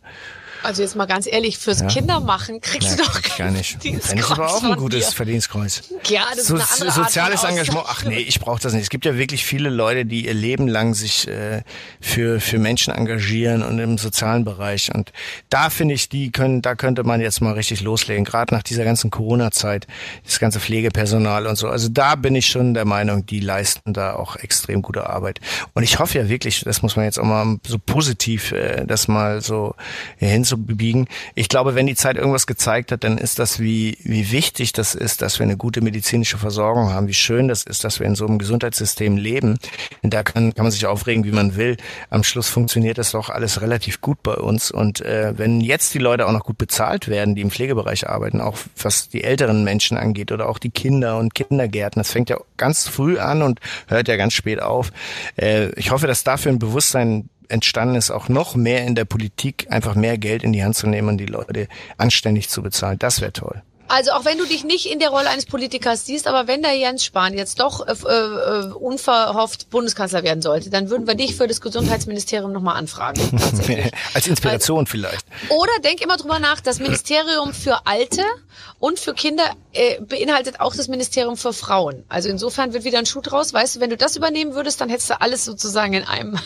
Also 0.62 0.82
jetzt 0.82 0.96
mal 0.96 1.06
ganz 1.06 1.26
ehrlich, 1.26 1.58
fürs 1.58 1.86
Kindermachen 1.86 2.60
kriegst 2.60 2.90
Ja, 2.90 2.96
du 2.96 3.02
doch 3.04 3.36
gar 3.38 3.50
nicht. 3.50 3.72
Verdienstkreuz 3.72 4.06
Fände 4.06 4.22
ich 4.24 4.30
aber 4.30 4.54
auch 4.54 4.62
ein 4.62 4.76
gutes. 4.76 5.14
Verdienstkreuz. 5.14 5.82
Ja, 6.08 6.22
das 6.30 6.44
ist 6.44 6.50
eine 6.50 6.62
andere 6.70 6.88
Art 6.88 6.94
soziales 6.94 7.34
Aussage. 7.40 7.52
Engagement. 7.54 7.86
Ach 7.88 8.04
nee, 8.04 8.18
ich 8.18 8.40
brauche 8.40 8.60
das 8.60 8.72
nicht. 8.72 8.82
Es 8.82 8.90
gibt 8.90 9.04
ja 9.04 9.16
wirklich 9.16 9.44
viele 9.44 9.70
Leute, 9.70 10.04
die 10.04 10.26
ihr 10.26 10.34
Leben 10.34 10.68
lang 10.68 10.94
sich 10.94 11.28
äh, 11.28 11.62
für 12.00 12.40
für 12.40 12.58
Menschen 12.58 12.92
engagieren 12.92 13.62
und 13.62 13.78
im 13.78 13.98
sozialen 13.98 14.44
Bereich. 14.44 14.94
Und 14.94 15.12
da 15.48 15.70
finde 15.70 15.94
ich, 15.94 16.08
die 16.08 16.30
können, 16.32 16.62
da 16.62 16.74
könnte 16.74 17.04
man 17.04 17.20
jetzt 17.20 17.40
mal 17.40 17.52
richtig 17.54 17.80
loslegen. 17.80 18.24
Gerade 18.24 18.54
nach 18.54 18.62
dieser 18.62 18.84
ganzen 18.84 19.10
Corona-Zeit, 19.10 19.86
das 20.24 20.38
ganze 20.38 20.60
Pflegepersonal 20.60 21.46
und 21.46 21.56
so. 21.56 21.68
Also 21.68 21.88
da 21.88 22.14
bin 22.14 22.34
ich 22.34 22.46
schon 22.46 22.74
der 22.74 22.84
Meinung, 22.84 23.26
die 23.26 23.40
leisten 23.40 23.92
da 23.92 24.14
auch 24.14 24.36
extrem 24.36 24.82
gute 24.82 25.08
Arbeit. 25.08 25.40
Und 25.74 25.82
ich 25.82 25.98
hoffe 25.98 26.18
ja 26.18 26.28
wirklich, 26.28 26.62
das 26.64 26.82
muss 26.82 26.96
man 26.96 27.04
jetzt 27.04 27.18
auch 27.18 27.24
mal 27.24 27.56
so 27.66 27.78
positiv, 27.78 28.52
äh, 28.52 28.84
das 28.86 29.08
mal 29.08 29.40
so 29.40 29.74
hinzubiegen. 30.50 31.06
Ich 31.34 31.48
glaube, 31.48 31.74
wenn 31.74 31.86
die 31.86 31.94
Zeit 31.94 32.16
irgendwas 32.16 32.46
gezeigt 32.46 32.92
hat, 32.92 33.04
dann 33.04 33.18
ist 33.18 33.38
das, 33.38 33.60
wie, 33.60 33.98
wie 34.02 34.30
wichtig 34.30 34.72
das 34.72 34.94
ist, 34.94 35.22
dass 35.22 35.38
wir 35.38 35.44
eine 35.44 35.56
gute 35.56 35.80
medizinische 35.80 36.38
Versorgung 36.38 36.92
haben, 36.92 37.08
wie 37.08 37.14
schön 37.14 37.48
das 37.48 37.62
ist, 37.62 37.84
dass 37.84 38.00
wir 38.00 38.06
in 38.06 38.14
so 38.14 38.26
einem 38.26 38.38
Gesundheitssystem 38.38 39.16
leben. 39.16 39.58
Da 40.02 40.22
kann, 40.22 40.54
kann 40.54 40.64
man 40.64 40.72
sich 40.72 40.86
aufregen, 40.86 41.24
wie 41.24 41.32
man 41.32 41.56
will. 41.56 41.76
Am 42.10 42.24
Schluss 42.24 42.48
funktioniert 42.48 42.98
das 42.98 43.12
doch 43.12 43.30
alles 43.30 43.60
relativ 43.60 44.00
gut 44.00 44.22
bei 44.22 44.34
uns. 44.34 44.70
Und 44.70 45.00
äh, 45.00 45.34
wenn 45.36 45.60
jetzt 45.60 45.94
die 45.94 45.98
Leute 45.98 46.26
auch 46.26 46.32
noch 46.32 46.44
gut 46.44 46.58
bezahlt 46.58 47.08
werden, 47.08 47.34
die 47.34 47.42
im 47.42 47.50
Pflegebereich 47.50 48.08
arbeiten, 48.08 48.40
auch 48.40 48.58
was 48.76 49.08
die 49.08 49.24
älteren 49.24 49.64
Menschen 49.64 49.96
angeht 49.96 50.32
oder 50.32 50.48
auch 50.48 50.58
die 50.58 50.70
Kinder 50.70 51.18
und 51.18 51.34
Kindergärten, 51.34 52.00
das 52.00 52.12
fängt 52.12 52.30
ja 52.30 52.38
ganz 52.56 52.88
früh 52.88 53.18
an 53.18 53.42
und 53.42 53.60
hört 53.88 54.08
ja 54.08 54.16
ganz 54.16 54.34
spät 54.34 54.60
auf. 54.60 54.92
Äh, 55.36 55.70
ich 55.72 55.90
hoffe, 55.90 56.06
dass 56.06 56.24
dafür 56.24 56.52
ein 56.52 56.58
Bewusstsein 56.58 57.28
entstanden 57.50 57.94
ist, 57.94 58.10
auch 58.10 58.28
noch 58.28 58.54
mehr 58.54 58.86
in 58.86 58.94
der 58.94 59.04
Politik 59.04 59.66
einfach 59.70 59.94
mehr 59.94 60.18
Geld 60.18 60.42
in 60.42 60.52
die 60.52 60.64
Hand 60.64 60.76
zu 60.76 60.86
nehmen 60.86 61.08
und 61.08 61.18
die 61.18 61.26
Leute 61.26 61.68
anständig 61.98 62.48
zu 62.48 62.62
bezahlen. 62.62 62.98
Das 62.98 63.20
wäre 63.20 63.32
toll. 63.32 63.62
Also 63.90 64.12
auch 64.12 64.24
wenn 64.24 64.38
du 64.38 64.46
dich 64.46 64.62
nicht 64.62 64.86
in 64.86 65.00
der 65.00 65.08
Rolle 65.08 65.28
eines 65.28 65.46
Politikers 65.46 66.06
siehst, 66.06 66.28
aber 66.28 66.46
wenn 66.46 66.62
der 66.62 66.76
Jens 66.76 67.04
Spahn 67.04 67.34
jetzt 67.34 67.58
doch 67.58 67.84
äh, 67.88 67.90
äh, 67.90 68.72
unverhofft 68.72 69.68
Bundeskanzler 69.70 70.22
werden 70.22 70.42
sollte, 70.42 70.70
dann 70.70 70.90
würden 70.90 71.08
wir 71.08 71.16
dich 71.16 71.34
für 71.34 71.48
das 71.48 71.60
Gesundheitsministerium 71.60 72.52
nochmal 72.52 72.76
anfragen. 72.76 73.20
Als 74.14 74.28
Inspiration 74.28 74.86
vielleicht. 74.86 75.26
Oder 75.48 75.72
denk 75.82 76.00
immer 76.02 76.16
drüber 76.18 76.38
nach, 76.38 76.60
das 76.60 76.78
Ministerium 76.78 77.52
für 77.52 77.84
Alte 77.84 78.22
und 78.78 79.00
für 79.00 79.12
Kinder 79.12 79.42
äh, 79.72 80.00
beinhaltet 80.00 80.60
auch 80.60 80.76
das 80.76 80.86
Ministerium 80.86 81.36
für 81.36 81.52
Frauen. 81.52 82.04
Also 82.08 82.28
insofern 82.28 82.72
wird 82.72 82.84
wieder 82.84 83.00
ein 83.00 83.06
Schuh 83.06 83.22
draus. 83.22 83.52
Weißt 83.52 83.74
du, 83.74 83.80
wenn 83.80 83.90
du 83.90 83.96
das 83.96 84.14
übernehmen 84.14 84.54
würdest, 84.54 84.80
dann 84.80 84.88
hättest 84.88 85.10
du 85.10 85.20
alles 85.20 85.44
sozusagen 85.44 85.94
in 85.94 86.04
einem. 86.04 86.38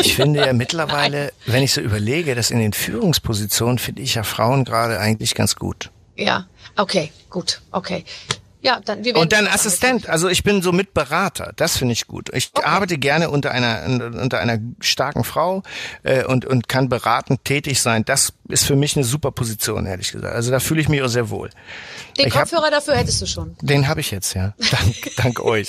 Ich 0.00 0.16
finde 0.16 0.40
ja 0.46 0.52
mittlerweile, 0.54 1.32
wenn 1.46 1.62
ich 1.62 1.72
so 1.72 1.80
überlege, 1.80 2.34
dass 2.34 2.50
in 2.50 2.58
den 2.58 2.72
Führungspositionen 2.72 3.78
finde 3.78 4.02
ich 4.02 4.14
ja 4.14 4.22
Frauen 4.22 4.64
gerade 4.64 4.98
eigentlich 4.98 5.34
ganz 5.34 5.56
gut. 5.56 5.90
Ja, 6.16 6.46
okay, 6.76 7.10
gut, 7.28 7.60
okay. 7.70 8.04
Ja, 8.62 8.80
dann 8.84 9.04
wir 9.04 9.16
Und 9.16 9.32
dann 9.32 9.46
Assistent, 9.46 10.08
also 10.08 10.28
ich 10.28 10.42
bin 10.42 10.60
so 10.62 10.72
Mitberater, 10.72 11.52
das 11.56 11.76
finde 11.78 11.92
ich 11.92 12.06
gut. 12.06 12.28
Ich 12.34 12.50
arbeite 12.62 12.98
gerne 12.98 13.30
unter 13.30 13.52
einer 13.52 13.84
unter 14.20 14.38
einer 14.38 14.58
starken 14.80 15.24
Frau 15.24 15.62
äh, 16.02 16.24
und 16.24 16.44
und 16.44 16.68
kann 16.68 16.88
beratend 16.88 17.44
tätig 17.44 17.80
sein. 17.80 18.04
Das 18.04 18.32
ist 18.48 18.64
für 18.66 18.76
mich 18.76 18.96
eine 18.96 19.04
super 19.04 19.30
Position, 19.30 19.86
ehrlich 19.86 20.12
gesagt. 20.12 20.34
Also 20.34 20.50
da 20.50 20.60
fühle 20.60 20.80
ich 20.80 20.88
mich 20.88 21.00
auch 21.02 21.08
sehr 21.08 21.30
wohl. 21.30 21.50
Den 22.18 22.26
Ich 22.26 22.34
hab- 22.34 22.42
Kopfhörer 22.50 22.70
dafür 22.70 22.96
hättest 22.96 23.22
du 23.22 23.26
schon. 23.26 23.56
Den 23.62 23.88
habe 23.88 24.00
ich 24.00 24.10
jetzt, 24.10 24.34
ja. 24.34 24.52
Dank, 24.70 24.94
dank 25.16 25.40
euch. 25.40 25.68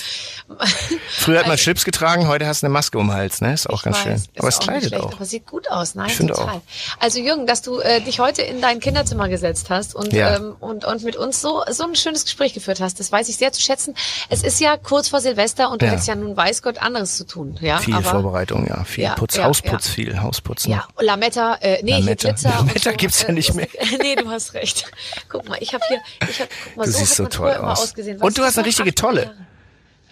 Früher 1.18 1.38
hat 1.38 1.44
man 1.46 1.52
Also- 1.52 1.62
Schlips 1.62 1.84
getragen, 1.84 2.26
heute 2.28 2.46
hast 2.46 2.62
du 2.62 2.66
eine 2.66 2.72
Maske 2.72 2.98
um 2.98 3.06
den 3.08 3.14
Hals, 3.14 3.40
ne? 3.40 3.54
Ist 3.54 3.70
auch 3.70 3.82
ganz 3.82 3.96
weiß, 3.98 4.02
schön. 4.02 4.22
Aber 4.38 4.48
es 4.48 4.58
kleidet 4.58 4.88
schlecht, 4.88 5.04
auch. 5.04 5.12
Aber 5.14 5.24
sieht 5.24 5.46
gut 5.46 5.70
aus, 5.70 5.94
nein, 5.94 6.08
Ich 6.08 6.16
finde 6.16 6.34
total. 6.34 6.56
auch. 6.56 6.60
Also 6.98 7.20
Jürgen, 7.20 7.46
dass 7.46 7.62
du 7.62 7.78
äh, 7.80 8.00
dich 8.00 8.18
heute 8.20 8.42
in 8.42 8.60
dein 8.60 8.80
Kinderzimmer 8.80 9.28
gesetzt 9.28 9.70
hast 9.70 9.94
und, 9.94 10.12
Ja. 10.12 10.36
ähm, 10.36 10.56
und, 10.60 10.84
und 10.84 11.02
mit 11.04 11.16
uns 11.16 11.40
so, 11.40 11.62
so 11.70 11.84
ein 11.84 11.94
schönes 11.94 12.24
Gespräch 12.24 12.52
geführt 12.54 12.80
hast, 12.80 12.81
das 12.94 13.10
weiß 13.12 13.28
ich 13.28 13.36
sehr 13.36 13.52
zu 13.52 13.60
schätzen. 13.60 13.94
Es 14.28 14.42
ist 14.42 14.60
ja 14.60 14.76
kurz 14.76 15.08
vor 15.08 15.20
Silvester 15.20 15.70
und 15.70 15.82
du 15.82 15.86
Ja. 15.86 15.92
hättest 15.92 16.08
ja 16.08 16.14
nun 16.14 16.36
weiß 16.36 16.62
Gott 16.62 16.78
anderes 16.78 17.16
zu 17.16 17.24
tun. 17.26 17.56
Ja, 17.60 17.78
Viel 17.78 17.94
aber, 17.94 18.04
Vorbereitung, 18.04 18.66
ja. 18.68 18.84
Viel 18.84 19.04
Ja, 19.04 19.14
Putz, 19.14 19.36
ja, 19.36 19.44
Hausputz, 19.44 19.86
ja. 19.88 19.92
viel 19.94 20.20
Hausputzen. 20.20 20.70
Ja, 20.72 20.86
Lametta, 20.98 21.56
äh, 21.60 21.82
nee, 21.82 21.92
Lametta. 21.92 22.04
hier 22.06 22.16
Glitzer. 22.32 22.48
Lametta 22.50 22.90
so. 22.90 22.96
gibt's 22.96 23.22
ja 23.22 23.28
Äh, 23.28 23.32
nicht 23.32 23.54
mehr. 23.54 23.68
nee, 24.02 24.14
du 24.16 24.28
hast 24.28 24.54
recht. 24.54 24.90
Guck 25.28 25.48
mal, 25.48 25.58
ich 25.60 25.72
habe 25.74 25.84
hier, 25.88 26.00
ich 26.28 26.40
hab, 26.40 26.48
guck 26.64 26.76
mal, 26.76 26.84
Du 26.86 26.90
so 26.92 26.98
siehst 26.98 27.18
hat 27.20 27.32
so 27.32 27.38
toll 27.38 27.52
aus. 27.54 27.80
ausgesehen. 27.82 28.20
Und 28.20 28.36
du 28.38 28.42
hast 28.42 28.58
eine 28.58 28.66
richtige 28.66 28.90
80er 28.90 28.94
Tolle. 28.94 29.22
Jahre? 29.22 29.36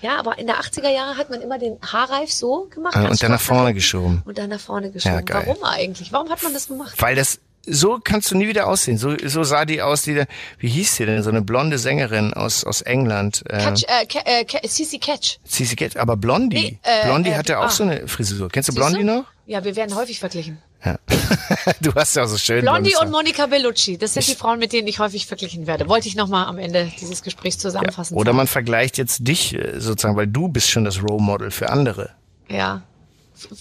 Ja, 0.02 0.18
aber 0.18 0.38
in 0.38 0.46
der 0.46 0.56
80er 0.60 0.88
Jahre 0.88 1.18
hat 1.18 1.28
man 1.28 1.42
immer 1.42 1.58
den 1.58 1.76
Haarreif 1.82 2.32
so 2.32 2.68
gemacht. 2.74 2.96
Ah, 2.96 3.08
und 3.08 3.22
dann 3.22 3.32
nach 3.32 3.40
vorne 3.40 3.74
geschoben. 3.74 4.22
Und 4.24 4.38
dann 4.38 4.48
nach 4.48 4.58
vorne 4.60 4.90
geschoben. 4.90 5.26
geil. 5.26 5.42
Warum 5.46 5.62
eigentlich? 5.62 6.10
Warum 6.10 6.30
hat 6.30 6.42
man 6.42 6.54
das 6.54 6.68
gemacht? 6.68 6.94
Weil 6.96 7.16
das 7.16 7.38
so 7.70 8.00
kannst 8.02 8.30
du 8.30 8.36
nie 8.36 8.48
wieder 8.48 8.66
aussehen. 8.66 8.98
So, 8.98 9.16
so 9.24 9.44
sah 9.44 9.64
die 9.64 9.82
aus, 9.82 10.02
die, 10.02 10.24
wie 10.58 10.68
hieß 10.68 10.96
die 10.96 11.06
denn? 11.06 11.22
So 11.22 11.30
eine 11.30 11.42
blonde 11.42 11.78
Sängerin 11.78 12.34
aus, 12.34 12.64
aus 12.64 12.82
England. 12.82 13.42
Äh, 13.48 13.58
Catch, 13.58 13.84
äh, 14.24 14.42
äh, 14.42 14.68
CC 14.68 14.98
Catch. 14.98 15.38
Cici 15.46 15.76
Catch, 15.76 15.96
aber 15.96 16.16
Blondie. 16.16 16.56
Nee, 16.56 16.78
äh, 16.82 17.06
Blondie 17.06 17.30
äh, 17.30 17.36
hatte 17.36 17.58
auch 17.58 17.64
ah. 17.64 17.70
so 17.70 17.84
eine 17.84 18.08
Frisur. 18.08 18.48
Kennst 18.48 18.68
du 18.68 18.72
Siehst 18.72 18.86
Blondie 18.86 19.06
du? 19.06 19.16
noch? 19.16 19.24
Ja, 19.46 19.64
wir 19.64 19.74
werden 19.74 19.94
häufig 19.96 20.20
verglichen. 20.20 20.58
Ja. 20.84 20.98
du 21.80 21.94
hast 21.94 22.16
ja 22.16 22.26
so 22.26 22.38
schön. 22.38 22.62
Blondie 22.62 22.94
und. 23.00 23.10
Monica 23.10 23.46
Bellucci, 23.46 23.98
das 23.98 24.14
sind 24.14 24.28
die 24.28 24.34
Frauen, 24.34 24.58
mit 24.58 24.72
denen 24.72 24.88
ich 24.88 24.98
häufig 24.98 25.26
verglichen 25.26 25.66
werde. 25.66 25.88
Wollte 25.88 26.08
ich 26.08 26.16
nochmal 26.16 26.46
am 26.46 26.58
Ende 26.58 26.90
dieses 27.00 27.22
Gesprächs 27.22 27.58
zusammenfassen. 27.58 28.16
Oder 28.16 28.32
man 28.32 28.46
vergleicht 28.46 28.96
jetzt 28.96 29.26
dich 29.26 29.54
äh, 29.54 29.80
sozusagen, 29.80 30.16
weil 30.16 30.26
du 30.26 30.48
bist 30.48 30.70
schon 30.70 30.84
das 30.84 31.02
Role 31.02 31.22
Model 31.22 31.50
für 31.50 31.70
andere. 31.70 32.10
Ja. 32.48 32.82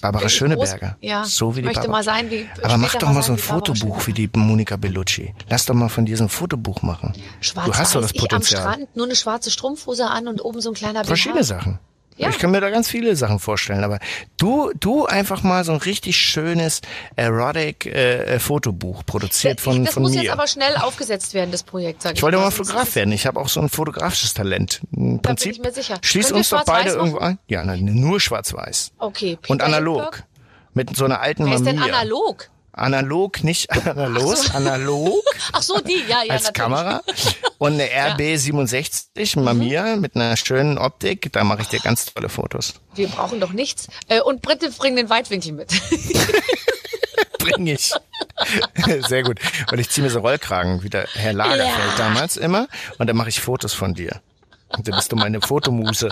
Barbara 0.02 0.30
Schöneberger. 0.30 0.98
ja, 1.02 1.24
so 1.26 1.56
wie 1.56 1.60
ich 1.60 1.64
die 1.64 1.66
möchte 1.66 1.80
Barbara. 1.82 1.98
mal 1.98 2.04
sein 2.04 2.32
wie- 2.32 2.48
Aber 2.64 2.78
mach 2.78 2.96
doch 2.96 3.12
mal 3.12 3.22
so 3.24 3.34
ein 3.34 3.38
Fotobuch 3.38 4.08
wie 4.08 4.14
die 4.14 4.30
Monika 4.36 4.76
Bellucci. 4.78 5.34
Lass 5.50 5.66
doch 5.66 5.74
mal 5.76 5.90
von 5.90 6.06
diesem 6.06 6.30
Fotobuch 6.30 6.82
machen. 6.82 7.14
Schwarz 7.42 7.66
du 7.68 7.74
hast 7.76 7.96
doch 7.96 8.02
das 8.02 8.12
ich 8.12 8.20
am 8.22 8.28
Potenzial. 8.28 8.62
Strand, 8.62 8.96
nur 8.96 9.06
eine 9.06 9.16
schwarze 9.16 9.52
Strumpfhose 9.52 10.08
an 10.08 10.28
und 10.28 10.44
oben 10.44 10.62
so 10.62 10.70
ein 10.70 10.76
kleiner 10.76 11.02
BH. 11.02 11.08
Verschiedene 11.08 11.44
Sachen. 11.44 11.80
Ja. 12.20 12.28
Ich 12.30 12.38
kann 12.38 12.52
mir 12.52 12.60
da 12.60 12.70
ganz 12.70 12.90
viele 12.90 13.16
Sachen 13.16 13.40
vorstellen, 13.40 13.84
aber 13.86 14.00
du, 14.38 14.72
du 14.78 15.06
einfach 15.06 15.42
mal 15.42 15.64
so 15.64 15.72
ein 15.72 15.78
richtig 15.78 16.18
schönes 16.18 16.82
erotic 17.16 17.86
äh, 17.86 18.40
Fotobuch 18.40 19.06
produziert 19.06 19.62
von, 19.62 19.86
das 19.86 19.94
von 19.94 20.04
muss 20.04 20.12
mir. 20.12 20.24
jetzt 20.24 20.32
aber 20.34 20.46
schnell 20.46 20.76
aufgesetzt 20.76 21.34
werden, 21.34 21.52
das 21.52 21.64
Projekt, 21.64 22.02
sag 22.02 22.12
ich 22.12 22.18
ich 22.18 22.24
wollte 22.24 22.38
mal. 22.38 22.52
Fotograf 22.52 22.94
werden. 22.96 23.14
Ich 23.14 23.26
habe 23.26 23.40
auch 23.40 23.48
so 23.48 23.62
ein 23.62 23.70
fotografisches 23.70 24.34
Talent. 24.34 24.82
Im 24.92 24.98
Da 24.98 25.00
bin 25.00 25.22
Prinzip 25.22 25.54
ich 25.54 25.60
mir 25.62 25.72
sicher. 25.72 25.98
schließ 26.02 26.34
uns 26.34 26.50
doch 26.50 26.66
beide 26.66 26.90
irgendwo 26.90 27.20
ein. 27.20 27.40
Ja, 27.48 27.64
nein, 27.64 27.86
nur 27.86 28.20
schwarz-weiß. 28.20 28.92
Okay. 28.98 29.38
Peter 29.42 29.52
Und 29.54 29.62
analog. 29.64 30.02
Lindbergh? 30.02 30.24
Mit 30.74 30.96
so 30.96 31.06
einer 31.06 31.22
alten 31.22 31.46
Wer 31.48 31.56
ist 31.56 31.66
denn 31.66 31.80
analog? 31.80 32.50
Analog, 32.80 33.44
nicht 33.44 33.70
analog, 33.72 34.38
analog 34.56 35.24
Ach 35.54 35.62
so, 35.62 35.80
die, 35.80 36.04
ja, 36.08 36.24
ja, 36.24 36.34
als 36.34 36.44
natürlich. 36.46 36.54
Kamera 36.54 37.02
und 37.58 37.74
eine 37.74 37.86
RB67 38.16 39.40
Mamiya 39.40 39.96
Mhm. 39.96 40.02
mit 40.02 40.16
einer 40.16 40.36
schönen 40.38 40.78
Optik. 40.78 41.32
Da 41.34 41.44
mache 41.44 41.62
ich 41.62 41.68
dir 41.68 41.80
ganz 41.80 42.06
tolle 42.14 42.30
Fotos. 42.30 42.76
Wir 42.96 43.08
brauchen 43.08 43.40
doch 43.40 43.52
nichts. 43.52 43.88
Äh, 44.08 44.22
und 44.22 44.42
Britte 44.42 44.72
bringen 44.72 44.96
den 44.98 45.10
Weitwinkel 45.10 45.54
mit. 45.54 45.70
Bring 47.40 47.68
ich. 47.68 47.94
Sehr 49.08 49.24
gut. 49.24 49.40
Und 49.72 49.80
ich 49.80 49.90
ziehe 49.90 50.04
mir 50.04 50.10
so 50.12 50.20
Rollkragen, 50.20 50.84
wie 50.84 50.90
der 50.90 51.08
Herr 51.14 51.34
Lagerfeld 51.34 51.70
Ja. 51.70 51.98
damals 51.98 52.38
immer. 52.38 52.68
Und 52.98 53.08
dann 53.08 53.16
mache 53.16 53.30
ich 53.30 53.40
Fotos 53.40 53.74
von 53.74 53.94
dir. 53.94 54.22
Und 54.70 54.88
dann 54.88 54.96
bist 54.96 55.12
du 55.12 55.16
meine 55.16 55.42
Fotomuse. 55.42 56.10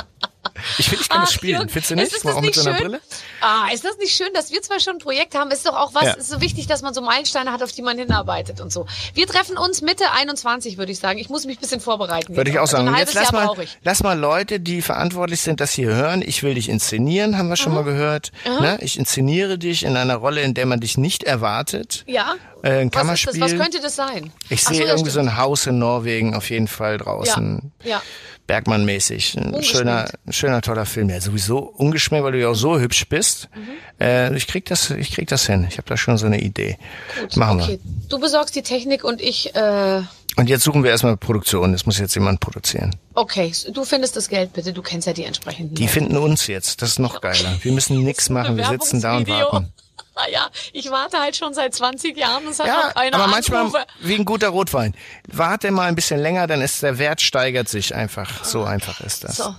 Ich 0.77 0.87
finde, 0.89 1.03
ich 1.03 1.09
kann 1.09 1.21
das 1.21 1.29
Ach, 1.29 1.33
spielen. 1.33 1.55
Jürgen, 1.57 1.69
Findest 1.69 1.91
du 1.91 1.95
ist 1.95 1.99
nicht? 2.01 2.15
das 2.15 2.23
Mal 2.23 2.31
auch 2.33 2.41
mit 2.41 2.55
nicht 2.55 2.59
so 2.61 2.69
einer 2.69 2.77
schön? 2.77 2.87
Brille? 2.87 3.01
Ah, 3.41 3.67
ist 3.73 3.83
das 3.83 3.97
nicht 3.97 4.15
schön, 4.15 4.29
dass 4.33 4.51
wir 4.51 4.61
zwar 4.61 4.79
schon 4.79 4.93
ein 4.95 4.99
Projekt 4.99 5.35
haben? 5.35 5.51
Ist 5.51 5.65
doch 5.65 5.75
auch 5.75 5.93
was, 5.93 6.03
Ja. 6.03 6.11
ist 6.13 6.29
so 6.29 6.39
wichtig, 6.41 6.67
dass 6.67 6.81
man 6.81 6.93
so 6.93 7.01
Meilensteine 7.01 7.51
hat, 7.51 7.61
auf 7.63 7.71
die 7.71 7.81
man 7.81 7.97
hinarbeitet 7.97 8.61
und 8.61 8.71
so. 8.71 8.87
Wir 9.13 9.27
treffen 9.27 9.57
uns 9.57 9.81
Mitte 9.81 10.05
21, 10.11 10.77
würde 10.77 10.91
ich 10.91 10.99
sagen. 10.99 11.19
Ich 11.19 11.29
muss 11.29 11.45
mich 11.45 11.57
ein 11.57 11.61
bisschen 11.61 11.81
vorbereiten. 11.81 12.35
Würde 12.35 12.49
ich 12.49 12.59
auch 12.59 12.67
sagen. 12.67 12.87
Also 12.87 12.91
Und 12.91 12.95
ein 12.95 12.99
jetzt 13.05 13.13
lass 13.13 13.31
Jahr 13.31 13.55
mal, 13.55 13.65
lass 13.83 14.03
mal 14.03 14.17
Leute, 14.17 14.59
die 14.59 14.81
verantwortlich 14.81 15.41
sind, 15.41 15.59
das 15.59 15.73
hier 15.73 15.89
hören. 15.93 16.21
Ich 16.25 16.43
will 16.43 16.53
dich 16.55 16.69
inszenieren, 16.69 17.37
haben 17.37 17.49
wir 17.49 17.57
schon 17.57 17.73
mal 17.73 17.83
gehört. 17.83 18.31
Ne? 18.45 18.77
Ich 18.81 18.97
inszeniere 18.97 19.57
dich 19.57 19.83
in 19.83 19.97
einer 19.97 20.15
Rolle, 20.15 20.41
in 20.41 20.53
der 20.53 20.65
man 20.65 20.79
dich 20.79 20.97
nicht 20.97 21.23
erwartet. 21.23 22.03
Ja? 22.07 22.35
Äh, 22.63 22.69
ein 22.69 22.73
Was, 22.73 22.83
ist 22.83 22.85
das? 22.85 22.91
Kammerspiel. 23.01 23.41
was 23.41 23.55
könnte 23.55 23.79
das 23.81 23.95
sein? 23.95 24.31
Ich 24.49 24.63
sehe 24.63 24.79
ja, 24.81 24.85
irgendwie 24.87 25.09
so 25.11 25.19
stimmt. 25.19 25.33
ein 25.33 25.37
Haus 25.37 25.67
in 25.67 25.77
Norwegen 25.77 26.35
auf 26.35 26.49
jeden 26.49 26.67
Fall 26.67 26.97
draußen. 26.97 27.71
Ja, 27.83 27.89
ja. 27.89 28.01
Bergmann-mäßig. 28.47 29.37
Ein 29.37 29.61
schöner, 29.61 30.09
schöner, 30.37 30.61
toller 30.61 30.85
Film. 30.85 31.09
Ja, 31.09 31.19
sowieso 31.19 31.57
ungeschminkt, 31.59 32.23
weil 32.25 32.31
du 32.33 32.39
ja 32.39 32.49
auch 32.49 32.55
so 32.55 32.79
hübsch 32.79 33.07
bist. 33.09 33.49
Mhm. 33.55 33.67
Äh, 34.05 34.35
ich 34.35 34.47
krieg 34.47 34.65
das, 34.65 34.89
ich 34.91 35.11
krieg 35.11 35.27
das 35.27 35.45
hin. 35.45 35.65
Ich 35.69 35.77
habe 35.77 35.87
da 35.87 35.97
schon 35.97 36.17
so 36.17 36.25
eine 36.25 36.39
Idee. 36.39 36.77
Gut, 37.19 37.35
Machen 37.37 37.61
okay. 37.61 37.79
Du 38.09 38.19
besorgst 38.19 38.55
die 38.55 38.61
Technik 38.63 39.03
und 39.03 39.21
ich, 39.21 39.55
äh, 39.55 39.59
wir. 39.59 40.07
Und 40.37 40.49
jetzt 40.49 40.63
suchen 40.63 40.83
wir 40.83 40.91
erstmal 40.91 41.17
Produktion. 41.17 41.71
Das 41.71 41.85
muss 41.87 41.97
jetzt 41.97 42.13
jemand 42.13 42.39
produzieren. 42.39 42.95
okay, 43.15 43.51
du 43.71 43.83
findest 43.83 44.15
das 44.15 44.29
Geld 44.29 44.53
bitte. 44.53 44.71
Du 44.71 44.83
kennst 44.83 45.07
ja 45.07 45.13
die 45.13 45.23
entsprechenden. 45.23 45.73
Die 45.75 45.87
finden 45.87 46.15
uns 46.15 46.45
jetzt. 46.47 46.81
Das 46.83 46.89
ist 46.89 46.99
noch 46.99 47.21
geiler. 47.21 47.57
Wir 47.61 47.71
müssen 47.71 48.03
nichts 48.03 48.29
machen. 48.29 48.55
Wir 48.55 48.65
sitzen 48.65 49.01
da 49.01 49.17
und 49.17 49.27
warten. 49.27 49.73
Naja, 50.15 50.49
ich 50.73 50.89
warte 50.89 51.19
halt 51.19 51.35
schon 51.35 51.53
seit 51.53 51.75
20 51.75 52.17
Jahren. 52.17 52.47
Es 52.47 52.57
hat 52.57 52.65
Ja, 52.65 52.91
keine 52.95 53.15
aber 53.15 53.27
manchmal 53.27 53.59
Anrufe. 53.61 53.85
wie 54.01 54.15
ein 54.15 54.25
guter 54.25 54.49
Rotwein. 54.49 54.95
Warte 55.27 55.69
mal 55.69 55.87
ein 55.87 55.93
bisschen 55.93 56.19
länger, 56.19 56.47
dann 56.47 56.59
ist 56.61 56.81
der 56.81 56.97
Wert 56.97 57.21
steigert 57.21 57.69
sich 57.69 57.93
einfach. 57.93 58.43
So 58.43 58.63
einfach 58.63 58.99
ist 59.01 59.23
das. 59.23 59.37
So. 59.37 59.55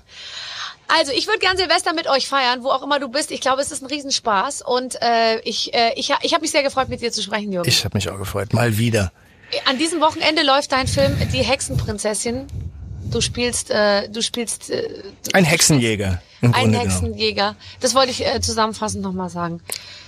Also, 0.89 1.13
ich 1.13 1.27
würde 1.27 1.39
gern 1.39 1.57
Silvester 1.57 1.93
mit 1.93 2.09
euch 2.09 2.27
feiern, 2.29 2.63
wo 2.63 2.71
auch 2.71 2.83
immer 2.83 2.99
du 2.99 3.09
bist. 3.09 3.31
Ich 3.31 3.41
glaube, 3.41 3.61
es 3.61 3.71
ist 3.71 3.83
ein 3.83 3.87
Riesenspaß. 3.87 4.63
Und 4.63 4.97
äh, 5.03 5.39
ich, 5.41 5.75
äh, 5.75 5.93
ich, 5.97 6.13
ich 6.23 6.33
habe 6.33 6.41
mich 6.43 6.51
sehr 6.51 6.63
gefreut, 6.63 6.89
mit 6.89 7.03
dir 7.03 7.13
zu 7.13 7.23
sprechen, 7.23 7.53
Jürgen. 7.53 7.69
Ich 7.69 7.85
habe 7.85 7.97
mich 7.97 8.09
auch 8.09 8.19
gefreut. 8.19 8.53
Mal 8.55 8.79
wieder. 8.79 9.13
An 9.67 9.79
diesem 9.79 10.01
Wochenende 10.01 10.43
läuft 10.43 10.73
dein 10.73 10.87
Film 10.87 11.17
Die 11.33 11.43
Hexenprinzessin. 11.43 12.47
Du 13.11 13.21
spielst, 13.23 13.71
äh, 13.71 14.09
du 14.11 14.23
spielst 14.23 14.69
äh, 14.71 14.87
Ein 15.33 15.45
Hexenjäger. 15.45 16.21
Im 16.41 16.55
ein 16.55 16.65
Grunde. 16.73 16.79
Hexenjäger. 16.81 17.57
Das 17.81 17.95
wollte 17.95 18.11
ich 18.11 18.25
äh, 18.27 18.41
zusammenfassend 18.41 19.03
nochmal 19.03 19.31
sagen. 19.31 19.61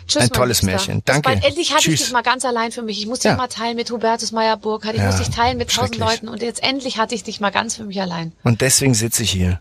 Tschüss, 0.07 0.23
Ein 0.25 0.31
tolles 0.31 0.61
Liebster. 0.63 0.77
Märchen. 0.93 1.03
Danke. 1.05 1.23
Bald, 1.23 1.45
endlich 1.45 1.71
hatte 1.71 1.81
ich 1.91 1.97
Tschüss. 1.97 2.01
dich 2.07 2.13
mal 2.13 2.23
ganz 2.23 2.45
allein 2.45 2.73
für 2.73 2.83
mich. 2.83 2.99
Ich 3.01 3.07
musste 3.07 3.29
Ja. 3.29 3.35
dich 3.35 3.39
mal 3.39 3.49
teilen 3.49 3.77
mit 3.77 3.91
Hubertus 3.91 4.33
Meyer-Burkhardt. 4.33 4.95
Ich 4.95 5.01
Ja, 5.01 5.07
musste 5.07 5.25
dich 5.25 5.35
teilen 5.35 5.57
mit 5.57 5.71
tausend. 5.75 5.97
Leuten. 5.97 6.29
Und 6.29 6.43
jetzt 6.43 6.63
endlich 6.63 6.99
hatte 6.99 7.15
ich 7.15 7.23
dich 7.23 7.41
mal 7.41 7.51
ganz 7.51 7.77
für 7.77 7.85
mich 7.85 8.01
allein. 8.01 8.33
Und 8.45 8.61
deswegen 8.61 8.95
sitze 8.95 9.23
ich 9.23 9.31
hier. 9.31 9.61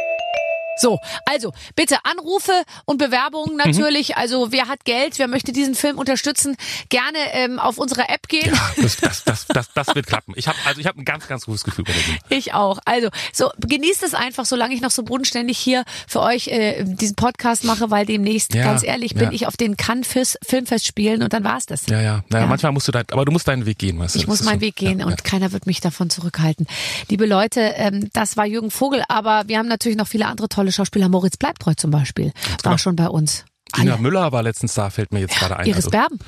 So, 0.81 0.99
also 1.25 1.53
bitte 1.75 1.97
Anrufe 2.03 2.51
und 2.85 2.97
Bewerbungen 2.97 3.55
natürlich. 3.57 4.17
Also 4.17 4.51
wer 4.51 4.67
hat 4.67 4.83
Geld, 4.85 5.19
wer 5.19 5.27
möchte 5.27 5.51
diesen 5.51 5.75
Film 5.75 5.97
unterstützen, 5.99 6.55
gerne 6.89 7.17
ähm, 7.33 7.59
auf 7.59 7.77
unserer 7.77 8.09
App 8.09 8.27
gehen. 8.27 8.51
Das, 8.81 8.97
das, 8.97 9.23
das, 9.23 9.45
das, 9.47 9.73
das 9.73 9.95
wird 9.95 10.07
klappen. 10.07 10.33
Ich 10.35 10.47
habe 10.47 10.57
also 10.65 10.81
ich 10.81 10.87
habe 10.87 10.99
ein 10.99 11.05
ganz, 11.05 11.27
ganz 11.27 11.45
gutes 11.45 11.63
Gefühl 11.63 11.85
bei 11.85 11.93
Nummer. 11.93 12.19
Ich 12.29 12.53
auch. 12.53 12.79
Also 12.85 13.09
so 13.31 13.49
genießt 13.59 14.03
es 14.03 14.13
einfach, 14.13 14.45
solange 14.45 14.73
ich 14.73 14.81
noch 14.81 14.91
so 14.91 15.03
bodenständig 15.03 15.57
hier 15.57 15.83
für 16.07 16.21
euch 16.21 16.47
äh, 16.47 16.83
diesen 16.83 17.15
Podcast 17.15 17.63
mache, 17.63 17.91
weil 17.91 18.05
demnächst, 18.05 18.53
Ja, 18.55 18.63
ganz 18.63 18.83
ehrlich, 18.83 19.13
bin 19.13 19.25
ja. 19.25 19.31
ich 19.31 19.47
auf 19.47 19.57
den 19.57 19.77
Cannes 19.77 20.07
Fis- 20.07 20.37
Filmfestspielen 20.43 21.21
und 21.21 21.33
dann 21.33 21.43
war's 21.43 21.65
das. 21.67 21.85
Ja, 21.87 22.01
ja. 22.01 22.23
Naja, 22.29 22.43
Ja. 22.45 22.47
manchmal 22.49 22.71
musst 22.71 22.87
du 22.87 22.91
dein, 22.91 23.05
aber 23.11 23.25
du 23.25 23.31
musst 23.31 23.47
deinen 23.47 23.65
Weg 23.65 23.77
gehen, 23.77 23.99
weißt 23.99 24.15
du. 24.15 24.19
Ich 24.19 24.27
muss 24.27 24.41
meinen 24.43 24.59
so. 24.59 24.65
Weg 24.65 24.75
gehen 24.77 24.99
ja, 24.99 25.05
und 25.05 25.11
ja. 25.11 25.17
keiner 25.23 25.51
wird 25.51 25.67
mich 25.67 25.79
davon 25.81 26.09
zurückhalten. 26.09 26.65
Liebe 27.09 27.25
Leute, 27.25 27.59
ähm, 27.75 28.09
das 28.13 28.37
war 28.37 28.45
Jürgen 28.45 28.71
Vogel, 28.71 29.03
aber 29.07 29.43
wir 29.47 29.57
haben 29.59 29.67
natürlich 29.67 29.97
noch 29.97 30.07
viele 30.07 30.25
andere 30.27 30.49
tolle 30.49 30.70
Schauspieler. 30.71 31.09
Moritz 31.09 31.37
Bleibtreu 31.37 31.73
zum 31.75 31.91
Beispiel 31.91 32.31
war 32.63 32.77
schon 32.77 32.95
bei 32.95 33.07
uns. 33.07 33.45
Tina 33.73 33.93
Alle. 33.93 34.01
Müller 34.01 34.31
war 34.31 34.43
letztens 34.43 34.73
da, 34.73 34.89
fällt 34.89 35.13
mir 35.13 35.19
jetzt 35.21 35.37
gerade 35.39 35.55
ein. 35.57 35.65
Iris 35.65 35.77
Also, 35.85 35.91
Berben. 35.91 36.19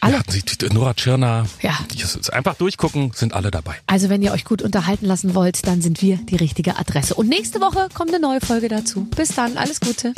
Alle. 0.00 0.14
Ja, 0.16 0.22
die, 0.22 0.42
die, 0.42 0.66
Nora 0.72 0.94
Tschirner. 0.94 1.46
Ja. 1.60 1.76
Die 1.92 2.00
ist, 2.00 2.32
einfach 2.32 2.54
durchgucken, 2.54 3.12
sind 3.14 3.32
alle 3.34 3.50
dabei. 3.50 3.74
Also 3.86 4.08
wenn 4.08 4.22
ihr 4.22 4.32
euch 4.32 4.44
gut 4.44 4.62
unterhalten 4.62 5.06
lassen 5.06 5.34
wollt, 5.34 5.66
dann 5.66 5.82
sind 5.82 6.00
wir 6.00 6.16
die 6.18 6.36
richtige 6.36 6.78
Adresse. 6.78 7.14
Und 7.14 7.28
nächste 7.28 7.60
Woche 7.60 7.88
kommt 7.92 8.10
eine 8.10 8.20
neue 8.20 8.40
Folge 8.40 8.68
dazu. 8.68 9.06
Bis 9.16 9.30
dann, 9.30 9.56
alles 9.56 9.80
Gute. 9.80 10.12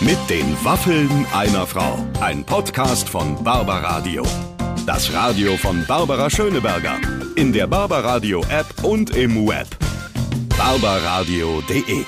Mit 0.00 0.18
den 0.28 0.56
Waffeln 0.64 1.26
einer 1.32 1.66
Frau. 1.66 2.04
Ein 2.20 2.44
Podcast 2.44 3.08
von 3.08 3.42
Barbaradio. 3.44 4.26
Das 4.86 5.12
Radio 5.12 5.56
von 5.56 5.84
Barbara 5.86 6.30
Schöneberger. 6.30 6.96
In 7.36 7.52
der 7.52 7.66
Barbaradio 7.68 8.44
App 8.48 8.82
und 8.82 9.10
im 9.10 9.46
Web. 9.46 9.68
barbaradio.de 10.56 12.04